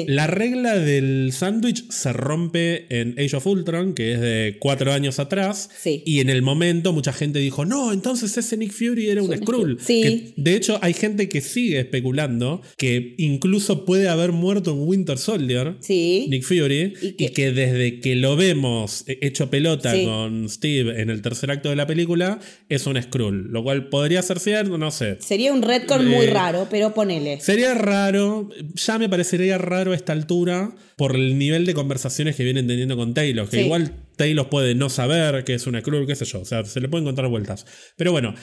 La 0.07 0.27
regla 0.27 0.77
del 0.77 1.31
sándwich 1.33 1.89
se 1.89 2.13
rompe 2.13 2.85
en 2.89 3.15
Age 3.17 3.35
of 3.35 3.47
Ultron, 3.47 3.93
que 3.93 4.13
es 4.13 4.21
de 4.21 4.57
cuatro 4.59 4.93
años 4.93 5.19
atrás. 5.19 5.69
Y 5.83 6.19
en 6.19 6.29
el 6.29 6.41
momento 6.41 6.93
mucha 6.93 7.13
gente 7.13 7.39
dijo, 7.39 7.65
no, 7.65 7.91
entonces 7.91 8.37
ese 8.37 8.57
Nick 8.57 8.71
Fury 8.71 9.09
era 9.09 9.21
un 9.21 9.35
Skrull. 9.35 9.77
de 9.87 10.55
hecho, 10.55 10.79
hay 10.81 10.93
gente 10.93 11.27
que 11.29 11.41
sigue 11.41 11.79
especulando 11.79 12.61
que 12.81 13.13
incluso 13.19 13.85
puede 13.85 14.09
haber 14.09 14.31
muerto 14.31 14.71
en 14.71 14.79
Winter 14.79 15.19
Soldier, 15.19 15.75
Nick 15.87 16.41
Fury, 16.41 16.95
y 17.19 17.29
que, 17.29 17.51
desde 17.51 17.99
que 17.99 18.15
lo 18.15 18.35
vemos 18.35 19.03
hecho 19.05 19.51
pelota 19.51 19.93
con 20.03 20.49
Steve 20.49 20.99
en 20.99 21.11
el 21.11 21.21
tercer 21.21 21.51
acto 21.51 21.69
de 21.69 21.75
la 21.75 21.85
película, 21.85 22.39
es 22.69 22.87
un 22.87 22.99
Skrull. 22.99 23.51
Lo 23.51 23.61
cual 23.61 23.89
podría 23.89 24.23
ser 24.23 24.39
cierto, 24.39 24.79
no 24.79 24.89
sé. 24.89 25.17
Sería 25.19 25.53
un 25.53 25.61
retcon 25.61 26.07
muy 26.07 26.25
eh, 26.25 26.31
raro, 26.31 26.67
pero 26.71 26.91
ponele. 26.91 27.39
Sería 27.39 27.75
raro, 27.75 28.49
ya 28.73 28.97
me 28.97 29.07
parecería 29.07 29.59
raro 29.59 29.91
a 29.91 29.95
esta 29.95 30.13
altura 30.13 30.73
por 30.95 31.15
el 31.15 31.37
nivel 31.37 31.67
de 31.67 31.75
conversaciones 31.75 32.35
que 32.35 32.43
vienen 32.43 32.65
teniendo 32.65 32.97
con 32.97 33.13
Taylor. 33.13 33.47
Que 33.47 33.61
igual 33.61 33.93
Taylor 34.15 34.49
puede 34.49 34.73
no 34.73 34.89
saber 34.89 35.43
que 35.43 35.53
es 35.53 35.67
una 35.67 35.83
cruz, 35.83 36.07
qué 36.07 36.15
sé 36.15 36.25
yo. 36.25 36.41
O 36.41 36.45
sea, 36.45 36.65
se 36.65 36.79
le 36.79 36.89
pueden 36.89 37.03
encontrar 37.03 37.29
vueltas. 37.29 37.67
Pero 37.95 38.11
bueno, 38.11 38.33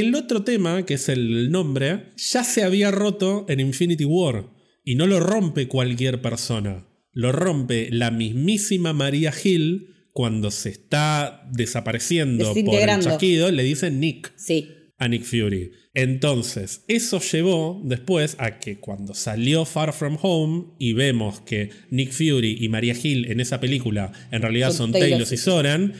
el 0.00 0.14
otro 0.14 0.42
tema, 0.42 0.84
que 0.86 0.94
es 0.94 1.08
el 1.08 1.50
nombre, 1.50 2.12
ya 2.16 2.44
se 2.44 2.62
había 2.62 2.90
roto 2.90 3.46
en 3.48 3.60
Infinity 3.60 4.04
War. 4.04 4.46
Y 4.84 4.96
no 4.96 5.06
lo 5.06 5.20
rompe 5.20 5.68
cualquier 5.68 6.20
persona. 6.22 6.86
Lo 7.12 7.30
rompe 7.30 7.88
la 7.90 8.10
mismísima 8.10 8.92
María 8.92 9.32
Hill 9.32 9.88
cuando 10.12 10.50
se 10.50 10.70
está 10.70 11.48
desapareciendo 11.52 12.52
por 12.52 12.74
el 12.74 13.00
chasquido. 13.00 13.50
Le 13.50 13.62
dicen 13.62 14.00
Nick. 14.00 14.32
Sí. 14.36 14.68
A 14.98 15.08
Nick 15.08 15.24
Fury. 15.24 15.72
Entonces, 15.94 16.84
eso 16.88 17.20
llevó 17.20 17.82
después 17.84 18.36
a 18.38 18.58
que 18.58 18.78
cuando 18.78 19.12
salió 19.14 19.66
Far 19.66 19.92
From 19.92 20.16
Home 20.22 20.74
y 20.78 20.94
vemos 20.94 21.40
que 21.40 21.70
Nick 21.90 22.12
Fury 22.12 22.56
y 22.60 22.68
Maria 22.68 22.94
Hill 23.00 23.30
en 23.30 23.40
esa 23.40 23.60
película 23.60 24.10
en 24.30 24.40
realidad 24.40 24.72
son, 24.72 24.92
Taylor, 24.92 25.26
y 25.30 25.36
Soran, 25.36 25.92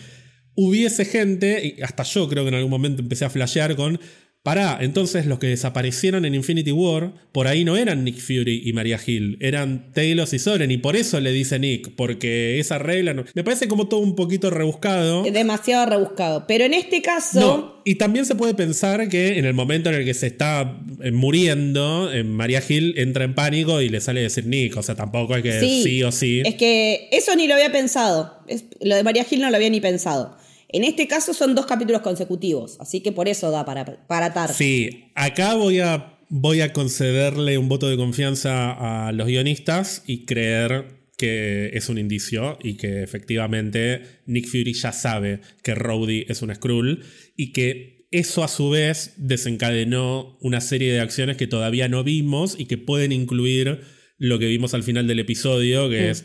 hubiese 0.55 1.05
gente, 1.05 1.75
y 1.79 1.83
hasta 1.83 2.03
yo 2.03 2.29
creo 2.29 2.45
que 2.45 2.49
en 2.49 2.57
algún 2.57 2.71
momento 2.71 3.03
empecé 3.03 3.25
a 3.25 3.31
flashear 3.31 3.77
con, 3.77 3.99
Pará, 4.43 4.79
entonces 4.81 5.27
los 5.27 5.39
que 5.39 5.47
desaparecieron 5.47 6.25
en 6.25 6.35
Infinity 6.35 6.73
War, 6.73 7.13
por 7.31 7.47
ahí 7.47 7.65
no 7.65 7.77
eran 7.77 8.03
Nick 8.03 8.19
Fury 8.19 8.63
y 8.65 8.73
Maria 8.73 8.99
Hill, 9.05 9.39
eran 9.41 9.93
Talos 9.93 10.33
y 10.33 10.41
Soren, 10.41 10.69
y 10.73 10.79
por 10.79 10.97
eso 10.97 11.21
le 11.21 11.31
dice 11.31 11.61
Nick, 11.61 11.95
porque 11.95 12.59
esa 12.59 12.79
regla 12.81 13.15
no... 13.15 13.25
Me 13.35 13.45
parece 13.45 13.69
como 13.69 13.87
todo 13.87 14.01
un 14.01 14.17
poquito 14.17 14.51
rebuscado. 14.51 15.23
Demasiado 15.23 15.87
rebuscado. 15.87 16.45
Pero 16.49 16.65
en 16.65 16.75
este 16.75 17.03
caso. 17.03 17.39
No, 17.39 17.83
y 17.85 17.95
también 17.95 18.27
se 18.27 18.35
puede 18.35 18.55
pensar 18.55 19.09
que 19.09 19.39
en 19.39 19.45
el 19.45 19.55
momento 19.55 19.91
en 19.91 19.95
el 19.95 20.05
que 20.05 20.13
se 20.13 20.27
está 20.27 20.77
eh, 21.01 21.13
muriendo, 21.13 22.13
eh, 22.13 22.25
Maria 22.25 22.61
Hill 22.69 22.95
entra 22.97 23.23
en 23.23 23.37
pánico 23.37 23.81
y 23.81 23.91
le 23.91 24.01
sale 24.01 24.19
a 24.19 24.23
decir 24.25 24.47
Nick. 24.47 24.77
O 24.77 24.83
sea, 24.83 24.97
tampoco 24.97 25.35
hay 25.35 25.43
que 25.43 25.61
sí, 25.61 26.03
o 26.03 26.11
sí. 26.11 26.43
Es 26.45 26.57
que 26.57 27.09
eso 27.13 27.37
ni 27.37 27.47
lo 27.47 27.55
había 27.55 27.71
pensado. 27.71 28.43
lo 28.81 28.97
de 28.97 29.05
Maria 29.05 29.25
Hill 29.31 29.41
no 29.41 29.51
lo 29.51 29.57
había 29.57 29.71
ni 29.71 29.81
pensado. 29.81 30.37
En 30.73 30.85
este 30.85 31.07
caso 31.07 31.35
son 31.35 31.55
dos 31.55 31.67
capítulos 31.67 32.03
consecutivos, 32.03 32.79
así 32.81 33.01
que 33.01 33.13
por 33.13 33.29
eso 33.29 33.51
da 33.51 33.65
para, 33.65 33.85
para 34.07 34.27
atar. 34.27 34.53
Sí, 34.53 35.13
acá 35.15 35.55
voy 35.55 35.81
a, 35.81 36.19
voy 36.31 36.63
a 36.63 36.73
concederle 36.73 37.59
un 37.59 37.69
voto 37.69 37.89
de 37.89 37.97
confianza 37.97 39.07
a 39.07 39.13
los 39.13 39.27
guionistas 39.27 40.03
y 40.07 40.25
creer 40.25 41.03
que 41.19 41.71
es 41.75 41.89
un 41.89 41.99
indicio 41.99 42.59
y 42.63 42.77
que 42.77 43.03
efectivamente 43.03 44.23
Nick 44.27 44.49
Fury 44.49 44.73
ya 44.73 44.93
sabe 44.93 45.41
que 45.63 45.75
Rhodey 45.75 46.25
es 46.29 46.43
un 46.43 46.55
Skrull 46.55 47.05
y 47.37 47.53
que 47.53 48.09
eso 48.11 48.43
a 48.43 48.49
su 48.49 48.71
vez 48.71 49.15
desencadenó 49.17 50.37
una 50.41 50.61
serie 50.61 50.93
de 50.93 51.01
acciones 51.01 51.37
que 51.37 51.47
todavía 51.47 51.89
no 51.89 52.03
vimos 52.03 52.57
y 52.59 52.67
que 52.67 52.77
pueden 52.77 53.13
incluir 53.13 53.81
lo 54.19 54.39
que 54.39 54.47
vimos 54.47 54.75
al 54.75 54.83
final 54.83 55.07
del 55.07 55.19
episodio, 55.19 55.89
que 55.89 56.03
mm. 56.03 56.11
es 56.11 56.25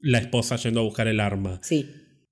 la 0.00 0.18
esposa 0.18 0.56
yendo 0.56 0.80
a 0.80 0.84
buscar 0.84 1.08
el 1.08 1.20
arma. 1.20 1.60
Sí. 1.62 1.90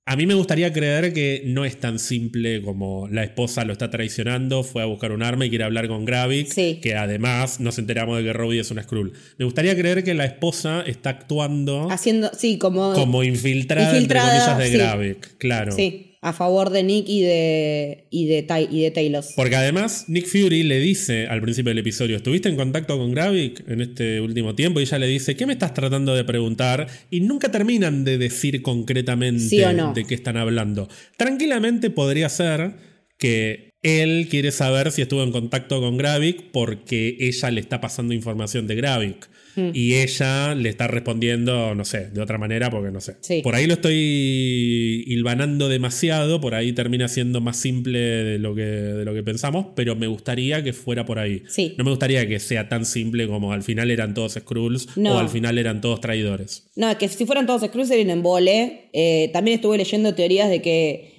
A 0.08 0.14
mí 0.14 0.24
me 0.24 0.34
gustaría 0.34 0.72
creer 0.72 1.12
que 1.12 1.42
no 1.46 1.64
es 1.64 1.80
tan 1.80 1.98
simple 1.98 2.62
como 2.62 3.08
la 3.08 3.24
esposa 3.24 3.64
lo 3.64 3.72
está 3.72 3.90
traicionando, 3.90 4.62
fue 4.62 4.82
a 4.82 4.84
buscar 4.84 5.10
un 5.10 5.24
arma 5.24 5.46
y 5.46 5.48
quiere 5.48 5.64
hablar 5.64 5.88
con 5.88 6.04
Gravik, 6.04 6.54
que 6.80 6.94
además 6.94 7.58
nos 7.58 7.76
enteramos 7.80 8.18
de 8.18 8.22
que 8.22 8.32
Robbie 8.32 8.60
es 8.60 8.70
una 8.70 8.84
Skrull. 8.84 9.12
Me 9.36 9.44
gustaría 9.44 9.74
creer 9.74 10.04
que 10.04 10.14
la 10.14 10.24
esposa 10.24 10.82
está 10.86 11.10
actuando 11.10 11.90
haciendo 11.90 12.30
sí, 12.38 12.56
como 12.56 12.92
como 12.92 13.24
infiltrada, 13.24 13.94
infiltrada 13.94 14.56
de 14.56 14.70
Gravik, 14.70 15.38
claro. 15.38 15.72
Sí 15.72 16.05
a 16.26 16.32
favor 16.32 16.70
de 16.70 16.82
Nick 16.82 17.08
y 17.08 17.22
de, 17.22 18.08
y 18.10 18.26
de, 18.26 18.68
y 18.68 18.82
de 18.82 18.90
Talos. 18.90 19.32
Porque 19.36 19.54
además 19.54 20.06
Nick 20.08 20.26
Fury 20.26 20.64
le 20.64 20.80
dice 20.80 21.28
al 21.28 21.40
principio 21.40 21.70
del 21.70 21.78
episodio, 21.78 22.16
¿estuviste 22.16 22.48
en 22.48 22.56
contacto 22.56 22.98
con 22.98 23.12
Gravik 23.12 23.62
en 23.68 23.80
este 23.80 24.20
último 24.20 24.56
tiempo? 24.56 24.80
Y 24.80 24.82
ella 24.82 24.98
le 24.98 25.06
dice, 25.06 25.36
¿qué 25.36 25.46
me 25.46 25.52
estás 25.52 25.72
tratando 25.72 26.16
de 26.16 26.24
preguntar? 26.24 26.88
Y 27.12 27.20
nunca 27.20 27.52
terminan 27.52 28.02
de 28.02 28.18
decir 28.18 28.60
concretamente 28.62 29.56
de 29.56 30.04
qué 30.04 30.14
están 30.16 30.36
hablando. 30.36 30.88
Tranquilamente 31.16 31.90
podría 31.90 32.28
ser 32.28 32.74
que 33.18 33.70
él 33.84 34.26
quiere 34.28 34.50
saber 34.50 34.90
si 34.90 35.02
estuvo 35.02 35.22
en 35.22 35.30
contacto 35.30 35.80
con 35.80 35.96
Gravik 35.96 36.50
porque 36.50 37.18
ella 37.20 37.52
le 37.52 37.60
está 37.60 37.80
pasando 37.80 38.14
información 38.14 38.66
de 38.66 38.74
Gravik. 38.74 39.28
Mm. 39.56 39.70
Y 39.72 39.94
ella 39.94 40.54
le 40.54 40.68
está 40.68 40.86
respondiendo, 40.86 41.74
no 41.74 41.84
sé, 41.84 42.10
de 42.10 42.20
otra 42.20 42.38
manera, 42.38 42.70
porque 42.70 42.90
no 42.90 43.00
sé. 43.00 43.16
Por 43.42 43.54
ahí 43.54 43.66
lo 43.66 43.74
estoy 43.74 45.04
hilvanando 45.06 45.68
demasiado, 45.68 46.40
por 46.40 46.54
ahí 46.54 46.72
termina 46.72 47.08
siendo 47.08 47.40
más 47.40 47.56
simple 47.56 47.98
de 47.98 48.38
lo 48.38 48.54
que, 48.54 48.62
de 48.62 49.04
lo 49.04 49.14
que 49.14 49.22
pensamos, 49.22 49.68
pero 49.74 49.96
me 49.96 50.06
gustaría 50.06 50.62
que 50.62 50.72
fuera 50.72 51.04
por 51.04 51.18
ahí. 51.18 51.42
No 51.76 51.84
me 51.84 51.90
gustaría 51.90 52.26
que 52.28 52.38
sea 52.38 52.68
tan 52.68 52.84
simple 52.84 53.26
como 53.26 53.52
al 53.52 53.62
final 53.62 53.90
eran 53.90 54.14
todos 54.14 54.34
Skrulls 54.34 54.88
o 54.96 55.18
al 55.18 55.28
final 55.28 55.58
eran 55.58 55.80
todos 55.80 56.00
traidores. 56.00 56.68
No, 56.76 56.96
que 56.98 57.08
si 57.08 57.26
fueran 57.26 57.46
todos 57.46 57.62
Skrulls 57.62 57.88
serían 57.88 58.10
en 58.10 58.22
vole. 58.22 58.90
Eh, 58.92 59.30
también 59.32 59.56
estuve 59.56 59.78
leyendo 59.78 60.14
teorías 60.14 60.48
de 60.48 60.62
que 60.62 61.16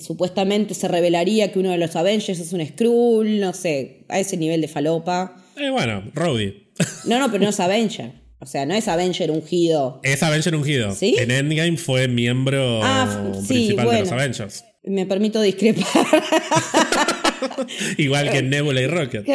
supuestamente 0.00 0.74
se 0.74 0.88
revelaría 0.88 1.50
que 1.52 1.58
uno 1.58 1.70
de 1.70 1.78
los 1.78 1.96
Avengers 1.96 2.38
es 2.38 2.52
un 2.52 2.64
Skrull, 2.64 3.40
no 3.40 3.52
sé, 3.52 4.04
a 4.08 4.20
ese 4.20 4.36
nivel 4.36 4.60
de 4.60 4.68
falopa. 4.68 5.42
Eh, 5.56 5.70
bueno, 5.70 6.04
Rowdy. 6.14 6.70
No, 7.06 7.18
no, 7.18 7.30
pero 7.30 7.44
no 7.44 7.50
es 7.50 7.60
Avenger. 7.60 8.12
O 8.38 8.46
sea, 8.46 8.66
no 8.66 8.74
es 8.74 8.86
Avenger 8.86 9.30
ungido. 9.30 10.00
Es 10.02 10.22
Avenger 10.22 10.54
ungido. 10.54 10.94
¿Sí? 10.94 11.16
En 11.18 11.30
Endgame 11.30 11.78
fue 11.78 12.06
miembro 12.06 12.80
ah, 12.82 13.32
principal 13.46 13.90
de 13.90 14.00
los 14.00 14.12
Avengers. 14.12 14.64
Me 14.84 15.06
permito 15.06 15.40
discrepar. 15.40 15.84
Igual 17.96 18.30
que 18.30 18.42
Nebula 18.42 18.80
y 18.80 18.86
Rocket. 18.86 19.26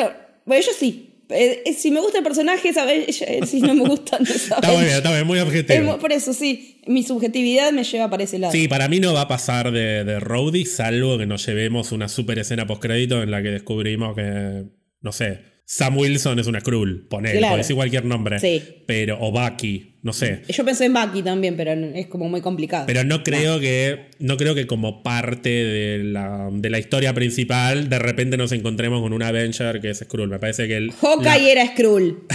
Bueno, 0.46 0.64
yo 0.64 0.72
sí. 0.78 1.08
Eh, 1.30 1.64
eh, 1.66 1.74
si 1.74 1.92
me 1.92 2.02
gusta 2.02 2.18
el 2.18 2.24
personaje, 2.26 2.70
es 2.70 3.50
Si 3.50 3.62
no 3.62 3.74
me 3.74 3.88
gusta, 3.88 4.20
no 4.20 4.26
Está 4.30 4.60
muy 4.72 4.84
bien, 4.84 4.98
está 4.98 5.12
bien, 5.14 5.26
muy 5.26 5.40
objetivo. 5.40 5.98
por 5.98 6.12
eso, 6.12 6.34
sí. 6.34 6.82
Mi 6.88 7.04
subjetividad 7.04 7.72
me 7.72 7.84
lleva 7.84 8.10
para 8.10 8.24
ese 8.24 8.38
lado. 8.38 8.52
Sí, 8.52 8.68
para 8.68 8.88
mí 8.88 9.00
no 9.00 9.14
va 9.14 9.22
a 9.22 9.28
pasar 9.28 9.72
de, 9.72 10.04
de 10.04 10.20
Rowdy, 10.20 10.66
salvo 10.66 11.18
que 11.18 11.26
nos 11.26 11.46
llevemos 11.46 11.92
una 11.92 12.10
super 12.10 12.38
escena 12.38 12.68
postcrédito 12.68 13.24
en 13.24 13.32
la 13.32 13.42
que 13.42 13.50
descubrimos 13.50 14.16
que, 14.16 14.66
no 15.02 15.12
sé, 15.12 15.51
Sam 15.66 15.98
Wilson 15.98 16.40
es 16.40 16.48
una 16.48 16.60
Skrull, 16.60 17.08
poner, 17.08 17.38
claro. 17.38 17.58
decir 17.58 17.76
cualquier 17.76 18.04
nombre. 18.04 18.40
Sí. 18.40 18.62
Pero, 18.86 19.18
o 19.22 19.32
Bucky, 19.32 19.92
no 20.04 20.14
sé. 20.14 20.42
Yo 20.50 20.66
pensé 20.66 20.86
en 20.86 20.94
Bucky 20.94 21.22
también, 21.22 21.56
pero 21.56 21.72
es 21.72 22.08
como 22.08 22.28
muy 22.28 22.42
complicado. 22.42 22.86
Pero 22.88 23.04
no 23.04 23.24
creo 23.24 23.60
que. 23.60 24.10
No 24.20 24.36
creo 24.36 24.54
que 24.54 24.68
como 24.68 25.04
parte 25.04 25.50
de 25.50 26.04
la, 26.04 26.50
de 26.52 26.70
la 26.70 26.80
historia 26.80 27.14
principal, 27.14 27.88
de 27.88 28.00
repente 28.00 28.36
nos 28.36 28.52
encontremos 28.52 29.02
con 29.02 29.14
un 29.14 29.24
Avenger 29.24 29.80
que 29.80 29.92
es 29.92 30.00
Skrull. 30.00 30.28
Me 30.28 30.40
parece 30.40 30.68
que 30.68 30.76
el. 30.76 30.92
Hawkeye 30.92 31.52
era 31.52 31.68
Skrull. 31.68 32.26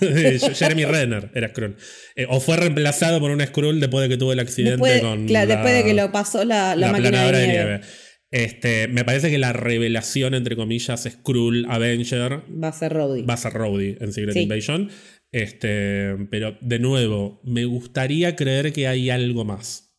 Jeremy 0.54 0.84
Renner 0.84 1.30
era 1.34 1.50
Skrull. 1.50 1.76
Eh, 2.16 2.26
o 2.28 2.40
fue 2.40 2.56
reemplazado 2.56 3.20
por 3.20 3.30
un 3.30 3.40
Skrull 3.40 3.78
después 3.80 4.02
de 4.02 4.08
que 4.08 4.16
tuvo 4.16 4.32
el 4.32 4.40
accidente 4.40 5.00
con. 5.00 5.26
Claro, 5.26 5.46
después 5.46 5.74
de 5.74 5.84
que 5.84 5.94
lo 5.94 6.10
pasó 6.10 6.44
la, 6.44 6.74
la, 6.74 6.90
máquina 6.90 7.30
de 7.30 7.46
nieve. 7.46 7.80
Este, 8.30 8.86
me 8.88 9.04
parece 9.04 9.30
que 9.30 9.38
la 9.38 9.52
revelación, 9.52 10.34
entre 10.34 10.56
comillas, 10.56 11.02
Skrull 11.02 11.66
Avenger. 11.68 12.42
Va 12.62 12.68
a 12.68 12.72
ser 12.72 12.92
Rhodey. 12.92 13.24
Va 13.24 13.34
a 13.34 13.36
ser 13.36 13.52
Rhodey 13.52 13.96
en 14.00 14.12
Secret 14.12 14.36
Invasion. 14.36 14.90
Este, 15.32 16.16
pero 16.30 16.56
de 16.60 16.78
nuevo, 16.78 17.40
me 17.44 17.64
gustaría 17.64 18.36
creer 18.36 18.72
que 18.72 18.86
hay 18.86 19.10
algo 19.10 19.44
más. 19.44 19.89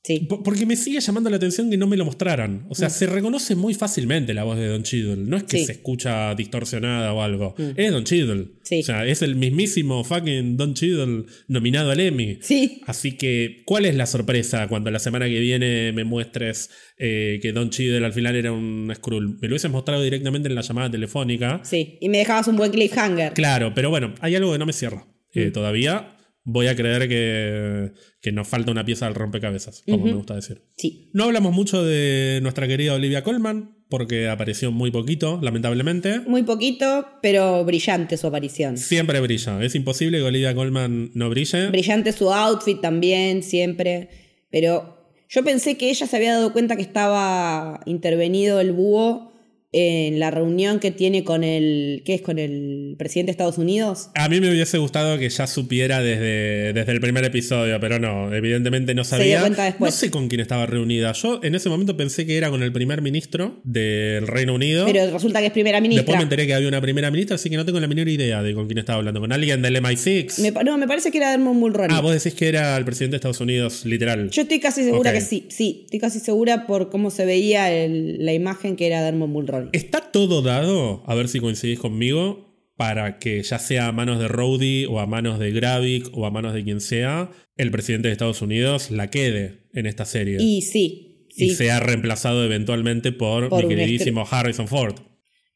Porque 0.44 0.66
me 0.66 0.76
sigue 0.76 1.00
llamando 1.00 1.30
la 1.30 1.36
atención 1.36 1.70
que 1.70 1.78
no 1.78 1.86
me 1.86 1.96
lo 1.96 2.06
mostraran. 2.06 2.66
O 2.70 2.76
sea, 2.76 2.88
mm. 2.88 2.92
se 2.92 3.06
reconoce 3.06 3.56
muy 3.56 3.76
fácilmente 3.76 4.34
la 4.34 4.44
voz 4.44 4.58
de 4.58 4.68
Don 4.68 4.82
Cheadle. 4.82 5.18
No 5.18 5.38
es 5.38 5.44
que 5.44 5.64
se 5.64 5.74
escucha 5.74 6.34
distorsionada 6.34 7.14
o 7.14 7.22
algo. 7.22 7.54
Mm. 7.58 7.70
Es 7.76 7.92
Don 7.92 8.04
Cheadle. 8.04 8.48
O 8.80 8.84
sea, 8.84 9.06
es 9.06 9.22
el 9.22 9.36
mismísimo 9.36 10.04
fucking 10.04 10.58
Don 10.58 10.74
Cheadle 10.74 11.26
nominado 11.48 11.92
al 11.92 12.00
Emmy. 12.00 12.40
Sí. 12.42 12.82
Así 12.88 13.12
que, 13.12 13.62
¿cuál 13.66 13.86
es 13.86 13.96
la 13.96 14.08
sorpresa 14.08 14.68
cuando 14.68 14.90
la 14.90 15.00
semana 15.00 15.28
que 15.28 15.40
viene 15.40 15.92
me 15.92 16.04
muestres 16.04 16.72
eh, 16.98 17.40
que 17.42 17.52
Don 17.52 17.70
Cheadle 17.70 18.04
al 18.04 18.14
final 18.14 18.36
era 18.36 18.52
un 18.52 18.92
Skrull? 18.96 19.38
Me 19.40 19.48
lo 19.48 19.54
hubieses 19.54 19.70
mostrado 19.70 20.02
directamente 20.02 20.50
en 20.50 20.56
la 20.56 20.62
llamada 20.62 20.90
telefónica. 20.90 21.62
Sí, 21.64 22.00
y 22.02 22.10
me 22.10 22.18
dejabas 22.18 22.48
un 22.48 22.58
buen 22.58 22.72
cliffhanger. 22.72 23.34
Claro, 23.34 23.74
pero 23.76 23.92
bueno, 23.92 24.16
hay 24.20 24.36
algo 24.36 24.52
que 24.52 24.58
no 24.58 24.66
me 24.66 24.74
cierra. 24.74 25.06
Eh, 25.34 25.48
mm. 25.48 25.54
todavía 25.54 26.18
voy 26.44 26.68
a 26.68 26.76
creer 26.76 27.08
que, 27.08 27.92
que, 28.22 28.32
nos 28.32 28.48
falta 28.48 28.72
una 28.72 28.86
pieza 28.86 29.06
del 29.06 29.16
rompecabezas, 29.16 29.84
como 29.86 30.06
me 30.06 30.14
gusta 30.14 30.36
decir. 30.36 30.64
Sí. 30.78 31.10
No 31.14 31.26
hablamos 31.26 31.54
mucho 31.54 31.84
de 31.84 32.40
nuestra 32.42 32.68
querida 32.68 32.94
Olivia 32.94 33.24
Colman, 33.24 33.76
porque 33.90 34.30
apareció 34.30 34.72
muy 34.72 34.90
poquito, 34.90 35.40
lamentablemente. 35.42 36.22
Muy 36.22 36.44
poquito, 36.44 37.06
pero 37.22 37.64
brillante 37.66 38.18
su 38.18 38.28
aparición. 38.28 38.78
Siempre 38.78 39.20
brilla. 39.20 39.62
Es 39.64 39.76
imposible 39.76 40.20
que 40.20 40.24
Olivia 40.24 40.56
Colman 40.56 41.12
no 41.14 41.30
brille. 41.30 41.68
Brillante 41.70 42.14
su 42.14 42.32
outfit 42.32 42.80
también, 42.80 43.44
siempre. 43.44 44.10
Pero 44.50 44.98
yo 45.30 45.44
pensé 45.44 45.78
que 45.78 45.90
ella 45.90 46.08
se 46.08 46.16
había 46.16 46.34
dado 46.34 46.54
cuenta 46.54 46.78
que 46.78 46.82
estaba 46.82 47.82
intervenido 47.86 48.62
el 48.62 48.72
búho 48.72 49.31
en 49.74 50.20
la 50.20 50.32
reunión 50.32 50.80
que 50.80 50.92
tiene 50.92 51.24
con 51.24 51.44
el. 51.44 52.04
¿Qué 52.06 52.16
es? 52.16 52.22
con 52.22 52.40
el 52.40 52.96
presidente 52.98 53.30
de 53.30 53.32
Estados 53.32 53.58
Unidos. 53.58 54.10
A 54.16 54.30
mí 54.30 54.40
me 54.40 54.50
hubiese 54.50 54.78
gustado 54.78 55.18
que 55.18 55.30
ya 55.30 55.48
supiera 55.48 56.02
desde, 56.02 56.74
desde 56.74 56.92
el 56.92 57.02
primer 57.02 57.24
episodio, 57.24 57.80
pero 57.80 58.00
no, 58.00 58.34
evidentemente 58.34 58.94
no 58.94 59.04
sabía. 59.04 59.44
No 59.80 59.92
sé 59.92 60.12
con 60.12 60.28
quién 60.28 60.42
estaba 60.42 60.66
reunida. 60.66 61.14
Yo 61.14 61.40
en 61.44 61.56
ese 61.56 61.70
momento 61.70 61.98
pensé 61.98 62.26
que 62.26 62.38
era 62.38 62.50
con 62.50 62.64
el 62.64 62.72
primer 62.72 63.02
ministro 63.02 63.60
del 63.64 64.28
Reino 64.28 64.54
Unido. 64.54 64.86
Pero 64.86 65.12
resulta 65.12 65.40
que 65.40 65.48
es 65.48 65.52
primera 65.52 65.80
ministra. 65.82 66.04
Después 66.04 66.18
me 66.18 66.24
enteré 66.24 66.48
que 66.48 66.54
había 66.54 66.68
una 66.68 66.82
primera 66.82 67.10
ministra, 67.10 67.36
así 67.36 67.50
que 67.50 67.58
no 67.58 67.66
tengo 67.66 67.80
la 67.80 67.88
menor 67.88 68.08
idea 68.10 68.44
de 68.44 68.54
con 68.54 68.68
quién 68.68 68.78
estaba 68.78 69.00
hablando. 69.00 69.20
¿Con 69.20 69.32
alguien 69.32 69.62
del 69.62 69.78
MI6? 69.78 70.64
no, 70.64 70.78
me 70.78 70.88
parece 70.88 71.12
que 71.12 71.18
era 71.18 71.32
Dermot 71.32 71.56
Mulroney. 71.56 71.96
Ah, 71.96 72.02
vos 72.02 72.14
decís 72.14 72.38
que 72.38 72.48
era 72.48 72.78
el 72.78 72.86
presidente 72.86 73.14
de 73.14 73.18
Estados 73.18 73.40
Unidos, 73.40 73.86
literal. 73.86 74.30
Yo 74.30 74.42
estoy 74.44 74.60
casi 74.60 74.84
segura 74.84 75.14
que 75.14 75.22
sí. 75.22 75.46
Sí, 75.50 75.82
estoy 75.86 76.00
casi 76.00 76.20
segura 76.20 76.68
por 76.68 76.90
cómo 76.90 77.10
se 77.10 77.26
veía 77.26 77.70
la 77.88 78.34
imagen 78.34 78.76
que 78.76 78.88
era 78.88 79.02
Dermot 79.02 79.30
Mulroney. 79.30 79.61
Está 79.72 80.12
todo 80.12 80.42
dado, 80.42 81.04
a 81.06 81.16
ver 81.16 81.28
si 81.28 81.40
coincidís 81.40 81.80
conmigo, 81.80 82.52
para 82.82 83.20
que 83.20 83.44
ya 83.44 83.60
sea 83.60 83.88
a 83.88 83.92
manos 83.92 84.20
de 84.20 84.28
Rowdy 84.28 84.86
o 84.86 85.00
a 85.00 85.06
manos 85.06 85.38
de 85.38 85.52
Gravik 85.52 86.10
o 86.14 86.26
a 86.26 86.32
manos 86.32 86.54
de 86.56 86.64
quien 86.64 86.82
sea, 86.82 87.30
el 87.56 87.70
presidente 87.70 88.08
de 88.08 88.14
Estados 88.14 88.42
Unidos 88.42 88.90
la 88.90 89.12
quede 89.12 89.68
en 89.74 89.86
esta 89.86 90.06
serie. 90.06 90.38
Y 90.40 90.62
sí. 90.64 91.28
Y 91.36 91.52
sea 91.52 91.80
reemplazado 91.80 92.44
eventualmente 92.44 93.12
por, 93.12 93.52
mi 93.64 93.68
queridísimo 93.68 94.26
Harrison 94.30 94.68
Ford. 94.68 94.96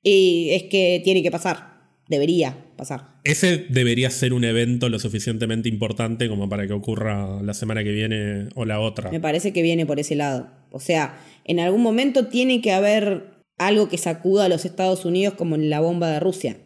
Y 0.04 0.50
es 0.52 0.64
que 0.64 1.02
tiene 1.04 1.24
que 1.24 1.32
pasar. 1.32 1.76
Debería 2.08 2.56
pasar. 2.78 3.16
Ese 3.24 3.66
debería 3.70 4.12
ser 4.12 4.32
un 4.32 4.44
evento 4.44 4.88
lo 4.90 5.00
suficientemente 5.00 5.68
importante 5.68 6.30
como 6.30 6.48
para 6.48 6.68
que 6.68 6.74
ocurra 6.74 7.42
la 7.42 7.56
semana 7.56 7.84
que 7.84 7.92
viene 7.92 8.50
o 8.54 8.66
la 8.66 8.80
otra. 8.80 9.10
Me 9.10 9.20
parece 9.20 9.52
que 9.52 9.64
viene 9.64 9.88
por 9.88 10.00
ese 10.00 10.16
lado. 10.16 10.52
O 10.70 10.80
sea, 10.80 11.20
en 11.44 11.60
algún 11.60 11.82
momento 11.82 12.28
tiene 12.28 12.62
que 12.62 12.72
haber 12.72 13.35
algo 13.57 13.90
que 13.90 13.98
sacuda 13.98 14.45
a 14.45 14.49
los 14.49 14.65
Estados 14.65 15.06
Unidos 15.06 15.36
como 15.36 15.56
en 15.56 15.69
la 15.69 15.80
bomba 15.80 16.10
de 16.10 16.19
Rusia. 16.19 16.57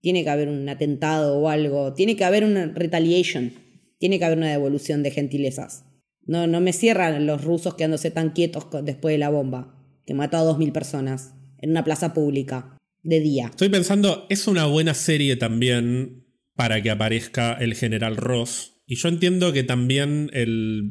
Tiene 0.00 0.24
que 0.24 0.30
haber 0.30 0.48
un 0.48 0.68
atentado 0.68 1.38
o 1.38 1.48
algo, 1.48 1.94
tiene 1.94 2.16
que 2.16 2.24
haber 2.24 2.44
una 2.44 2.66
retaliation, 2.66 3.52
tiene 3.98 4.18
que 4.18 4.24
haber 4.24 4.38
una 4.38 4.50
devolución 4.50 5.02
de 5.02 5.10
gentilezas. 5.10 5.84
No, 6.24 6.46
no 6.46 6.60
me 6.60 6.72
cierran 6.72 7.26
los 7.26 7.44
rusos 7.44 7.74
quedándose 7.74 8.10
tan 8.10 8.30
quietos 8.30 8.66
después 8.82 9.14
de 9.14 9.18
la 9.18 9.30
bomba, 9.30 9.74
que 10.06 10.14
mató 10.14 10.36
a 10.36 10.44
2.000 10.44 10.72
personas 10.72 11.34
en 11.58 11.70
una 11.70 11.84
plaza 11.84 12.14
pública, 12.14 12.78
de 13.02 13.20
día. 13.20 13.46
Estoy 13.46 13.68
pensando, 13.68 14.26
es 14.28 14.46
una 14.46 14.66
buena 14.66 14.94
serie 14.94 15.36
también 15.36 16.26
para 16.54 16.82
que 16.82 16.90
aparezca 16.90 17.54
el 17.54 17.74
general 17.74 18.16
Ross. 18.16 18.77
Y 18.90 18.96
yo 18.96 19.10
entiendo 19.10 19.52
que 19.52 19.64
también 19.64 20.30
el... 20.32 20.90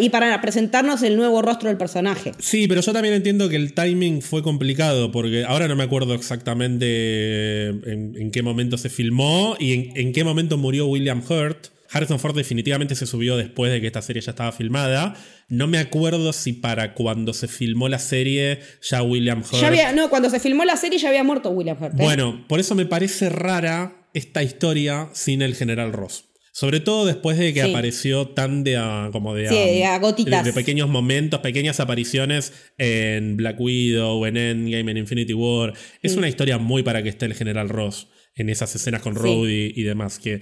y 0.00 0.10
para 0.10 0.38
presentarnos 0.42 1.02
el 1.02 1.16
nuevo 1.16 1.40
rostro 1.40 1.70
del 1.70 1.78
personaje. 1.78 2.32
Sí, 2.38 2.68
pero 2.68 2.82
yo 2.82 2.92
también 2.92 3.14
entiendo 3.14 3.48
que 3.48 3.56
el 3.56 3.72
timing 3.72 4.20
fue 4.20 4.42
complicado, 4.42 5.10
porque 5.10 5.44
ahora 5.44 5.66
no 5.66 5.74
me 5.74 5.84
acuerdo 5.84 6.12
exactamente 6.12 7.68
en, 7.68 8.30
qué 8.30 8.42
momento 8.42 8.76
se 8.76 8.90
filmó 8.90 9.56
y 9.58 9.72
en, 9.72 9.92
en 9.96 10.12
qué 10.12 10.24
momento 10.24 10.58
murió 10.58 10.88
William 10.88 11.22
Hurt. 11.26 11.68
Harrison 11.90 12.18
Ford 12.20 12.36
definitivamente 12.36 12.94
se 12.94 13.06
subió 13.06 13.38
después 13.38 13.72
de 13.72 13.80
que 13.80 13.86
esta 13.86 14.02
serie 14.02 14.20
ya 14.20 14.32
estaba 14.32 14.52
filmada. 14.52 15.16
No 15.48 15.66
me 15.66 15.78
acuerdo 15.78 16.34
si 16.34 16.52
para 16.52 16.92
cuando 16.92 17.32
se 17.32 17.48
filmó 17.48 17.88
la 17.88 17.98
serie 17.98 18.60
ya 18.82 19.02
William 19.02 19.40
Hurt. 19.40 19.94
no, 19.94 20.10
cuando 20.10 20.28
se 20.28 20.38
filmó 20.38 20.66
la 20.66 20.76
serie 20.76 20.98
ya 20.98 21.08
había 21.08 21.24
muerto 21.24 21.48
William 21.48 21.82
Hurt. 21.82 21.94
¿eh? 21.94 22.02
Bueno, 22.02 22.44
por 22.46 22.60
eso 22.60 22.74
me 22.74 22.84
parece 22.84 23.30
rara 23.30 24.10
esta 24.12 24.42
historia 24.42 25.08
sin 25.14 25.40
el 25.40 25.54
general 25.54 25.94
Ross. 25.94 26.27
Sobre 26.58 26.80
todo 26.80 27.06
después 27.06 27.38
de 27.38 27.54
que 27.54 27.62
apareció 27.62 28.30
tan 28.30 28.64
de 28.64 28.74
como 29.12 29.32
de, 29.32 29.44
de, 29.44 30.52
pequeños 30.52 30.88
momentos, 30.88 31.38
pequeñas 31.38 31.78
apariciones 31.78 32.52
en 32.78 33.36
Black 33.36 33.60
Widow, 33.60 34.26
en 34.26 34.36
Endgame, 34.36 34.90
en 34.90 34.96
Infinity 34.96 35.34
War. 35.34 35.74
Es 36.02 36.16
mm. 36.16 36.18
una 36.18 36.28
historia 36.28 36.58
muy 36.58 36.82
para 36.82 37.00
que 37.04 37.10
esté 37.10 37.26
el 37.26 37.34
general 37.34 37.68
Ross 37.68 38.08
en 38.34 38.48
esas 38.48 38.74
escenas 38.74 39.02
con 39.02 39.14
Rhodey 39.14 39.72
y 39.76 39.84
demás. 39.84 40.18
Que 40.18 40.40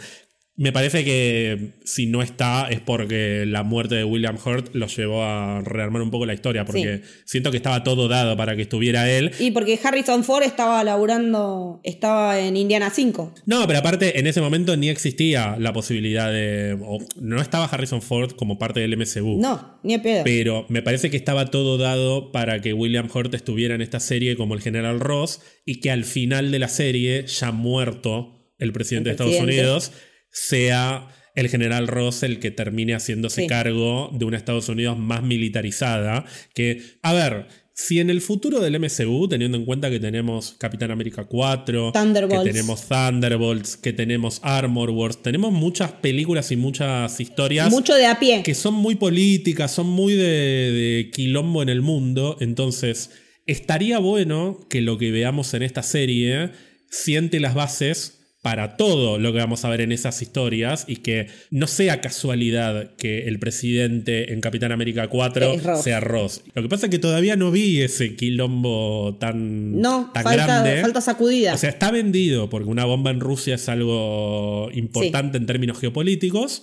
me 0.56 0.72
parece 0.72 1.04
que 1.04 1.74
si 1.84 2.06
no 2.06 2.22
está 2.22 2.68
es 2.70 2.80
porque 2.80 3.44
la 3.46 3.62
muerte 3.62 3.94
de 3.96 4.04
William 4.04 4.38
Hurt 4.42 4.74
lo 4.74 4.86
llevó 4.86 5.22
a 5.22 5.60
rearmar 5.60 6.00
un 6.00 6.10
poco 6.10 6.24
la 6.24 6.32
historia, 6.32 6.64
porque 6.64 7.02
siento 7.26 7.50
que 7.50 7.58
estaba 7.58 7.84
todo 7.84 8.08
dado 8.08 8.36
para 8.36 8.56
que 8.56 8.62
estuviera 8.62 9.10
él. 9.10 9.32
Y 9.38 9.50
porque 9.50 9.78
Harrison 9.82 10.24
Ford 10.24 10.42
estaba 10.44 10.82
laburando, 10.82 11.80
estaba 11.84 12.40
en 12.40 12.56
Indiana 12.56 12.90
5. 12.90 13.34
No, 13.44 13.66
pero 13.66 13.80
aparte 13.80 14.18
en 14.18 14.26
ese 14.26 14.40
momento 14.40 14.76
ni 14.76 14.88
existía 14.88 15.56
la 15.58 15.74
posibilidad 15.74 16.32
de... 16.32 16.78
no 17.20 17.40
estaba 17.40 17.66
Harrison 17.66 18.00
Ford 18.00 18.32
como 18.32 18.58
parte 18.58 18.80
del 18.80 18.96
MCU. 18.96 19.38
No, 19.38 19.78
ni 19.82 19.94
a 19.94 20.02
pedo. 20.02 20.24
Pero 20.24 20.64
me 20.70 20.80
parece 20.80 21.10
que 21.10 21.18
estaba 21.18 21.50
todo 21.50 21.76
dado 21.76 22.32
para 22.32 22.62
que 22.62 22.72
William 22.72 23.08
Hurt 23.12 23.34
estuviera 23.34 23.74
en 23.74 23.82
esta 23.82 24.00
serie 24.00 24.36
como 24.36 24.54
el 24.54 24.62
general 24.62 25.00
Ross 25.00 25.42
y 25.66 25.80
que 25.80 25.90
al 25.90 26.04
final 26.04 26.50
de 26.50 26.58
la 26.58 26.68
serie, 26.68 27.26
ya 27.26 27.52
muerto 27.52 28.54
el 28.58 28.72
presidente, 28.72 29.10
el 29.10 29.16
presidente. 29.16 29.52
de 29.52 29.60
Estados 29.60 29.68
Unidos, 29.68 29.92
sea 30.36 31.08
el 31.34 31.48
general 31.48 31.88
Ross 31.88 32.22
el 32.22 32.38
que 32.38 32.50
termine 32.50 32.94
haciéndose 32.94 33.46
cargo 33.46 34.10
de 34.12 34.24
una 34.24 34.36
Estados 34.36 34.68
Unidos 34.68 34.98
más 34.98 35.22
militarizada. 35.22 36.24
Que, 36.54 36.82
a 37.02 37.14
ver, 37.14 37.46
si 37.72 38.00
en 38.00 38.10
el 38.10 38.20
futuro 38.20 38.60
del 38.60 38.78
MCU, 38.78 39.28
teniendo 39.28 39.56
en 39.56 39.64
cuenta 39.64 39.90
que 39.90 39.98
tenemos 39.98 40.54
Capitán 40.58 40.90
América 40.90 41.24
4, 41.24 41.92
que 41.92 42.38
tenemos 42.44 42.86
Thunderbolts, 42.86 43.76
que 43.76 43.92
tenemos 43.94 44.40
Armor 44.42 44.90
Wars, 44.90 45.22
tenemos 45.22 45.52
muchas 45.52 45.92
películas 45.92 46.50
y 46.52 46.56
muchas 46.56 47.18
historias. 47.18 47.70
Mucho 47.70 47.94
de 47.94 48.06
a 48.06 48.18
pie. 48.18 48.42
Que 48.42 48.54
son 48.54 48.74
muy 48.74 48.94
políticas, 48.94 49.72
son 49.72 49.88
muy 49.88 50.14
de, 50.14 50.22
de 50.22 51.10
quilombo 51.12 51.62
en 51.62 51.70
el 51.70 51.80
mundo. 51.80 52.36
Entonces, 52.40 53.10
estaría 53.46 53.98
bueno 53.98 54.66
que 54.68 54.82
lo 54.82 54.98
que 54.98 55.10
veamos 55.12 55.52
en 55.54 55.62
esta 55.62 55.82
serie 55.82 56.50
siente 56.90 57.40
las 57.40 57.54
bases 57.54 58.16
para 58.42 58.76
todo 58.76 59.18
lo 59.18 59.32
que 59.32 59.38
vamos 59.38 59.64
a 59.64 59.68
ver 59.68 59.80
en 59.80 59.90
esas 59.90 60.22
historias 60.22 60.84
y 60.86 60.96
que 60.96 61.28
no 61.50 61.66
sea 61.66 62.00
casualidad 62.00 62.94
que 62.96 63.26
el 63.26 63.40
presidente 63.40 64.32
en 64.32 64.40
Capitán 64.40 64.70
América 64.70 65.08
4 65.08 65.82
sea 65.82 65.98
Ross. 65.98 66.42
Lo 66.54 66.62
que 66.62 66.68
pasa 66.68 66.86
es 66.86 66.90
que 66.90 67.00
todavía 67.00 67.34
no 67.34 67.50
vi 67.50 67.82
ese 67.82 68.14
quilombo 68.14 69.16
tan, 69.18 69.80
no, 69.80 70.10
tan 70.14 70.22
falta, 70.22 70.44
grande. 70.46 70.80
Falta 70.80 71.00
sacudida. 71.00 71.54
O 71.54 71.58
sea, 71.58 71.70
está 71.70 71.90
vendido 71.90 72.48
porque 72.48 72.68
una 72.68 72.84
bomba 72.84 73.10
en 73.10 73.18
Rusia 73.18 73.56
es 73.56 73.68
algo 73.68 74.70
importante 74.72 75.38
en 75.38 75.46
términos 75.46 75.80
geopolíticos. 75.80 76.62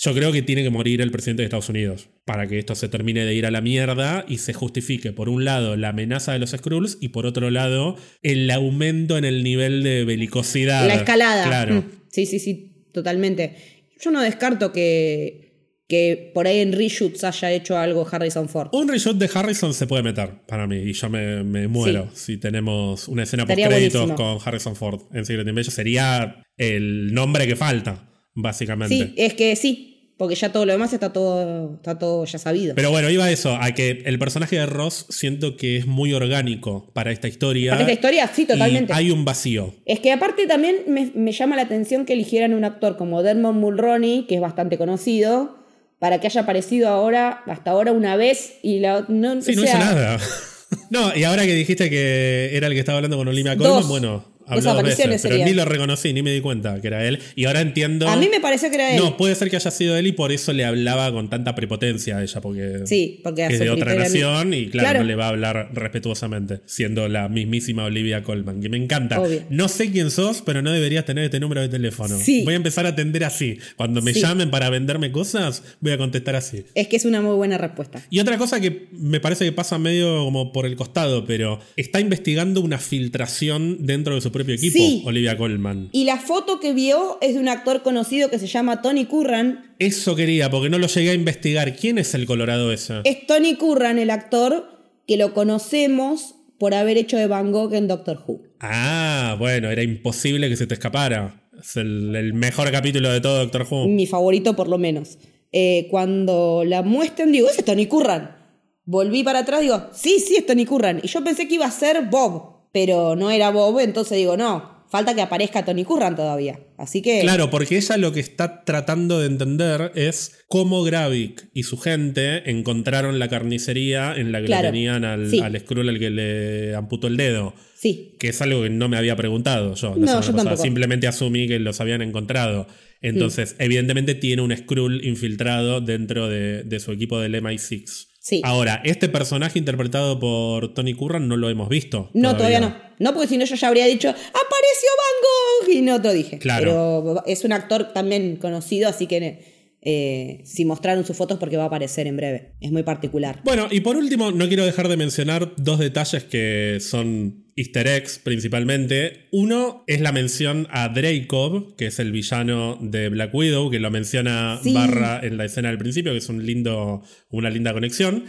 Yo 0.00 0.14
creo 0.14 0.30
que 0.30 0.42
tiene 0.42 0.62
que 0.62 0.70
morir 0.70 1.00
el 1.00 1.10
presidente 1.10 1.42
de 1.42 1.46
Estados 1.46 1.68
Unidos 1.68 2.08
para 2.24 2.46
que 2.46 2.60
esto 2.60 2.76
se 2.76 2.88
termine 2.88 3.24
de 3.24 3.34
ir 3.34 3.46
a 3.46 3.50
la 3.50 3.60
mierda 3.60 4.24
y 4.28 4.38
se 4.38 4.52
justifique, 4.52 5.12
por 5.12 5.28
un 5.28 5.44
lado, 5.44 5.76
la 5.76 5.88
amenaza 5.88 6.32
de 6.32 6.38
los 6.38 6.50
Skrulls 6.50 6.98
y 7.00 7.08
por 7.08 7.26
otro 7.26 7.50
lado, 7.50 7.96
el 8.22 8.48
aumento 8.52 9.18
en 9.18 9.24
el 9.24 9.42
nivel 9.42 9.82
de 9.82 10.04
belicosidad. 10.04 10.86
La 10.86 10.94
escalada. 10.94 11.44
Claro. 11.44 11.74
Mm. 11.74 11.84
Sí, 12.12 12.26
sí, 12.26 12.38
sí, 12.38 12.86
totalmente. 12.92 13.56
Yo 14.00 14.12
no 14.12 14.20
descarto 14.20 14.72
que, 14.72 15.82
que 15.88 16.30
por 16.32 16.46
ahí 16.46 16.60
en 16.60 16.74
reshoots 16.74 17.24
haya 17.24 17.50
hecho 17.50 17.76
algo 17.76 18.06
Harrison 18.08 18.48
Ford. 18.48 18.68
Un 18.72 18.86
reshoot 18.86 19.18
de 19.18 19.28
Harrison 19.34 19.74
se 19.74 19.88
puede 19.88 20.04
meter 20.04 20.30
para 20.46 20.68
mí 20.68 20.76
y 20.76 20.92
yo 20.92 21.10
me, 21.10 21.66
muero 21.66 22.08
si 22.14 22.36
tenemos 22.36 23.08
una 23.08 23.24
escena 23.24 23.46
post 23.46 23.58
créditos 23.58 24.12
con 24.12 24.38
Harrison 24.44 24.76
Ford 24.76 25.00
en 25.12 25.24
Secret 25.24 25.48
Invasion. 25.48 25.74
Sería 25.74 26.44
el 26.56 27.12
nombre 27.12 27.48
que 27.48 27.56
falta 27.56 28.08
básicamente. 28.34 28.94
Sí, 28.94 29.14
es 29.16 29.34
que 29.34 29.56
sí, 29.56 29.87
porque 30.18 30.34
ya 30.34 30.50
todo 30.50 30.66
lo 30.66 30.72
demás 30.72 30.92
está 30.92 31.12
todo, 31.12 31.76
está 31.76 31.96
todo 31.96 32.24
ya 32.24 32.38
sabido. 32.40 32.74
Pero 32.74 32.90
bueno, 32.90 33.08
iba 33.08 33.24
a 33.24 33.30
eso, 33.30 33.56
a 33.58 33.70
que 33.70 34.02
el 34.04 34.18
personaje 34.18 34.56
de 34.56 34.66
Ross 34.66 35.06
siento 35.10 35.56
que 35.56 35.76
es 35.76 35.86
muy 35.86 36.12
orgánico 36.12 36.90
para 36.92 37.12
esta 37.12 37.28
historia. 37.28 37.70
Para 37.70 37.82
esta 37.82 37.92
historia, 37.92 38.28
sí, 38.34 38.44
totalmente. 38.44 38.92
hay 38.92 39.12
un 39.12 39.24
vacío. 39.24 39.76
Es 39.86 40.00
que 40.00 40.10
aparte 40.10 40.48
también 40.48 40.78
me, 40.88 41.32
llama 41.32 41.54
la 41.54 41.62
atención 41.62 42.04
que 42.04 42.14
eligieran 42.14 42.52
un 42.52 42.64
actor 42.64 42.96
como 42.96 43.22
Dermot 43.22 43.54
Mulroney, 43.54 44.26
que 44.26 44.34
es 44.34 44.40
bastante 44.40 44.76
conocido, 44.76 45.56
para 46.00 46.20
que 46.20 46.26
haya 46.26 46.40
aparecido 46.40 46.88
ahora, 46.88 47.44
hasta 47.46 47.70
ahora 47.70 47.92
una 47.92 48.16
vez 48.16 48.54
y 48.62 48.80
la 48.80 49.04
no, 49.06 49.40
sí, 49.40 49.54
no 49.54 49.62
hizo 49.62 49.78
nada. 49.78 50.18
no, 50.90 51.16
y 51.16 51.22
ahora 51.22 51.46
que 51.46 51.54
dijiste 51.54 51.88
que 51.90 52.56
era 52.56 52.66
el 52.66 52.72
que 52.72 52.80
estaba 52.80 52.98
hablando 52.98 53.16
con 53.16 53.28
Olivia 53.28 53.56
Colman, 53.56 53.86
bueno, 53.86 54.24
habló 54.48 54.82
veces, 54.82 55.22
pero 55.22 55.44
ni 55.44 55.52
lo 55.52 55.64
reconocí, 55.64 56.12
ni 56.12 56.22
me 56.22 56.32
di 56.32 56.40
cuenta 56.40 56.80
que 56.80 56.86
era 56.88 57.04
él. 57.06 57.18
Y 57.34 57.44
ahora 57.44 57.60
entiendo. 57.60 58.08
A 58.08 58.16
mí 58.16 58.28
me 58.30 58.40
pareció 58.40 58.68
que 58.70 58.76
era 58.76 58.94
él. 58.94 59.00
No, 59.00 59.16
puede 59.16 59.34
ser 59.34 59.50
que 59.50 59.56
haya 59.56 59.70
sido 59.70 59.96
él 59.96 60.06
y 60.06 60.12
por 60.12 60.32
eso 60.32 60.52
le 60.52 60.64
hablaba 60.64 61.12
con 61.12 61.28
tanta 61.30 61.54
prepotencia 61.54 62.18
a 62.18 62.22
ella, 62.22 62.40
porque, 62.40 62.82
sí, 62.84 63.20
porque 63.22 63.46
es 63.46 63.58
de 63.58 63.70
otra 63.70 63.94
nación 63.94 64.54
y 64.54 64.68
claro, 64.68 65.00
no 65.00 65.04
le 65.04 65.14
va 65.14 65.26
a 65.26 65.28
hablar 65.28 65.70
respetuosamente, 65.72 66.60
siendo 66.66 67.08
la 67.08 67.28
mismísima 67.28 67.84
Olivia 67.84 68.22
Colman, 68.22 68.60
que 68.60 68.68
me 68.68 68.76
encanta. 68.76 69.20
No 69.50 69.68
sé 69.68 69.90
quién 69.90 70.10
sos, 70.10 70.42
pero 70.44 70.62
no 70.62 70.72
deberías 70.72 71.04
tener 71.04 71.24
este 71.24 71.40
número 71.40 71.60
de 71.60 71.68
teléfono. 71.68 72.16
Voy 72.44 72.54
a 72.54 72.56
empezar 72.56 72.86
a 72.86 72.90
atender 72.90 73.24
así. 73.24 73.58
Cuando 73.76 74.02
me 74.02 74.12
llamen 74.12 74.50
para 74.50 74.70
venderme 74.70 75.12
cosas, 75.12 75.62
voy 75.80 75.92
a 75.92 75.98
contestar 75.98 76.36
así. 76.36 76.64
Es 76.74 76.88
que 76.88 76.96
es 76.96 77.04
una 77.04 77.20
muy 77.20 77.34
buena 77.34 77.58
respuesta. 77.58 78.02
Y 78.10 78.20
otra 78.20 78.38
cosa 78.38 78.60
que 78.60 78.88
me 78.92 79.20
parece 79.20 79.44
que 79.44 79.52
pasa 79.52 79.78
medio 79.78 80.24
como 80.24 80.52
por 80.52 80.66
el 80.66 80.76
costado, 80.76 81.26
pero 81.26 81.60
está 81.76 82.00
investigando 82.00 82.60
una 82.60 82.78
filtración 82.78 83.86
dentro 83.86 84.14
de 84.14 84.20
su 84.20 84.32
propio 84.38 84.54
equipo, 84.54 85.08
Olivia 85.08 85.36
Colman. 85.36 85.88
Y 85.92 86.04
la 86.04 86.18
foto 86.18 86.60
que 86.60 86.72
vio 86.72 87.18
es 87.20 87.34
de 87.34 87.40
un 87.40 87.48
actor 87.48 87.82
conocido 87.82 88.30
que 88.30 88.38
se 88.38 88.46
llama 88.46 88.82
Tony 88.82 89.04
Curran. 89.04 89.74
Eso 89.78 90.14
quería, 90.14 90.50
porque 90.50 90.70
no 90.70 90.78
lo 90.78 90.86
llegué 90.86 91.10
a 91.10 91.14
investigar. 91.14 91.76
¿Quién 91.76 91.98
es 91.98 92.14
el 92.14 92.26
Colorado 92.26 92.72
ese? 92.72 93.00
Es 93.04 93.26
Tony 93.26 93.56
Curran, 93.56 93.98
el 93.98 94.10
actor 94.10 94.78
que 95.06 95.16
lo 95.16 95.34
conocemos 95.34 96.36
por 96.58 96.74
haber 96.74 96.96
hecho 96.98 97.16
de 97.16 97.26
Van 97.26 97.50
Gogh 97.50 97.74
en 97.74 97.88
Doctor 97.88 98.22
Who. 98.26 98.42
Ah, 98.60 99.36
bueno, 99.38 99.70
era 99.70 99.82
imposible 99.82 100.48
que 100.48 100.56
se 100.56 100.66
te 100.66 100.74
escapara. 100.74 101.48
Es 101.58 101.76
el, 101.76 102.32
mejor 102.34 102.70
capítulo 102.70 103.10
de 103.10 103.20
todo 103.20 103.38
Doctor 103.38 103.66
Who. 103.68 103.88
Mi 103.88 104.06
favorito, 104.06 104.54
por 104.54 104.68
lo 104.68 104.78
menos. 104.78 105.18
Eh, 105.50 105.88
cuando 105.90 106.62
la 106.64 106.82
muestran, 106.82 107.32
digo, 107.32 107.48
ese 107.48 107.60
es 107.60 107.64
Tony 107.64 107.86
Curran. 107.86 108.36
Volví 108.84 109.22
para 109.22 109.40
atrás, 109.40 109.62
digo, 109.62 109.88
sí, 109.92 110.18
sí, 110.20 110.36
es 110.36 110.46
Tony 110.46 110.64
Curran. 110.64 111.00
Y 111.02 111.08
yo 111.08 111.22
pensé 111.24 111.48
que 111.48 111.56
iba 111.56 111.66
a 111.66 111.70
ser 111.70 112.06
Bob 112.10 112.57
pero 112.72 113.16
no 113.16 113.30
era 113.30 113.50
Bob, 113.50 113.80
entonces 113.80 114.18
digo, 114.18 114.36
no, 114.36 114.78
falta 114.88 115.14
que 115.14 115.22
aparezca 115.22 115.64
Tony 115.64 115.84
Curran 115.84 116.16
todavía. 116.16 116.60
Así 116.76 117.02
que. 117.02 117.20
Claro, 117.20 117.50
porque 117.50 117.76
ella 117.76 117.96
lo 117.96 118.12
que 118.12 118.20
está 118.20 118.64
tratando 118.64 119.20
de 119.20 119.26
entender 119.26 119.92
es 119.94 120.44
cómo 120.48 120.82
Gravik 120.82 121.48
y 121.52 121.64
su 121.64 121.78
gente 121.78 122.50
encontraron 122.50 123.18
la 123.18 123.28
carnicería 123.28 124.14
en 124.16 124.32
la 124.32 124.40
que 124.40 124.48
le 124.48 124.60
tenían 124.60 125.04
al, 125.04 125.30
al 125.42 125.60
Skrull 125.60 125.88
al 125.88 125.98
que 125.98 126.10
le 126.10 126.74
amputó 126.74 127.06
el 127.06 127.16
dedo. 127.16 127.54
Sí. 127.74 128.16
Que 128.18 128.28
es 128.28 128.42
algo 128.42 128.62
que 128.62 128.70
no 128.70 128.88
me 128.88 128.96
había 128.96 129.16
preguntado 129.16 129.74
yo. 129.74 129.94
No, 129.96 130.20
yo 130.20 130.56
Simplemente 130.56 131.06
asumí 131.06 131.46
que 131.46 131.58
los 131.58 131.80
habían 131.80 132.02
encontrado. 132.02 132.66
Entonces, 133.00 133.54
mm. 133.58 133.62
evidentemente 133.62 134.14
tiene 134.16 134.42
un 134.42 134.56
Skrull 134.56 135.04
infiltrado 135.04 135.80
dentro 135.80 136.28
de, 136.28 136.64
de 136.64 136.80
su 136.80 136.92
equipo 136.92 137.20
del 137.20 137.34
MI6. 137.36 138.07
Ahora, 138.44 138.80
este 138.84 139.08
personaje 139.08 139.58
interpretado 139.58 140.18
por 140.18 140.74
Tony 140.74 140.94
Curran 140.94 141.28
no 141.28 141.36
lo 141.36 141.48
hemos 141.48 141.68
visto. 141.68 142.10
No, 142.14 142.36
todavía, 142.36 142.60
no. 142.60 142.76
No, 142.98 143.12
porque 143.12 143.28
si 143.28 143.38
no 143.38 143.44
yo 143.44 143.54
ya 143.54 143.68
habría 143.68 143.86
dicho, 143.86 144.08
apareció 144.08 144.88
Van 144.98 145.66
Gogh 145.66 145.70
y 145.76 145.82
no 145.82 146.02
te 146.02 146.12
dije. 146.12 146.38
Claro. 146.38 147.02
Pero 147.04 147.22
es 147.26 147.44
un 147.44 147.52
actor 147.52 147.92
también 147.92 148.36
conocido, 148.36 148.88
así 148.88 149.06
que 149.06 149.57
eh, 149.90 150.42
si 150.44 150.66
mostraron 150.66 151.06
sus 151.06 151.16
fotos 151.16 151.38
porque 151.38 151.56
va 151.56 151.62
a 151.62 151.66
aparecer 151.68 152.06
en 152.06 152.18
breve. 152.18 152.52
Es 152.60 152.70
muy 152.70 152.82
particular. 152.82 153.40
Bueno, 153.42 153.68
y 153.70 153.80
por 153.80 153.96
último, 153.96 154.30
no 154.32 154.46
quiero 154.46 154.66
dejar 154.66 154.86
de 154.86 154.98
mencionar 154.98 155.54
dos 155.56 155.78
detalles 155.78 156.24
que 156.24 156.76
son 156.78 157.46
easter 157.56 157.86
eggs 157.86 158.18
principalmente. 158.18 159.28
Uno 159.32 159.84
es 159.86 160.02
la 160.02 160.12
mención 160.12 160.68
a 160.70 160.90
Dreykov, 160.90 161.74
que 161.76 161.86
es 161.86 161.98
el 162.00 162.12
villano 162.12 162.76
de 162.82 163.08
Black 163.08 163.34
Widow, 163.34 163.70
que 163.70 163.80
lo 163.80 163.90
menciona 163.90 164.60
Barra 164.74 165.20
en 165.22 165.38
la 165.38 165.46
escena 165.46 165.70
del 165.70 165.78
principio, 165.78 166.12
que 166.12 166.18
es 166.18 166.28
un 166.28 166.44
lindo, 166.44 167.02
una 167.30 167.48
linda 167.48 167.72
conexión. 167.72 168.24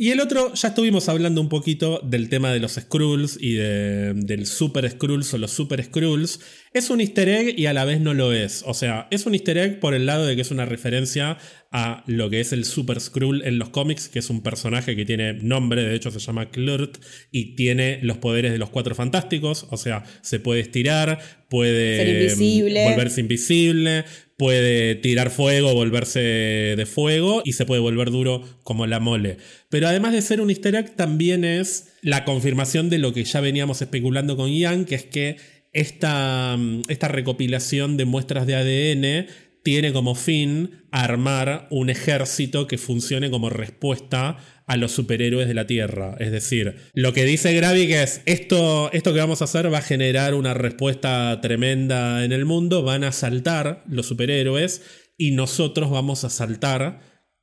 Y 0.00 0.10
el 0.10 0.20
otro, 0.20 0.54
ya 0.54 0.68
estuvimos 0.68 1.08
hablando 1.08 1.40
un 1.40 1.48
poquito 1.48 2.00
del 2.04 2.28
tema 2.28 2.52
de 2.52 2.60
los 2.60 2.74
Skrulls 2.74 3.36
y 3.40 3.54
del 3.54 4.46
Super 4.46 4.88
Skrulls 4.88 5.34
o 5.34 5.38
los 5.38 5.50
Super 5.50 5.82
Skrulls. 5.82 6.38
Es 6.78 6.90
un 6.90 7.00
easter 7.00 7.28
egg 7.28 7.58
y 7.58 7.66
a 7.66 7.72
la 7.72 7.84
vez 7.84 8.00
no 8.00 8.14
lo 8.14 8.32
es. 8.32 8.62
O 8.64 8.72
sea, 8.72 9.08
es 9.10 9.26
un 9.26 9.34
easter 9.34 9.58
egg 9.58 9.80
por 9.80 9.94
el 9.94 10.06
lado 10.06 10.24
de 10.24 10.36
que 10.36 10.42
es 10.42 10.52
una 10.52 10.64
referencia 10.64 11.36
a 11.72 12.04
lo 12.06 12.30
que 12.30 12.38
es 12.38 12.52
el 12.52 12.64
Super 12.64 13.00
Skrull 13.00 13.42
en 13.44 13.58
los 13.58 13.70
cómics, 13.70 14.08
que 14.08 14.20
es 14.20 14.30
un 14.30 14.44
personaje 14.44 14.94
que 14.94 15.04
tiene 15.04 15.32
nombre, 15.32 15.82
de 15.82 15.96
hecho 15.96 16.12
se 16.12 16.20
llama 16.20 16.50
Klurt, 16.50 16.98
y 17.32 17.56
tiene 17.56 17.98
los 18.02 18.18
poderes 18.18 18.52
de 18.52 18.58
los 18.58 18.70
cuatro 18.70 18.94
fantásticos. 18.94 19.66
O 19.70 19.76
sea, 19.76 20.04
se 20.22 20.38
puede 20.38 20.60
estirar, 20.60 21.18
puede 21.50 22.32
volverse 22.84 23.20
invisible, 23.22 24.04
puede 24.36 24.94
tirar 24.94 25.30
fuego, 25.30 25.74
volverse 25.74 26.20
de 26.20 26.86
fuego 26.86 27.42
y 27.44 27.54
se 27.54 27.66
puede 27.66 27.80
volver 27.80 28.12
duro 28.12 28.44
como 28.62 28.86
la 28.86 29.00
mole. 29.00 29.38
Pero 29.68 29.88
además 29.88 30.12
de 30.12 30.22
ser 30.22 30.40
un 30.40 30.50
easter 30.50 30.76
egg, 30.76 30.94
también 30.94 31.44
es 31.44 31.88
la 32.02 32.24
confirmación 32.24 32.88
de 32.88 32.98
lo 32.98 33.12
que 33.12 33.24
ya 33.24 33.40
veníamos 33.40 33.82
especulando 33.82 34.36
con 34.36 34.48
Ian, 34.48 34.84
que 34.84 34.94
es 34.94 35.04
que 35.04 35.57
esta, 35.72 36.58
esta 36.88 37.08
recopilación 37.08 37.96
de 37.96 38.04
muestras 38.04 38.46
de 38.46 38.56
ADN 38.56 39.26
tiene 39.62 39.92
como 39.92 40.14
fin 40.14 40.84
armar 40.90 41.66
un 41.70 41.90
ejército 41.90 42.66
que 42.66 42.78
funcione 42.78 43.30
como 43.30 43.50
respuesta 43.50 44.38
a 44.66 44.76
los 44.76 44.92
superhéroes 44.92 45.48
de 45.48 45.54
la 45.54 45.66
Tierra. 45.66 46.16
Es 46.20 46.30
decir, 46.30 46.76
lo 46.94 47.12
que 47.12 47.24
dice 47.24 47.54
Gravik 47.54 47.90
es, 47.90 48.22
esto, 48.26 48.90
esto 48.92 49.12
que 49.12 49.20
vamos 49.20 49.40
a 49.40 49.44
hacer 49.44 49.72
va 49.72 49.78
a 49.78 49.82
generar 49.82 50.34
una 50.34 50.54
respuesta 50.54 51.38
tremenda 51.40 52.24
en 52.24 52.32
el 52.32 52.44
mundo, 52.44 52.82
van 52.82 53.04
a 53.04 53.12
saltar 53.12 53.84
los 53.88 54.06
superhéroes 54.06 54.82
y 55.16 55.32
nosotros 55.32 55.90
vamos 55.90 56.24
a 56.24 56.30
saltar 56.30 57.00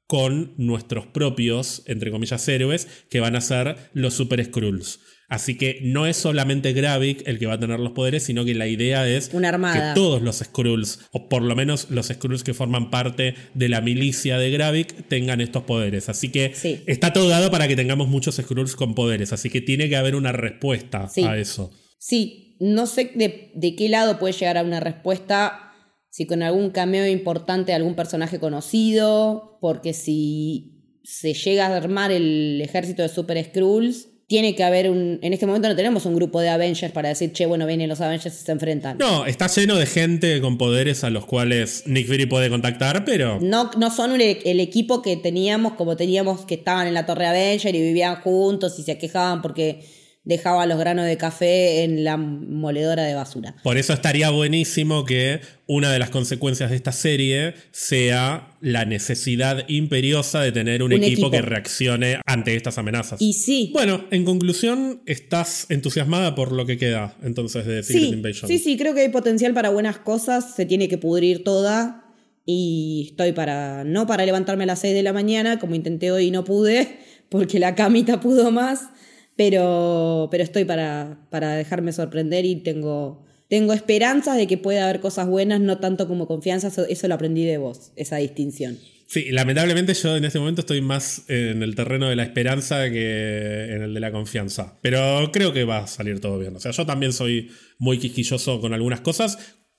con 0.08 0.54
nuestros 0.58 1.08
propios, 1.08 1.84
entre 1.88 2.12
comillas, 2.12 2.48
héroes, 2.48 2.88
que 3.10 3.20
van 3.20 3.36
a 3.36 3.42
ser 3.42 3.76
los 3.94 4.14
Super 4.14 4.44
Skrulls. 4.44 5.00
Así 5.36 5.58
que 5.58 5.80
no 5.82 6.06
es 6.08 6.16
solamente 6.16 6.72
Gravik 6.72 7.28
el 7.28 7.40
que 7.40 7.46
va 7.46 7.56
a 7.56 7.60
tener 7.60 7.78
los 7.78 7.92
poderes, 7.92 8.24
sino 8.24 8.46
que 8.46 8.56
la 8.56 8.68
idea 8.68 9.06
es 9.06 9.28
que 9.28 9.82
todos 9.94 10.22
los 10.22 10.38
Skrulls, 10.38 11.02
o 11.12 11.28
por 11.28 11.42
lo 11.42 11.56
menos 11.58 11.90
los 11.90 12.08
Skrulls 12.08 12.44
que 12.44 12.54
forman 12.54 12.90
parte 12.90 13.36
de 13.54 13.68
la 13.68 13.82
milicia 13.82 14.38
de 14.38 14.50
Gravik, 14.50 15.10
tengan 15.10 15.42
estos 15.42 15.64
poderes. 15.64 16.08
Así 16.08 16.32
que 16.32 16.54
está 16.88 17.12
todo 17.12 17.28
dado 17.28 17.52
para 17.52 17.68
que 17.68 17.76
tengamos 17.76 18.08
muchos 18.08 18.36
Skrulls 18.36 18.78
con 18.78 18.96
poderes. 18.96 19.34
Así 19.34 19.50
que 19.50 19.60
tiene 19.60 19.90
que 19.90 19.98
haber 19.98 20.16
una 20.16 20.32
respuesta 20.32 21.10
a 21.28 21.38
eso. 21.38 21.70
Sí, 22.00 22.56
no 22.62 22.88
sé 22.88 23.12
de, 23.14 23.52
de 23.54 23.76
qué 23.76 23.90
lado 23.90 24.18
puede 24.20 24.34
llegar 24.34 24.58
a 24.58 24.64
una 24.64 24.80
respuesta 24.80 25.74
si 26.10 26.26
con 26.26 26.44
algún 26.44 26.70
cameo 26.70 27.06
importante 27.06 27.74
de 27.74 27.76
algún 27.76 27.96
personaje 27.96 28.40
conocido, 28.40 29.58
porque 29.60 29.92
si 29.92 31.02
se 31.04 31.34
llega 31.34 31.68
a 31.68 31.76
armar 31.76 32.14
el 32.14 32.62
ejército 32.62 33.02
de 33.02 33.10
Super 33.10 33.44
Skrulls, 33.44 34.15
tiene 34.28 34.56
que 34.56 34.64
haber 34.64 34.90
un. 34.90 35.20
En 35.22 35.34
este 35.34 35.46
momento 35.46 35.68
no 35.68 35.76
tenemos 35.76 36.06
un 36.06 36.16
grupo 36.16 36.42
de 36.42 36.50
Avengers 36.50 36.92
para 36.92 37.10
decir, 37.10 37.32
che, 37.32 37.46
bueno, 37.46 37.68
vienen 37.68 37.90
los 37.90 38.02
Avengers 38.02 38.42
y 38.42 38.46
se 38.46 38.52
enfrentan. 38.52 38.98
No, 38.98 39.26
está 39.26 39.48
lleno 39.48 39.76
de 39.76 39.86
gente 39.86 40.42
con 40.42 40.58
poderes 40.58 41.04
a 41.04 41.10
los 41.10 41.26
cuales 41.26 41.84
Nick 41.86 42.08
Fury 42.08 42.26
puede 42.26 42.50
contactar, 42.50 43.06
pero. 43.06 43.40
No, 43.40 43.70
no 43.78 43.92
son 43.92 44.20
el 44.20 44.60
equipo 44.60 45.02
que 45.02 45.16
teníamos, 45.18 45.74
como 45.74 45.96
teníamos 45.96 46.46
que 46.46 46.56
estaban 46.56 46.88
en 46.88 46.96
la 46.96 47.06
Torre 47.06 47.28
Avenger 47.28 47.76
y 47.76 47.82
vivían 47.82 48.16
juntos 48.22 48.80
y 48.80 48.84
se 48.84 48.98
quejaban 48.98 49.42
porque 49.42 49.82
dejaba 50.26 50.66
los 50.66 50.80
granos 50.80 51.06
de 51.06 51.18
café 51.18 51.84
en 51.84 52.04
la 52.04 52.18
moledora 52.18 53.04
de 53.04 53.14
basura. 53.14 53.56
Por 53.64 53.78
eso 53.78 53.94
estaría 53.94 54.32
buenísimo 54.32 55.06
que 55.06 55.40
una 55.68 55.92
de 55.92 56.00
las 56.00 56.10
consecuencias 56.10 56.72
de 56.72 56.76
esta 56.76 56.92
serie 56.92 57.54
sea 57.72 58.58
la 58.60 58.86
necesidad 58.86 59.64
imperiosa 59.68 60.42
de 60.42 60.52
tener 60.52 60.82
un, 60.82 60.94
equipo, 60.94 61.30
que 61.30 61.42
reaccione 61.42 62.20
ante 62.26 62.56
estas 62.56 62.80
amenazas. 62.80 63.22
Y 63.22 63.34
sí. 63.34 63.70
Bueno, 63.74 64.06
en 64.10 64.26
conclusión, 64.26 65.02
estás 65.06 65.68
entusiasmada 65.70 66.34
por 66.34 66.52
lo 66.52 66.66
que 66.66 66.78
queda 66.78 67.16
entonces 67.24 67.66
de 67.68 67.84
Secret 67.84 68.14
Invasion. 68.14 68.48
Sí, 68.48 68.58
sí, 68.58 68.78
creo 68.78 68.96
que 68.96 69.02
hay 69.02 69.10
potencial 69.10 69.54
para 69.54 69.70
buenas 69.70 70.00
cosas, 70.00 70.56
se 70.56 70.66
tiene 70.66 70.88
que 70.88 70.98
pudrir 70.98 71.44
toda. 71.44 72.02
Y 72.48 73.08
estoy 73.10 73.32
para, 73.32 73.84
no 73.84 74.06
para 74.06 74.24
levantarme 74.24 74.66
a 74.66 74.68
las 74.68 74.80
6 74.80 74.94
de 74.94 75.02
la 75.02 75.14
mañana, 75.14 75.58
como 75.58 75.74
intenté 75.74 76.12
hoy 76.12 76.28
y 76.28 76.32
no 76.32 76.44
pude, 76.44 77.00
porque 77.30 77.58
la 77.60 77.74
camita 77.74 78.20
pudo 78.20 78.52
más 78.52 78.90
pero, 79.36 80.30
pero 80.32 80.44
estoy 80.44 80.66
para, 80.66 81.28
para 81.30 81.56
dejarme 81.56 81.92
sorprender 81.92 82.46
y 82.46 82.58
tengo, 82.58 83.26
tengo 83.50 83.74
esperanzas 83.74 84.38
de 84.38 84.48
que 84.48 84.58
pueda 84.58 84.86
haber 84.86 85.02
cosas 85.02 85.28
buenas, 85.28 85.60
no 85.60 85.78
tanto 85.78 86.08
como 86.08 86.28
confianza, 86.28 86.72
eso, 86.88 87.08
lo 87.08 87.14
aprendí 87.14 87.46
de 87.46 87.58
vos, 87.58 87.92
esa 87.96 88.18
distinción. 88.18 88.78
Sí, 89.08 89.30
lamentablemente 89.30 89.94
yo 89.94 90.18
en 90.18 90.26
este 90.26 90.40
momento 90.40 90.62
estoy 90.62 90.82
más 90.82 91.30
en 91.30 91.62
el 91.62 91.76
terreno 91.76 92.10
de 92.10 92.16
la 92.16 92.24
esperanza 92.24 92.90
que 92.90 93.66
en 93.70 93.84
el 93.84 93.94
de 93.94 94.00
la 94.00 94.12
confianza. 94.12 94.80
Pero 94.82 95.30
creo 95.32 95.54
que 95.54 95.64
va 95.64 95.80
a 95.80 95.88
salir 95.88 96.20
todo 96.20 96.40
bien. 96.40 96.56
O 96.56 96.60
sea, 96.60 96.72
yo 96.72 96.88
también 96.88 97.14
soy 97.14 97.52
muy 97.78 98.00
quisquilloso 98.00 98.60
con 98.60 98.74
algunas 98.74 99.02
cosas. 99.02 99.38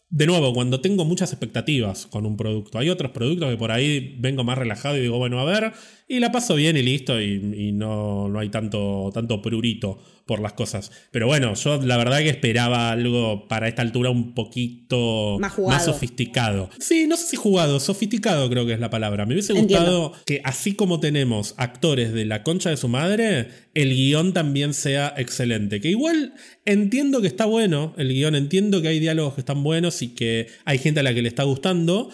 De 0.08 0.26
nuevo, 0.26 0.54
cuando 0.54 0.80
tengo 0.80 1.04
muchas 1.04 1.32
expectativas 1.32 2.06
con 2.06 2.24
un 2.24 2.36
producto. 2.36 2.78
Hay 2.78 2.88
otros 2.88 3.10
productos 3.10 3.50
que 3.50 3.56
por 3.56 3.72
ahí 3.72 4.16
vengo 4.20 4.44
más 4.44 4.58
relajado 4.58 4.96
y 4.96 5.00
digo, 5.00 5.18
bueno, 5.18 5.40
a 5.40 5.44
ver, 5.44 5.72
y 6.08 6.20
la 6.20 6.30
paso 6.30 6.54
bien 6.54 6.76
y 6.76 6.82
listo, 6.82 7.20
y, 7.20 7.72
no, 7.72 8.28
no, 8.28 8.38
hay 8.38 8.48
tanto, 8.48 9.10
tanto 9.12 9.42
prurito 9.42 9.98
por 10.24 10.40
las 10.40 10.52
cosas. 10.52 10.92
Pero 11.10 11.26
bueno, 11.26 11.54
yo 11.54 11.80
la 11.82 11.96
verdad 11.96 12.18
que 12.18 12.28
esperaba 12.28 12.90
algo 12.90 13.48
para 13.48 13.66
esta 13.66 13.82
altura 13.82 14.10
un 14.10 14.32
poquito 14.32 15.38
más, 15.40 15.84
sofisticado. 15.84 16.70
Sí, 16.78 17.06
no 17.08 17.16
sé 17.16 17.26
si 17.26 17.36
jugado, 17.36 17.80
sofisticado 17.80 18.48
creo 18.48 18.66
que 18.66 18.72
es 18.72 18.80
la 18.80 18.90
palabra. 18.90 19.26
Me 19.26 19.34
hubiese 19.34 19.52
gustado 19.52 20.12
que 20.24 20.40
así 20.44 20.74
como 20.74 21.00
tenemos 21.00 21.54
actores 21.56 22.12
de 22.12 22.24
la 22.24 22.44
concha 22.44 22.70
de 22.70 22.76
su 22.76 22.88
madre, 22.88 23.48
el 23.74 23.94
guion 23.94 24.32
también 24.32 24.74
sea 24.74 25.12
excelente. 25.16 25.80
Que 25.80 25.88
igual 25.90 26.34
entiendo 26.64 27.20
que 27.20 27.28
está 27.28 27.46
bueno 27.46 27.94
el 27.96 28.12
guion, 28.12 28.36
entiendo 28.36 28.80
que 28.80 28.88
hay 28.88 29.00
diálogos 29.00 29.34
que 29.34 29.40
están 29.40 29.64
buenos 29.64 30.02
y 30.02 30.08
que 30.14 30.46
hay 30.64 30.78
gente 30.78 31.00
a 31.00 31.02
la 31.02 31.14
que 31.14 31.22
le 31.22 31.28
está 31.28 31.42
gustando. 31.42 32.10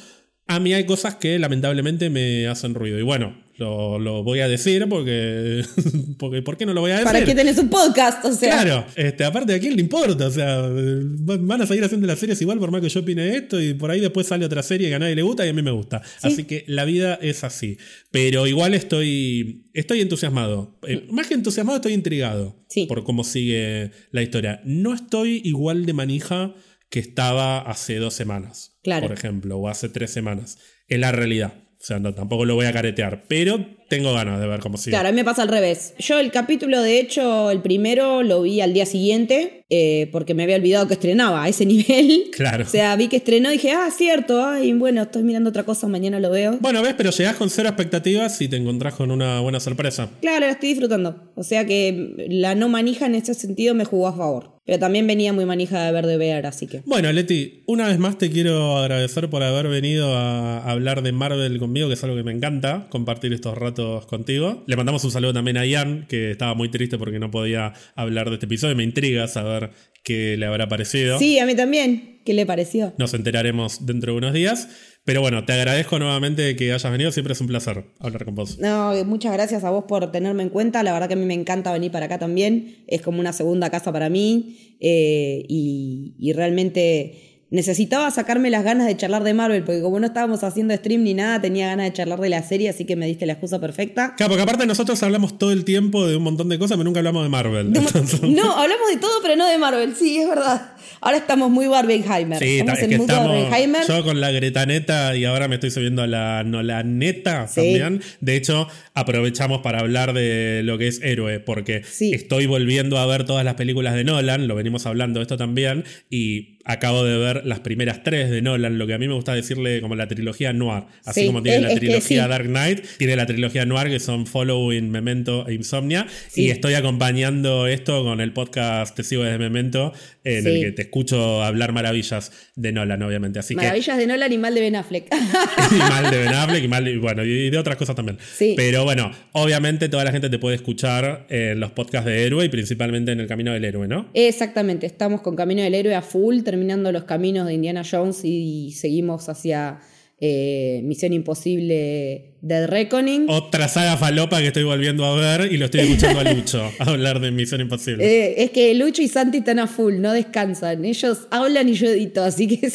A 0.47 0.61
mí 0.61 0.75
hay 0.75 0.85
cosas 0.85 1.17
que 1.17 1.39
lamentablemente 1.39 2.11
me 2.11 2.47
hacen 2.47 2.75
ruido. 2.75 2.99
Y 2.99 3.03
bueno, 3.03 3.43
lo, 3.63 4.23
voy 4.23 4.41
a 4.41 4.49
decir 4.49 4.87
porque, 4.89 5.65
porque. 6.19 6.43
¿Por 6.43 6.57
qué 6.57 6.67
no 6.67 6.75
lo 6.75 6.81
voy 6.81 6.91
a 6.91 6.95
decir? 6.95 7.07
¿Para 7.07 7.25
qué 7.25 7.35
tenés 7.35 7.59
un 7.59 7.69
podcast? 7.69 8.25
O 8.25 8.33
sea. 8.33 8.63
Claro, 8.63 8.87
este, 8.97 9.25
aparte, 9.25 9.55
¿a 9.55 9.61
quién 9.61 9.75
le 9.77 9.83
importa? 9.83 10.27
O 10.27 10.31
sea, 10.31 10.63
van 10.69 11.63
a 11.63 11.67
seguir 11.67 11.85
haciendo 11.85 12.07
las 12.07 12.19
series 12.19 12.41
igual 12.43 12.59
por 12.59 12.71
más 12.71 12.81
que 12.81 12.89
yo 12.89 13.01
opine 13.01 13.37
esto 13.37 13.61
y 13.61 13.75
por 13.75 13.91
ahí 13.91 14.01
después 14.01 14.27
sale 14.27 14.45
otra 14.45 14.63
serie 14.63 14.89
que 14.89 14.95
a 14.95 14.99
nadie 14.99 15.15
le 15.15 15.23
gusta 15.23 15.47
y 15.47 15.49
a 15.49 15.53
mí 15.53 15.63
me 15.63 15.71
gusta. 15.71 16.03
Así 16.23 16.45
que 16.45 16.65
la 16.67 16.85
vida 16.85 17.19
es 17.21 17.45
así. 17.45 17.79
Pero 18.11 18.47
igual 18.47 18.75
estoy, 18.75 19.71
estoy 19.75 20.01
entusiasmado. 20.01 20.79
Eh, 20.87 21.07
más 21.11 21.29
que 21.29 21.35
entusiasmado, 21.35 21.77
estoy 21.77 21.93
intrigado 21.93 22.65
por 22.89 23.05
cómo 23.05 23.25
sigue 23.25 23.91
la 24.11 24.23
historia. 24.23 24.61
No 24.65 24.95
estoy 24.95 25.41
igual 25.45 25.87
de 25.87 25.93
manija 25.93 26.55
que 26.93 26.99
estaba 26.99 27.59
hace 27.59 27.97
dos 27.97 28.13
semanas, 28.13 28.79
por 28.85 29.13
ejemplo, 29.13 29.57
o 29.57 29.69
hace 29.69 29.89
tres 29.89 30.11
semanas. 30.11 30.59
Es 30.89 31.01
la 31.01 31.11
realidad. 31.11 31.62
O 31.83 31.85
sea, 31.85 32.01
tampoco 32.01 32.45
lo 32.45 32.55
voy 32.55 32.67
a 32.67 32.73
caretear, 32.73 33.25
pero 33.27 33.59
tengo 33.89 34.15
ganas 34.15 34.41
de 34.41 34.47
ver 34.47 34.61
cómo 34.61 34.77
sigue. 34.77 34.93
Claro, 34.93 35.09
a 35.09 35.11
mí 35.11 35.17
me 35.17 35.25
pasa 35.25 35.43
al 35.43 35.49
revés. 35.49 35.95
Yo 35.99 36.21
el 36.21 36.31
capítulo, 36.31 36.81
de 36.81 37.01
hecho, 37.01 37.51
el 37.51 37.61
primero 37.61 38.23
lo 38.23 38.43
vi 38.43 38.61
al 38.61 38.73
día 38.73 38.87
siguiente, 38.87 39.65
eh, 39.69 40.09
porque 40.13 40.33
me 40.33 40.45
había 40.45 40.55
olvidado 40.55 40.87
que 40.87 40.95
estrenaba 40.95 41.43
a 41.43 41.49
ese 41.49 41.67
nivel. 41.67 42.31
Claro. 42.31 42.63
O 42.63 42.69
sea, 42.69 42.95
vi 42.95 43.09
que 43.09 43.17
estrenó 43.17 43.51
y 43.51 43.55
dije, 43.55 43.73
ah, 43.73 43.91
cierto, 43.91 44.47
ay, 44.47 44.73
bueno, 44.75 45.03
estoy 45.03 45.25
mirando 45.25 45.51
otra 45.51 45.65
cosa, 45.65 45.89
mañana 45.89 46.21
lo 46.21 46.31
veo. 46.31 46.57
Bueno, 46.61 46.83
ves, 46.83 46.95
pero 46.97 47.11
llegás 47.11 47.35
con 47.35 47.51
cero 47.51 47.71
expectativas 47.71 48.41
y 48.41 48.47
te 48.47 48.55
encontrás 48.55 48.95
con 48.95 49.11
una 49.11 49.41
buena 49.41 49.59
sorpresa. 49.59 50.09
Claro, 50.21 50.47
la 50.47 50.53
estoy 50.53 50.69
disfrutando. 50.69 51.33
O 51.35 51.43
sea 51.43 51.67
que 51.67 52.29
la 52.29 52.55
no 52.55 52.69
manija 52.69 53.07
en 53.07 53.17
ese 53.17 53.35
sentido 53.35 53.75
me 53.75 53.85
jugó 53.85 54.07
a 54.07 54.17
favor. 54.17 54.62
Pero 54.65 54.79
también 54.79 55.07
venía 55.09 55.33
muy 55.33 55.45
manija 55.45 55.85
de 55.85 55.93
verde 55.93 56.17
ver, 56.17 56.47
así 56.47 56.69
que. 56.69 56.83
Bueno, 56.87 57.11
Leti, 57.11 57.65
una 57.67 57.89
vez 57.89 57.99
más 57.99 58.17
te 58.19 58.31
quiero 58.31 58.77
agradecer 58.77 59.29
por 59.29 59.43
haber 59.43 59.67
venido 59.69 60.17
a 60.17 60.71
hablar 60.71 61.03
de 61.03 61.11
Marvel 61.11 61.59
conmigo, 61.59 61.89
que 61.89 61.95
es 61.95 62.05
algo 62.05 62.17
que 62.17 62.23
me 62.23 62.33
encanta, 62.33 62.87
compartir 62.89 63.33
estos 63.33 63.59
ratos 63.59 64.07
contigo. 64.07 64.63
Le 64.69 64.77
mandamos 64.77 65.03
un 65.05 65.11
saludo 65.11 65.33
también 65.33 65.57
a 65.57 65.67
Ian, 65.67 66.07
que 66.09 66.31
estaba 66.31 66.55
muy 66.55 66.71
triste 66.71 66.97
porque 66.97 67.19
no 67.19 67.31
podía 67.31 67.73
hablar 67.97 68.29
de 68.29 68.35
este 68.35 68.47
episodio. 68.47 68.77
Me 68.77 68.85
intriga 68.85 69.27
saber 69.27 69.71
qué 70.05 70.37
le 70.37 70.47
habrá 70.47 70.69
parecido. 70.69 71.19
Sí, 71.19 71.41
a 71.41 71.47
mí 71.47 71.57
también. 71.57 72.21
¿Qué 72.25 72.35
le 72.35 72.47
pareció? 72.47 72.95
Nos 72.99 73.15
enteraremos 73.15 73.85
dentro 73.85 74.13
de 74.13 74.19
unos 74.19 74.33
días. 74.33 74.69
Pero 75.05 75.21
bueno, 75.21 75.45
te 75.45 75.53
agradezco 75.53 75.99
nuevamente 75.99 76.55
que 76.55 76.73
hayas 76.73 76.91
venido. 76.91 77.11
Siempre 77.11 77.33
es 77.33 77.41
un 77.41 77.49
placer 77.49 77.85
hablar 77.99 78.25
con 78.25 78.37
vos. 78.37 78.59
No, 78.59 78.93
muchas 79.05 79.33
gracias 79.33 79.65
a 79.65 79.71
vos 79.71 79.85
por 79.89 80.13
tenerme 80.13 80.45
en 80.45 80.49
cuenta. 80.49 80.83
La 80.85 80.93
verdad 80.93 81.09
que 81.09 81.15
a 81.15 81.17
mí 81.17 81.25
me 81.25 81.35
encanta 81.35 81.73
venir 81.73 81.91
para 81.91 82.07
acá 82.07 82.19
también. 82.19 82.85
Es 82.87 83.03
como 83.03 83.19
una 83.19 83.33
segunda 83.33 83.69
casa 83.69 83.93
para 83.93 84.09
mí. 84.09 84.77
Eh, 84.79 85.45
y, 85.49 86.33
realmente 86.35 87.32
necesitaba 87.53 88.11
sacarme 88.11 88.51
las 88.51 88.65
ganas 88.65 88.87
de 88.87 88.97
charlar 88.97 89.23
de 89.25 89.35
Marvel, 89.35 89.63
porque 89.63 89.83
como 89.83 90.01
no 90.01 90.07
estábamos 90.07 90.43
haciendo 90.43 90.75
stream 90.75 91.03
ni 91.03 91.13
nada, 91.13 91.41
tenía 91.41 91.67
ganas 91.67 91.85
de 91.85 91.93
charlar 91.93 92.19
de 92.19 92.31
la 92.31 92.43
serie, 92.43 92.71
así 92.71 92.87
que 92.87 92.97
me 92.97 93.07
diste 93.07 93.27
la 93.27 93.35
excusa 93.35 93.61
perfecta. 93.61 94.15
Claro, 94.17 94.31
porque 94.31 94.43
aparte 94.43 94.67
nosotros 94.67 95.01
hablamos 95.03 95.37
todo 95.37 95.53
el 95.53 95.65
tiempo 95.65 96.07
de 96.07 96.17
un 96.17 96.23
montón 96.23 96.49
de 96.49 96.59
cosas, 96.59 96.77
pero 96.77 96.85
nunca 96.85 97.01
hablamos 97.01 97.23
de 97.23 97.29
Marvel. 97.29 97.71
No, 97.71 97.81
hablamos 97.81 98.89
de 98.91 98.97
todo, 98.99 99.21
pero 99.23 99.37
no 99.37 99.47
de 99.47 99.59
Marvel, 99.59 99.95
sí, 99.95 100.19
es 100.19 100.29
verdad. 100.29 100.73
Ahora 101.03 101.19
estamos 101.19 101.51
muy 101.51 101.67
Barbenheimer. 101.67 102.39
Sí, 102.39 102.61
estamos 102.61 102.81
es 102.81 102.89
que 102.89 102.95
estamos, 102.95 103.89
Yo 103.89 104.03
con 104.03 104.21
la 104.21 104.31
Gretaneta 104.31 105.15
y 105.15 105.27
ahora 105.27 105.47
me 105.47 105.57
estoy 105.57 105.71
subiendo 105.71 106.03
a 106.03 106.07
la 106.07 106.45
Nolaneta 106.45 107.47
también. 107.53 108.01
De 108.21 108.37
hecho, 108.37 108.69
aprovechamos 108.95 109.63
para 109.63 109.81
hablar 109.81 110.13
de 110.13 110.63
lo 110.65 110.79
que 110.79 110.89
es 110.89 111.01
héroe, 111.03 111.41
porque 111.41 111.83
estoy 112.01 112.47
volviendo 112.47 112.99
a 112.99 113.07
ver 113.07 113.25
todas 113.25 113.45
las 113.45 113.55
películas 113.55 113.95
de 113.95 114.05
Nolan, 114.05 114.49
lo 114.49 114.55
venimos 114.55 114.87
hablando 114.87 115.21
esto 115.23 115.37
también, 115.37 115.85
y 116.11 116.59
acabo 116.65 117.05
de 117.05 117.17
ver 117.17 117.43
las 117.45 117.61
primeras 117.61 118.03
tres 118.03 118.31
de 118.31 118.43
Nolan, 118.43 118.79
lo 118.79 118.87
que 118.87 118.95
a 118.95 118.99
mí 118.99 119.09
me 119.09 119.15
gusta 119.15 119.35
decirle 119.35 119.81
como 119.81 119.95
la 119.97 120.09
trilogía 120.09 120.53
noir. 120.53 120.85
Así 121.05 121.27
como 121.27 121.43
tiene 121.43 121.61
la 121.61 121.75
trilogía 121.75 122.29
Dark 122.29 122.47
Knight, 122.47 122.85
tiene 122.99 123.17
la 123.17 123.27
trilogía 123.27 123.67
noir 123.67 123.89
que 123.89 124.01
son 124.01 124.27
Following, 124.27 124.91
Memento 124.91 125.49
e 125.49 125.55
Insomnia. 125.55 126.07
Y 126.35 126.51
estoy 126.51 126.75
acompañando 126.75 127.67
esto 127.67 128.05
con 128.05 128.21
el 128.21 128.33
podcast 128.33 128.95
Te 128.95 129.03
sigo 129.03 129.25
desde 129.25 129.39
Memento, 129.39 129.93
en 130.25 130.47
el 130.47 130.61
que 130.61 130.73
te 130.73 130.83
escucho 130.83 131.43
hablar 131.43 131.73
maravillas 131.73 132.33
de 132.55 132.73
Nolan, 132.73 133.03
obviamente. 133.03 133.39
Así 133.39 133.55
maravillas 133.55 133.99
de 133.99 134.07
Nolan 134.07 134.33
y 134.33 134.39
mal 134.39 134.55
de 134.55 134.61
Ben 134.61 134.77
Affleck. 134.77 135.07
y 135.73 135.75
mal 135.75 136.11
de 136.11 136.19
Ben 136.19 136.29
Affleck 136.35 136.65
y 136.65 136.69
mal 136.69 136.89
y, 136.89 136.97
bueno, 136.97 137.25
y 137.25 137.51
de 137.51 137.59
otras 137.59 137.77
cosas 137.77 137.97
también. 137.97 138.19
Pero 138.57 138.82
bueno, 138.85 139.11
obviamente 139.33 139.89
toda 139.89 140.05
la 140.05 140.13
gente 140.13 140.31
te 140.31 140.39
puede 140.39 140.57
escuchar 140.57 141.27
en 141.29 141.61
los 141.61 141.73
podcasts 141.73 142.07
de 142.07 142.25
Héroe 142.25 142.45
y 142.45 142.49
principalmente 142.49 143.13
en 143.13 143.21
el 143.21 143.27
Camino 143.27 143.53
del 143.53 143.65
Héroe, 143.65 143.89
¿no? 143.89 144.09
Exactamente, 144.15 144.87
estamos 144.87 145.21
con 145.21 145.37
Camino 145.37 145.63
del 145.63 145.75
Héroe 145.75 145.95
a 145.95 146.03
full 146.03 146.43
terminando 146.43 146.93
los 146.93 147.05
caminos 147.05 147.47
de 147.47 147.55
Indiana 147.55 147.83
Jones 147.89 148.25
y 148.25 148.73
seguimos 148.73 149.29
hacia 149.29 149.81
eh, 150.25 150.83
Misión 150.85 151.13
Imposible 151.13 152.37
Dead 152.43 152.69
Reckoning. 152.69 153.27
Otra 153.29 153.67
saga 153.67 153.97
falopa 153.97 154.39
que 154.39 154.47
estoy 154.47 154.63
volviendo 154.63 155.05
a 155.05 155.17
ver 155.17 155.53
y 155.53 155.57
lo 155.57 155.65
estoy 155.65 155.81
escuchando 155.81 156.21
a 156.21 156.33
Lucho 156.33 156.71
hablar 156.79 157.19
de 157.19 157.33
Misión 157.33 157.61
Imposible. 157.61 158.05
Eh, 158.05 158.35
es 158.45 158.51
que 158.51 158.73
Lucho 158.75 159.03
y 159.03 159.09
Santi 159.09 159.39
están 159.39 159.59
a 159.59 159.67
full, 159.67 159.97
no 159.99 160.13
descansan. 160.13 160.85
Ellos 160.85 161.27
hablan 161.33 161.69
y 161.69 161.75
yo 161.75 161.89
edito, 161.89 162.23
así 162.23 162.47
que 162.47 162.71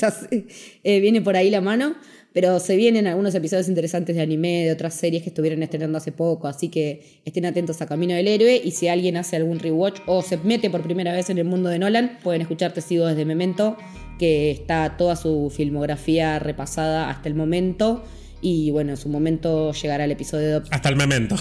eh, 0.84 1.00
viene 1.00 1.22
por 1.22 1.38
ahí 1.38 1.50
la 1.50 1.62
mano. 1.62 1.96
Pero 2.38 2.60
se 2.60 2.76
vienen 2.76 3.08
algunos 3.08 3.34
episodios 3.34 3.68
interesantes 3.68 4.16
de 4.16 4.22
anime, 4.22 4.66
de 4.66 4.72
otras 4.72 4.94
series 4.94 5.24
que 5.24 5.30
estuvieron 5.30 5.64
estrenando 5.64 5.98
hace 5.98 6.12
poco, 6.12 6.48
así 6.48 6.70
que 6.70 7.20
estén 7.26 7.48
atentos 7.48 7.82
a 7.82 7.88
Camino 7.88 8.14
del 8.14 8.28
Héroe 8.28 8.62
y 8.64 8.70
si 8.70 8.88
alguien 8.88 9.18
hace 9.18 9.38
algún 9.38 9.58
rewatch 9.58 10.02
o 10.06 10.22
se 10.22 10.38
mete 10.38 10.70
por 10.70 10.84
primera 10.84 11.14
vez 11.14 11.32
en 11.32 11.40
el 11.40 11.46
mundo 11.46 11.70
de 11.70 11.80
Nolan, 11.80 12.20
pueden 12.22 12.44
escuchar 12.44 12.80
Sigo 12.80 13.08
desde 13.08 13.26
Memento, 13.26 13.76
que 14.20 14.52
está 14.52 14.98
toda 14.98 15.16
su 15.16 15.52
filmografía 15.52 16.38
repasada 16.38 17.10
hasta 17.10 17.28
el 17.28 17.34
momento 17.34 18.04
y 18.40 18.70
bueno, 18.70 18.92
en 18.92 18.98
su 18.98 19.10
momento 19.10 19.74
llegará 19.74 20.04
el 20.04 20.12
episodio 20.12 20.60
de... 20.60 20.68
Hasta 20.70 20.90
el 20.90 20.96
momento. 20.96 21.36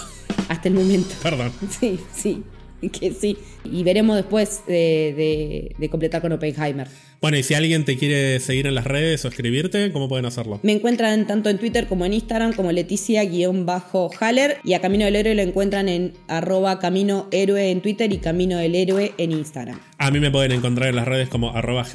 Hasta 0.48 0.68
el 0.68 0.74
momento. 0.76 1.14
Perdón. 1.22 1.52
Sí, 1.78 2.00
sí. 2.14 2.42
que 2.92 3.12
sí. 3.12 3.36
Y 3.64 3.82
veremos 3.82 4.16
después 4.16 4.62
de, 4.66 5.74
completar 5.90 6.22
con 6.22 6.32
Oppenheimer. 6.32 6.88
Bueno, 7.20 7.38
y 7.38 7.42
si 7.42 7.54
alguien 7.54 7.84
te 7.86 7.96
quiere 7.96 8.38
seguir 8.40 8.66
en 8.66 8.74
las 8.74 8.84
redes 8.84 9.24
o 9.24 9.28
escribirte, 9.28 9.90
¿cómo 9.90 10.06
pueden 10.08 10.26
hacerlo? 10.26 10.60
Me 10.62 10.72
encuentran 10.72 11.26
tanto 11.26 11.48
en 11.48 11.58
Twitter 11.58 11.86
como 11.86 12.04
en 12.04 12.12
Instagram 12.12 12.52
como 12.52 12.70
Leticia-Haller 12.72 14.58
y 14.62 14.74
a 14.74 14.80
Camino 14.80 15.06
del 15.06 15.16
Héroe 15.16 15.34
lo 15.34 15.42
encuentran 15.42 15.88
en 15.88 16.12
arroba 16.28 16.78
Camino 16.78 17.26
Héroe 17.32 17.70
en 17.70 17.80
Twitter 17.80 18.12
y 18.12 18.18
Camino 18.18 18.58
del 18.58 18.74
Héroe 18.74 19.14
en 19.16 19.32
Instagram. 19.32 19.80
A 19.98 20.10
mí 20.10 20.20
me 20.20 20.30
pueden 20.30 20.52
encontrar 20.52 20.90
en 20.90 20.96
las 20.96 21.08
redes 21.08 21.30
como 21.30 21.56
arroba 21.56 21.86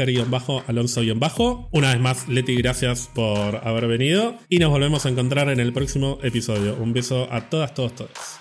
Alonso-Bajo. 0.67 1.69
Una 1.71 1.91
vez 1.91 1.99
más, 2.01 2.27
Leti, 2.27 2.55
gracias 2.55 3.09
por 3.13 3.57
haber 3.65 3.87
venido 3.87 4.35
y 4.49 4.57
nos 4.57 4.71
volvemos 4.71 5.05
a 5.05 5.09
encontrar 5.09 5.49
en 5.49 5.59
el 5.59 5.71
próximo 5.71 6.17
episodio. 6.23 6.77
Un 6.81 6.93
beso 6.93 7.27
a 7.31 7.47
todas, 7.49 7.75
todos, 7.75 7.93
todos. 7.93 8.40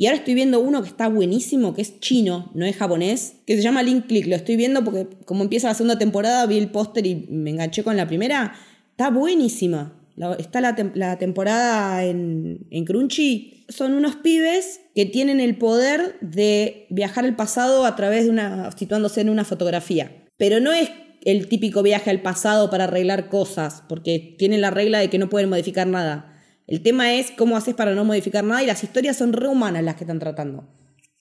Y 0.00 0.06
ahora 0.06 0.16
estoy 0.16 0.32
viendo 0.32 0.60
uno 0.60 0.80
que 0.80 0.88
está 0.88 1.08
buenísimo, 1.08 1.74
que 1.74 1.82
es 1.82 2.00
chino, 2.00 2.50
no 2.54 2.64
es 2.64 2.74
japonés, 2.74 3.34
que 3.46 3.54
se 3.54 3.60
llama 3.60 3.82
Link 3.82 4.06
Click. 4.06 4.26
Lo 4.28 4.34
estoy 4.34 4.56
viendo 4.56 4.82
porque 4.82 5.06
como 5.26 5.42
empieza 5.42 5.68
la 5.68 5.74
segunda 5.74 5.98
temporada, 5.98 6.46
vi 6.46 6.56
el 6.56 6.70
póster 6.70 7.06
y 7.06 7.26
me 7.28 7.50
enganché 7.50 7.84
con 7.84 7.98
la 7.98 8.08
primera. 8.08 8.54
Está 8.92 9.10
buenísima. 9.10 10.00
Está 10.38 10.62
la, 10.62 11.18
temporada 11.18 12.02
en, 12.06 12.66
en 12.70 12.86
Crunchy. 12.86 13.66
Son 13.68 13.92
unos 13.92 14.16
pibes 14.16 14.80
que 14.94 15.04
tienen 15.04 15.38
el 15.38 15.58
poder 15.58 16.16
de 16.22 16.86
viajar 16.88 17.26
al 17.26 17.36
pasado 17.36 17.84
a 17.84 17.94
través 17.94 18.24
de 18.24 18.30
una. 18.30 18.72
situándose 18.72 19.20
en 19.20 19.28
una 19.28 19.44
fotografía. 19.44 20.24
Pero 20.38 20.60
no 20.60 20.72
es 20.72 20.90
el 21.26 21.46
típico 21.46 21.82
viaje 21.82 22.08
al 22.08 22.22
pasado 22.22 22.70
para 22.70 22.84
arreglar 22.84 23.28
cosas, 23.28 23.82
porque 23.86 24.34
tienen 24.38 24.62
la 24.62 24.70
regla 24.70 24.98
de 24.98 25.10
que 25.10 25.18
no 25.18 25.28
pueden 25.28 25.50
modificar 25.50 25.86
nada 25.86 26.39
el 26.70 26.82
tema 26.82 27.14
es 27.14 27.32
cómo 27.32 27.56
haces 27.56 27.74
para 27.74 27.94
no 27.94 28.04
modificar 28.04 28.44
nada 28.44 28.62
y 28.62 28.66
las 28.66 28.84
historias 28.84 29.16
son 29.16 29.32
re 29.32 29.48
humanas 29.48 29.82
las 29.82 29.96
que 29.96 30.04
están 30.04 30.20
tratando. 30.20 30.68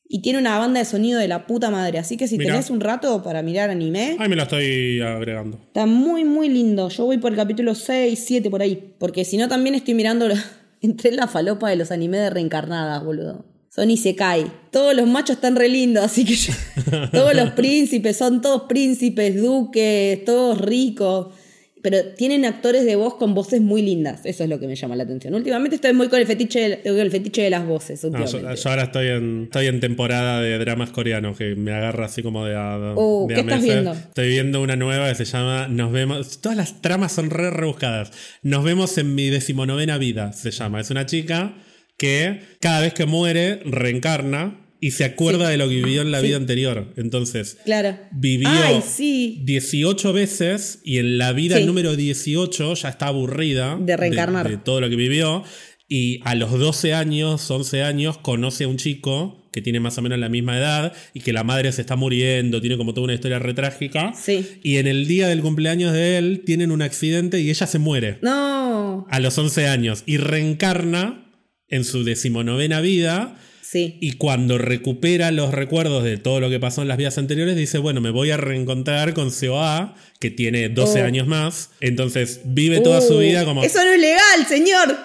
Y 0.07 0.21
tiene 0.21 0.37
una 0.37 0.59
banda 0.59 0.79
de 0.79 0.85
sonido 0.85 1.19
de 1.19 1.27
la 1.27 1.47
puta 1.47 1.71
madre. 1.71 1.97
Así 1.97 2.17
que 2.17 2.27
si 2.27 2.37
tenés 2.37 2.69
un 2.69 2.79
rato 2.79 3.23
para 3.23 3.41
mirar 3.41 3.71
anime. 3.71 4.15
Ay, 4.19 4.29
me 4.29 4.35
lo 4.35 4.43
estoy 4.43 5.01
agregando. 5.01 5.57
Está 5.57 5.87
muy, 5.87 6.23
muy 6.23 6.49
lindo. 6.49 6.89
Yo 6.89 7.05
voy 7.05 7.17
por 7.17 7.31
el 7.31 7.37
capítulo 7.37 7.73
6, 7.73 8.23
7 8.27 8.49
por 8.51 8.61
ahí. 8.61 8.93
Porque 8.99 9.25
si 9.25 9.37
no, 9.37 9.47
también 9.47 9.73
estoy 9.73 9.95
mirando. 9.95 10.27
Entré 10.81 11.09
en 11.09 11.15
la 11.15 11.27
falopa 11.27 11.69
de 11.69 11.77
los 11.77 11.91
animes 11.91 12.21
de 12.21 12.29
reencarnadas, 12.29 13.03
boludo. 13.03 13.45
Son 13.69 13.89
Isekai. 13.89 14.51
Todos 14.71 14.95
los 14.95 15.07
machos 15.07 15.37
están 15.37 15.55
re 15.55 15.67
lindos, 15.67 16.03
así 16.03 16.25
que 16.25 16.35
todos 17.11 17.33
los 17.33 17.51
príncipes 17.51 18.17
son 18.17 18.41
todos 18.41 18.63
príncipes, 18.63 19.39
duques, 19.41 20.25
todos 20.25 20.59
ricos 20.59 21.33
pero 21.81 22.03
tienen 22.17 22.45
actores 22.45 22.85
de 22.85 22.95
voz 22.95 23.15
con 23.15 23.33
voces 23.33 23.61
muy 23.61 23.81
lindas. 23.81 24.21
Eso 24.25 24.43
es 24.43 24.49
lo 24.49 24.59
que 24.59 24.67
me 24.67 24.75
llama 24.75 24.95
la 24.95 25.03
atención. 25.03 25.33
Últimamente 25.33 25.75
estoy 25.75 25.93
muy 25.93 26.09
con 26.09 26.19
el 26.19 26.27
fetiche, 26.27 26.81
de, 26.83 27.01
el 27.01 27.11
fetiche 27.11 27.43
de 27.43 27.49
las 27.49 27.65
voces. 27.65 28.01
yo, 28.01 28.69
ahora 28.69 28.83
estoy 28.83 29.07
en, 29.07 29.43
estoy 29.43 29.67
en 29.67 29.79
temporada 29.79 30.41
de 30.41 30.57
dramas 30.57 30.89
coreanos 30.91 31.37
que 31.37 31.55
me 31.55 31.71
agarra 31.71 32.05
así 32.05 32.21
como 32.21 32.45
de. 32.45 32.55
Uh, 32.95 33.27
¿Qué 33.27 33.39
estás 33.39 33.61
viendo? 33.61 33.93
Estoy 33.93 34.29
viendo 34.29 34.61
una 34.61 34.75
nueva 34.75 35.09
que 35.09 35.15
se 35.15 35.25
llama 35.25 35.67
Nos 35.67 35.91
vemos. 35.91 36.41
Todas 36.41 36.57
las 36.57 36.81
tramas 36.81 37.11
son 37.11 37.29
re 37.29 37.49
rebuscadas. 37.49 38.11
Nos 38.41 38.63
vemos 38.63 38.97
en 38.97 39.15
mi 39.15 39.29
decimonovena 39.29 39.97
vida, 39.97 40.33
se 40.33 40.51
llama. 40.51 40.81
Es 40.81 40.89
una 40.91 41.05
chica 41.05 41.53
que 41.97 42.41
cada 42.59 42.81
vez 42.81 42.93
que 42.93 43.05
muere 43.05 43.61
reencarna 43.65 44.68
y 44.81 44.91
se 44.91 45.03
acuerda 45.03 45.49
de 45.49 45.57
lo 45.57 45.67
que 45.67 45.75
vivió 45.75 46.01
en 46.01 46.11
la 46.11 46.21
vida 46.21 46.37
anterior. 46.37 46.93
Entonces, 46.95 47.57
claro. 47.65 47.97
vivió 48.11 48.49
18 48.49 50.13
veces 50.13 50.79
y 50.83 50.99
en 50.99 51.17
la 51.17 51.33
vida 51.33 51.59
número 51.59 51.95
18 51.95 52.73
ya 52.75 52.89
está 52.89 53.07
aburrida 53.07 53.77
de 53.79 53.97
reencarnar. 53.97 54.49
De, 54.49 54.57
todo 54.57 54.81
lo 54.81 54.89
que 54.89 54.95
vivió. 54.95 55.43
y 55.87 56.21
a 56.23 56.35
los 56.35 56.51
12 56.51 56.93
años, 56.93 57.49
11 57.49 57.83
años, 57.83 58.17
conoce 58.17 58.65
a 58.65 58.67
un 58.67 58.77
chico 58.77 59.39
que 59.51 59.61
tiene 59.61 59.79
más 59.79 59.97
o 59.97 60.01
menos 60.01 60.19
la 60.19 60.29
misma 60.29 60.57
edad 60.57 60.93
y 61.13 61.21
que 61.21 61.33
la 61.33 61.43
madre 61.43 61.71
se 61.71 61.81
está 61.81 61.95
muriendo, 61.95 62.61
tiene 62.61 62.77
como 62.77 62.93
toda 62.93 63.05
una 63.05 63.13
historia 63.15 63.39
retrágica. 63.39 64.13
Sí. 64.13 64.59
Y 64.63 64.77
en 64.77 64.87
el 64.87 65.07
día 65.07 65.27
del 65.27 65.41
cumpleaños 65.41 65.93
de 65.93 66.17
él 66.17 66.43
tienen 66.45 66.71
un 66.71 66.81
accidente 66.81 67.39
y 67.39 67.49
ella 67.49 67.65
se 67.65 67.79
muere. 67.79 68.19
No. 68.21 69.07
A 69.09 69.19
los 69.19 69.37
11 69.37 69.67
años 69.67 70.03
y 70.05 70.17
reencarna 70.17 71.25
en 71.67 71.83
su 71.83 72.03
decimonovena 72.03 72.81
vida 72.81 73.37
Sí. 73.71 73.97
y 74.01 74.13
cuando 74.13 74.57
recupera 74.57 75.29
los 75.31 75.51
recuerdos 75.53 76.03
de 76.03 76.17
todo 76.17 76.39
lo 76.39 76.49
que 76.49 76.59
pasó 76.59 76.81
en 76.81 76.87
las 76.87 76.97
vidas 76.97 77.17
anteriores, 77.19 77.55
dice, 77.55 77.77
bueno, 77.77 78.01
me 78.01 78.09
voy 78.09 78.31
a 78.31 78.37
reencontrar 78.37 79.13
con 79.13 79.29
COA, 79.29 79.95
que 80.19 80.31
tiene 80.31 80.69
12 80.69 81.01
Oh. 81.01 81.05
años 81.05 81.27
más. 81.27 81.69
Entonces 81.79 82.41
vive 82.45 82.79
toda 82.79 82.99
su 83.01 83.15
Uh, 83.17 83.19
vida 83.19 83.45
como... 83.45 83.63
Eso 83.63 83.83
no 83.83 83.91
es 83.91 83.99
legal, 83.99 84.47
señor. 84.47 84.97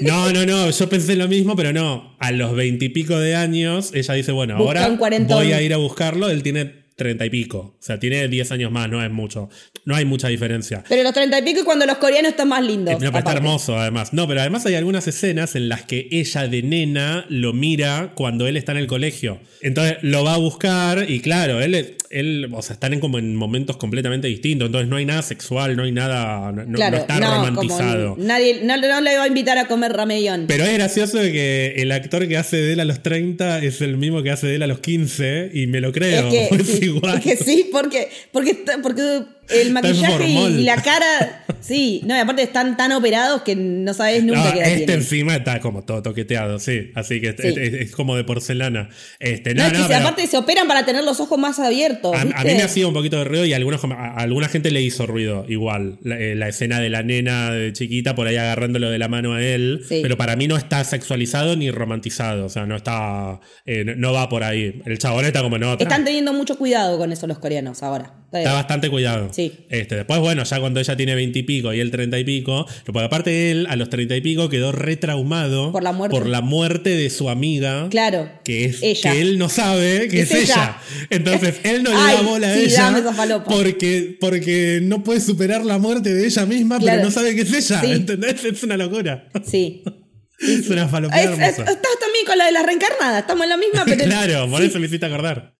No, 0.00 0.32
no, 0.32 0.44
no, 0.46 0.70
yo 0.70 0.88
pensé 0.88 1.14
lo 1.16 1.28
mismo, 1.28 1.54
pero 1.54 1.72
no. 1.72 2.16
A 2.18 2.32
los 2.32 2.54
veintipico 2.56 3.18
de 3.18 3.36
años, 3.36 3.90
ella 3.94 4.14
dice, 4.14 4.32
bueno, 4.32 4.56
Busca 4.58 4.84
ahora 4.84 5.20
voy 5.28 5.52
a 5.52 5.62
ir 5.62 5.72
a 5.72 5.76
buscarlo. 5.76 6.28
Él 6.28 6.42
tiene 6.42 6.85
treinta 6.96 7.26
y 7.26 7.30
pico. 7.30 7.76
O 7.78 7.82
sea, 7.82 8.00
tiene 8.00 8.26
10 8.26 8.52
años 8.52 8.72
más, 8.72 8.88
no 8.88 9.04
es 9.04 9.10
mucho. 9.10 9.50
No 9.84 9.94
hay 9.94 10.04
mucha 10.04 10.28
diferencia. 10.28 10.82
Pero 10.88 11.02
los 11.02 11.12
treinta 11.12 11.38
y 11.38 11.42
pico 11.42 11.60
y 11.60 11.64
cuando 11.64 11.86
los 11.86 11.98
coreanos 11.98 12.30
están 12.30 12.48
más 12.48 12.64
lindos. 12.64 12.94
Eh, 12.94 12.98
no, 13.00 13.12
pero 13.12 13.18
está 13.18 13.32
hermoso, 13.32 13.78
además. 13.78 14.12
No, 14.12 14.26
pero 14.26 14.40
además 14.40 14.64
hay 14.66 14.74
algunas 14.74 15.06
escenas 15.06 15.54
en 15.54 15.68
las 15.68 15.82
que 15.84 16.08
ella 16.10 16.48
de 16.48 16.62
nena 16.62 17.26
lo 17.28 17.52
mira 17.52 18.12
cuando 18.14 18.46
él 18.46 18.56
está 18.56 18.72
en 18.72 18.78
el 18.78 18.86
colegio. 18.86 19.38
Entonces 19.60 19.98
lo 20.02 20.24
va 20.24 20.34
a 20.34 20.38
buscar 20.38 21.08
y 21.08 21.20
claro, 21.20 21.60
él, 21.60 21.96
él 22.10 22.50
o 22.52 22.62
sea, 22.62 22.74
están 22.74 22.94
en 22.94 23.00
como 23.00 23.18
en 23.18 23.36
momentos 23.36 23.76
completamente 23.76 24.26
distintos. 24.26 24.66
Entonces 24.66 24.88
no 24.88 24.96
hay 24.96 25.04
nada 25.04 25.22
sexual, 25.22 25.76
no 25.76 25.82
hay 25.82 25.92
nada, 25.92 26.50
no, 26.50 26.78
está 26.78 27.20
no, 27.20 27.36
romantizado. 27.36 28.14
como 28.14 28.26
nadie, 28.26 28.60
no, 28.62 28.76
no 28.76 29.00
le 29.00 29.16
va 29.18 29.24
a 29.24 29.28
invitar 29.28 29.58
a 29.58 29.66
comer 29.66 29.92
ramellón. 29.92 30.46
Pero 30.48 30.64
es 30.64 30.72
gracioso 30.72 31.18
que 31.18 31.74
el 31.76 31.92
actor 31.92 32.26
que 32.26 32.38
hace 32.38 32.56
de 32.56 32.72
él 32.72 32.80
a 32.80 32.84
los 32.86 33.02
30 33.02 33.62
es 33.62 33.82
el 33.82 33.98
mismo 33.98 34.22
que 34.22 34.30
hace 34.30 34.46
de 34.46 34.56
él 34.56 34.62
a 34.62 34.66
los 34.66 34.80
15 34.80 35.50
y 35.52 35.66
me 35.66 35.80
lo 35.80 35.92
creo. 35.92 36.28
es 36.28 36.48
que, 36.48 36.54
es 36.54 36.66
sí, 36.78 36.85
igual. 36.86 37.20
que 37.20 37.36
sí, 37.36 37.68
porque, 37.72 38.08
porque, 38.32 38.54
porque 38.82 39.22
el 39.50 39.72
maquillaje 39.72 40.28
y, 40.28 40.62
la 40.64 40.76
cara. 40.82 41.44
Sí, 41.60 42.02
no, 42.04 42.14
y 42.16 42.18
aparte 42.20 42.42
están 42.42 42.76
tan 42.76 42.92
operados 42.92 43.42
que 43.42 43.56
no 43.56 43.92
sabes 43.94 44.22
nunca 44.22 44.44
No, 44.44 44.52
qué 44.52 44.60
este 44.74 44.94
encima 44.94 45.36
está 45.36 45.60
como 45.60 45.84
todo 45.84 46.02
toqueteado, 46.02 46.58
sí. 46.58 46.90
Así 46.94 47.20
que 47.20 47.28
es, 47.30 47.36
Sí. 47.38 47.48
es- 47.60 47.74
es 47.74 47.92
como 47.92 48.16
de 48.16 48.24
porcelana. 48.24 48.88
Este, 49.18 49.54
No, 49.54 49.62
no, 49.62 49.66
es 49.66 49.72
que 49.72 49.78
no, 49.78 49.84
se- 49.84 49.88
pero 49.88 50.00
aparte 50.00 50.26
se 50.26 50.36
operan 50.36 50.68
para 50.68 50.84
tener 50.84 51.02
los 51.04 51.18
ojos 51.20 51.38
más 51.38 51.58
abiertos. 51.58 52.14
a, 52.14 52.24
mí 52.24 52.32
me 52.54 52.62
hacía 52.62 52.86
un 52.86 52.94
poquito 52.94 53.16
de 53.18 53.24
ruido 53.24 53.44
y 53.44 53.52
a, 53.52 53.56
algunos, 53.56 53.82
a 53.84 54.14
alguna 54.16 54.48
gente 54.48 54.70
le 54.70 54.80
hizo 54.82 55.06
ruido 55.06 55.44
igual. 55.48 55.98
La, 56.02 56.18
eh, 56.20 56.34
la 56.34 56.48
escena 56.48 56.80
de 56.80 56.90
la 56.90 57.02
nena 57.02 57.50
de 57.50 57.72
chiquita 57.72 58.14
por 58.14 58.26
ahí 58.28 58.36
agarrándolo 58.36 58.90
de 58.90 58.98
la 58.98 59.08
mano 59.08 59.34
a 59.34 59.42
él. 59.42 59.80
Sí. 59.88 60.00
Pero 60.02 60.16
para 60.16 60.36
mí 60.36 60.46
no 60.48 60.56
está 60.56 60.84
sexualizado 60.84 61.56
ni 61.56 61.70
romantizado. 61.70 62.44
O 62.46 62.48
sea, 62.48 62.66
no 62.66 62.76
está. 62.76 63.40
eh, 63.64 63.84
no 63.96 64.12
va 64.12 64.28
por 64.28 64.44
ahí. 64.44 64.80
El 64.86 64.98
chabón 64.98 65.24
está 65.24 65.42
como 65.42 65.58
no. 65.58 65.72
Están 65.74 66.04
teniendo 66.04 66.32
mucho 66.32 66.56
cuidado 66.58 66.98
con 66.98 67.12
eso 67.12 67.26
los 67.26 67.38
coreanos 67.38 67.82
ahora. 67.82 68.14
Está 68.32 68.52
bastante 68.52 68.90
cuidado. 68.90 69.28
Sí. 69.32 69.52
Este, 69.70 69.94
después, 69.96 70.20
bueno, 70.20 70.42
ya 70.44 70.60
cuando 70.60 70.80
ella 70.80 70.96
tiene 70.96 71.14
veinte 71.14 71.38
y 71.38 71.42
pico 71.44 71.72
y 71.72 71.80
él 71.80 71.90
treinta 71.90 72.18
y 72.18 72.24
pico, 72.24 72.66
porque 72.84 73.04
aparte 73.04 73.50
él 73.50 73.66
a 73.70 73.76
los 73.76 73.88
treinta 73.88 74.14
y 74.16 74.20
pico 74.20 74.48
quedó 74.48 74.72
retraumado 74.72 75.72
Por 75.72 75.82
la 75.82 75.92
muerte. 75.92 76.16
por 76.16 76.26
la 76.26 76.40
muerte 76.40 76.90
de 76.90 77.08
su 77.10 77.30
amiga. 77.30 77.88
Claro. 77.88 78.28
Que 78.44 78.64
es 78.66 78.82
Ella. 78.82 79.12
que 79.12 79.20
él 79.22 79.38
no 79.38 79.48
sabe 79.48 80.08
que 80.08 80.20
es, 80.22 80.30
Es 80.32 80.44
ella. 80.50 80.78
ella. 80.90 81.06
Entonces 81.10 81.60
él 81.62 81.82
no 81.82 81.90
le 81.90 81.96
Ay, 81.96 82.16
da 82.16 82.22
bola 82.22 82.46
a 82.48 82.56
ella 82.58 82.82
dame 82.82 82.98
esa 82.98 83.12
falopa. 83.14 83.50
porque, 83.50 84.16
porque 84.20 84.80
no 84.82 85.02
puede 85.02 85.20
superar 85.20 85.64
la 85.64 85.78
muerte 85.78 86.12
de 86.12 86.26
ella 86.26 86.44
misma, 86.46 86.78
Claro. 86.78 86.96
pero 86.98 87.04
no 87.08 87.10
sabe 87.12 87.34
que 87.34 87.42
es 87.42 87.52
ella. 87.52 87.80
Sí. 87.80 87.92
¿Entendés? 87.92 88.44
Es 88.44 88.62
una 88.62 88.76
locura. 88.76 89.28
Sí. 89.44 89.82
Es 90.38 90.68
una 90.68 90.86
falopía 90.86 91.22
Es- 91.22 91.58
estás 91.58 91.64
también 91.64 92.26
con 92.26 92.36
la 92.36 92.44
de 92.44 92.52
las 92.52 92.66
reencarnadas. 92.66 93.20
Estamos 93.22 93.44
en 93.44 93.48
la 93.48 93.56
misma, 93.56 93.84
pero. 93.86 94.04
claro, 94.04 94.50
por 94.50 94.60
eso 94.60 94.78
me 94.78 94.84
hiciste 94.84 95.06
acordar. 95.06 95.54